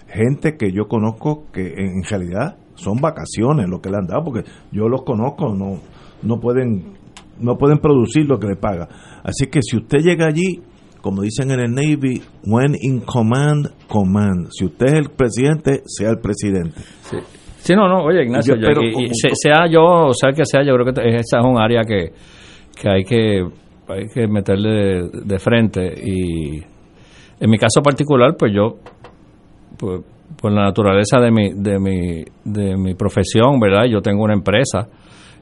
gente 0.08 0.58
que 0.58 0.72
yo 0.74 0.88
conozco 0.88 1.46
que 1.54 1.74
en 1.78 2.04
realidad 2.04 2.58
son 2.76 2.98
vacaciones 2.98 3.70
lo 3.70 3.80
que 3.80 3.90
le 3.90 3.98
han 3.98 4.08
dado, 4.08 4.24
porque 4.26 4.44
yo 4.72 4.90
los 4.90 5.04
conozco, 5.04 5.56
no, 5.56 5.80
no 6.22 6.40
pueden, 6.40 6.98
no 7.40 7.58
pueden 7.58 7.78
producir 7.78 8.26
lo 8.26 8.40
que 8.40 8.48
le 8.48 8.56
paga. 8.56 8.90
Así 9.24 9.48
que 9.48 9.62
si 9.62 9.78
usted 9.78 10.00
llega 10.00 10.26
allí, 10.26 10.62
como 11.02 11.22
dicen 11.24 11.52
en 11.52 11.60
el 11.60 11.72
Navy, 11.72 12.22
when 12.46 12.76
in 12.80 13.02
command, 13.02 13.68
command. 13.88 14.48
Si 14.52 14.66
usted 14.66 14.86
es 14.88 14.94
el 14.94 15.10
presidente, 15.10 15.82
sea 15.86 16.10
el 16.12 16.20
presidente. 16.20 16.80
Sí. 17.04 17.18
Sí, 17.60 17.74
no, 17.76 17.88
no, 17.88 18.04
oye, 18.06 18.24
Ignacio, 18.24 18.56
Yo 18.56 18.62
yo- 18.62 18.68
espero 18.70 18.84
y- 18.84 18.90
y 18.90 18.94
como- 18.94 19.08
se- 19.14 19.30
sea 19.36 19.68
yo, 19.72 19.84
o 19.84 20.14
sea 20.14 20.30
el 20.30 20.36
que 20.36 20.46
sea, 20.46 20.64
yo 20.64 20.74
creo 20.76 20.86
que 20.94 21.16
esa 21.16 21.40
es 21.40 21.46
un 21.46 21.60
área 21.62 21.82
que, 21.84 22.12
que 22.80 22.90
hay 22.90 23.04
que 23.04 23.44
hay 23.88 24.08
que 24.14 24.26
meterle 24.28 24.70
de, 24.70 25.10
de 25.26 25.40
frente 25.40 25.82
y 26.02 26.60
en 27.40 27.50
mi 27.50 27.58
caso 27.58 27.82
particular, 27.84 28.36
pues 28.38 28.54
yo, 28.54 28.78
pues, 29.78 30.02
por 30.42 30.52
la 30.52 30.64
naturaleza 30.64 31.20
de 31.20 31.30
mi, 31.32 31.52
de 31.54 31.78
mi, 31.78 32.24
de 32.46 32.78
mi 32.78 32.94
profesión, 32.96 33.60
¿verdad? 33.60 33.86
Yo 33.92 34.00
tengo 34.02 34.24
una 34.24 34.34
empresa 34.34 34.88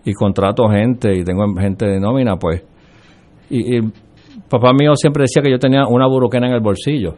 y 0.03 0.13
contrato 0.13 0.67
gente 0.69 1.13
y 1.13 1.23
tengo 1.23 1.45
gente 1.59 1.85
de 1.85 1.99
nómina, 1.99 2.37
pues, 2.37 2.63
y, 3.51 3.77
y 3.77 3.81
papá 4.49 4.71
mío 4.73 4.95
siempre 4.95 5.23
decía 5.23 5.41
que 5.41 5.51
yo 5.51 5.57
tenía 5.59 5.85
una 5.87 6.07
buruquena 6.07 6.47
en 6.47 6.53
el 6.53 6.61
bolsillo, 6.61 7.15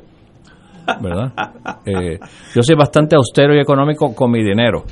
¿verdad? 1.02 1.32
Eh, 1.86 2.20
yo 2.56 2.62
soy 2.62 2.76
bastante 2.76 3.16
austero 3.16 3.56
y 3.56 3.60
económico 3.60 4.14
con 4.14 4.32
mi 4.32 4.44
dinero. 4.44 4.84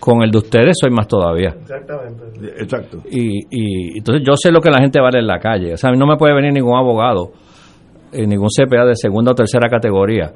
Con 0.00 0.22
el 0.22 0.30
de 0.30 0.38
ustedes 0.38 0.76
soy 0.80 0.90
más 0.90 1.06
todavía. 1.06 1.50
Exactamente. 1.50 2.24
Exacto. 2.60 2.98
Y, 3.10 3.38
y 3.50 3.98
entonces 3.98 4.22
yo 4.26 4.34
sé 4.36 4.50
lo 4.50 4.60
que 4.60 4.70
la 4.70 4.80
gente 4.80 5.00
vale 5.00 5.20
en 5.20 5.26
la 5.26 5.38
calle. 5.38 5.74
O 5.74 5.76
sea, 5.76 5.90
a 5.90 5.92
mí 5.92 5.98
no 5.98 6.06
me 6.06 6.16
puede 6.16 6.34
venir 6.34 6.52
ningún 6.52 6.76
abogado, 6.76 7.30
eh, 8.12 8.26
ningún 8.26 8.48
CPA 8.48 8.84
de 8.86 8.96
segunda 8.96 9.32
o 9.32 9.34
tercera 9.34 9.68
categoría 9.68 10.32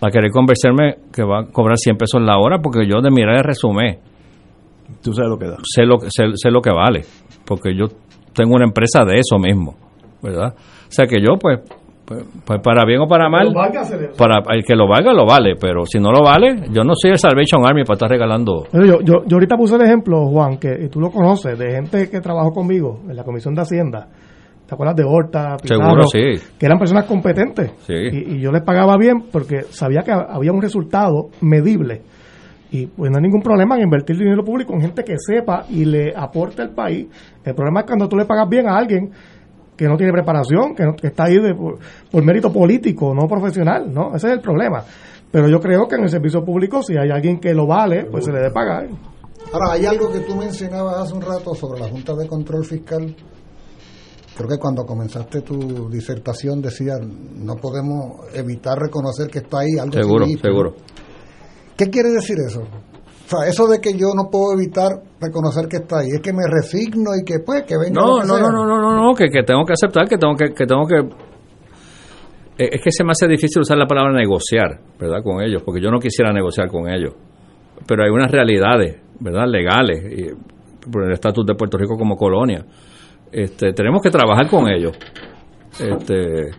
a 0.00 0.10
querer 0.10 0.30
convencerme 0.32 0.96
que 1.14 1.22
va 1.22 1.40
a 1.42 1.44
cobrar 1.46 1.76
100 1.78 1.96
pesos 1.96 2.20
la 2.22 2.38
hora 2.38 2.58
porque 2.60 2.86
yo 2.88 3.00
de 3.00 3.10
mirar 3.10 3.36
el 3.36 3.44
resumen 3.44 3.98
Tú 5.02 5.12
sabes 5.12 5.30
lo 5.30 5.38
que 5.38 5.46
da. 5.46 5.56
sé 5.62 5.84
lo, 5.84 5.98
que- 5.98 6.10
sé, 6.10 6.24
sé 6.34 6.50
lo 6.50 6.60
que 6.60 6.70
vale. 6.70 7.02
Porque 7.46 7.76
yo 7.76 7.86
tengo 8.34 8.54
una 8.56 8.64
empresa 8.64 9.04
de 9.04 9.18
eso 9.20 9.38
mismo, 9.38 9.76
¿verdad? 10.22 10.54
O 10.54 10.90
sea 10.90 11.06
que 11.06 11.20
yo, 11.20 11.36
pues, 11.40 11.60
pues, 12.04 12.24
pues 12.44 12.60
para 12.62 12.84
bien 12.84 13.00
o 13.00 13.06
para 13.06 13.28
mal, 13.28 13.52
para 14.16 14.42
el 14.54 14.64
que 14.64 14.74
lo 14.74 14.88
valga, 14.88 15.12
lo 15.12 15.26
vale. 15.26 15.54
Pero 15.60 15.84
si 15.86 15.98
no 15.98 16.10
lo 16.10 16.22
vale, 16.22 16.68
yo 16.70 16.84
no 16.84 16.92
soy 16.94 17.12
el 17.12 17.18
Salvation 17.18 17.64
Army 17.64 17.84
para 17.84 17.94
estar 17.94 18.10
regalando. 18.10 18.66
Pero 18.70 18.84
yo, 18.84 19.00
yo, 19.00 19.24
yo 19.26 19.36
ahorita 19.36 19.56
puse 19.56 19.76
el 19.76 19.82
ejemplo, 19.82 20.26
Juan, 20.26 20.58
que 20.58 20.84
y 20.84 20.88
tú 20.88 21.00
lo 21.00 21.10
conoces, 21.10 21.58
de 21.58 21.72
gente 21.72 22.08
que 22.08 22.20
trabajó 22.20 22.52
conmigo 22.52 23.00
en 23.08 23.16
la 23.16 23.24
Comisión 23.24 23.54
de 23.54 23.62
Hacienda. 23.62 24.08
¿Te 24.66 24.74
acuerdas 24.74 24.96
de 24.96 25.04
Horta, 25.04 25.56
Pizarro? 25.60 25.84
Seguro, 25.84 26.06
sí. 26.06 26.54
Que 26.58 26.66
eran 26.66 26.78
personas 26.78 27.04
competentes. 27.04 27.72
Sí. 27.80 27.94
Y, 27.94 28.36
y 28.36 28.40
yo 28.40 28.50
les 28.50 28.62
pagaba 28.62 28.96
bien 28.96 29.24
porque 29.30 29.62
sabía 29.68 30.02
que 30.02 30.12
había 30.12 30.52
un 30.52 30.62
resultado 30.62 31.28
medible. 31.42 32.02
Y 32.70 32.86
pues 32.86 33.10
no 33.10 33.18
hay 33.18 33.22
ningún 33.22 33.42
problema 33.42 33.76
en 33.76 33.82
invertir 33.82 34.16
dinero 34.16 34.42
público 34.42 34.72
en 34.72 34.80
gente 34.80 35.04
que 35.04 35.16
sepa 35.18 35.66
y 35.68 35.84
le 35.84 36.14
aporte 36.16 36.62
al 36.62 36.70
país. 36.70 37.06
El 37.44 37.54
problema 37.54 37.80
es 37.80 37.86
cuando 37.86 38.08
tú 38.08 38.16
le 38.16 38.24
pagas 38.24 38.48
bien 38.48 38.66
a 38.66 38.78
alguien 38.78 39.10
que 39.76 39.86
no 39.88 39.96
tiene 39.96 40.12
preparación, 40.12 40.74
que, 40.74 40.84
no- 40.84 40.94
que 40.94 41.08
está 41.08 41.24
ahí 41.24 41.38
de- 41.40 41.54
por, 41.54 41.78
por 42.10 42.24
mérito 42.24 42.52
político, 42.52 43.14
no 43.14 43.26
profesional, 43.26 43.92
¿no? 43.92 44.14
Ese 44.14 44.28
es 44.28 44.32
el 44.34 44.40
problema. 44.40 44.84
Pero 45.30 45.48
yo 45.48 45.60
creo 45.60 45.88
que 45.88 45.94
en 45.96 46.02
el 46.04 46.10
servicio 46.10 46.44
público, 46.44 46.82
si 46.82 46.96
hay 46.96 47.10
alguien 47.10 47.40
que 47.40 47.54
lo 47.54 47.66
vale, 47.66 48.04
pues 48.04 48.24
se 48.26 48.32
le 48.32 48.38
debe 48.38 48.50
pagar. 48.50 48.86
Ahora, 49.52 49.72
hay 49.72 49.86
algo 49.86 50.10
que 50.12 50.20
tú 50.20 50.36
mencionabas 50.36 50.96
hace 50.98 51.14
un 51.14 51.22
rato 51.22 51.54
sobre 51.54 51.80
la 51.80 51.88
Junta 51.88 52.14
de 52.14 52.26
Control 52.28 52.64
Fiscal. 52.64 53.14
Creo 54.36 54.48
que 54.48 54.58
cuando 54.58 54.84
comenzaste 54.84 55.42
tu 55.42 55.90
disertación 55.90 56.62
decías, 56.62 56.98
no 57.00 57.56
podemos 57.56 58.26
evitar 58.34 58.78
reconocer 58.78 59.28
que 59.28 59.40
está 59.40 59.60
ahí 59.60 59.78
algo. 59.80 59.92
Seguro, 59.92 60.24
finito". 60.24 60.42
seguro. 60.48 60.74
¿Qué 61.76 61.90
quiere 61.90 62.10
decir 62.10 62.36
eso? 62.46 62.62
O 63.32 63.40
sea, 63.40 63.48
eso 63.48 63.66
de 63.66 63.80
que 63.80 63.92
yo 63.92 64.12
no 64.14 64.28
puedo 64.30 64.52
evitar 64.54 64.92
reconocer 65.20 65.66
que 65.68 65.78
está 65.78 66.00
ahí, 66.00 66.08
es 66.14 66.20
que 66.20 66.32
me 66.32 66.44
resigno 66.46 67.10
y 67.18 67.24
que 67.24 67.38
pues 67.44 67.62
que 67.62 67.76
venga 67.78 68.00
lo 68.00 68.06
No, 68.06 68.20
que 68.20 68.26
no, 68.26 68.34
sea. 68.34 68.42
no, 68.42 68.66
no, 68.66 68.80
no, 68.80 68.94
no, 68.94 69.14
que, 69.14 69.30
que 69.30 69.42
tengo 69.42 69.64
que 69.64 69.72
aceptar, 69.72 70.08
que 70.08 70.18
tengo 70.18 70.34
que, 70.34 70.52
que 70.52 70.66
tengo 70.66 70.86
que 70.86 70.98
eh, 72.58 72.68
es 72.72 72.82
que 72.82 72.90
se 72.90 73.04
me 73.04 73.12
hace 73.12 73.26
difícil 73.26 73.62
usar 73.62 73.78
la 73.78 73.86
palabra 73.86 74.12
negociar, 74.12 74.78
¿verdad? 74.98 75.22
Con 75.22 75.42
ellos, 75.42 75.62
porque 75.64 75.80
yo 75.80 75.90
no 75.90 75.98
quisiera 75.98 76.32
negociar 76.32 76.68
con 76.68 76.88
ellos. 76.88 77.14
Pero 77.86 78.04
hay 78.04 78.10
unas 78.10 78.30
realidades, 78.30 79.00
¿verdad? 79.18 79.46
Legales, 79.46 80.04
y, 80.12 80.90
por 80.90 81.04
el 81.04 81.12
estatus 81.12 81.46
de 81.46 81.54
Puerto 81.54 81.78
Rico 81.78 81.96
como 81.96 82.16
colonia. 82.16 82.64
Este, 83.30 83.72
tenemos 83.72 84.02
que 84.02 84.10
trabajar 84.10 84.48
con 84.48 84.68
ellos. 84.68 84.92
Este, 85.80 86.50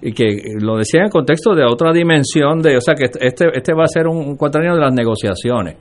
y 0.00 0.12
que 0.12 0.54
lo 0.60 0.76
decía 0.76 1.00
en 1.00 1.06
el 1.06 1.12
contexto 1.12 1.54
de 1.54 1.64
otra 1.64 1.92
dimensión 1.92 2.60
de, 2.60 2.76
o 2.76 2.80
sea, 2.80 2.94
que 2.94 3.06
este, 3.06 3.46
este 3.52 3.74
va 3.74 3.84
a 3.84 3.88
ser 3.88 4.06
un, 4.06 4.36
un 4.38 4.50
de 4.50 4.80
las 4.80 4.94
negociaciones. 4.94 5.76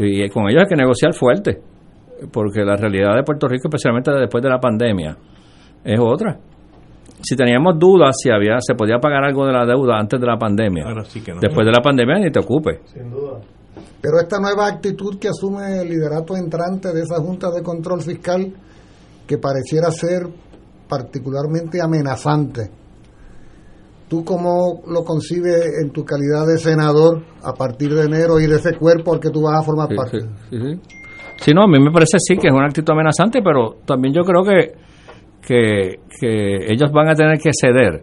Y, 0.00 0.28
con 0.30 0.48
ellos 0.48 0.62
hay 0.62 0.68
que 0.68 0.76
negociar 0.76 1.14
fuerte, 1.14 1.60
porque 2.32 2.64
la 2.64 2.76
realidad 2.76 3.14
de 3.16 3.22
Puerto 3.22 3.46
Rico, 3.48 3.68
especialmente 3.68 4.10
después 4.12 4.42
de 4.42 4.48
la 4.48 4.58
pandemia, 4.58 5.16
es 5.84 6.00
otra. 6.00 6.38
Si 7.22 7.36
teníamos 7.36 7.78
dudas 7.78 8.16
si 8.18 8.30
había 8.30 8.56
se 8.60 8.74
podía 8.74 8.98
pagar 8.98 9.24
algo 9.24 9.46
de 9.46 9.52
la 9.52 9.66
deuda 9.66 9.98
antes 9.98 10.18
de 10.18 10.26
la 10.26 10.38
pandemia, 10.38 10.84
Ahora 10.86 11.04
sí 11.04 11.20
que 11.20 11.34
no. 11.34 11.40
después 11.40 11.66
de 11.66 11.72
la 11.72 11.82
pandemia 11.82 12.18
ni 12.18 12.30
te 12.30 12.40
ocupe. 12.40 12.80
Sin 12.86 13.10
duda. 13.10 13.40
Pero 14.00 14.18
esta 14.18 14.40
nueva 14.40 14.66
actitud 14.66 15.18
que 15.18 15.28
asume 15.28 15.82
el 15.82 15.88
liderato 15.90 16.34
entrante 16.34 16.92
de 16.92 17.02
esa 17.02 17.16
Junta 17.16 17.50
de 17.50 17.62
Control 17.62 18.00
Fiscal, 18.00 18.52
que 19.26 19.36
pareciera 19.36 19.90
ser 19.90 20.26
particularmente 20.88 21.80
amenazante, 21.82 22.70
¿tú 24.10 24.24
cómo 24.24 24.82
lo 24.88 25.04
concibes 25.04 25.64
en 25.82 25.90
tu 25.92 26.04
calidad 26.04 26.44
de 26.46 26.58
senador 26.58 27.22
a 27.42 27.52
partir 27.54 27.94
de 27.94 28.04
enero 28.04 28.38
y 28.40 28.46
de 28.46 28.56
ese 28.56 28.74
cuerpo 28.74 29.14
al 29.14 29.20
que 29.20 29.30
tú 29.30 29.40
vas 29.42 29.60
a 29.60 29.62
formar 29.62 29.88
Sí, 29.88 29.94
parte? 29.96 30.20
sí, 30.20 30.26
sí, 30.50 30.56
sí. 30.60 30.80
Sí, 31.38 31.54
no, 31.54 31.62
a 31.62 31.66
mí 31.66 31.78
me 31.82 31.90
parece 31.90 32.18
sí 32.18 32.36
que 32.36 32.48
es 32.48 32.52
una 32.52 32.66
actitud 32.66 32.92
amenazante, 32.92 33.40
pero 33.42 33.76
también 33.86 34.12
yo 34.12 34.22
creo 34.24 34.42
que, 34.42 34.72
que, 35.46 36.00
que 36.20 36.72
ellos 36.72 36.92
van 36.92 37.08
a 37.08 37.14
tener 37.14 37.38
que 37.38 37.50
ceder 37.58 38.02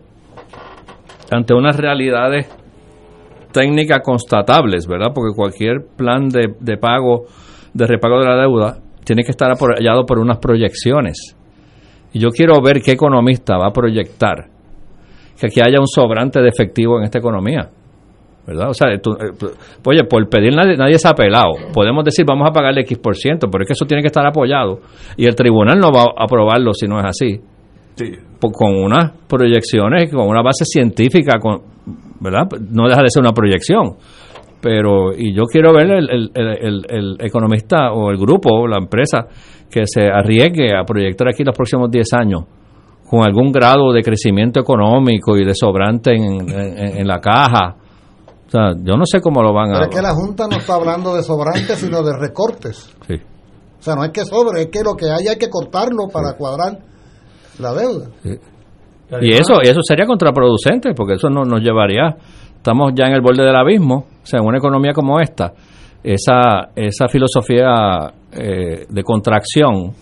ante 1.30 1.54
unas 1.54 1.76
realidades 1.78 2.48
técnicas 3.52 4.00
constatables, 4.04 4.88
¿verdad? 4.88 5.12
Porque 5.14 5.36
cualquier 5.36 5.86
plan 5.96 6.30
de, 6.30 6.56
de 6.60 6.78
pago, 6.78 7.26
de 7.74 7.86
repago 7.86 8.20
de 8.20 8.26
la 8.26 8.38
deuda, 8.38 8.78
tiene 9.04 9.24
que 9.24 9.32
estar 9.32 9.52
apoyado 9.52 10.06
por 10.06 10.20
unas 10.20 10.38
proyecciones. 10.40 11.36
Y 12.14 12.20
yo 12.20 12.30
quiero 12.30 12.62
ver 12.62 12.82
qué 12.82 12.92
economista 12.94 13.58
va 13.58 13.68
a 13.68 13.72
proyectar 13.74 14.48
que 15.40 15.48
aquí 15.48 15.60
haya 15.62 15.80
un 15.80 15.88
sobrante 15.88 16.42
de 16.42 16.50
efectivo 16.50 16.98
en 16.98 17.04
esta 17.06 17.20
economía. 17.20 17.70
¿verdad? 18.46 18.70
O 18.70 18.74
sea, 18.74 18.88
tú- 19.02 19.12
eh, 19.12 19.34
oye, 19.86 20.06
por 20.06 20.26
pedir 20.30 20.56
nadie, 20.56 20.78
nadie 20.78 20.98
se 20.98 21.06
ha 21.08 21.12
apelado. 21.12 21.52
Podemos 21.74 22.06
decir, 22.06 22.24
vamos 22.26 22.48
a 22.50 22.54
pagarle 22.54 22.80
X 22.82 22.98
por 22.98 23.14
ciento, 23.18 23.50
pero 23.52 23.64
es 23.64 23.68
que 23.68 23.74
eso 23.74 23.86
tiene 23.86 24.02
que 24.02 24.08
estar 24.08 24.26
apoyado. 24.26 24.80
Y 25.18 25.26
el 25.26 25.36
tribunal 25.36 25.78
no 25.80 25.92
va 25.92 26.04
a 26.18 26.24
aprobarlo 26.24 26.72
si 26.74 26.88
no 26.88 26.98
es 26.98 27.06
así. 27.06 27.42
Po- 28.40 28.52
Con 28.52 28.74
unas 28.78 29.12
proyecciones, 29.28 30.10
con 30.14 30.28
una 30.30 30.42
base 30.42 30.64
científica, 30.64 31.40
con, 31.40 31.60
¿verdad? 32.22 32.48
No 32.72 32.88
deja 32.88 33.02
de 33.02 33.10
ser 33.10 33.22
una 33.22 33.34
proyección. 33.34 33.96
Pero, 34.62 35.12
y 35.14 35.34
yo 35.36 35.44
quiero 35.44 35.74
ver 35.74 35.92
el, 35.92 36.10
el- 36.10 36.32
el- 36.34 36.58
el- 36.62 36.86
el 36.90 37.16
economista 37.20 37.92
o 37.92 38.10
el 38.12 38.18
grupo, 38.18 38.50
o 38.62 38.68
la 38.68 38.78
empresa, 38.78 39.28
que 39.70 39.82
se 39.86 40.08
arriesgue 40.08 40.74
a 40.74 40.84
proyectar 40.86 41.28
aquí 41.28 41.44
los 41.44 41.56
próximos 41.56 41.92
10 41.92 42.14
años 42.14 42.42
con 43.10 43.22
algún 43.26 43.52
grado 43.52 43.92
de 43.94 44.02
crecimiento 44.02 44.60
económico 44.60 45.38
y 45.38 45.46
de 45.46 45.54
sobrante 45.56 46.14
en, 46.16 46.50
en- 46.50 46.98
en 47.00 47.08
la 47.08 47.20
caja. 47.20 47.76
O 48.48 48.50
sea, 48.50 48.72
yo 48.82 48.96
no 48.96 49.06
sé 49.06 49.20
cómo 49.22 49.42
lo 49.42 49.54
van 49.54 49.70
Pero 49.72 49.84
a... 49.84 49.88
es 49.88 49.96
que 49.96 50.02
la 50.02 50.14
Junta 50.14 50.48
no 50.50 50.58
está 50.58 50.76
hablando 50.76 51.16
de 51.16 51.24
sobrantes, 51.24 51.78
sino 51.80 52.02
de 52.04 52.18
recortes. 52.18 52.94
Sí. 53.08 53.16
O 53.16 53.82
sea, 53.82 53.96
no 53.96 54.04
es 54.04 54.12
que 54.12 54.26
sobre, 54.26 54.62
es 54.64 54.68
que 54.68 54.84
lo 54.84 54.94
que 54.96 55.06
hay 55.10 55.28
hay 55.28 55.38
que 55.38 55.50
cortarlo 55.50 56.08
para 56.12 56.34
cuadrar 56.34 56.80
la 57.60 57.74
deuda. 57.74 58.08
Y 59.22 59.34
eso, 59.34 59.60
y 59.64 59.68
eso 59.68 59.80
sería 59.82 60.06
contraproducente, 60.06 60.94
porque 60.94 61.14
eso 61.14 61.30
no, 61.30 61.44
nos 61.44 61.62
llevaría, 61.62 62.18
estamos 62.58 62.92
ya 62.96 63.06
en 63.06 63.14
el 63.14 63.22
borde 63.22 63.44
del 63.46 63.56
abismo, 63.56 64.06
o 64.22 64.26
sea, 64.26 64.40
en 64.42 64.46
una 64.48 64.58
economía 64.58 64.92
como 64.94 65.20
esta, 65.22 65.54
esa, 66.04 66.70
esa 66.76 67.08
filosofía 67.08 68.12
eh, 68.34 68.86
de 68.90 69.04
contracción, 69.04 69.94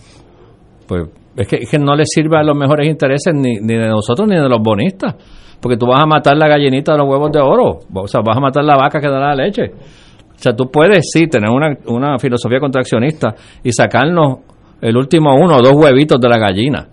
pues 0.88 1.04
es 1.36 1.46
que, 1.48 1.56
es 1.56 1.70
que 1.70 1.78
no 1.78 1.94
le 1.94 2.04
sirve 2.06 2.38
a 2.38 2.42
los 2.42 2.56
mejores 2.56 2.88
intereses 2.88 3.34
ni, 3.34 3.54
ni 3.60 3.74
de 3.74 3.88
nosotros 3.88 4.26
ni 4.28 4.36
de 4.36 4.48
los 4.48 4.60
bonistas, 4.62 5.14
porque 5.60 5.76
tú 5.76 5.86
vas 5.86 6.02
a 6.02 6.06
matar 6.06 6.36
la 6.36 6.48
gallinita 6.48 6.92
de 6.92 6.98
los 6.98 7.08
huevos 7.08 7.30
de 7.32 7.40
oro, 7.40 7.80
o 7.94 8.06
sea, 8.08 8.20
vas 8.24 8.36
a 8.36 8.40
matar 8.40 8.64
la 8.64 8.76
vaca 8.76 9.00
que 9.00 9.08
da 9.08 9.18
la 9.18 9.34
leche. 9.34 9.62
O 9.64 10.38
sea, 10.38 10.54
tú 10.54 10.70
puedes, 10.70 11.08
sí, 11.12 11.26
tener 11.28 11.48
una, 11.50 11.74
una 11.86 12.18
filosofía 12.18 12.58
contraccionista 12.60 13.34
y 13.62 13.72
sacarnos 13.72 14.38
el 14.82 14.96
último 14.96 15.34
uno 15.34 15.56
o 15.56 15.62
dos 15.62 15.72
huevitos 15.74 16.20
de 16.20 16.28
la 16.28 16.38
gallina 16.38 16.88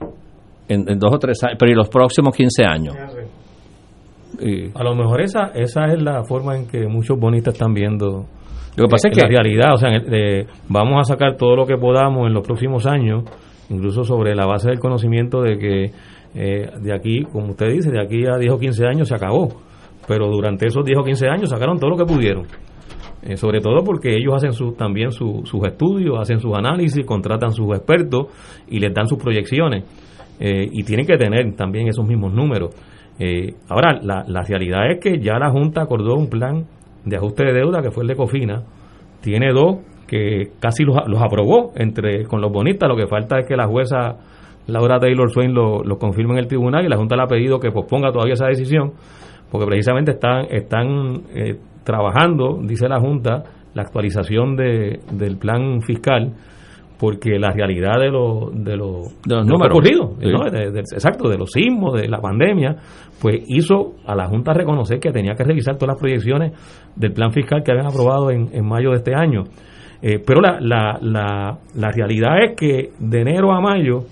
en, 0.69 0.89
en 0.89 0.97
dos 0.97 1.13
o 1.13 1.19
tres 1.19 1.43
años, 1.43 1.57
pero 1.59 1.71
y 1.71 1.75
los 1.75 1.89
próximos 1.89 2.33
15 2.35 2.63
años. 2.65 2.95
Y- 4.39 4.71
A 4.73 4.83
lo 4.83 4.95
mejor 4.95 5.21
esa, 5.21 5.51
esa 5.53 5.85
es 5.91 6.01
la 6.01 6.23
forma 6.23 6.55
en 6.57 6.67
que 6.67 6.87
muchos 6.87 7.19
bonistas 7.19 7.53
están 7.53 7.73
viendo 7.73 8.25
Lo 8.75 8.85
que 8.85 8.89
pasa 8.89 9.09
es 9.09 9.17
la 9.17 9.23
que- 9.27 9.29
realidad, 9.29 9.73
o 9.73 9.77
sea, 9.77 9.89
eh, 9.93 10.45
vamos 10.69 10.99
a 11.01 11.03
sacar 11.03 11.35
todo 11.37 11.55
lo 11.55 11.65
que 11.65 11.75
podamos 11.77 12.27
en 12.27 12.33
los 12.33 12.45
próximos 12.45 12.85
años, 12.87 13.23
incluso 13.69 14.03
sobre 14.03 14.35
la 14.35 14.45
base 14.45 14.69
del 14.69 14.79
conocimiento 14.79 15.41
de 15.41 15.57
que 15.57 15.91
eh, 16.35 16.69
de 16.81 16.93
aquí, 16.93 17.23
como 17.31 17.51
usted 17.51 17.67
dice, 17.71 17.91
de 17.91 18.01
aquí 18.01 18.25
a 18.25 18.37
10 18.37 18.53
o 18.53 18.59
15 18.59 18.85
años 18.87 19.07
se 19.07 19.15
acabó, 19.15 19.49
pero 20.07 20.27
durante 20.29 20.65
esos 20.67 20.83
10 20.83 20.99
o 20.99 21.03
15 21.03 21.27
años 21.27 21.49
sacaron 21.49 21.79
todo 21.79 21.91
lo 21.91 21.97
que 21.97 22.05
pudieron. 22.05 22.45
Eh, 23.21 23.37
sobre 23.37 23.61
todo 23.61 23.83
porque 23.85 24.09
ellos 24.17 24.33
hacen 24.35 24.51
su, 24.51 24.73
también 24.73 25.11
su- 25.11 25.43
sus 25.45 25.63
estudios, 25.65 26.19
hacen 26.19 26.39
sus 26.39 26.53
análisis, 26.57 27.05
contratan 27.05 27.53
sus 27.53 27.69
expertos 27.73 28.27
y 28.67 28.79
les 28.79 28.93
dan 28.93 29.07
sus 29.07 29.17
proyecciones. 29.17 29.85
Eh, 30.39 30.67
y 30.71 30.83
tienen 30.83 31.05
que 31.05 31.15
tener 31.15 31.55
también 31.55 31.87
esos 31.87 32.05
mismos 32.05 32.33
números. 32.33 32.75
Eh, 33.19 33.53
ahora, 33.69 33.99
la, 34.01 34.25
la 34.27 34.41
realidad 34.41 34.91
es 34.91 34.99
que 34.99 35.19
ya 35.19 35.37
la 35.39 35.51
Junta 35.51 35.83
acordó 35.83 36.15
un 36.15 36.27
plan 36.27 36.65
de 37.05 37.15
ajuste 37.15 37.45
de 37.45 37.53
deuda 37.53 37.81
que 37.81 37.91
fue 37.91 38.03
el 38.03 38.09
de 38.09 38.15
Cofina. 38.15 38.63
Tiene 39.21 39.53
dos 39.53 39.77
que 40.07 40.51
casi 40.59 40.83
los, 40.83 40.95
los 41.07 41.21
aprobó 41.21 41.71
entre 41.75 42.23
con 42.25 42.41
los 42.41 42.51
bonistas. 42.51 42.89
Lo 42.89 42.95
que 42.95 43.07
falta 43.07 43.39
es 43.39 43.47
que 43.47 43.55
la 43.55 43.67
jueza 43.67 44.17
Laura 44.67 44.99
Taylor 44.99 45.29
Swain 45.31 45.53
lo, 45.53 45.83
lo 45.83 45.97
confirme 45.97 46.33
en 46.33 46.39
el 46.39 46.47
tribunal 46.47 46.85
y 46.85 46.89
la 46.89 46.97
Junta 46.97 47.15
le 47.15 47.23
ha 47.23 47.27
pedido 47.27 47.59
que 47.59 47.71
posponga 47.71 48.11
todavía 48.11 48.33
esa 48.33 48.47
decisión 48.47 48.93
porque 49.51 49.67
precisamente 49.67 50.11
están, 50.11 50.45
están 50.49 51.21
eh, 51.35 51.57
trabajando, 51.83 52.59
dice 52.63 52.87
la 52.87 52.99
Junta, 52.99 53.43
la 53.75 53.81
actualización 53.83 54.55
de, 54.55 54.99
del 55.11 55.37
plan 55.37 55.81
fiscal, 55.81 56.31
porque 56.99 57.37
la 57.37 57.51
realidad 57.51 57.99
de 57.99 58.09
lo, 58.09 58.49
de 58.51 58.77
lo, 58.77 59.01
De 59.25 59.35
los 59.35 59.45
números. 59.45 59.77
ocurrido, 59.77 60.15
Sí. 60.21 60.29
¿no? 60.31 60.49
De- 60.49 60.71
de- 60.71 60.79
exacto, 60.79 61.27
de 61.29 61.37
los 61.37 61.51
sismos, 61.51 61.93
de 62.01 62.07
la 62.07 62.19
pandemia, 62.21 62.77
pues 63.21 63.43
hizo 63.47 63.93
a 64.07 64.15
la 64.15 64.27
Junta 64.27 64.53
reconocer 64.53 64.99
que 64.99 65.11
tenía 65.11 65.33
que 65.35 65.43
revisar 65.43 65.75
todas 65.75 65.95
las 65.95 65.99
proyecciones 65.99 66.53
del 66.95 67.11
plan 67.13 67.31
fiscal 67.31 67.61
que 67.63 67.71
habían 67.71 67.87
aprobado 67.87 68.31
en, 68.31 68.49
en 68.53 68.65
mayo 68.65 68.89
de 68.91 68.95
este 68.97 69.13
año. 69.13 69.43
Eh, 70.05 70.19
pero 70.19 70.41
la, 70.41 70.59
la, 70.59 70.99
la, 71.01 71.57
la 71.75 71.91
realidad 71.91 72.43
es 72.43 72.57
que 72.57 72.91
de 72.99 73.21
enero 73.21 73.53
a 73.53 73.61
mayo 73.61 74.03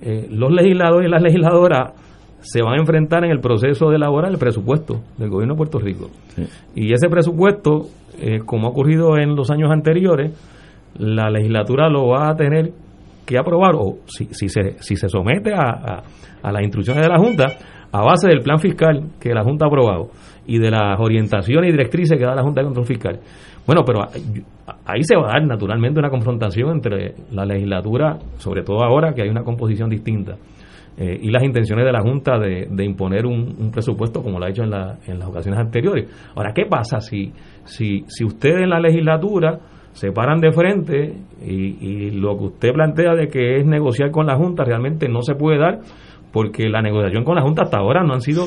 eh, 0.00 0.26
los 0.28 0.50
legisladores 0.50 1.06
y 1.06 1.10
las 1.12 1.22
legisladoras 1.22 1.92
se 2.40 2.60
van 2.60 2.74
a 2.74 2.80
enfrentar 2.80 3.24
en 3.24 3.30
el 3.30 3.38
proceso 3.38 3.88
de 3.90 3.96
elaborar 3.96 4.32
el 4.32 4.38
presupuesto 4.38 5.00
del 5.16 5.30
gobierno 5.30 5.54
de 5.54 5.58
Puerto 5.58 5.78
Rico. 5.78 6.10
Y 6.74 6.92
ese 6.92 7.08
presupuesto, 7.08 7.86
eh, 8.18 8.40
como 8.44 8.66
ha 8.66 8.70
ocurrido 8.70 9.16
en 9.16 9.36
los 9.36 9.48
años 9.52 9.70
anteriores, 9.70 10.32
la 10.98 11.30
legislatura 11.30 11.88
lo 11.88 12.08
va 12.08 12.30
a 12.30 12.34
tener 12.34 12.72
que 13.24 13.38
aprobar, 13.38 13.76
o 13.76 13.98
si, 14.06 14.26
si, 14.32 14.48
se, 14.48 14.72
si 14.80 14.96
se 14.96 15.08
somete 15.08 15.52
a, 15.54 15.70
a, 15.70 16.02
a 16.42 16.52
las 16.52 16.62
instrucciones 16.64 17.00
de 17.04 17.08
la 17.08 17.18
Junta, 17.18 17.46
a 17.92 18.02
base 18.02 18.26
del 18.26 18.40
plan 18.40 18.58
fiscal 18.58 19.04
que 19.20 19.32
la 19.32 19.44
Junta 19.44 19.66
ha 19.66 19.68
aprobado 19.68 20.08
y 20.46 20.58
de 20.58 20.72
las 20.72 20.98
orientaciones 20.98 21.68
y 21.68 21.72
directrices 21.72 22.18
que 22.18 22.24
da 22.24 22.34
la 22.34 22.42
Junta 22.42 22.60
de 22.60 22.64
Control 22.64 22.86
Fiscal. 22.86 23.20
Bueno, 23.64 23.82
pero 23.86 24.00
ahí- 24.86 25.02
se 25.04 25.16
va 25.16 25.28
a 25.30 25.32
dar 25.34 25.46
naturalmente 25.46 25.98
una 25.98 26.10
confrontación 26.10 26.70
entre 26.70 27.14
la 27.32 27.44
legislatura, 27.44 28.18
sobre 28.38 28.62
todo 28.62 28.82
ahora 28.82 29.12
que 29.14 29.22
hay 29.22 29.28
una 29.28 29.42
composición 29.44 29.88
distinta, 29.90 30.36
eh, 30.98 31.18
y 31.22 31.30
las 31.30 31.42
intenciones 31.42 31.84
de 31.86 31.92
la 31.92 32.02
Junta 32.02 32.38
de, 32.38 32.68
de 32.70 32.84
imponer 32.84 33.24
un, 33.24 33.70
presupuesto 33.72 34.22
como 34.22 34.38
lo 34.38 34.44
ha 34.44 34.50
hecho 34.50 34.62
en, 34.62 34.70
la- 34.70 34.98
en 35.06 35.18
las 35.18 35.28
ocasiones 35.28 35.58
anteriores. 35.58 36.08
Ahora, 36.36 36.52
¿qué 36.54 36.66
pasa 36.66 37.00
si, 37.00 37.32
si, 37.64 38.04
si 38.08 38.24
ustedes 38.24 38.62
en 38.62 38.70
la 38.70 38.78
legislatura 38.80 39.58
se 39.92 40.10
paran 40.12 40.40
de 40.40 40.52
frente 40.52 41.14
y, 41.46 41.54
y 41.86 42.10
lo 42.12 42.36
que 42.38 42.44
usted 42.44 42.72
plantea 42.72 43.14
de 43.14 43.28
que 43.28 43.58
es 43.58 43.66
negociar 43.66 44.10
con 44.10 44.26
la 44.26 44.36
Junta 44.36 44.64
realmente 44.64 45.08
no 45.08 45.22
se 45.22 45.34
puede 45.34 45.58
dar 45.58 45.80
porque 46.32 46.68
la 46.68 46.80
negociación 46.82 47.24
con 47.24 47.36
la 47.36 47.42
Junta 47.42 47.62
hasta 47.64 47.78
ahora 47.78 48.02
no 48.02 48.14
han 48.14 48.20
sido, 48.22 48.44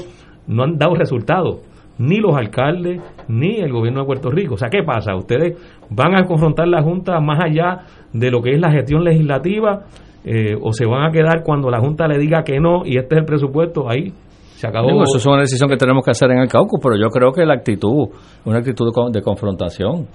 no 0.47 0.63
han 0.63 0.77
dado 0.77 0.95
resultados 0.95 1.61
ni 1.97 2.17
los 2.17 2.35
alcaldes 2.35 3.01
ni 3.27 3.57
el 3.57 3.71
gobierno 3.71 4.01
de 4.01 4.05
Puerto 4.05 4.29
Rico. 4.31 4.55
O 4.55 4.57
sea, 4.57 4.69
¿qué 4.69 4.83
pasa? 4.83 5.15
¿Ustedes 5.15 5.57
van 5.89 6.15
a 6.15 6.25
confrontar 6.25 6.67
la 6.67 6.81
Junta 6.83 7.19
más 7.19 7.39
allá 7.43 7.79
de 8.13 8.31
lo 8.31 8.41
que 8.41 8.51
es 8.51 8.59
la 8.59 8.71
gestión 8.71 9.03
legislativa 9.03 9.83
eh, 10.25 10.55
o 10.61 10.71
se 10.73 10.85
van 10.85 11.05
a 11.07 11.11
quedar 11.11 11.43
cuando 11.43 11.69
la 11.69 11.79
Junta 11.79 12.07
le 12.07 12.17
diga 12.17 12.43
que 12.43 12.59
no 12.59 12.85
y 12.85 12.97
este 12.97 13.15
es 13.15 13.19
el 13.19 13.25
presupuesto? 13.25 13.89
Ahí 13.89 14.11
se 14.55 14.67
acabó. 14.67 14.87
Digo, 14.87 15.03
eso 15.03 15.17
es 15.17 15.25
una 15.25 15.39
decisión 15.41 15.69
que 15.69 15.77
tenemos 15.77 16.03
que 16.03 16.11
hacer 16.11 16.31
en 16.31 16.39
el 16.39 16.47
caucus, 16.47 16.79
pero 16.81 16.95
yo 16.97 17.09
creo 17.09 17.31
que 17.31 17.45
la 17.45 17.53
actitud, 17.55 18.07
una 18.45 18.57
actitud 18.59 18.87
de 19.11 19.21
confrontación. 19.21 20.07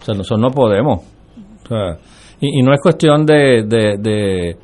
O 0.00 0.04
sea, 0.04 0.14
nosotros 0.14 0.40
no 0.40 0.50
podemos. 0.50 0.98
O 1.64 1.68
sea, 1.68 1.96
y, 2.40 2.60
y 2.60 2.62
no 2.62 2.72
es 2.74 2.80
cuestión 2.80 3.24
de, 3.24 3.64
de, 3.66 3.96
de- 3.98 4.56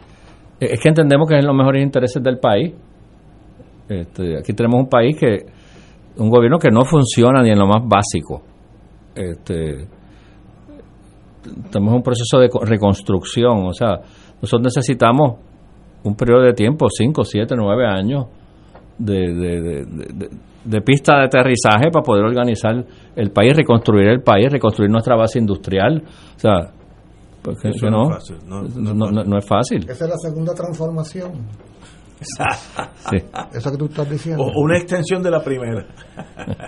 Es 0.60 0.80
que 0.80 0.88
entendemos 0.88 1.28
que 1.28 1.34
es 1.36 1.40
en 1.40 1.46
los 1.46 1.56
mejores 1.56 1.82
intereses 1.82 2.22
del 2.22 2.38
país. 2.38 2.74
Este, 3.88 4.36
aquí 4.38 4.52
tenemos 4.52 4.80
un 4.80 4.88
país 4.88 5.16
que. 5.18 5.57
Un 6.18 6.30
gobierno 6.30 6.58
que 6.58 6.70
no 6.70 6.84
funciona 6.84 7.42
ni 7.42 7.50
en 7.50 7.58
lo 7.58 7.66
más 7.66 7.82
básico. 7.86 8.42
Este, 9.14 9.86
estamos 11.64 11.90
en 11.90 11.96
un 11.96 12.02
proceso 12.02 12.38
de 12.38 12.48
co- 12.48 12.64
reconstrucción. 12.64 13.66
O 13.66 13.72
sea, 13.72 14.00
nosotros 14.40 14.62
necesitamos 14.74 15.38
un 16.04 16.14
periodo 16.14 16.42
de 16.42 16.52
tiempo, 16.52 16.88
5, 16.90 17.24
7, 17.24 17.54
9 17.56 17.86
años, 17.86 18.26
de, 18.98 19.14
de, 19.32 19.60
de, 19.60 19.84
de- 19.84 20.30
de 20.64 20.80
pista 20.82 21.16
de 21.18 21.24
aterrizaje 21.26 21.90
para 21.92 22.02
poder 22.04 22.24
organizar 22.24 22.84
el 23.16 23.30
país, 23.30 23.56
reconstruir 23.56 24.08
el 24.08 24.20
país, 24.22 24.50
reconstruir 24.50 24.90
nuestra 24.90 25.16
base 25.16 25.38
industrial. 25.38 26.02
O 26.36 26.38
sea, 26.38 26.72
pues 27.42 27.56
que- 27.62 27.68
Eso 27.68 27.88
no 27.88 28.02
no, 28.04 28.10
es 28.10 28.14
fácil, 28.16 28.36
no- 28.46 28.62
no, 28.62 28.94
no 28.94 29.06
es 29.06 29.12
no- 29.12 29.24
no 29.24 29.38
es 29.38 29.46
fácil. 29.46 29.88
Esa 29.88 30.04
es 30.04 30.10
la 30.10 30.16
segunda 30.18 30.52
transformación. 30.54 31.30
Sí. 32.20 33.16
Eso 33.54 33.70
que 33.70 33.76
tú 33.76 33.84
estás 33.86 34.10
diciendo. 34.10 34.42
O 34.44 34.60
una 34.62 34.76
extensión 34.76 35.22
de 35.22 35.30
la 35.30 35.42
primera. 35.42 35.86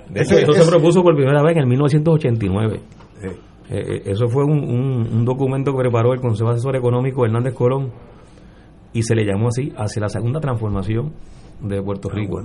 De 0.08 0.22
hecho, 0.22 0.36
eso 0.36 0.52
se 0.52 0.70
propuso 0.70 1.02
por 1.02 1.14
primera 1.14 1.42
vez 1.42 1.56
en 1.56 1.62
el 1.62 1.66
1989. 1.68 2.80
Sí. 3.20 3.26
Eh, 3.28 3.32
eh, 3.70 4.02
eso 4.06 4.26
fue 4.28 4.44
un, 4.44 4.58
un- 4.64 5.08
un 5.12 5.24
documento 5.24 5.72
que 5.72 5.78
preparó 5.82 6.12
el 6.12 6.20
Consejo 6.20 6.50
Asesor 6.50 6.76
Económico 6.76 7.24
Hernández 7.24 7.54
Colón 7.54 7.90
y 8.92 9.02
se 9.02 9.14
le 9.14 9.24
llamó 9.24 9.48
así 9.48 9.72
hacia 9.76 10.02
la 10.02 10.08
segunda 10.08 10.40
transformación 10.40 11.12
de 11.60 11.80
Puerto 11.82 12.08
Rico. 12.08 12.42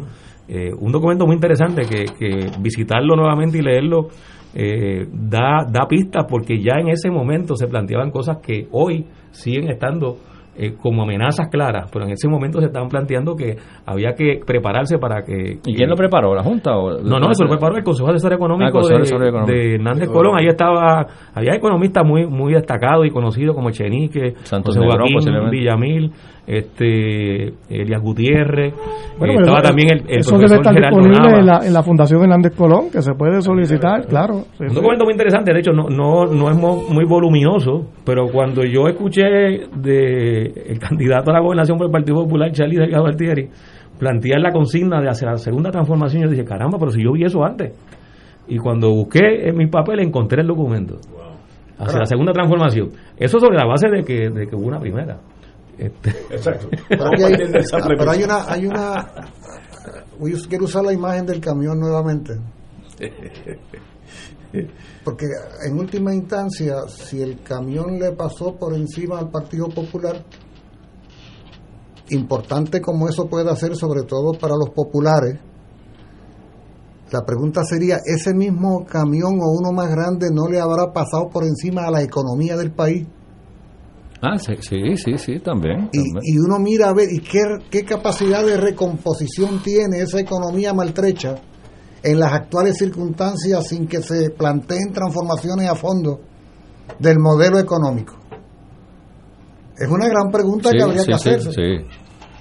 Eh, 0.48 0.72
un 0.80 0.92
documento 0.92 1.26
muy 1.26 1.36
interesante 1.36 1.84
que, 1.84 2.06
que 2.06 2.52
visitarlo 2.60 3.16
nuevamente 3.16 3.58
y 3.58 3.62
leerlo 3.62 4.10
eh, 4.54 5.08
da, 5.12 5.66
da 5.68 5.88
pistas 5.88 6.26
porque 6.30 6.60
ya 6.62 6.80
en 6.80 6.90
ese 6.90 7.10
momento 7.10 7.56
se 7.56 7.66
planteaban 7.68 8.12
cosas 8.12 8.38
que 8.44 8.68
hoy 8.72 9.08
siguen 9.32 9.70
estando 9.70 10.18
eh, 10.58 10.74
como 10.82 11.04
amenazas 11.04 11.48
claras, 11.50 11.90
pero 11.92 12.06
en 12.06 12.12
ese 12.12 12.28
momento 12.28 12.60
se 12.60 12.68
estaban 12.68 12.88
planteando 12.90 13.36
que 13.36 13.58
había 13.86 14.14
que 14.14 14.40
prepararse 14.46 14.98
para 14.98 15.24
que... 15.24 15.60
¿Y 15.66 15.76
quién 15.76 15.90
lo 15.90 15.96
preparó? 15.96 16.34
¿La 16.34 16.44
Junta? 16.44 16.78
O, 16.78 16.92
No, 17.02 17.20
no, 17.20 17.32
eso 17.32 17.44
lo 17.44 17.50
preparó 17.50 17.78
el 17.78 17.84
Consejo 17.84 18.10
Asesor 18.10 18.32
Ah, 18.32 18.36
Económico, 18.36 18.88
de, 18.88 18.96
Económico. 18.96 19.46
de 19.46 19.76
Hernández 19.76 20.10
Colón. 20.10 20.36
Ahí 20.40 20.48
estaba, 20.48 21.06
había 21.34 21.56
economistas 21.56 22.06
muy 22.06 22.26
muy 22.26 22.54
destacados 22.54 23.06
y 23.06 23.10
conocidos 23.10 23.56
como 23.56 23.72
Chenique, 23.72 24.34
Santos 24.44 24.78
José 24.78 24.88
Joaquín. 24.88 25.50
Villamil, 25.52 26.12
este 26.48 27.48
Elias 27.70 28.02
Gutiérrez, 28.02 28.74
Bueno, 29.18 29.34
eh, 29.34 29.38
pero 29.38 29.40
estaba 29.40 29.60
eso- 29.60 29.68
también 29.68 29.90
el, 29.94 30.00
el 30.10 30.20
eso 30.20 30.38
debe 30.38 30.48
profesor 30.48 30.58
estar 30.62 30.74
Gerardo 30.74 30.98
disponible 31.00 31.40
en 31.40 31.46
la, 31.46 31.60
en 31.66 31.74
la 31.74 31.84
Fundación 31.84 32.22
Hernández 32.22 32.54
Colón, 32.56 32.90
que 32.92 33.02
se 33.02 33.14
puede 33.14 33.42
solicitar, 33.42 34.06
claro. 34.08 34.44
Sí, 34.58 34.64
Un 34.64 34.70
sí. 34.70 34.76
documento 34.76 35.06
muy 35.06 35.14
interesante, 35.14 35.54
de 35.54 35.60
hecho 35.60 35.72
no, 35.72 35.90
no, 35.90 36.26
no 36.26 36.50
es 36.50 36.56
muy 36.58 37.06
voluminoso, 37.06 37.88
pero 38.06 38.28
cuando 38.32 38.64
yo 38.64 38.88
escuché 38.88 39.24
de 39.24 40.44
el 40.68 40.80
candidato 40.80 41.32
a 41.32 41.34
la 41.34 41.40
gobernación 41.42 41.78
por 41.78 41.88
el 41.88 41.92
Partido 41.92 42.24
Popular, 42.24 42.52
Charlie 42.52 42.78
Delgado 42.78 43.06
Altieri, 43.08 43.50
plantear 43.98 44.40
la 44.42 44.52
consigna 44.52 45.02
de 45.02 45.10
hacia 45.10 45.30
la 45.32 45.38
segunda 45.38 45.72
transformación, 45.72 46.24
yo 46.24 46.30
dije, 46.30 46.44
caramba, 46.46 46.78
pero 46.78 46.92
si 46.92 47.04
yo 47.04 47.14
vi 47.14 47.24
eso 47.24 47.44
antes. 47.44 47.74
Y 48.48 48.58
cuando 48.58 48.92
busqué 48.92 49.48
en 49.50 49.58
mi 49.58 49.68
papel 49.68 50.02
encontré 50.02 50.42
el 50.42 50.48
documento. 50.48 50.98
Hacia 51.80 52.00
la 52.00 52.06
segunda 52.06 52.32
transformación. 52.32 52.90
Eso 53.18 53.40
sobre 53.40 53.58
la 53.58 53.66
base 53.66 53.90
de 53.90 54.04
que, 54.04 54.30
de 54.30 54.48
que 54.48 54.56
hubo 54.56 54.68
una 54.68 54.80
primera. 54.80 55.18
Este, 55.78 56.10
Exacto. 56.30 56.70
Pero, 56.90 57.06
hay, 57.06 57.36
pero 57.98 58.12
hay 58.12 58.24
una, 58.24 58.52
hay 58.52 58.66
una, 58.66 59.12
quiero 60.48 60.66
usar 60.66 60.84
la 60.86 60.94
imagen 60.94 61.26
del 61.26 61.42
camión 61.42 61.80
nuevamente. 61.80 62.40
Porque 65.04 65.26
en 65.68 65.78
última 65.78 66.14
instancia, 66.14 66.76
si 66.88 67.22
el 67.22 67.42
camión 67.44 68.00
le 68.00 68.14
pasó 68.14 68.56
por 68.56 68.74
encima 68.74 69.20
al 69.20 69.30
Partido 69.30 69.68
Popular, 69.68 70.24
importante 72.10 72.82
como 72.82 73.10
eso 73.10 73.28
puede 73.28 73.52
hacer, 73.52 73.76
sobre 73.76 74.04
todo 74.04 74.34
para 74.40 74.56
los 74.56 74.70
populares, 74.70 75.40
la 77.12 77.24
pregunta 77.24 77.62
sería, 77.64 77.98
¿ese 78.04 78.34
mismo 78.34 78.86
camión 78.86 79.40
o 79.42 79.52
uno 79.52 79.72
más 79.72 79.90
grande 79.90 80.28
no 80.34 80.48
le 80.48 80.60
habrá 80.60 80.92
pasado 80.92 81.30
por 81.30 81.44
encima 81.44 81.86
a 81.86 81.92
la 81.92 82.02
economía 82.02 82.58
del 82.58 82.72
país? 82.72 83.08
Ah, 84.22 84.38
sí, 84.38 84.54
sí, 84.62 84.96
sí, 84.98 85.18
sí, 85.18 85.40
también. 85.40 85.90
Y, 85.92 85.98
también. 86.14 86.20
y 86.24 86.38
uno 86.40 86.58
mira 86.60 86.90
a 86.90 86.94
ver 86.94 87.08
y 87.12 87.20
qué, 87.20 87.40
qué 87.70 87.84
capacidad 87.84 88.46
de 88.46 88.58
recomposición 88.58 89.62
tiene 89.62 90.00
esa 90.02 90.20
economía 90.20 90.74
maltrecha 90.74 91.36
en 92.02 92.20
las 92.20 92.34
actuales 92.34 92.78
circunstancias 92.78 93.68
sin 93.68 93.88
que 93.88 94.02
se 94.02 94.30
planteen 94.32 94.92
transformaciones 94.94 95.70
a 95.70 95.76
fondo 95.76 96.22
del 97.00 97.20
modelo 97.20 97.60
económico. 97.60 98.16
Es 99.78 99.90
una 99.90 100.08
gran 100.08 100.32
pregunta 100.32 100.70
Sí, 100.70 100.78
que 100.78 100.84
habría 100.84 101.02
sí, 101.02 101.08
que 101.12 101.18
sí, 101.18 101.30
hacerse. 101.30 101.52
sí. 101.52 101.86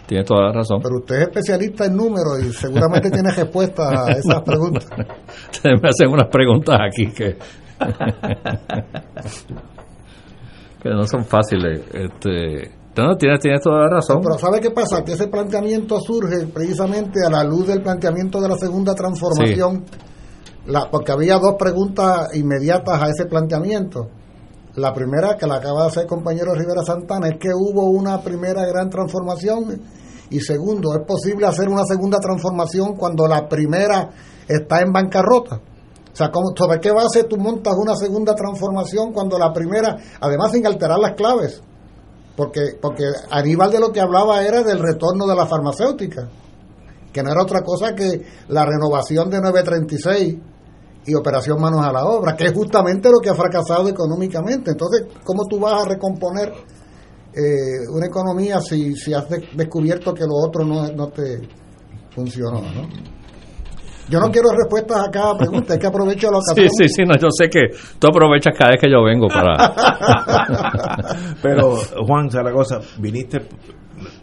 Tiene 0.06 0.22
toda 0.24 0.42
la 0.48 0.52
razón. 0.52 0.80
Pero 0.82 0.98
usted 1.00 1.14
es 1.16 1.22
especialista 1.22 1.86
en 1.86 1.96
números 1.96 2.38
y 2.46 2.52
seguramente 2.52 3.10
tiene 3.10 3.30
respuesta 3.32 4.04
a 4.06 4.10
esas 4.12 4.42
preguntas. 4.42 4.86
me 5.64 5.88
hacen 5.88 6.08
unas 6.12 6.28
preguntas 6.30 6.78
aquí 6.78 7.06
que 7.10 7.36
que 10.84 10.90
no 10.90 11.06
son 11.06 11.24
fáciles. 11.24 11.80
Este, 11.94 12.70
no, 12.94 13.16
tienes, 13.16 13.40
tienes 13.40 13.62
toda 13.62 13.84
la 13.84 13.88
razón. 13.88 14.20
Pero 14.22 14.38
¿sabe 14.38 14.60
qué 14.60 14.70
pasa? 14.70 15.02
Que 15.02 15.12
ese 15.12 15.28
planteamiento 15.28 15.98
surge 15.98 16.46
precisamente 16.46 17.20
a 17.26 17.30
la 17.30 17.42
luz 17.42 17.68
del 17.68 17.82
planteamiento 17.82 18.38
de 18.38 18.50
la 18.50 18.56
segunda 18.56 18.94
transformación, 18.94 19.82
la, 20.66 20.90
porque 20.90 21.10
había 21.10 21.38
dos 21.38 21.54
preguntas 21.58 22.36
inmediatas 22.36 23.02
a 23.02 23.08
ese 23.08 23.24
planteamiento. 23.24 24.10
La 24.76 24.92
primera, 24.92 25.38
que 25.38 25.46
la 25.46 25.56
acaba 25.56 25.82
de 25.82 25.86
hacer 25.86 26.02
el 26.02 26.08
compañero 26.08 26.52
Rivera 26.52 26.82
Santana, 26.82 27.28
es 27.28 27.38
que 27.38 27.48
hubo 27.48 27.88
una 27.88 28.20
primera 28.20 28.66
gran 28.66 28.90
transformación 28.90 29.80
y 30.28 30.40
segundo, 30.40 30.92
¿es 30.94 31.06
posible 31.06 31.46
hacer 31.46 31.68
una 31.68 31.84
segunda 31.84 32.18
transformación 32.18 32.94
cuando 32.94 33.26
la 33.26 33.48
primera 33.48 34.10
está 34.46 34.82
en 34.82 34.92
bancarrota? 34.92 35.60
O 36.14 36.16
sea, 36.16 36.30
¿cómo, 36.30 36.54
¿sobre 36.56 36.78
qué 36.78 36.92
base 36.92 37.24
tú 37.24 37.36
montas 37.36 37.74
una 37.76 37.96
segunda 37.96 38.36
transformación 38.36 39.12
cuando 39.12 39.36
la 39.36 39.52
primera, 39.52 39.96
además 40.20 40.52
sin 40.52 40.64
alterar 40.64 40.96
las 41.00 41.16
claves? 41.16 41.60
Porque, 42.36 42.78
porque 42.80 43.02
Aníbal 43.30 43.72
de 43.72 43.80
lo 43.80 43.90
que 43.90 44.00
hablaba 44.00 44.40
era 44.44 44.62
del 44.62 44.78
retorno 44.78 45.26
de 45.26 45.34
la 45.34 45.44
farmacéutica, 45.44 46.28
que 47.12 47.20
no 47.20 47.32
era 47.32 47.42
otra 47.42 47.62
cosa 47.62 47.96
que 47.96 48.24
la 48.46 48.64
renovación 48.64 49.28
de 49.28 49.40
936 49.40 50.36
y 51.04 51.14
operación 51.16 51.60
manos 51.60 51.84
a 51.84 51.90
la 51.90 52.04
obra, 52.04 52.36
que 52.36 52.44
es 52.44 52.52
justamente 52.52 53.10
lo 53.10 53.18
que 53.18 53.30
ha 53.30 53.34
fracasado 53.34 53.88
económicamente. 53.88 54.70
Entonces, 54.70 55.06
¿cómo 55.24 55.46
tú 55.50 55.58
vas 55.58 55.82
a 55.82 55.88
recomponer 55.88 56.52
eh, 57.34 57.88
una 57.92 58.06
economía 58.06 58.60
si, 58.60 58.94
si 58.94 59.12
has 59.12 59.26
descubierto 59.28 60.14
que 60.14 60.22
lo 60.22 60.36
otro 60.36 60.64
no, 60.64 60.86
no 60.92 61.08
te 61.08 61.40
funcionó? 62.14 62.60
¿no? 62.60 62.88
Yo 64.08 64.20
no 64.20 64.30
quiero 64.30 64.50
respuestas 64.50 65.08
a 65.08 65.10
cada 65.10 65.36
pregunta, 65.36 65.74
es 65.74 65.80
que 65.80 65.86
aprovecho 65.86 66.30
la 66.30 66.38
ocasión. 66.44 66.68
Sí, 66.70 66.86
sí, 66.86 66.94
sí, 66.94 67.02
no, 67.04 67.16
yo 67.16 67.28
sé 67.30 67.48
que 67.48 67.68
tú 67.98 68.08
aprovechas 68.08 68.54
cada 68.56 68.72
vez 68.72 68.80
que 68.80 68.90
yo 68.90 69.02
vengo 69.02 69.28
para... 69.28 69.74
Pero, 71.42 71.76
Juan 72.06 72.30
Zaragoza, 72.30 72.80
viniste... 72.98 73.40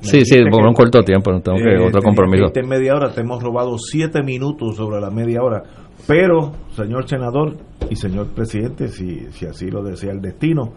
Sí, 0.02 0.24
sí, 0.26 0.38
por 0.52 0.64
un 0.66 0.74
corto 0.74 1.02
tiempo, 1.02 1.32
no 1.32 1.42
tengo 1.42 1.58
que 1.58 1.74
eh, 1.74 1.88
otro 1.88 2.02
compromiso. 2.02 2.46
En 2.54 2.68
media 2.68 2.94
hora, 2.94 3.12
te 3.12 3.22
hemos 3.22 3.42
robado 3.42 3.78
siete 3.78 4.22
minutos 4.22 4.76
sobre 4.76 5.00
la 5.00 5.10
media 5.10 5.42
hora. 5.42 5.64
Pero, 6.08 6.52
señor 6.76 7.08
senador 7.08 7.56
y 7.90 7.96
señor 7.96 8.28
presidente, 8.28 8.90
si, 8.90 9.32
si 9.32 9.46
así 9.46 9.68
lo 9.72 9.82
desea 9.82 10.12
el 10.12 10.22
destino, 10.22 10.74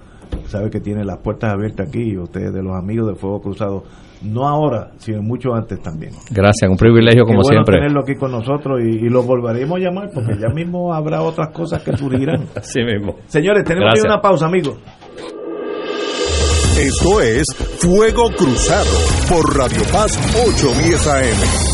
sabe 0.47 0.71
que 0.71 0.81
tiene 0.81 1.05
las 1.05 1.19
puertas 1.19 1.53
abiertas 1.53 1.89
aquí 1.89 2.13
y 2.13 2.19
ustedes 2.19 2.53
de 2.53 2.63
los 2.63 2.75
amigos 2.75 3.09
de 3.09 3.15
Fuego 3.15 3.41
Cruzado 3.41 3.83
no 4.25 4.47
ahora, 4.49 4.91
sino 4.99 5.23
mucho 5.23 5.55
antes 5.55 5.81
también. 5.83 6.13
Gracias, 6.31 6.71
un 6.71 6.77
privilegio 6.77 7.25
como 7.25 7.41
Qué 7.41 7.49
bueno 7.49 7.65
siempre. 7.65 7.77
tenerlo 7.79 8.01
aquí 8.01 8.15
con 8.15 8.33
nosotros 8.33 8.81
y, 8.83 9.07
y 9.07 9.09
lo 9.09 9.23
volveremos 9.23 9.79
a 9.79 9.83
llamar 9.85 10.11
porque 10.15 10.35
ya 10.41 10.49
mismo 10.55 10.93
habrá 10.95 11.23
otras 11.23 11.51
cosas 11.53 11.83
que 11.83 11.97
surgirán. 11.97 12.47
Así 12.57 12.81
mismo. 12.83 13.17
Señores, 13.27 13.65
tenemos 13.65 13.93
que 13.95 14.01
ir 14.01 14.07
a 14.07 14.15
una 14.15 14.23
pausa, 14.23 14.47
amigos. 14.47 14.77
Esto 16.79 17.21
es 17.21 17.47
Fuego 17.79 18.31
Cruzado 18.37 18.91
por 19.29 19.57
Radio 19.57 19.83
Paz 19.93 20.19
810 20.35 21.07
AM. 21.07 21.74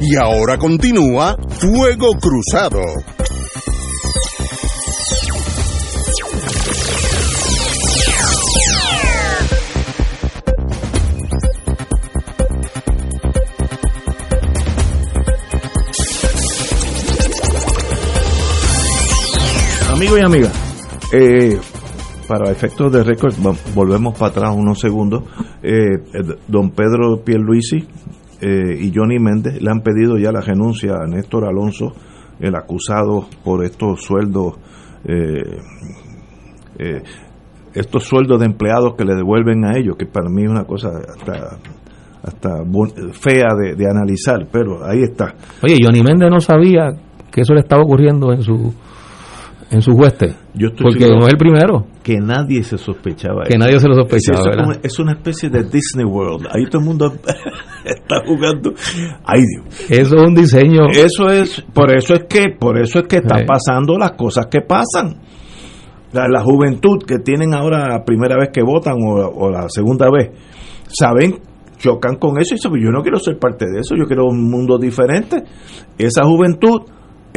Y 0.00 0.16
ahora 0.16 0.56
continúa 0.58 1.36
Fuego 1.58 2.12
Cruzado. 2.20 2.80
Amigos 19.90 20.18
y 20.20 20.22
amigas, 20.22 20.52
eh, 21.12 21.58
para 22.28 22.52
efectos 22.52 22.92
de 22.92 23.02
récord, 23.02 23.34
volvemos 23.74 24.16
para 24.16 24.30
atrás 24.30 24.54
unos 24.54 24.78
segundos. 24.78 25.24
Eh, 25.60 25.94
eh, 26.14 26.36
don 26.46 26.70
Pedro 26.70 27.24
Pierluisi 27.24 27.84
eh, 28.40 28.78
y 28.80 28.92
Johnny 28.94 29.18
Méndez 29.18 29.60
le 29.60 29.70
han 29.70 29.80
pedido 29.80 30.16
ya 30.16 30.30
la 30.30 30.40
renuncia 30.40 30.94
a 30.94 31.06
Néstor 31.06 31.44
Alonso, 31.44 31.92
el 32.38 32.54
acusado 32.54 33.26
por 33.44 33.64
estos 33.64 34.02
sueldos, 34.02 34.54
eh, 35.04 35.58
eh, 36.78 37.02
estos 37.74 38.04
sueldos 38.04 38.38
de 38.40 38.46
empleados 38.46 38.94
que 38.96 39.04
le 39.04 39.14
devuelven 39.14 39.64
a 39.64 39.76
ellos, 39.76 39.96
que 39.96 40.06
para 40.06 40.28
mí 40.28 40.44
es 40.44 40.50
una 40.50 40.64
cosa 40.64 40.88
hasta, 40.88 41.58
hasta 42.22 42.64
fea 43.12 43.54
de 43.56 43.86
analizar, 43.90 44.46
pero 44.52 44.84
ahí 44.84 45.02
está. 45.02 45.34
Oye, 45.62 45.76
Johnny 45.82 46.02
Méndez 46.02 46.30
no 46.30 46.40
sabía 46.40 46.90
que 47.30 47.40
eso 47.40 47.54
le 47.54 47.60
estaba 47.60 47.82
ocurriendo 47.82 48.32
en 48.32 48.42
su 48.42 48.72
en 49.70 49.82
su 49.82 49.92
hueste. 49.92 50.34
Yo 50.54 50.68
estoy 50.68 50.84
porque 50.84 51.08
no 51.08 51.26
es 51.26 51.32
el 51.32 51.38
primero. 51.38 51.86
Que 52.02 52.16
nadie 52.18 52.62
se 52.62 52.78
sospechaba. 52.78 53.44
Que 53.44 53.50
eso. 53.54 53.58
nadie 53.58 53.78
se 53.78 53.88
lo 53.88 53.94
sospechaba, 53.94 54.76
Es, 54.82 54.98
una 54.98 55.12
especie 55.12 55.50
de 55.50 55.62
Disney 55.64 56.04
World. 56.06 56.46
Ahí 56.50 56.64
todo 56.70 56.80
el 56.80 56.86
mundo 56.88 57.12
está 57.84 58.16
jugando. 58.26 58.72
Ay, 59.24 59.42
Dios. 59.42 59.90
Eso 59.90 60.16
es 60.16 60.22
un 60.22 60.34
diseño. 60.34 60.88
Eso 60.90 61.28
es, 61.30 61.60
por 61.74 61.94
eso 61.94 62.14
es 62.14 62.24
que, 62.28 62.48
por 62.58 62.78
eso 62.78 63.00
es 63.00 63.06
que 63.06 63.16
están 63.16 63.40
Sí. 63.40 63.44
pasando 63.46 63.98
las 63.98 64.12
cosas 64.12 64.46
que 64.46 64.60
pasan. 64.62 65.20
La, 66.12 66.26
la 66.26 66.42
juventud 66.42 67.02
que 67.06 67.18
tienen 67.18 67.52
ahora 67.54 67.86
la 67.88 68.04
primera 68.04 68.36
vez 68.38 68.48
que 68.50 68.62
votan 68.62 68.94
o, 69.06 69.28
o 69.28 69.50
la 69.50 69.66
segunda 69.68 70.08
vez, 70.10 70.30
saben, 70.88 71.38
chocan 71.76 72.16
con 72.16 72.40
eso 72.40 72.54
y 72.54 72.56
dicen, 72.56 72.72
yo 72.82 72.90
no 72.90 73.02
quiero 73.02 73.18
ser 73.18 73.38
parte 73.38 73.66
de 73.70 73.80
eso, 73.80 73.94
yo 73.94 74.06
quiero 74.06 74.24
un 74.24 74.50
mundo 74.50 74.78
diferente. 74.78 75.44
Esa 75.98 76.24
juventud 76.24 76.80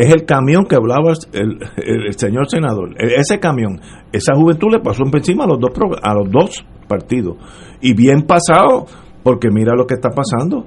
es 0.02 0.14
el 0.14 0.26
camión 0.26 0.66
que 0.66 0.76
hablaba 0.76 1.14
el, 1.34 2.14
señor 2.18 2.50
senador. 2.50 2.96
E- 3.00 3.16
Ese 3.20 3.40
camión, 3.40 3.80
esa 4.12 4.34
juventud 4.36 4.70
le 4.72 4.80
pasó 4.80 5.04
por 5.04 5.18
encima 5.18 5.44
a 5.44 5.48
los 5.48 5.60
dos 5.60 5.72
a 6.02 6.14
los 6.14 6.30
dos 6.32 6.66
partidos. 6.88 7.38
Y 7.82 7.94
bien 7.94 8.24
pasado, 8.24 8.86
porque 9.24 9.50
mira 9.52 9.74
lo 9.76 9.86
que 9.86 9.96
está 9.96 10.10
pasando. 10.10 10.66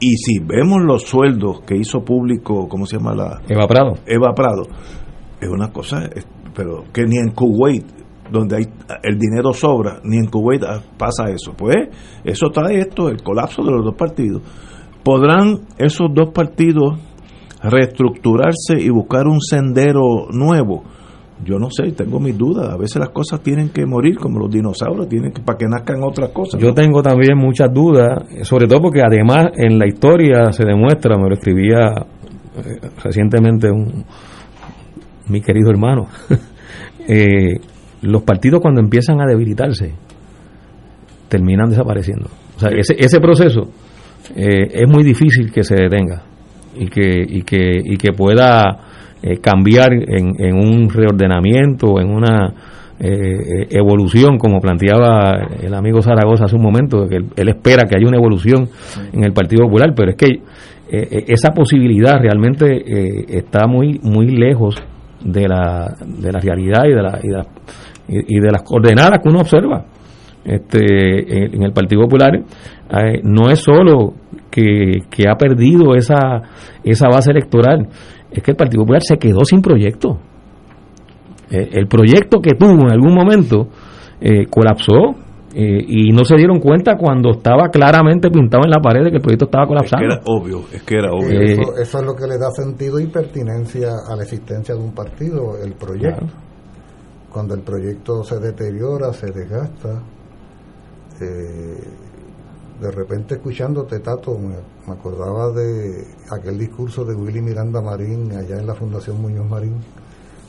Y 0.00 0.16
si 0.16 0.40
vemos 0.40 0.82
los 0.82 1.02
sueldos 1.02 1.60
que 1.66 1.76
hizo 1.76 2.00
público, 2.04 2.66
¿cómo 2.68 2.86
se 2.86 2.96
llama 2.96 3.14
la? 3.14 3.40
Eva 3.48 3.66
Prado. 3.68 3.92
Eva 4.06 4.32
Prado. 4.34 4.62
Es 5.40 5.48
una 5.48 5.70
cosa, 5.72 6.08
pero 6.54 6.84
que 6.92 7.04
ni 7.04 7.18
en 7.18 7.30
Kuwait, 7.32 7.84
donde 8.30 8.56
hay 8.56 8.64
el 9.02 9.18
dinero 9.18 9.52
sobra, 9.52 10.00
ni 10.04 10.16
en 10.16 10.26
Kuwait 10.26 10.62
pasa 10.96 11.30
eso. 11.30 11.52
Pues 11.56 11.76
eso 12.24 12.46
trae 12.52 12.78
esto, 12.80 13.08
el 13.08 13.22
colapso 13.22 13.62
de 13.62 13.70
los 13.70 13.84
dos 13.84 13.94
partidos. 13.94 14.42
¿Podrán 15.04 15.60
esos 15.78 16.08
dos 16.14 16.30
partidos 16.32 16.98
reestructurarse 17.62 18.80
y 18.80 18.88
buscar 18.90 19.26
un 19.26 19.40
sendero 19.40 20.28
nuevo? 20.30 20.84
Yo 21.44 21.58
no 21.58 21.70
sé, 21.70 21.90
tengo 21.92 22.20
mis 22.20 22.38
dudas. 22.38 22.70
A 22.70 22.76
veces 22.76 22.96
las 22.96 23.08
cosas 23.10 23.40
tienen 23.40 23.70
que 23.70 23.84
morir 23.84 24.16
como 24.16 24.38
los 24.38 24.50
dinosaurios, 24.50 25.08
tienen 25.08 25.32
que 25.32 25.42
para 25.42 25.58
que 25.58 25.66
nazcan 25.66 26.02
otras 26.02 26.30
cosas. 26.30 26.60
Yo 26.60 26.72
tengo 26.72 27.02
también 27.02 27.36
muchas 27.36 27.72
dudas, 27.72 28.24
sobre 28.42 28.66
todo 28.66 28.82
porque 28.82 29.00
además 29.04 29.50
en 29.56 29.78
la 29.78 29.86
historia 29.86 30.52
se 30.52 30.64
demuestra, 30.64 31.16
me 31.16 31.28
lo 31.28 31.34
escribía 31.34 32.06
eh, 32.56 32.90
recientemente 33.02 33.70
un, 33.70 34.04
mi 35.28 35.40
querido 35.40 35.70
hermano, 35.70 36.06
eh, 37.08 37.56
los 38.02 38.22
partidos 38.22 38.60
cuando 38.60 38.80
empiezan 38.80 39.20
a 39.20 39.26
debilitarse 39.26 39.92
terminan 41.28 41.70
desapareciendo. 41.70 42.28
O 42.56 42.60
sea, 42.60 42.70
ese, 42.70 42.94
ese 42.98 43.18
proceso 43.18 43.62
eh, 44.36 44.68
es 44.70 44.88
muy 44.88 45.02
difícil 45.02 45.50
que 45.50 45.64
se 45.64 45.74
detenga 45.74 46.22
y 46.76 46.86
que, 46.88 47.24
y 47.28 47.42
que, 47.42 47.80
y 47.84 47.96
que 47.96 48.12
pueda 48.12 48.78
eh, 49.22 49.38
cambiar 49.38 49.92
en, 49.92 50.34
en 50.38 50.54
un 50.56 50.88
reordenamiento, 50.90 52.00
en 52.00 52.10
una 52.10 52.52
eh, 53.00 53.66
evolución, 53.70 54.38
como 54.38 54.60
planteaba 54.60 55.48
el 55.62 55.74
amigo 55.74 56.02
Zaragoza 56.02 56.44
hace 56.44 56.56
un 56.56 56.62
momento, 56.62 57.06
que 57.08 57.16
él, 57.16 57.26
él 57.36 57.48
espera 57.48 57.84
que 57.88 57.96
haya 57.96 58.06
una 58.06 58.16
evolución 58.18 58.68
en 59.12 59.24
el 59.24 59.32
Partido 59.32 59.64
Popular, 59.64 59.92
pero 59.96 60.10
es 60.12 60.16
que 60.16 60.26
eh, 60.34 60.40
eh, 60.90 61.24
esa 61.28 61.50
posibilidad 61.50 62.20
realmente 62.20 62.66
eh, 62.76 63.24
está 63.28 63.66
muy, 63.66 63.98
muy 64.02 64.28
lejos 64.28 64.76
de 65.24 65.48
la, 65.48 65.94
de 66.04 66.32
la 66.32 66.38
realidad 66.40 66.84
y 66.86 66.90
de, 66.94 67.02
la, 67.02 67.18
y, 67.22 67.28
de 67.28 67.36
la- 67.36 67.46
y- 68.08 68.40
de 68.40 68.50
las 68.50 68.62
coordenadas 68.62 69.20
que 69.22 69.28
uno 69.28 69.40
observa 69.40 69.84
este, 70.44 71.46
en 71.54 71.62
el 71.62 71.72
Partido 71.72 72.02
Popular 72.02 72.32
eh, 72.92 73.20
no 73.24 73.48
es 73.50 73.60
solo 73.60 74.14
que, 74.50 75.00
que 75.10 75.28
ha 75.28 75.34
perdido 75.36 75.94
esa, 75.94 76.42
esa 76.84 77.08
base 77.08 77.30
electoral, 77.30 77.88
es 78.30 78.42
que 78.42 78.50
el 78.52 78.56
Partido 78.56 78.82
Popular 78.82 79.02
se 79.02 79.16
quedó 79.18 79.44
sin 79.44 79.60
proyecto. 79.62 80.18
Eh, 81.50 81.68
el 81.72 81.86
proyecto 81.86 82.40
que 82.40 82.54
tuvo 82.54 82.72
en 82.86 82.90
algún 82.92 83.14
momento 83.14 83.68
eh, 84.20 84.46
colapsó 84.48 85.14
eh, 85.54 85.84
y 85.86 86.12
no 86.12 86.24
se 86.24 86.36
dieron 86.36 86.60
cuenta 86.60 86.96
cuando 86.96 87.32
estaba 87.32 87.68
claramente 87.68 88.30
pintado 88.30 88.64
en 88.64 88.70
la 88.70 88.80
pared 88.80 89.04
de 89.04 89.10
que 89.10 89.16
el 89.16 89.22
proyecto 89.22 89.44
estaba 89.46 89.64
Es 89.64 89.68
que 89.68 89.74
colapsando. 89.74 90.06
era 90.06 90.22
obvio, 90.24 90.60
es 90.72 90.82
que 90.82 90.94
era 90.94 91.12
obvio. 91.12 91.40
Eh, 91.40 91.52
Eso, 91.52 91.76
eso 91.78 91.98
es 91.98 92.04
lo 92.06 92.14
que 92.14 92.26
le 92.26 92.38
da 92.38 92.50
sentido 92.52 92.98
y 92.98 93.06
pertinencia 93.08 93.88
a 94.10 94.16
la 94.16 94.22
existencia 94.22 94.74
de 94.74 94.80
un 94.80 94.92
partido, 94.94 95.58
el 95.62 95.74
proyecto. 95.74 96.24
Cuando 97.30 97.54
el 97.54 97.60
proyecto 97.62 98.22
se 98.24 98.38
deteriora, 98.38 99.12
se 99.12 99.26
desgasta, 99.26 100.02
eh, 101.20 101.84
de 102.82 102.90
repente 102.90 103.34
escuchándote, 103.36 104.00
Tato, 104.00 104.36
me, 104.38 104.56
acordaba 104.92 105.52
de 105.52 106.04
aquel 106.30 106.58
discurso 106.58 107.04
de 107.04 107.14
Willy 107.14 107.40
Miranda 107.40 107.80
Marín 107.80 108.32
allá 108.32 108.58
en 108.58 108.66
la 108.66 108.74
Fundación 108.74 109.20
Muñoz 109.22 109.48
Marín, 109.48 109.76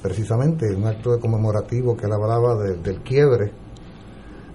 precisamente 0.02 0.74
un 0.76 0.86
acto 0.88 1.12
de 1.12 1.20
conmemorativo 1.20 1.96
que 1.96 2.08
él 2.08 2.14
hablaba 2.14 2.56
de- 2.64 2.78
del 2.78 3.02
quiebre, 3.04 3.52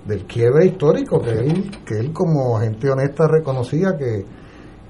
del 0.07 0.25
quiebre 0.27 0.67
histórico, 0.67 1.21
que 1.21 1.31
él, 1.31 1.71
que 1.87 1.99
él 1.99 2.13
como 2.13 2.59
gente 2.59 2.91
honesta 2.91 3.29
reconocía 3.29 3.97
que, 3.97 4.25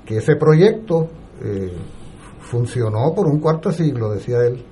que 0.06 0.16
ese 0.16 0.36
proyecto 0.36 1.08
eh, 1.44 1.70
funcionó 2.40 3.14
por 3.14 3.26
un 3.26 3.38
cuarto 3.38 3.70
siglo, 3.70 4.10
decía 4.10 4.38
él. 4.46 4.64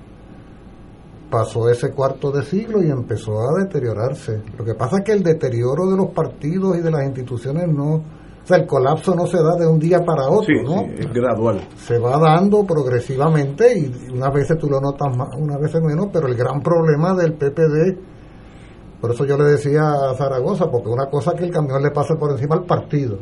Pasó 1.29 1.67
ese 1.69 1.91
cuarto 1.91 2.31
de 2.31 2.41
siglo 2.43 2.81
y 2.81 2.89
empezó 2.89 3.39
a 3.41 3.61
deteriorarse. 3.63 4.41
Lo 4.57 4.63
que 4.63 4.75
pasa 4.75 4.99
es 4.99 5.03
que 5.03 5.11
el 5.11 5.23
deterioro 5.23 5.85
de 5.89 5.97
los 5.97 6.07
partidos 6.11 6.77
y 6.77 6.81
de 6.81 6.89
las 6.89 7.03
instituciones 7.05 7.67
no, 7.67 7.95
o 7.95 8.01
sea, 8.45 8.57
el 8.57 8.65
colapso 8.65 9.13
no 9.13 9.27
se 9.27 9.35
da 9.43 9.55
de 9.59 9.67
un 9.67 9.77
día 9.77 9.99
para 10.05 10.29
otro, 10.29 10.45
Sí, 10.45 10.53
¿no? 10.63 10.83
sí, 10.83 10.95
es 10.99 11.13
gradual. 11.13 11.67
se 11.77 11.99
va 11.99 12.17
dando 12.17 12.63
progresivamente 12.65 13.77
y 13.77 14.11
unas 14.13 14.33
veces 14.33 14.57
tú 14.57 14.69
lo 14.69 14.79
notas 14.79 15.15
más, 15.17 15.27
unas 15.37 15.59
veces 15.59 15.81
menos, 15.81 16.07
pero 16.13 16.27
el 16.27 16.35
gran 16.35 16.61
problema 16.61 17.13
del 17.13 17.33
PPD, 17.33 17.97
por 19.01 19.11
eso 19.11 19.25
yo 19.25 19.37
le 19.37 19.43
decía 19.43 19.81
a 20.09 20.13
Zaragoza, 20.15 20.71
porque 20.71 20.87
una 20.87 21.07
cosa 21.09 21.31
es 21.31 21.39
que 21.39 21.45
el 21.45 21.51
camión 21.51 21.83
le 21.83 21.91
pase 21.91 22.15
por 22.15 22.31
encima 22.31 22.55
al 22.55 22.63
partido, 22.65 23.17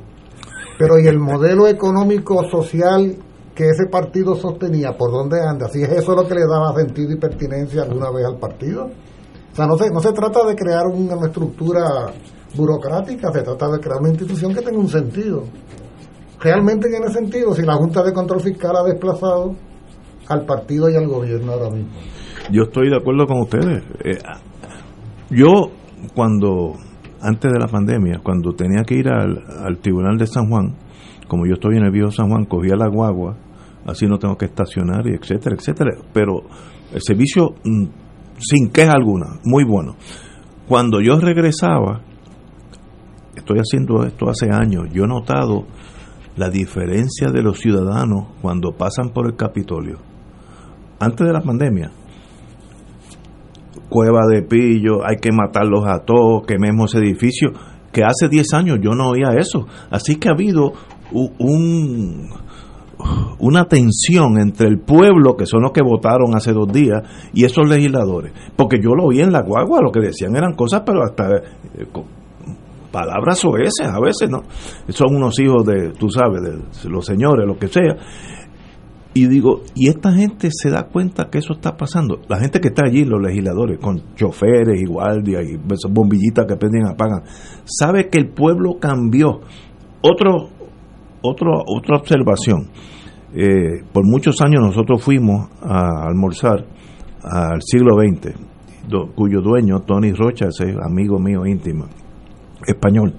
pero 0.78 1.00
y 1.00 1.08
el 1.08 1.18
modelo 1.18 1.68
económico 1.68 2.44
social 2.50 3.16
que 3.56 3.64
ese 3.64 3.88
partido 3.90 4.36
sostenía, 4.36 4.98
¿por 4.98 5.12
dónde 5.12 5.42
anda? 5.42 5.70
Si 5.70 5.82
es 5.82 5.90
eso 5.90 6.14
lo 6.14 6.28
que 6.28 6.36
le 6.36 6.46
daba 6.46 6.76
sentido 6.76 7.14
y 7.14 7.18
pertinencia 7.18 7.84
alguna 7.84 8.12
vez 8.12 8.26
al 8.26 8.38
partido. 8.38 8.90
O 9.52 9.56
sea, 9.56 9.66
no 9.66 9.78
se, 9.78 9.90
no 9.90 10.02
se 10.02 10.12
trata 10.12 10.46
de 10.46 10.56
crear 10.56 10.86
una 10.88 11.26
estructura 11.26 12.12
burocrática, 12.56 13.32
se 13.32 13.42
trata 13.42 13.72
de 13.72 13.80
crear 13.80 14.00
una 14.02 14.10
institución 14.10 14.54
que 14.54 14.62
tenga 14.62 14.78
un 14.78 14.90
sentido 14.90 15.44
realmente 16.46 16.90
tiene 16.90 17.10
sentido 17.10 17.54
si 17.54 17.64
la 17.64 17.74
Junta 17.74 18.04
de 18.04 18.14
Control 18.14 18.40
Fiscal 18.40 18.76
ha 18.76 18.84
desplazado 18.84 19.56
al 20.28 20.46
partido 20.46 20.90
y 20.90 20.96
al 20.96 21.08
gobierno 21.08 21.54
ahora 21.54 21.72
mismo. 21.72 21.92
Yo 22.52 22.64
estoy 22.64 22.90
de 22.90 22.98
acuerdo 22.98 23.26
con 23.26 23.42
ustedes. 23.42 23.84
Eh, 24.04 24.20
yo, 25.32 25.72
cuando, 26.14 26.74
antes 27.22 27.52
de 27.52 27.60
la 27.60 27.68
pandemia, 27.68 28.20
cuando 28.24 28.54
tenía 28.54 28.84
que 28.84 28.96
ir 28.96 29.10
al, 29.10 29.44
al 29.66 29.80
Tribunal 29.80 30.18
de 30.18 30.28
San 30.28 30.48
Juan, 30.48 30.76
como 31.28 31.46
yo 31.46 31.54
estoy 31.54 31.78
en 31.78 31.86
el 31.86 31.92
viejo 31.92 32.12
San 32.12 32.30
Juan, 32.30 32.46
cogía 32.46 32.76
la 32.76 32.88
guagua, 32.88 33.38
así 33.86 34.06
no 34.06 34.18
tengo 34.18 34.38
que 34.38 34.46
estacionar, 34.46 35.08
y 35.08 35.16
etcétera, 35.16 35.56
etcétera. 35.56 35.92
Pero 36.14 36.44
el 36.94 37.02
servicio, 37.02 37.56
mm, 37.64 37.86
sin 38.38 38.70
queja 38.70 38.94
alguna, 38.94 39.40
muy 39.44 39.64
bueno. 39.64 39.96
Cuando 40.68 41.02
yo 41.02 41.20
regresaba, 41.20 42.02
estoy 43.36 43.60
haciendo 43.60 44.04
esto 44.04 44.30
hace 44.30 44.48
años, 44.52 44.88
yo 44.92 45.04
he 45.04 45.08
notado 45.08 45.66
la 46.36 46.50
diferencia 46.50 47.30
de 47.32 47.42
los 47.42 47.60
ciudadanos 47.60 48.28
cuando 48.42 48.72
pasan 48.72 49.10
por 49.10 49.28
el 49.28 49.36
Capitolio. 49.36 50.00
Antes 51.00 51.28
de 51.28 51.34
la 51.34 51.42
pandemia, 51.42 51.92
cueva 53.90 54.22
de 54.28 54.42
pillo, 54.42 55.06
hay 55.06 55.18
que 55.18 55.32
matarlos 55.32 55.86
a 55.88 56.00
todos, 56.00 56.46
quememos 56.46 56.96
edificios, 56.96 57.54
que 57.92 58.04
hace 58.04 58.28
10 58.28 58.54
años 58.54 58.80
yo 58.82 58.92
no 58.92 59.10
oía 59.10 59.38
eso. 59.38 59.68
Así 59.90 60.18
que 60.18 60.28
ha 60.28 60.34
habido 60.34 60.74
un, 61.12 62.30
una 63.40 63.66
tensión 63.66 64.40
entre 64.40 64.68
el 64.68 64.80
pueblo, 64.80 65.36
que 65.36 65.46
son 65.46 65.62
los 65.62 65.72
que 65.72 65.82
votaron 65.82 66.36
hace 66.36 66.52
dos 66.54 66.72
días, 66.72 67.04
y 67.34 67.46
esos 67.46 67.68
legisladores. 67.68 68.34
Porque 68.56 68.80
yo 68.82 68.96
lo 68.96 69.06
oí 69.06 69.22
en 69.22 69.32
la 69.32 69.42
guagua, 69.42 69.82
lo 69.82 69.92
que 69.92 70.00
decían 70.00 70.36
eran 70.36 70.54
cosas, 70.54 70.84
pero 70.86 71.04
hasta 71.04 71.36
eh, 71.36 71.88
palabras 72.92 73.40
soeces 73.40 73.88
a 73.88 74.00
veces, 74.00 74.30
¿no? 74.30 74.44
Son 74.90 75.16
unos 75.16 75.38
hijos 75.40 75.66
de, 75.66 75.92
tú 75.92 76.10
sabes, 76.10 76.42
de 76.42 76.90
los 76.90 77.06
señores, 77.06 77.46
lo 77.46 77.58
que 77.58 77.68
sea. 77.68 77.98
Y 79.14 79.28
digo, 79.28 79.62
y 79.76 79.88
esta 79.88 80.12
gente 80.12 80.50
se 80.52 80.70
da 80.70 80.88
cuenta 80.88 81.30
que 81.30 81.38
eso 81.38 81.54
está 81.54 81.78
pasando. 81.78 82.20
La 82.28 82.38
gente 82.38 82.60
que 82.60 82.68
está 82.68 82.84
allí, 82.86 83.06
los 83.06 83.22
legisladores, 83.22 83.80
con 83.80 84.14
choferes 84.16 84.82
y 84.82 84.86
guardias 84.86 85.42
y 85.46 85.58
bombillitas 85.90 86.46
que 86.46 86.58
prenden 86.58 86.84
y 86.86 86.90
apagan, 86.92 87.24
sabe 87.64 88.10
que 88.10 88.18
el 88.18 88.30
pueblo 88.30 88.78
cambió. 88.78 89.40
Otro, 90.02 90.50
otro, 91.22 91.52
otra 91.66 91.98
observación. 91.98 92.68
Eh, 93.34 93.84
por 93.92 94.06
muchos 94.06 94.40
años 94.42 94.62
nosotros 94.62 95.04
fuimos 95.04 95.50
a 95.62 96.08
almorzar 96.08 96.66
al 97.24 97.62
siglo 97.62 97.96
XX, 98.00 98.34
cuyo 99.16 99.42
dueño, 99.42 99.80
Tony 99.82 100.14
Rocha, 100.14 100.48
es 100.48 100.60
amigo 100.84 101.20
mío 101.20 101.46
íntimo, 101.46 101.86
español. 102.68 103.16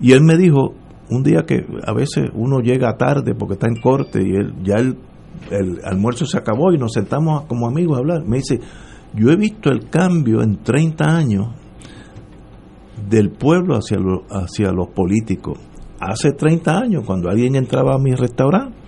Y 0.00 0.12
él 0.12 0.22
me 0.22 0.36
dijo, 0.36 0.74
un 1.10 1.22
día 1.22 1.42
que 1.44 1.66
a 1.86 1.92
veces 1.92 2.30
uno 2.34 2.60
llega 2.60 2.96
tarde 2.96 3.34
porque 3.34 3.54
está 3.54 3.66
en 3.66 3.80
corte 3.82 4.20
y 4.22 4.30
él, 4.36 4.54
ya 4.62 4.76
el, 4.76 4.96
el 5.50 5.80
almuerzo 5.84 6.24
se 6.24 6.38
acabó 6.38 6.72
y 6.72 6.78
nos 6.78 6.92
sentamos 6.92 7.42
como 7.46 7.66
amigos 7.66 7.96
a 7.96 8.00
hablar. 8.00 8.24
Me 8.26 8.36
dice, 8.36 8.60
yo 9.14 9.30
he 9.30 9.36
visto 9.36 9.70
el 9.70 9.90
cambio 9.90 10.40
en 10.40 10.62
30 10.62 11.04
años 11.04 11.48
del 13.08 13.30
pueblo 13.30 13.74
hacia, 13.74 13.98
lo- 13.98 14.22
hacia 14.30 14.70
los 14.72 14.88
políticos. 14.90 15.58
Hace 16.00 16.32
30 16.32 16.78
años, 16.78 17.04
cuando 17.04 17.28
alguien 17.28 17.56
entraba 17.56 17.94
a 17.94 17.98
mi 17.98 18.14
restaurante, 18.14 18.80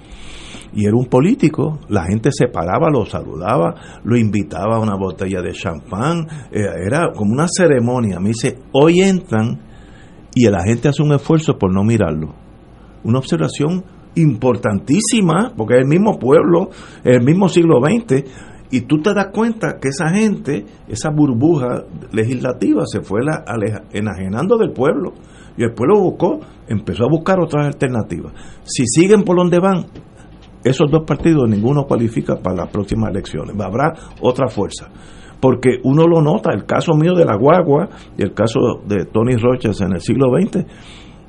y 0.75 0.87
era 0.87 0.97
un 0.97 1.07
político, 1.07 1.79
la 1.89 2.05
gente 2.05 2.31
se 2.33 2.49
paraba, 2.49 2.89
lo 2.91 3.05
saludaba, 3.05 3.75
lo 4.05 4.17
invitaba 4.17 4.77
a 4.77 4.81
una 4.81 4.97
botella 4.97 5.43
de 5.43 5.53
champán, 5.53 6.27
eh, 6.51 6.65
era 6.87 7.13
como 7.15 7.33
una 7.33 7.47
ceremonia. 7.47 8.19
Me 8.19 8.29
dice, 8.29 8.59
hoy 8.73 9.01
entran 9.01 9.61
y 10.35 10.49
la 10.49 10.65
gente 10.65 10.89
hace 10.89 11.03
un 11.03 11.13
esfuerzo 11.13 11.59
por 11.59 11.75
no 11.75 11.85
mirarlo. 11.85 12.35
Una 13.05 13.19
observación 13.19 13.85
importantísima, 14.15 15.53
porque 15.57 15.75
es 15.75 15.81
el 15.83 15.89
mismo 15.89 16.19
pueblo, 16.19 16.71
el 17.05 17.23
mismo 17.23 17.49
siglo 17.49 17.81
XX, 17.81 18.25
y 18.71 18.83
tú 18.83 19.03
te 19.03 19.13
das 19.13 19.27
cuenta 19.33 19.79
que 19.79 19.89
esa 19.89 20.09
gente, 20.09 20.65
esa 20.89 21.11
burbuja 21.11 21.85
legislativa 22.13 22.85
se 22.87 23.03
fue 23.03 23.21
la, 23.23 23.45
enajenando 23.93 24.57
del 24.57 24.73
pueblo. 24.73 25.13
Y 25.57 25.65
el 25.65 25.73
pueblo 25.73 26.01
buscó, 26.01 26.41
empezó 26.69 27.05
a 27.05 27.11
buscar 27.11 27.41
otras 27.41 27.67
alternativas. 27.67 28.33
Si 28.65 28.85
siguen 28.87 29.23
por 29.23 29.37
donde 29.37 29.59
van, 29.59 29.87
esos 30.65 30.91
dos 30.91 31.05
partidos 31.07 31.49
ninguno 31.49 31.85
cualifica 31.85 32.37
para 32.37 32.57
las 32.57 32.69
próximas 32.71 33.11
elecciones. 33.11 33.59
Habrá 33.61 33.93
otra 34.21 34.49
fuerza. 34.49 34.89
Porque 35.41 35.81
uno 35.83 36.07
lo 36.07 36.23
nota, 36.23 36.53
el 36.53 36.65
caso 36.65 36.95
mío 36.95 37.15
de 37.15 37.25
la 37.25 37.37
guagua 37.37 37.89
y 38.17 38.23
el 38.23 38.33
caso 38.33 38.61
de 38.87 39.07
Tony 39.07 39.35
Roches 39.35 39.81
en 39.81 39.93
el 39.93 40.01
siglo 40.01 40.27
XX, 40.29 40.65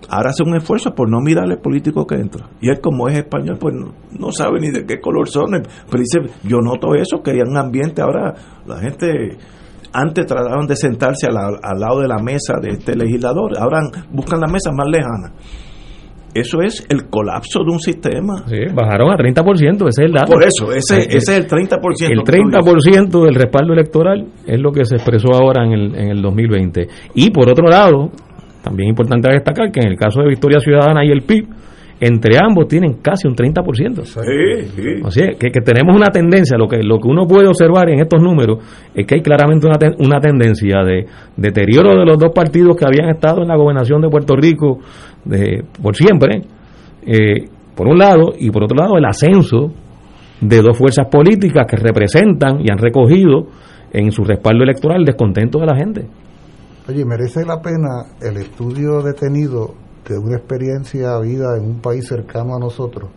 ahora 0.07 0.29
hace 0.29 0.43
un 0.43 0.55
esfuerzo 0.55 0.93
por 0.93 1.09
no 1.09 1.19
mirar 1.19 1.49
al 1.49 1.57
político 1.57 2.05
que 2.05 2.15
entra. 2.15 2.47
Y 2.61 2.69
él 2.69 2.79
como 2.79 3.07
es 3.07 3.17
español, 3.17 3.57
pues 3.59 3.73
no, 3.73 4.31
sabe 4.31 4.59
ni 4.59 4.69
de 4.69 4.85
qué 4.85 4.99
color 4.99 5.27
son. 5.27 5.49
Pero 5.89 6.03
dice, 6.03 6.19
yo 6.43 6.59
noto 6.59 6.93
eso, 6.93 7.23
que 7.23 7.31
hay 7.31 7.39
un 7.39 7.57
ambiente 7.57 8.03
ahora, 8.03 8.35
la 8.67 8.77
gente 8.77 9.37
antes 9.93 10.25
trataban 10.25 10.65
de 10.65 10.75
sentarse 10.75 11.27
al, 11.27 11.79
lado 11.79 12.01
de 12.01 12.07
la 12.07 12.17
mesa 12.17 12.55
de 12.61 12.71
este 12.71 12.95
legislador, 12.95 13.57
ahora 13.57 13.81
buscan 14.11 14.39
la 14.41 14.47
mesa 14.47 14.71
más 14.75 14.87
lejana. 14.87 15.31
Eso 16.33 16.61
es 16.63 16.83
el 16.89 17.09
colapso 17.09 17.59
de 17.63 17.71
un 17.71 17.79
sistema. 17.79 18.43
Sí, 18.47 18.57
bajaron 18.73 19.11
a 19.11 19.17
30%, 19.17 19.87
ese 19.87 19.87
es 19.87 19.97
el 19.99 20.13
dato. 20.13 20.33
Por 20.33 20.43
eso, 20.43 20.71
ese, 20.73 21.01
ese 21.01 21.17
es 21.17 21.29
el 21.29 21.47
30%. 21.47 21.79
El 22.09 22.21
30% 22.21 23.23
del 23.23 23.35
respaldo 23.35 23.73
electoral 23.73 24.27
es 24.47 24.59
lo 24.59 24.71
que 24.71 24.83
se 24.83 24.95
expresó 24.95 25.31
ahora 25.31 25.63
en 25.63 25.73
el, 25.73 25.95
en 25.95 26.07
el 26.09 26.21
2020. 26.23 26.87
Y 27.13 27.29
por 27.29 27.49
otro 27.49 27.67
lado, 27.67 28.09
también 28.63 28.89
importante 28.89 29.29
destacar 29.29 29.71
que 29.71 29.81
en 29.81 29.89
el 29.89 29.97
caso 29.97 30.21
de 30.21 30.29
Victoria 30.29 30.59
Ciudadana 30.59 31.05
y 31.05 31.11
el 31.11 31.21
PIB, 31.21 31.45
entre 31.99 32.37
ambos 32.37 32.67
tienen 32.67 32.95
casi 33.01 33.27
un 33.27 33.35
30%. 33.35 34.03
Sí, 34.03 34.71
sí. 34.75 35.01
O 35.03 35.11
sea, 35.11 35.27
que, 35.39 35.49
que, 35.49 35.61
tenemos 35.61 35.95
una 35.95 36.07
tendencia, 36.07 36.57
lo 36.57 36.67
que, 36.67 36.83
lo 36.83 36.99
que 36.99 37.07
uno 37.07 37.25
puede 37.25 37.47
observar 37.47 37.89
en 37.89 37.99
estos 37.99 38.21
números 38.21 38.59
es 38.93 39.05
que 39.05 39.15
hay 39.15 39.21
claramente 39.21 39.67
una, 39.67 39.77
una 39.99 40.19
tendencia 40.19 40.83
de 40.83 41.05
deterioro 41.37 41.97
de 41.97 42.05
los 42.05 42.17
dos 42.17 42.31
partidos 42.33 42.75
que 42.75 42.85
habían 42.85 43.09
estado 43.09 43.41
en 43.41 43.47
la 43.47 43.55
gobernación 43.55 44.01
de 44.01 44.09
Puerto 44.09 44.35
Rico 44.35 44.79
de, 45.25 45.63
por 45.81 45.95
siempre, 45.95 46.41
eh, 47.05 47.47
por 47.75 47.87
un 47.87 47.97
lado, 47.97 48.33
y 48.37 48.49
por 48.51 48.63
otro 48.63 48.77
lado 48.77 48.97
el 48.97 49.05
ascenso 49.05 49.71
de 50.41 50.61
dos 50.61 50.77
fuerzas 50.77 51.07
políticas 51.07 51.65
que 51.67 51.77
representan 51.77 52.59
y 52.59 52.69
han 52.69 52.77
recogido 52.77 53.47
en 53.91 54.11
su 54.11 54.23
respaldo 54.23 54.63
electoral 54.63 54.99
el 54.99 55.05
descontento 55.05 55.59
de 55.59 55.65
la 55.65 55.75
gente. 55.75 56.07
Oye, 56.89 57.05
merece 57.05 57.45
la 57.45 57.61
pena 57.61 58.03
el 58.21 58.37
estudio 58.37 59.01
detenido 59.01 59.82
de 60.07 60.17
una 60.17 60.37
experiencia 60.37 61.17
vida 61.19 61.57
en 61.57 61.65
un 61.65 61.81
país 61.81 62.07
cercano 62.07 62.55
a 62.55 62.59
nosotros. 62.59 63.09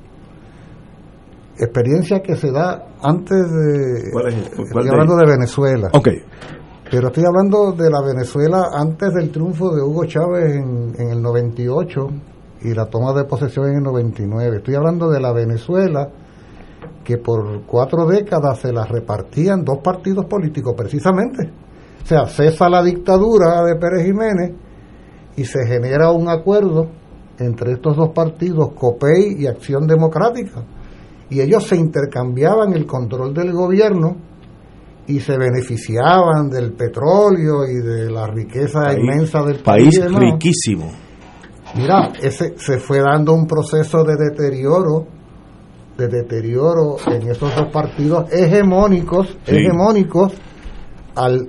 Experiencia 1.58 2.20
que 2.20 2.36
se 2.36 2.50
da 2.52 2.86
antes 3.02 3.50
de... 3.50 4.10
estoy 4.62 4.88
hablando 4.88 5.16
de 5.16 5.26
Venezuela. 5.26 5.88
Ok. 5.92 6.08
Pero 6.90 7.08
estoy 7.08 7.24
hablando 7.24 7.72
de 7.72 7.90
la 7.90 8.00
Venezuela 8.02 8.68
antes 8.72 9.12
del 9.14 9.30
triunfo 9.30 9.74
de 9.74 9.82
Hugo 9.82 10.04
Chávez 10.04 10.54
en, 10.54 10.94
en 10.98 11.10
el 11.10 11.22
98 11.22 12.08
y 12.62 12.74
la 12.74 12.86
toma 12.86 13.12
de 13.12 13.24
posesión 13.24 13.68
en 13.70 13.76
el 13.78 13.82
99. 13.82 14.58
Estoy 14.58 14.74
hablando 14.74 15.08
de 15.10 15.20
la 15.20 15.32
Venezuela 15.32 16.08
que 17.02 17.18
por 17.18 17.62
cuatro 17.66 18.06
décadas 18.06 18.58
se 18.58 18.72
la 18.72 18.84
repartían 18.84 19.64
dos 19.64 19.78
partidos 19.78 20.26
políticos, 20.26 20.74
precisamente. 20.76 21.50
O 22.02 22.06
sea, 22.06 22.26
cesa 22.26 22.68
la 22.68 22.82
dictadura 22.82 23.64
de 23.64 23.76
Pérez 23.76 24.04
Jiménez 24.04 24.52
y 25.36 25.44
se 25.44 25.66
genera 25.66 26.10
un 26.10 26.28
acuerdo 26.28 26.88
entre 27.38 27.72
estos 27.72 27.96
dos 27.96 28.10
partidos, 28.10 28.72
COPEI 28.72 29.36
y 29.38 29.46
Acción 29.46 29.86
Democrática. 29.86 30.64
Y 31.28 31.40
ellos 31.40 31.64
se 31.64 31.76
intercambiaban 31.76 32.72
el 32.72 32.86
control 32.86 33.34
del 33.34 33.52
gobierno 33.52 34.16
y 35.06 35.20
se 35.20 35.36
beneficiaban 35.36 36.48
del 36.48 36.72
petróleo 36.72 37.64
y 37.64 37.76
de 37.76 38.10
la 38.10 38.26
riqueza 38.26 38.92
inmensa 38.92 39.42
del 39.42 39.60
país. 39.60 39.98
País 39.98 40.12
riquísimo. 40.12 40.90
Mira, 41.76 42.12
ese, 42.22 42.54
se 42.56 42.78
fue 42.78 43.00
dando 43.00 43.34
un 43.34 43.46
proceso 43.46 44.02
de 44.04 44.16
deterioro, 44.16 45.06
de 45.96 46.08
deterioro 46.08 46.96
en 47.06 47.28
esos 47.28 47.54
dos 47.54 47.70
partidos 47.72 48.32
hegemónicos, 48.32 49.36
hegemónicos, 49.46 50.32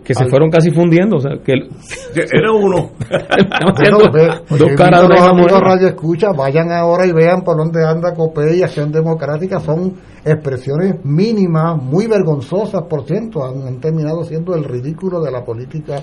que 0.04 0.14
se 0.14 0.26
fueron 0.28 0.50
casi 0.50 0.72
fundiendo, 0.72 1.18
o 1.18 1.20
sea, 1.20 1.38
que 1.44 1.54
era 1.54 2.52
uno. 2.54 2.92
dos 4.50 4.70
caras 4.78 5.08
de 5.10 5.60
radio 5.60 5.88
escucha, 5.88 6.32
vayan 6.32 6.72
ahora 6.72 7.06
y 7.06 7.12
vean 7.12 7.42
por 7.42 7.58
dónde 7.58 7.86
anda 7.86 8.14
COPE 8.14 8.58
y 8.58 8.64
Acción 8.64 8.92
Democrática, 8.92 9.60
son 9.60 9.96
expresiones 10.24 11.04
mínimas, 11.04 11.82
muy 11.82 12.08
vergonzosas, 12.08 12.84
por 12.90 13.06
ciento, 13.06 13.44
han, 13.44 13.80
terminado 13.80 14.24
siendo 14.24 14.56
el 14.56 14.64
ridículo 14.64 15.22
de 15.22 15.32
la 15.32 15.44
política 15.44 16.02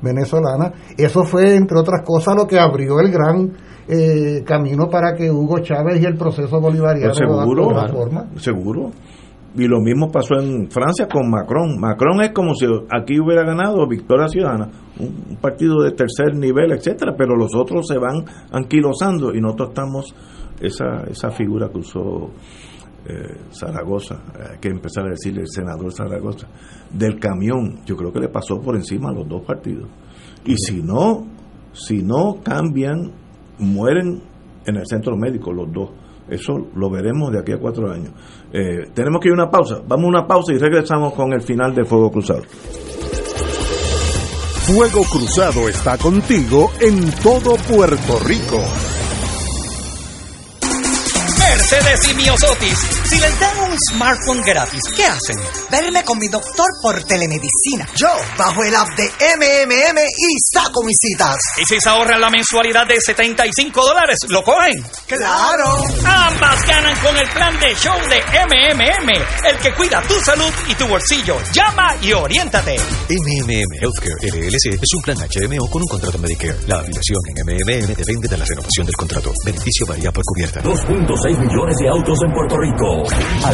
venezolana. 0.00 0.72
Eso 0.96 1.24
fue, 1.24 1.54
entre 1.54 1.78
otras 1.78 2.02
cosas, 2.04 2.34
lo 2.34 2.46
que 2.46 2.58
abrió 2.58 2.98
el 3.00 3.10
gran 3.10 3.52
eh, 3.88 4.42
camino 4.44 4.88
para 4.88 5.14
que 5.14 5.30
Hugo 5.30 5.58
Chávez 5.58 6.00
y 6.00 6.06
el 6.06 6.16
proceso 6.16 6.60
bolivariano 6.60 7.12
pues 7.12 7.18
seguro, 7.18 7.88
forma. 7.88 8.26
Seguro. 8.36 8.90
Y 9.54 9.66
lo 9.66 9.80
mismo 9.80 10.10
pasó 10.10 10.40
en 10.40 10.70
Francia 10.70 11.06
con 11.06 11.28
Macron. 11.30 11.78
Macron 11.78 12.22
es 12.22 12.32
como 12.32 12.54
si 12.54 12.66
aquí 12.90 13.20
hubiera 13.20 13.44
ganado 13.44 13.86
Victoria 13.86 14.26
Ciudadana, 14.28 14.70
un, 14.98 15.36
partido 15.40 15.82
de 15.82 15.90
tercer 15.92 16.34
nivel, 16.34 16.72
etcétera, 16.72 17.14
pero 17.16 17.36
los 17.36 17.54
otros 17.54 17.86
se 17.86 17.98
van 17.98 18.24
anquilosando 18.50 19.34
y 19.34 19.40
nosotros 19.40 19.70
estamos 19.70 20.14
esa 20.60 21.04
esa 21.10 21.30
figura 21.30 21.68
que 21.68 21.78
usó 21.78 22.30
eh, 23.04 23.36
Zaragoza, 23.50 24.22
hay 24.52 24.58
que 24.58 24.68
empezar 24.68 25.06
a 25.06 25.10
decir 25.10 25.36
el 25.36 25.48
senador 25.48 25.92
Zaragoza, 25.92 26.46
del 26.92 27.18
camión, 27.18 27.80
yo 27.84 27.96
creo 27.96 28.12
que 28.12 28.20
le 28.20 28.28
pasó 28.28 28.60
por 28.60 28.76
encima 28.76 29.10
a 29.10 29.12
los 29.12 29.28
dos 29.28 29.42
partidos. 29.42 29.88
Y 30.44 30.56
si 30.56 30.82
no, 30.82 31.26
si 31.72 32.02
no 32.02 32.38
cambian, 32.44 33.10
mueren 33.58 34.22
en 34.66 34.76
el 34.76 34.86
centro 34.86 35.16
médico 35.16 35.52
los 35.52 35.72
dos. 35.72 35.90
Eso 36.28 36.68
lo 36.76 36.90
veremos 36.90 37.32
de 37.32 37.40
aquí 37.40 37.52
a 37.52 37.58
cuatro 37.58 37.90
años. 37.90 38.12
Eh, 38.52 38.90
tenemos 38.94 39.20
que 39.20 39.28
ir 39.28 39.32
a 39.32 39.42
una 39.42 39.50
pausa. 39.50 39.80
Vamos 39.86 40.04
a 40.04 40.08
una 40.08 40.26
pausa 40.26 40.52
y 40.52 40.58
regresamos 40.58 41.14
con 41.14 41.32
el 41.32 41.40
final 41.40 41.74
de 41.74 41.84
Fuego 41.84 42.10
Cruzado. 42.10 42.42
Fuego 44.66 45.02
Cruzado 45.10 45.68
está 45.68 45.98
contigo 45.98 46.70
en 46.80 47.10
todo 47.22 47.56
Puerto 47.56 48.18
Rico. 48.24 48.62
Mercedes 51.38 52.10
y 52.10 52.14
Miosotis, 52.14 52.78
si 53.04 53.18
les 53.18 53.40
dan 53.40 53.61
un 53.72 53.78
smartphone 53.78 54.42
gratis, 54.42 54.82
¿qué 54.94 55.04
hacen? 55.06 55.36
Verme 55.70 56.04
con 56.04 56.18
mi 56.18 56.28
doctor 56.28 56.66
por 56.82 57.02
telemedicina. 57.04 57.88
Yo 57.96 58.08
bajo 58.36 58.62
el 58.64 58.74
app 58.74 58.88
de 58.96 59.04
MMM 59.04 59.98
y 59.98 60.36
saco 60.52 60.82
mis 60.84 60.96
citas. 61.00 61.38
¿Y 61.56 61.64
si 61.64 61.80
se 61.80 61.88
ahorran 61.88 62.20
la 62.20 62.28
mensualidad 62.28 62.86
de 62.86 63.00
75 63.00 63.84
dólares, 63.84 64.18
lo 64.28 64.42
cogen? 64.44 64.84
¡Claro! 65.06 65.84
Ambas 66.04 66.66
ganan 66.66 66.96
con 67.00 67.16
el 67.16 67.28
plan 67.30 67.58
de 67.60 67.74
show 67.76 67.96
de 68.08 68.20
MMM, 68.44 69.10
el 69.48 69.58
que 69.58 69.74
cuida 69.74 70.02
tu 70.02 70.14
salud 70.20 70.52
y 70.68 70.74
tu 70.74 70.86
bolsillo. 70.86 71.38
Llama 71.52 71.96
y 72.02 72.12
oriéntate. 72.12 72.76
MMM 73.08 73.72
Healthcare 73.80 74.16
LLC 74.22 74.82
es 74.82 74.94
un 74.94 75.02
plan 75.02 75.16
HMO 75.16 75.68
con 75.70 75.80
un 75.82 75.88
contrato 75.88 76.18
Medicare. 76.18 76.58
La 76.66 76.80
afiliación 76.80 77.20
en 77.28 77.46
MMM 77.46 77.94
depende 77.94 78.28
de 78.28 78.36
la 78.36 78.44
renovación 78.44 78.86
del 78.86 78.96
contrato. 78.96 79.32
Beneficio 79.44 79.86
varía 79.86 80.12
por 80.12 80.24
cubierta. 80.24 80.62
2.6 80.62 81.38
millones 81.38 81.76
de 81.80 81.88
autos 81.88 82.18
en 82.22 82.32
Puerto 82.32 82.56
Rico, 82.58 83.02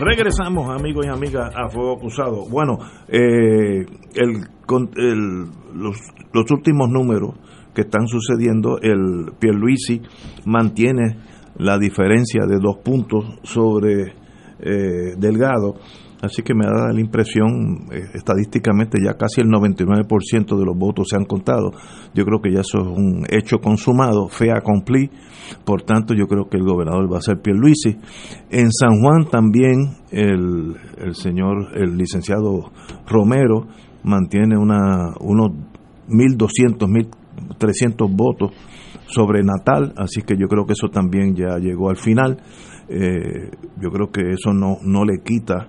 Regresamos, 0.00 0.70
amigos 0.70 1.04
y 1.04 1.10
amigas, 1.10 1.52
a 1.54 1.68
Fuego 1.68 1.98
Cruzado. 1.98 2.48
Bueno, 2.48 2.78
eh, 3.06 3.84
el, 4.14 4.48
el, 4.96 5.40
los, 5.74 5.98
los, 6.32 6.50
últimos 6.50 6.88
números 6.88 7.34
que 7.74 7.82
están 7.82 8.06
sucediendo, 8.06 8.78
el 8.80 9.32
Pierluisi 9.38 10.00
mantiene 10.46 11.18
la 11.58 11.76
diferencia 11.76 12.46
de 12.46 12.56
dos 12.58 12.78
puntos 12.82 13.40
sobre 13.42 14.14
eh, 14.60 15.16
Delgado 15.18 15.74
Así 16.22 16.42
que 16.42 16.54
me 16.54 16.66
da 16.66 16.92
la 16.92 17.00
impresión, 17.00 17.88
eh, 17.90 18.10
estadísticamente 18.12 18.98
ya 19.02 19.14
casi 19.14 19.40
el 19.40 19.48
99% 19.48 20.58
de 20.58 20.64
los 20.66 20.76
votos 20.76 21.08
se 21.08 21.16
han 21.16 21.24
contado. 21.24 21.72
Yo 22.14 22.24
creo 22.24 22.40
que 22.42 22.52
ya 22.52 22.60
eso 22.60 22.78
es 22.78 22.86
un 22.86 23.24
hecho 23.30 23.58
consumado, 23.58 24.28
fe 24.28 24.52
accompli. 24.52 25.10
Por 25.64 25.82
tanto, 25.82 26.12
yo 26.14 26.26
creo 26.26 26.48
que 26.50 26.58
el 26.58 26.64
gobernador 26.64 27.10
va 27.10 27.18
a 27.18 27.22
ser 27.22 27.40
Pierluisi. 27.40 27.96
En 28.50 28.70
San 28.70 29.00
Juan 29.00 29.30
también 29.30 29.96
el, 30.10 30.76
el 30.98 31.14
señor, 31.14 31.70
el 31.74 31.96
licenciado 31.96 32.70
Romero, 33.06 33.66
mantiene 34.02 34.58
una, 34.58 35.14
unos 35.20 35.52
1.200, 36.08 37.08
1.300 37.58 38.14
votos 38.14 38.52
sobre 39.06 39.42
Natal, 39.42 39.94
así 39.96 40.22
que 40.22 40.36
yo 40.36 40.46
creo 40.48 40.66
que 40.66 40.74
eso 40.74 40.88
también 40.88 41.34
ya 41.34 41.58
llegó 41.58 41.88
al 41.88 41.96
final. 41.96 42.42
Eh, 42.88 43.50
yo 43.80 43.90
creo 43.90 44.10
que 44.10 44.32
eso 44.32 44.52
no, 44.52 44.78
no 44.82 45.04
le 45.04 45.22
quita 45.22 45.68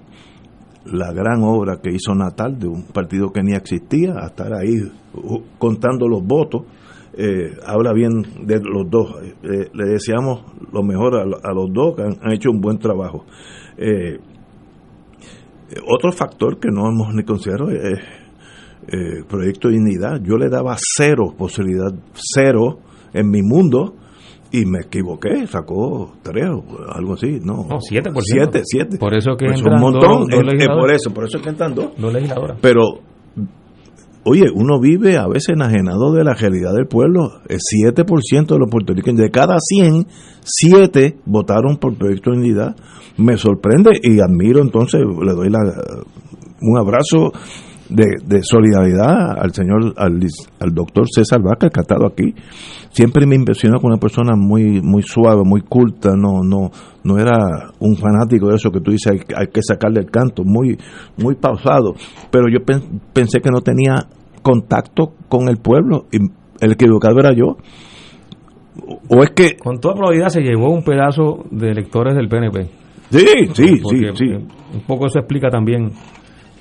la 0.85 1.11
gran 1.11 1.43
obra 1.43 1.79
que 1.81 1.91
hizo 1.91 2.15
Natal 2.15 2.57
de 2.57 2.67
un 2.67 2.83
partido 2.83 3.31
que 3.31 3.43
ni 3.43 3.53
existía, 3.53 4.13
a 4.19 4.27
estar 4.27 4.53
ahí 4.53 4.79
contando 5.57 6.07
los 6.07 6.25
votos, 6.25 6.63
eh, 7.13 7.57
habla 7.65 7.93
bien 7.93 8.23
de 8.45 8.59
los 8.61 8.89
dos. 8.89 9.15
Eh, 9.43 9.69
le 9.73 9.85
deseamos 9.85 10.43
lo 10.71 10.81
mejor 10.81 11.15
a, 11.15 11.53
los 11.53 11.73
dos 11.73 11.95
que 11.95 12.03
han, 12.03 12.31
hecho 12.31 12.49
un 12.49 12.61
buen 12.61 12.79
trabajo. 12.79 13.25
Eh, 13.77 14.17
otro 15.87 16.11
factor 16.11 16.59
que 16.59 16.69
no 16.71 16.89
hemos 16.89 17.13
ni 17.13 17.23
considerado 17.23 17.71
es 17.71 17.99
el 18.87 19.25
Proyecto 19.25 19.67
de 19.67 19.75
Dignidad. 19.75 20.21
Yo 20.21 20.37
le 20.37 20.49
daba 20.49 20.75
cero 20.77 21.33
posibilidad, 21.37 21.93
cero 22.13 22.79
en 23.13 23.29
mi 23.29 23.41
mundo 23.41 23.95
y 24.51 24.65
me 24.65 24.79
equivoqué, 24.81 25.47
sacó 25.47 26.13
tres 26.21 26.49
o 26.49 26.63
algo 26.93 27.13
así, 27.13 27.39
no. 27.43 27.65
No, 27.69 27.79
siete 27.79 28.11
por 28.11 28.23
Siete, 28.23 28.61
siete. 28.65 28.97
Por 28.97 29.13
eso 29.13 29.35
que 29.37 29.45
pues 29.45 29.61
un 29.61 29.79
montón, 29.79 30.27
por 30.27 30.91
eso, 30.91 31.13
por 31.13 31.23
eso 31.25 31.37
es 31.37 31.43
que 31.43 31.49
entran 31.49 31.73
dos. 31.73 31.91
Pero, 32.61 32.99
oye, 34.25 34.45
uno 34.53 34.79
vive 34.81 35.17
a 35.17 35.27
veces 35.27 35.55
enajenado 35.55 36.13
de 36.13 36.23
la 36.25 36.33
realidad 36.33 36.73
del 36.73 36.87
pueblo. 36.87 37.41
El 37.47 37.59
7% 37.59 38.45
de 38.45 38.59
los 38.59 38.69
puertorriqueños, 38.69 39.21
de 39.21 39.31
cada 39.31 39.55
100, 39.57 40.07
7 40.43 41.17
votaron 41.25 41.77
por 41.77 41.97
Proyecto 41.97 42.31
de 42.31 42.37
Unidad. 42.37 42.75
Me 43.17 43.37
sorprende 43.37 43.91
y 44.03 44.19
admiro, 44.19 44.61
entonces 44.61 45.01
le 45.01 45.33
doy 45.33 45.49
la, 45.49 45.59
un 46.61 46.77
abrazo 46.77 47.31
de, 47.89 48.43
solidaridad 48.43 49.37
al 49.37 49.53
señor, 49.53 49.93
al, 49.97 50.19
al 50.59 50.73
doctor 50.73 51.05
César 51.13 51.41
Vaca, 51.41 51.69
que 51.69 51.79
ha 51.79 51.83
estado 51.83 52.07
aquí. 52.07 52.33
Siempre 52.91 53.25
me 53.25 53.35
impresionó 53.35 53.79
con 53.79 53.91
una 53.91 53.99
persona 53.99 54.33
muy 54.35 54.81
muy 54.81 55.01
suave, 55.01 55.41
muy 55.45 55.61
culta, 55.61 56.11
no 56.15 56.41
no 56.43 56.69
no 57.03 57.17
era 57.17 57.71
un 57.79 57.95
fanático 57.95 58.49
de 58.49 58.55
eso 58.55 58.69
que 58.69 58.81
tú 58.81 58.91
dices, 58.91 59.25
hay, 59.35 59.47
que 59.47 59.61
sacarle 59.61 60.01
el 60.01 60.11
canto, 60.11 60.43
muy 60.45 60.77
muy 61.17 61.35
pausado. 61.35 61.93
Pero 62.29 62.45
yo 62.51 62.59
pensé 63.13 63.39
que 63.39 63.49
no 63.49 63.61
tenía 63.61 64.07
contacto 64.41 65.13
con 65.29 65.47
el 65.47 65.57
pueblo 65.57 66.05
y 66.11 66.17
el 66.59 66.71
equivocado 66.73 67.19
era 67.19 67.33
yo. 67.33 67.57
O 69.09 69.21
es 69.23 69.31
que... 69.31 69.57
Con 69.57 69.79
toda 69.79 69.95
probabilidad 69.95 70.29
se 70.29 70.41
llevó 70.41 70.69
un 70.69 70.83
pedazo 70.83 71.43
de 71.51 71.71
electores 71.71 72.15
del 72.15 72.29
PNP. 72.29 72.69
Sí, 73.09 73.25
sí, 73.53 73.81
sí, 73.89 74.05
sí. 74.15 74.25
Un 74.73 74.81
poco 74.87 75.07
eso 75.07 75.19
explica 75.19 75.49
también 75.49 75.91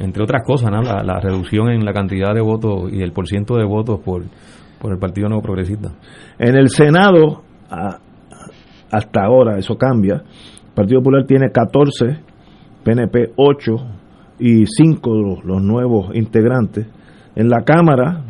entre 0.00 0.22
otras 0.22 0.42
cosas, 0.44 0.70
la, 0.72 1.20
reducción 1.20 1.70
en 1.70 1.84
la 1.84 1.92
cantidad 1.92 2.34
de 2.34 2.40
votos 2.40 2.90
y 2.90 3.02
el 3.02 3.12
porciento 3.12 3.56
de 3.56 3.66
votos 3.66 4.00
por, 4.02 4.24
por 4.80 4.92
el 4.92 4.98
Partido 4.98 5.28
Nuevo 5.28 5.42
Progresista. 5.42 5.92
En 6.38 6.56
el 6.56 6.68
Senado, 6.68 7.42
hasta 8.90 9.22
ahora, 9.22 9.58
eso 9.58 9.76
cambia. 9.76 10.14
El 10.14 10.74
Partido 10.74 11.00
Popular 11.00 11.26
tiene 11.26 11.50
14, 11.50 12.20
PNP 12.82 13.32
8 13.36 13.72
y 14.38 14.66
5 14.66 15.14
los, 15.14 15.44
los 15.44 15.62
nuevos 15.62 16.14
integrantes. 16.14 16.86
En 17.36 17.48
la 17.48 17.62
Cámara 17.64 18.24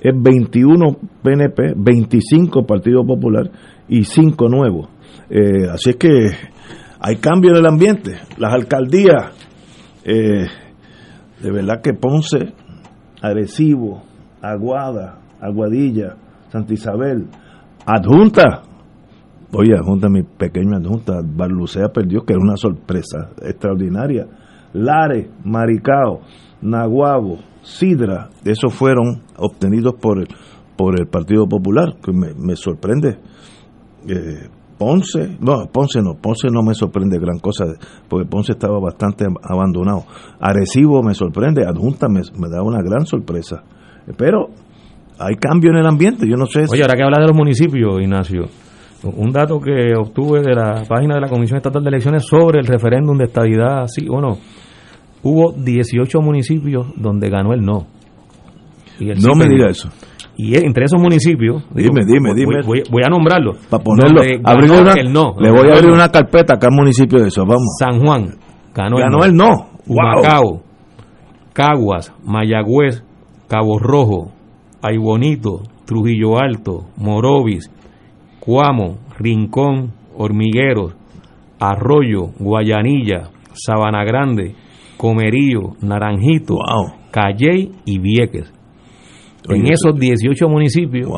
es 0.00 0.12
21 0.14 0.96
PNP, 1.22 1.74
25 1.76 2.66
Partido 2.66 3.04
Popular 3.04 3.50
y 3.88 4.04
5 4.04 4.48
nuevos. 4.48 4.88
Eh, 5.30 5.66
así 5.72 5.90
es 5.90 5.96
que 5.96 6.28
hay 7.00 7.16
cambio 7.16 7.52
en 7.52 7.56
el 7.56 7.66
ambiente. 7.66 8.12
Las 8.36 8.52
alcaldías 8.52 9.32
eh, 10.04 10.46
de 11.40 11.50
verdad 11.50 11.80
que 11.82 11.94
Ponce, 11.94 12.52
Arecibo, 13.22 14.02
Aguada, 14.42 15.18
Aguadilla, 15.40 16.16
Santa 16.50 16.74
Isabel, 16.74 17.26
adjunta, 17.86 18.62
oye, 19.52 19.74
adjunta, 19.76 20.08
mi 20.08 20.22
pequeña 20.22 20.78
adjunta, 20.78 21.20
Barlucea 21.24 21.88
perdió, 21.88 22.24
que 22.24 22.34
era 22.34 22.42
una 22.42 22.56
sorpresa 22.56 23.30
extraordinaria. 23.42 24.26
Lare, 24.72 25.30
Maricao, 25.44 26.20
Naguabo, 26.62 27.38
Sidra, 27.62 28.30
esos 28.44 28.74
fueron 28.74 29.22
obtenidos 29.36 29.94
por 30.00 30.18
el, 30.18 30.28
por 30.76 30.98
el 30.98 31.06
Partido 31.06 31.46
Popular, 31.46 31.96
que 32.02 32.12
me, 32.12 32.34
me 32.34 32.56
sorprende. 32.56 33.18
Eh, 34.08 34.48
Ponce, 34.78 35.38
no, 35.40 35.66
Ponce 35.72 36.02
no, 36.02 36.14
Ponce 36.20 36.48
no 36.50 36.62
me 36.62 36.74
sorprende 36.74 37.18
gran 37.18 37.38
cosa, 37.38 37.64
porque 38.08 38.28
Ponce 38.28 38.52
estaba 38.52 38.80
bastante 38.80 39.24
abandonado. 39.42 40.04
Arecibo 40.40 41.02
me 41.02 41.14
sorprende, 41.14 41.64
Adjunta 41.64 42.08
me, 42.08 42.22
da 42.50 42.62
una 42.62 42.82
gran 42.82 43.06
sorpresa. 43.06 43.62
Pero 44.16 44.48
hay 45.18 45.36
cambio 45.36 45.70
en 45.70 45.78
el 45.78 45.86
ambiente, 45.86 46.26
yo 46.28 46.36
no 46.36 46.46
sé. 46.46 46.64
Oye, 46.70 46.82
ahora 46.82 46.96
que 46.96 47.02
hablas 47.02 47.20
de 47.20 47.26
los 47.28 47.36
municipios, 47.36 48.00
Ignacio, 48.00 48.46
un 49.04 49.32
dato 49.32 49.60
que 49.60 49.92
obtuve 49.96 50.40
de 50.40 50.54
la 50.54 50.84
página 50.88 51.14
de 51.16 51.20
la 51.20 51.28
Comisión 51.28 51.58
Estatal 51.58 51.82
de 51.82 51.88
Elecciones 51.88 52.24
sobre 52.26 52.60
el 52.60 52.66
referéndum 52.66 53.16
de 53.16 53.24
estabilidad, 53.24 53.86
sí 53.86 54.06
o 54.08 54.20
no, 54.20 54.38
hubo 55.22 55.52
18 55.52 56.20
municipios 56.20 56.86
donde 56.96 57.28
ganó 57.28 57.52
el 57.52 57.60
no. 57.60 57.86
no 58.98 59.34
me 59.34 59.46
diga 59.46 59.68
eso. 59.68 59.88
Y 60.36 60.56
entre 60.56 60.86
esos 60.86 61.00
municipios, 61.00 61.62
dime, 61.72 62.04
dime, 62.04 62.34
dime. 62.34 62.60
Voy, 62.64 63.02
a 63.04 63.08
nombrarlo. 63.08 63.52
Para 63.70 63.84
ponerlo, 63.84 64.20
abrir 64.42 64.70
una, 64.72 64.94
le 64.94 65.50
voy 65.50 65.70
a 65.70 65.76
abrir 65.76 65.92
una 65.92 66.08
carpeta 66.08 66.54
acá 66.54 66.66
al 66.66 66.74
municipio 66.74 67.20
de 67.20 67.28
eso, 67.28 67.44
vamos. 67.46 67.76
San 67.78 68.00
Juan, 68.00 68.34
ganó, 68.74 69.24
el 69.24 69.32
no. 69.32 69.68
Humacao, 69.86 70.62
Caguas, 71.52 72.12
Mayagüez, 72.24 73.04
Cabo 73.46 73.78
Rojo, 73.78 74.32
Aybonito, 74.84 75.62
Trujillo 75.86 76.38
Alto, 76.38 76.88
Morovis, 76.98 77.70
Cuamo, 78.38 78.98
Rincón, 79.18 79.94
Hormigueros, 80.14 80.94
Arroyo, 81.58 82.26
Guayanilla, 82.38 83.30
Sabana 83.54 84.04
Grande, 84.04 84.54
Comerío, 84.98 85.72
Naranjito, 85.80 86.56
Calley 87.10 87.72
y 87.86 87.98
Vieques. 87.98 88.52
en 89.48 89.66
esos 89.66 89.98
18 89.98 90.48
municipios, 90.48 91.10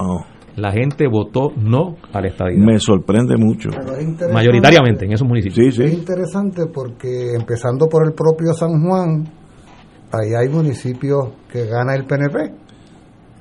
la 0.54 0.70
gente 0.70 1.08
votó 1.08 1.50
no 1.56 1.96
a 2.12 2.20
la 2.20 2.28
estadidad. 2.28 2.64
Me 2.64 2.78
sorprende 2.78 3.36
mucho. 3.36 3.70
Mayoritariamente 4.32 5.06
en 5.06 5.12
esos 5.12 5.26
municipios. 5.26 5.78
Es 5.78 5.92
interesante 5.92 6.66
porque 6.72 7.34
empezando 7.34 7.88
por 7.88 8.06
el 8.06 8.14
propio 8.14 8.52
San 8.54 8.80
Juan, 8.80 9.24
ahí 10.12 10.34
hay 10.34 10.48
municipios 10.48 11.32
que 11.50 11.66
gana 11.66 11.94
el 11.94 12.04
PNP. 12.06 12.65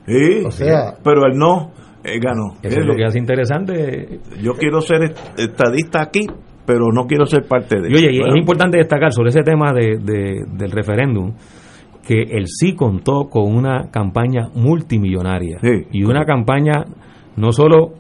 Sí, 0.06 0.44
O 0.46 0.52
sea- 0.52 0.94
pero 1.04 1.26
él 1.26 1.38
no 1.38 1.72
eh, 2.04 2.20
ganó. 2.20 2.54
Eso 2.62 2.80
es 2.82 2.86
lo 2.86 2.96
que 2.96 3.04
hace 3.06 3.18
interesante. 3.20 4.20
Yo 4.42 4.54
quiero 4.54 4.80
ser 4.82 5.04
est- 5.06 5.40
estadista 5.40 6.02
aquí, 6.04 6.28
pero 6.66 6.92
no 6.94 7.06
quiero 7.08 7.26
ser 7.26 7.48
parte 7.48 7.80
de 7.82 7.90
Y 7.90 7.94
oye, 7.96 8.20
es 8.30 8.36
importante 8.36 8.78
destacar 8.78 9.12
sobre 9.12 9.30
ese 9.30 9.42
tema 9.42 9.74
de, 9.74 9.98
de- 9.98 10.44
del 10.56 10.72
referéndum 10.72 11.34
que 12.08 12.22
el 12.22 12.46
sí 12.48 12.76
contó 12.76 13.28
con 13.30 13.52
una 13.56 13.90
campaña 13.90 14.50
multimillonaria 14.54 15.58
y 15.92 16.04
una 16.04 16.24
campaña 16.26 16.86
no 17.38 17.52
solo 17.52 17.94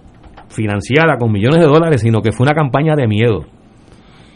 financiada 0.50 1.18
con 1.18 1.32
millones 1.32 1.60
de 1.62 1.66
dólares, 1.68 2.02
sino 2.02 2.22
que 2.22 2.32
fue 2.32 2.46
una 2.46 2.54
campaña 2.54 2.94
de 2.96 3.08
miedo. 3.08 3.46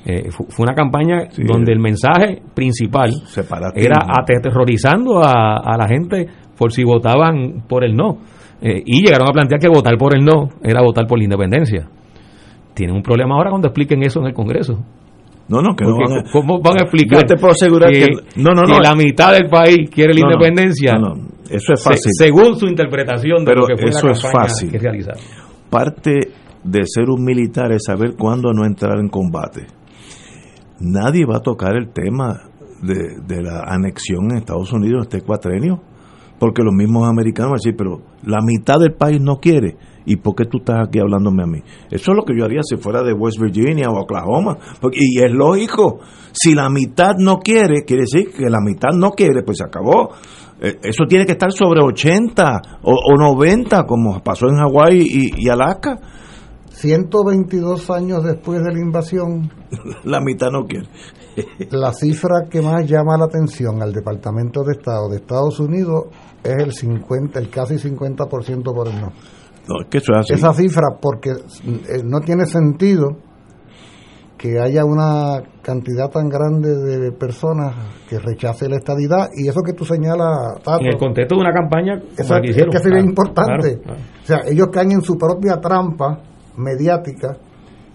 Eh, 0.06 0.32
fu- 0.32 0.46
fue 0.50 0.64
una 0.64 0.74
campaña 0.74 1.28
donde 1.38 1.72
el 1.74 1.80
mensaje 1.80 2.42
principal 2.56 3.12
era 3.76 3.98
aterrorizando 4.20 5.20
a, 5.24 5.58
a 5.58 5.78
la 5.78 5.88
gente 5.88 6.26
por 6.60 6.72
si 6.74 6.84
votaban 6.84 7.64
por 7.68 7.84
el 7.86 7.96
no. 7.96 8.18
Eh, 8.62 8.84
y 8.86 9.02
llegaron 9.04 9.28
a 9.30 9.32
plantear 9.32 9.60
que 9.62 9.70
votar 9.70 9.98
por 9.98 10.16
el 10.16 10.24
no 10.26 10.50
era 10.62 10.82
votar 10.84 11.08
por 11.08 11.18
la 11.18 11.24
independencia. 11.24 11.88
Tienen 12.76 12.96
un 12.98 13.02
problema 13.02 13.36
ahora 13.36 13.50
cuando 13.50 13.70
expliquen 13.70 14.04
eso 14.04 14.20
en 14.20 14.28
el 14.28 14.34
Congreso. 14.34 14.74
No, 15.48 15.62
no, 15.62 15.76
que 15.76 15.84
no 15.86 15.96
van 15.98 16.20
a- 16.20 16.24
¿Cómo 16.32 16.60
van 16.62 16.76
a 16.78 16.84
explicar? 16.84 17.22
Yo 17.22 17.26
te 17.26 17.36
puedo 17.38 17.54
asegurar 17.54 17.90
que- 17.92 18.06
no, 18.36 18.52
no, 18.54 18.66
que 18.66 18.74
no. 18.74 18.80
la 18.82 18.94
mitad 18.96 19.32
del 19.34 19.50
país 19.50 19.90
quiere 19.90 20.14
la 20.14 20.20
independencia. 20.20 20.94
no, 21.00 21.16
no, 21.16 21.28
eso 21.50 21.74
es 21.74 21.82
se- 21.82 21.90
fácil. 21.90 22.12
según 22.18 22.56
su 22.60 22.68
interpretación 22.68 23.40
de 23.40 23.46
Pero 23.46 23.62
lo 23.62 23.68
que 23.68 23.78
fue 23.78 23.90
eso 23.90 24.06
la 24.08 24.12
es 24.12 24.22
fácil. 24.22 24.70
que 24.70 24.78
realizaron. 24.78 25.20
Parte 25.70 26.12
de 26.64 26.82
ser 26.86 27.10
un 27.10 27.24
militar 27.24 27.72
es 27.72 27.84
saber 27.86 28.16
cuándo 28.18 28.52
no 28.54 28.66
entrar 28.66 29.00
en 29.00 29.08
combate. 29.08 29.66
Nadie 30.82 31.26
va 31.26 31.38
a 31.38 31.42
tocar 31.42 31.76
el 31.76 31.90
tema 31.92 32.42
de, 32.82 33.18
de 33.28 33.42
la 33.42 33.64
anexión 33.68 34.32
en 34.32 34.38
Estados 34.38 34.72
Unidos 34.72 35.08
este 35.10 35.22
cuatrenio, 35.22 35.82
porque 36.40 36.64
los 36.64 36.74
mismos 36.74 37.08
americanos 37.08 37.52
van 37.52 37.58
a 37.60 37.62
decir, 37.64 37.76
pero 37.78 38.02
la 38.24 38.40
mitad 38.44 38.80
del 38.80 38.94
país 38.94 39.20
no 39.22 39.38
quiere. 39.38 39.78
¿Y 40.06 40.16
por 40.16 40.34
qué 40.34 40.46
tú 40.46 40.58
estás 40.60 40.78
aquí 40.88 40.98
hablándome 41.00 41.44
a 41.44 41.46
mí? 41.46 41.60
Eso 41.92 42.12
es 42.12 42.18
lo 42.18 42.24
que 42.24 42.34
yo 42.36 42.46
haría 42.46 42.62
si 42.64 42.78
fuera 42.78 43.04
de 43.04 43.14
West 43.14 43.40
Virginia 43.40 43.90
o 43.90 44.00
Oklahoma. 44.02 44.58
Porque- 44.82 44.98
y 45.00 45.22
es 45.24 45.32
lógico, 45.32 46.00
si 46.32 46.56
la 46.56 46.68
mitad 46.70 47.14
no 47.20 47.38
quiere, 47.38 47.84
quiere 47.86 48.04
decir 48.10 48.32
que 48.36 48.50
la 48.50 48.60
mitad 48.60 48.90
no 48.96 49.12
quiere, 49.12 49.44
pues 49.44 49.58
se 49.60 49.66
acabó. 49.66 50.10
Eh, 50.62 50.78
Eso 50.84 51.04
tiene 51.08 51.26
que 51.26 51.34
estar 51.34 51.52
sobre 51.52 51.82
80 51.84 52.62
o, 52.82 52.92
o 52.94 53.18
90, 53.18 53.84
como 53.86 54.20
pasó 54.24 54.48
en 54.48 54.56
Hawái 54.58 54.98
y, 55.00 55.46
y 55.46 55.50
Alaska. 55.50 55.98
122 56.84 57.90
años 57.92 58.24
después 58.24 58.64
de 58.64 58.72
la 58.74 58.80
invasión, 58.80 59.52
La 60.06 60.22
mitad 60.22 60.50
no 60.50 60.66
quiere. 60.66 60.88
la 61.72 61.94
cifra 61.94 62.46
que 62.50 62.62
más 62.62 62.86
llama 62.88 63.18
la 63.18 63.26
atención 63.26 63.82
al 63.82 63.92
Departamento 63.94 64.64
de 64.64 64.74
Estado 64.74 65.10
de 65.10 65.18
Estados 65.18 65.60
Unidos 65.60 66.06
es 66.44 66.56
el 66.64 66.72
50, 66.74 67.40
el 67.40 67.50
casi 67.50 67.76
50% 67.76 68.64
por 68.74 68.88
el 68.88 68.96
no. 69.00 69.08
No, 69.68 69.82
es 69.82 69.88
que 69.90 69.98
eso 70.00 70.14
es 70.14 70.20
así. 70.20 70.34
Esa 70.34 70.54
cifra, 70.54 70.88
porque 71.02 71.30
eh, 71.32 72.02
no 72.04 72.20
tiene 72.22 72.46
sentido 72.46 73.08
que 74.38 74.58
haya 74.58 74.86
una 74.86 75.44
cantidad 75.62 76.10
tan 76.10 76.30
grande 76.30 76.70
de 76.74 77.12
personas 77.12 77.76
que 78.10 78.18
rechace 78.20 78.70
la 78.70 78.78
estadidad 78.78 79.28
y 79.36 79.50
eso 79.50 79.60
que 79.66 79.74
tú 79.74 79.84
señalas, 79.84 80.62
Tato, 80.64 80.80
En 80.80 80.88
el 80.94 80.98
contexto 80.98 81.36
de 81.36 81.42
una 81.42 81.52
campaña 81.54 82.00
que 82.00 82.22
es 82.22 82.32
hicieron. 82.50 82.72
que 82.72 82.80
sería 82.80 83.00
Claro, 83.00 83.10
importante. 83.10 83.80
claro, 83.82 83.84
claro. 83.84 84.00
O 84.24 84.26
sea, 84.26 84.40
ellos 84.48 84.68
caen 84.72 84.92
en 84.94 85.02
su 85.02 85.18
propia 85.18 85.60
trampa 85.60 86.20
mediática 86.56 87.38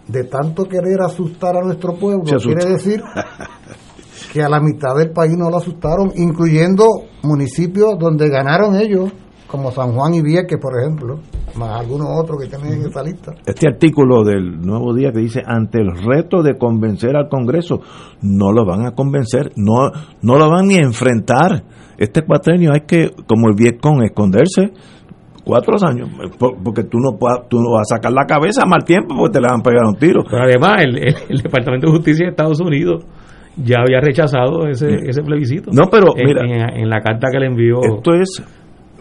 de 0.07 0.25
tanto 0.25 0.65
querer 0.65 1.01
asustar 1.01 1.57
a 1.57 1.63
nuestro 1.63 1.95
pueblo. 1.95 2.25
Quiere 2.39 2.67
decir 2.67 3.03
que 4.33 4.43
a 4.43 4.49
la 4.49 4.61
mitad 4.61 4.95
del 4.97 5.11
país 5.11 5.33
no 5.37 5.51
lo 5.51 5.57
asustaron, 5.59 6.13
incluyendo 6.17 6.85
municipios 7.23 7.99
donde 7.99 8.29
ganaron 8.29 8.77
ellos, 8.77 9.13
como 9.47 9.71
San 9.71 9.93
Juan 9.93 10.15
y 10.15 10.23
Vieques, 10.23 10.59
por 10.61 10.79
ejemplo, 10.81 11.21
más 11.57 11.79
algunos 11.81 12.09
otros 12.19 12.41
que 12.43 12.49
tienen 12.49 12.81
en 12.81 12.89
esa 12.89 13.03
lista. 13.05 13.33
Este 13.47 13.69
artículo 13.69 14.25
del 14.25 14.61
Nuevo 14.61 14.93
Día 14.95 15.13
que 15.13 15.21
dice, 15.21 15.43
ante 15.47 15.79
el 15.79 15.93
reto 15.97 16.43
de 16.43 16.59
convencer 16.59 17.15
al 17.17 17.29
Congreso, 17.29 17.81
no 18.23 18.51
lo 18.53 18.65
van 18.67 18.85
a 18.87 18.93
convencer, 18.93 19.53
no, 19.57 19.91
no 20.23 20.39
lo 20.39 20.51
van 20.51 20.67
ni 20.67 20.77
a 20.77 20.81
enfrentar. 20.83 21.63
Este 21.97 22.23
cuatrenio 22.23 22.73
hay 22.73 22.81
que, 22.81 23.13
como 23.29 23.49
el 23.49 23.55
Vietcong, 23.55 24.03
esconderse 24.03 24.73
cuatro 25.45 25.77
años, 25.87 26.09
por- 26.39 26.57
porque 26.63 26.83
tú 26.85 26.99
no, 26.99 27.17
puedas- 27.19 27.47
tú 27.49 27.61
no 27.61 27.73
vas 27.75 27.93
a 27.93 27.97
sacar 27.97 28.13
la 28.13 28.25
cabeza 28.27 28.63
a 28.63 28.67
mal 28.67 28.83
tiempo 28.85 29.15
porque 29.17 29.35
te 29.35 29.41
le 29.41 29.47
van 29.49 29.61
a 29.61 29.63
pegar 29.63 29.85
un 29.87 29.95
tiro. 29.97 30.25
Pero 30.29 30.43
además, 30.43 30.83
el, 30.83 30.97
el- 30.99 31.15
el 31.29 31.39
Departamento 31.43 31.87
de 31.87 31.93
Justicia 31.97 32.25
de 32.25 32.31
Estados 32.31 32.61
Unidos 32.61 33.05
ya 33.57 33.81
había 33.81 34.01
rechazado 34.01 34.67
ese, 34.69 34.95
ese 35.09 35.23
plebiscito. 35.23 35.71
No, 35.73 35.89
pero 35.91 36.17
En- 36.17 36.27
mira, 36.27 36.43
en, 36.45 36.81
en 36.83 36.89
la 36.91 37.01
carta 37.01 37.29
que 37.31 37.39
le 37.39 37.47
envió 37.47 37.81
Esto 37.83 38.15
es 38.15 38.43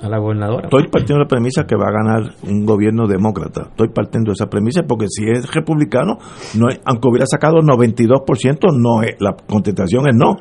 a 0.01 0.09
la 0.09 0.17
gobernadora. 0.19 0.63
Estoy 0.65 0.88
partiendo 0.89 1.19
de 1.19 1.23
la 1.23 1.27
premisa 1.30 1.63
que 1.65 1.75
va 1.77 1.85
a 1.88 1.91
ganar 1.91 2.34
un 2.43 2.65
gobierno 2.65 3.07
demócrata. 3.07 3.67
Estoy 3.69 3.88
partiendo 3.88 4.31
de 4.31 4.34
esa 4.34 4.49
premisa 4.49 4.84
porque 4.85 5.05
si 5.07 5.23
es 5.30 5.49
republicano, 5.53 6.17
no 6.59 6.67
es- 6.69 6.81
aunque 6.85 7.07
hubiera 7.07 7.25
sacado 7.25 7.61
92%, 7.61 8.67
no 8.77 9.01
es, 9.01 9.15
la 9.21 9.34
contestación 9.47 10.07
es 10.09 10.15
no. 10.15 10.35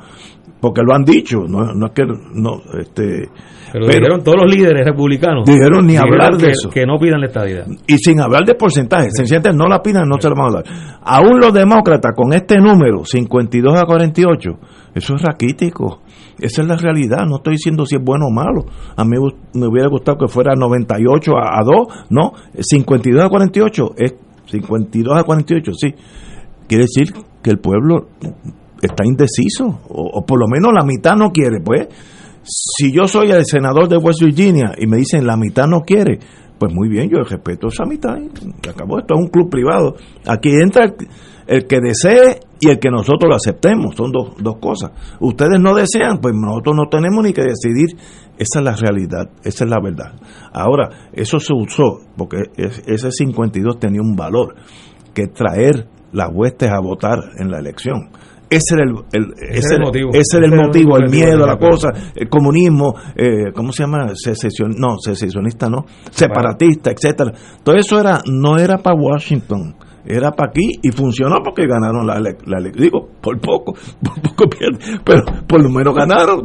Porque 0.62 0.80
lo 0.82 0.94
han 0.94 1.02
dicho, 1.02 1.40
no, 1.48 1.74
no 1.74 1.86
es 1.86 1.92
que 1.92 2.04
no, 2.06 2.62
este, 2.78 3.28
Pero, 3.72 3.86
dijeron 3.86 4.22
todos 4.22 4.42
los 4.44 4.54
líderes 4.54 4.86
republicanos. 4.86 5.44
Dijeron 5.44 5.84
ni 5.84 5.96
hablar 5.96 6.36
de 6.36 6.46
que- 6.46 6.50
eso. 6.52 6.70
Que 6.70 6.86
no 6.86 6.98
pidan 6.98 7.20
la 7.20 7.26
estadidad. 7.26 7.66
y 7.88 7.98
sin 7.98 8.20
hablar 8.20 8.44
de 8.44 8.54
porcentaje, 8.54 9.10
sencillamente 9.10 9.52
no 9.52 9.66
la 9.66 9.82
pidan, 9.82 10.08
no 10.08 10.20
se 10.20 10.28
la 10.28 10.34
van 10.36 10.50
a 10.50 10.54
dar. 10.62 10.64
Aún 11.02 11.40
los 11.40 11.52
demócratas 11.52 12.12
con 12.14 12.32
este 12.32 12.58
número, 12.58 13.04
52 13.04 13.74
a 13.74 13.84
48, 13.86 14.50
eso 14.94 15.14
es 15.16 15.22
raquítico. 15.22 16.00
Esa 16.38 16.62
es 16.62 16.68
la 16.68 16.76
realidad, 16.76 17.26
no 17.28 17.38
estoy 17.38 17.54
diciendo 17.54 17.84
si 17.84 17.96
es 17.96 18.02
bueno 18.02 18.26
o 18.28 18.30
malo. 18.32 18.64
A 18.96 19.04
mí 19.04 19.16
me 19.54 19.66
hubiera 19.66 19.88
gustado 19.88 20.16
que 20.16 20.28
fuera 20.28 20.54
98 20.54 21.32
a, 21.36 21.58
a 21.58 21.64
2, 21.64 22.06
no, 22.10 22.32
52 22.56 23.24
a 23.24 23.28
48 23.28 23.90
es 23.98 24.14
52 24.46 25.18
a 25.18 25.24
48, 25.24 25.72
sí. 25.74 25.88
Quiere 26.68 26.84
decir 26.84 27.12
que 27.42 27.50
el 27.50 27.58
pueblo 27.58 28.06
está 28.88 29.04
indeciso, 29.06 29.80
o, 29.88 30.10
o 30.18 30.26
por 30.26 30.38
lo 30.40 30.46
menos 30.48 30.72
la 30.74 30.84
mitad 30.84 31.14
no 31.16 31.30
quiere, 31.30 31.60
pues. 31.64 31.88
Si 32.44 32.92
yo 32.92 33.06
soy 33.06 33.30
el 33.30 33.44
senador 33.44 33.88
de 33.88 33.96
West 33.98 34.20
Virginia 34.22 34.72
y 34.76 34.86
me 34.86 34.96
dicen 34.96 35.24
la 35.26 35.36
mitad 35.36 35.66
no 35.68 35.80
quiere, 35.82 36.18
pues 36.58 36.72
muy 36.74 36.88
bien, 36.88 37.08
yo 37.08 37.18
respeto 37.22 37.68
esa 37.68 37.84
mitad. 37.84 38.16
y 38.18 38.68
acabó, 38.68 38.98
esto 38.98 39.14
es 39.14 39.20
un 39.20 39.28
club 39.28 39.48
privado. 39.48 39.94
Aquí 40.26 40.50
entra 40.50 40.92
el, 41.46 41.66
que 41.66 41.78
desee 41.80 42.40
y 42.60 42.68
el 42.68 42.78
que 42.80 42.90
nosotros 42.90 43.28
lo 43.28 43.36
aceptemos, 43.36 43.94
son 43.96 44.10
dos, 44.10 44.34
dos 44.38 44.56
cosas. 44.60 44.90
Ustedes 45.20 45.60
no 45.60 45.74
desean, 45.74 46.18
pues 46.18 46.34
nosotros 46.34 46.74
no 46.76 46.88
tenemos 46.88 47.22
ni 47.24 47.32
que 47.32 47.42
decidir. 47.42 47.96
Esa 48.38 48.58
es 48.58 48.64
la 48.64 48.74
realidad, 48.74 49.30
esa 49.44 49.64
es 49.64 49.70
la 49.70 49.78
verdad. 49.80 50.14
Ahora, 50.52 50.88
eso 51.12 51.38
se 51.38 51.52
usó 51.52 52.00
porque 52.16 52.38
es- 52.56 52.82
ese 52.86 53.10
52 53.12 53.78
tenía 53.78 54.00
un 54.00 54.16
valor, 54.16 54.56
que 55.14 55.26
traer 55.28 55.86
las 56.12 56.30
huestes 56.32 56.70
a 56.70 56.80
votar 56.80 57.18
en 57.38 57.50
la 57.50 57.58
elección. 57.58 58.10
Ese 58.52 58.74
era 58.74 58.84
el, 58.84 58.94
el- 59.12 59.32
ese 59.50 59.74
era 59.74 59.76
el 59.76 59.82
motivo. 59.82 60.10
ese 60.12 60.16
era 60.16 60.16
el 60.16 60.20
Ese 60.20 60.36
era 60.36 60.46
el 60.46 60.66
motivo, 60.66 60.96
el 60.98 61.10
miedo, 61.10 61.46
la 61.46 61.56
cosa, 61.58 61.88
el 62.14 62.28
comunismo, 62.28 62.94
eh, 63.16 63.52
¿cómo 63.54 63.72
se 63.72 63.82
llama? 63.84 64.10
Secesión, 64.14 64.74
no, 64.78 64.96
secesionista 64.98 65.68
no, 65.68 65.84
separatista, 66.10 66.90
etcétera. 66.90 67.32
Todo 67.62 67.74
eso 67.76 67.98
era 68.00 68.20
no 68.30 68.58
era 68.58 68.78
para 68.78 68.96
Washington, 68.96 69.74
era 70.04 70.32
para 70.32 70.50
aquí 70.50 70.78
y 70.82 70.90
funcionó 70.90 71.36
porque 71.44 71.66
ganaron 71.66 72.06
la, 72.06 72.18
la 72.20 72.70
digo, 72.70 73.08
por 73.20 73.40
poco, 73.40 73.72
por 74.02 74.20
poco 74.22 74.44
pierden, 74.48 75.00
pero 75.04 75.22
por 75.46 75.62
lo 75.62 75.68
menos 75.70 75.94
ganaron. 75.94 76.42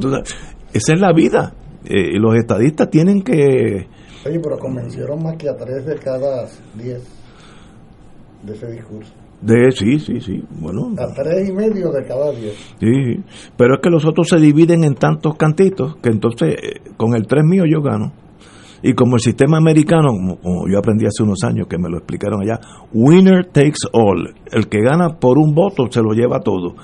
Esa 0.73 0.93
es 0.93 0.99
la 0.99 1.11
vida. 1.13 1.53
Eh, 1.89 2.15
y 2.15 2.19
los 2.19 2.35
estadistas 2.35 2.89
tienen 2.89 3.21
que 3.21 3.87
Oye, 4.25 4.39
pero 4.43 4.57
convencieron 4.59 5.23
más 5.23 5.37
que 5.37 5.47
a 5.47 5.55
tres 5.55 5.85
de 5.85 5.95
cada 5.95 6.45
diez 6.75 7.01
de 8.43 8.53
ese 8.53 8.67
discurso. 8.71 9.13
De 9.41 9.71
sí, 9.71 9.99
sí, 9.99 10.19
sí, 10.19 10.43
bueno, 10.59 10.95
A 10.97 11.13
tres 11.13 11.49
y 11.49 11.53
medio 11.53 11.91
de 11.91 12.03
cada 12.05 12.31
diez. 12.31 12.55
Sí, 12.79 13.23
pero 13.55 13.75
es 13.75 13.81
que 13.81 13.89
los 13.89 14.03
otros 14.05 14.29
se 14.29 14.37
dividen 14.39 14.83
en 14.83 14.95
tantos 14.95 15.35
cantitos 15.35 15.95
que 15.97 16.09
entonces 16.09 16.55
eh, 16.55 16.81
con 16.97 17.15
el 17.15 17.27
3 17.27 17.43
mío 17.43 17.63
yo 17.69 17.81
gano. 17.81 18.13
Y 18.81 18.93
como 18.93 19.15
el 19.15 19.21
sistema 19.21 19.57
americano, 19.57 20.09
como 20.09 20.67
yo 20.67 20.77
aprendí 20.77 21.05
hace 21.05 21.23
unos 21.23 21.43
años 21.43 21.67
que 21.67 21.77
me 21.77 21.89
lo 21.89 21.97
explicaron 21.97 22.41
allá, 22.41 22.59
winner 22.93 23.45
takes 23.45 23.87
all. 23.91 24.33
El 24.51 24.67
que 24.67 24.81
gana 24.81 25.17
por 25.19 25.37
un 25.37 25.53
voto 25.53 25.87
se 25.89 26.01
lo 26.01 26.13
lleva 26.13 26.39
todo. 26.39 26.75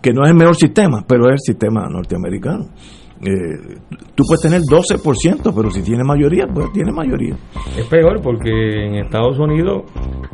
Que 0.00 0.12
no 0.12 0.24
es 0.24 0.30
el 0.30 0.36
mejor 0.36 0.56
sistema, 0.56 1.04
pero 1.06 1.26
es 1.26 1.34
el 1.34 1.54
sistema 1.54 1.88
norteamericano. 1.88 2.68
Eh, 3.22 3.78
tú 4.16 4.24
puedes 4.26 4.42
tener 4.42 4.60
12%, 4.62 5.52
pero 5.54 5.70
si 5.70 5.80
tienes 5.82 6.04
mayoría, 6.04 6.44
pues 6.52 6.72
tienes 6.72 6.92
mayoría. 6.92 7.36
Es 7.78 7.86
peor 7.86 8.20
porque 8.20 8.50
en 8.50 8.94
Estados 8.96 9.38
Unidos 9.38 9.84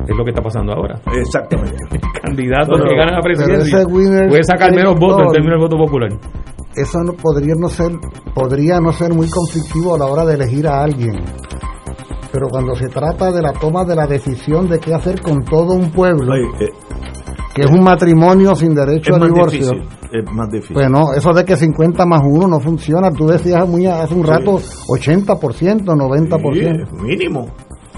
es 0.07 0.17
lo 0.17 0.23
que 0.23 0.31
está 0.31 0.41
pasando 0.41 0.73
ahora. 0.73 0.99
Exactamente. 1.13 1.77
Candidato 2.23 2.71
Pero- 2.73 2.89
que 2.89 2.95
gana 2.95 3.11
la 3.11 3.21
presidencia 3.21 3.83
puede 3.85 4.43
sacar 4.43 4.73
menos 4.73 4.95
votos 4.99 5.21
en 5.27 5.31
términos 5.33 5.59
del 5.59 5.69
voto 5.69 5.77
popular. 5.77 6.09
eso 6.75 6.99
no 7.05 7.13
podría 7.13 7.53
no 7.57 7.67
ser 7.69 7.91
podría 8.33 8.79
no 8.79 8.91
ser 8.91 9.13
muy 9.13 9.27
conflictivo 9.29 9.95
a 9.95 9.99
la 9.99 10.05
hora 10.05 10.25
de 10.25 10.33
elegir 10.35 10.67
a 10.67 10.81
alguien 10.83 11.13
pero 12.31 12.47
cuando 12.49 12.75
se 12.75 12.87
trata 12.89 13.31
de 13.31 13.41
la 13.41 13.53
toma 13.53 13.83
de 13.85 13.95
la 13.95 14.05
decisión 14.05 14.69
de 14.69 14.79
qué 14.79 14.93
hacer 14.93 15.21
con 15.21 15.43
todo 15.43 15.73
un 15.73 15.91
pueblo 15.91 16.35
eh, 16.35 16.69
que 17.59 17.65
es 17.65 17.71
un 17.71 17.83
matrimonio 17.83 18.55
sin 18.55 18.73
derecho 18.73 19.15
es 19.15 19.21
a 19.21 19.25
divorcio 19.25 19.71
difícil, 19.71 19.89
es 20.11 20.31
más 20.31 20.49
difícil. 20.49 20.73
pues 20.73 20.89
no, 20.89 21.13
eso 21.13 21.33
de 21.33 21.43
que 21.43 21.55
50 21.55 22.05
más 22.05 22.21
1 22.23 22.47
no 22.47 22.59
funciona. 22.59 23.11
Tú 23.11 23.27
decías 23.27 23.67
muy 23.67 23.85
hace 23.85 24.13
un 24.13 24.25
rato 24.25 24.59
80%, 24.87 25.83
90%. 25.83 26.87
Sí, 26.89 26.95
mínimo. 27.01 27.47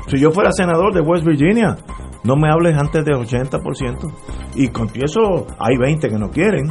Si 0.08 0.20
yo 0.20 0.32
fuera 0.32 0.52
senador 0.52 0.94
de 0.94 1.02
West 1.02 1.26
Virginia, 1.26 1.78
no 2.24 2.36
me 2.36 2.50
hables 2.52 2.78
antes 2.78 3.06
del 3.06 3.16
80%. 3.16 4.12
Y 4.56 4.68
con 4.70 4.88
eso 4.96 5.46
hay 5.60 5.78
20 5.78 6.10
que 6.10 6.18
no 6.18 6.30
quieren. 6.30 6.68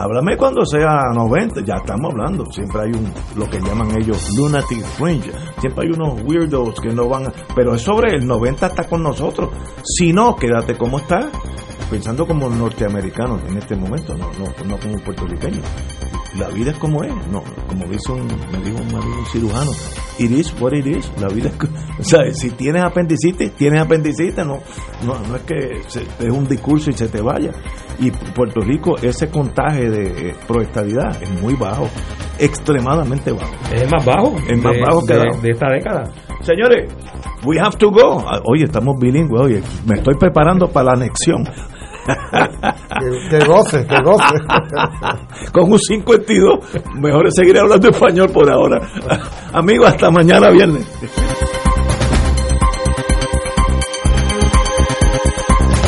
Háblame 0.00 0.36
cuando 0.36 0.64
sea 0.64 0.96
90, 1.12 1.62
ya 1.64 1.74
estamos 1.76 2.12
hablando. 2.12 2.44
Siempre 2.52 2.82
hay 2.82 2.90
un, 2.92 3.12
lo 3.36 3.50
que 3.50 3.58
llaman 3.60 3.90
ellos 4.00 4.28
lunatic 4.36 4.80
fringe. 4.96 5.32
Siempre 5.60 5.86
hay 5.86 5.92
unos 5.92 6.20
weirdos 6.24 6.74
que 6.80 6.90
no 6.94 7.08
van, 7.08 7.26
a- 7.26 7.32
pero 7.54 7.74
es 7.74 7.82
sobre 7.82 8.14
el 8.16 8.24
90 8.26 8.66
está 8.68 8.84
con 8.84 9.02
nosotros. 9.02 9.50
Si 9.82 10.12
no, 10.12 10.36
quédate 10.36 10.76
como 10.76 10.98
está, 10.98 11.28
pensando 11.90 12.26
como 12.26 12.48
norteamericanos 12.48 13.40
en 13.48 13.56
este 13.58 13.74
momento, 13.74 14.14
no, 14.16 14.26
no, 14.38 14.44
no 14.68 14.78
como 14.78 14.98
puertorriqueños. 15.04 15.64
La 16.38 16.48
vida 16.48 16.70
es 16.70 16.78
como 16.78 17.02
es, 17.02 17.12
no, 17.32 17.42
como 17.66 17.84
dice 17.86 18.12
un, 18.12 18.26
me 18.26 18.58
dijo 18.64 18.78
un 18.78 19.26
cirujano, 19.26 19.70
it 20.18 20.30
is 20.30 20.54
what 20.60 20.72
it 20.72 20.86
is, 20.86 21.10
la 21.20 21.28
vida 21.28 21.48
es, 21.48 21.54
o 21.98 22.04
sea, 22.04 22.20
si 22.32 22.50
tienes 22.50 22.82
apendicitis, 22.84 23.52
tienes 23.56 23.80
apendicitis, 23.82 24.36
no, 24.46 24.58
no, 25.04 25.18
no 25.28 25.36
es 25.36 25.42
que 25.42 25.80
se- 25.88 26.02
es 26.20 26.30
un 26.30 26.46
discurso 26.46 26.90
y 26.90 26.92
se 26.94 27.08
te 27.08 27.20
vaya. 27.20 27.50
Y 28.00 28.12
Puerto 28.12 28.60
Rico, 28.60 28.96
ese 29.02 29.28
contagio 29.28 29.90
de 29.90 30.28
eh, 30.30 30.34
proestabilidad 30.46 31.20
es 31.20 31.28
muy 31.42 31.54
bajo, 31.54 31.88
extremadamente 32.38 33.32
bajo. 33.32 33.52
Es 33.74 33.90
más 33.90 34.04
bajo. 34.04 34.36
Es 34.48 34.62
más 34.62 34.72
de- 34.74 34.80
bajo 34.80 35.04
que 35.06 35.14
de, 35.14 35.24
la- 35.24 35.36
de 35.40 35.50
esta 35.50 35.66
década. 35.70 36.04
Señores, 36.42 36.92
we 37.44 37.58
have 37.58 37.76
to 37.78 37.90
go. 37.90 38.22
Ah, 38.26 38.40
Oye, 38.44 38.64
estamos 38.64 38.94
bilingües, 39.00 39.40
oye, 39.42 39.62
me 39.86 39.96
estoy 39.96 40.14
preparando 40.18 40.68
para 40.68 40.86
la 40.86 40.92
anexión. 40.92 41.42
Que, 43.30 43.38
goce, 43.44 43.86
que 43.86 44.02
goce. 44.02 44.34
Con 45.52 45.70
un 45.72 45.78
52, 45.78 46.58
mejor 46.96 47.28
es 47.28 47.34
seguir 47.34 47.58
hablando 47.58 47.88
español 47.90 48.30
por 48.32 48.50
ahora. 48.50 48.80
Amigos, 49.52 49.88
hasta 49.88 50.10
mañana 50.10 50.50
viernes. 50.50 50.86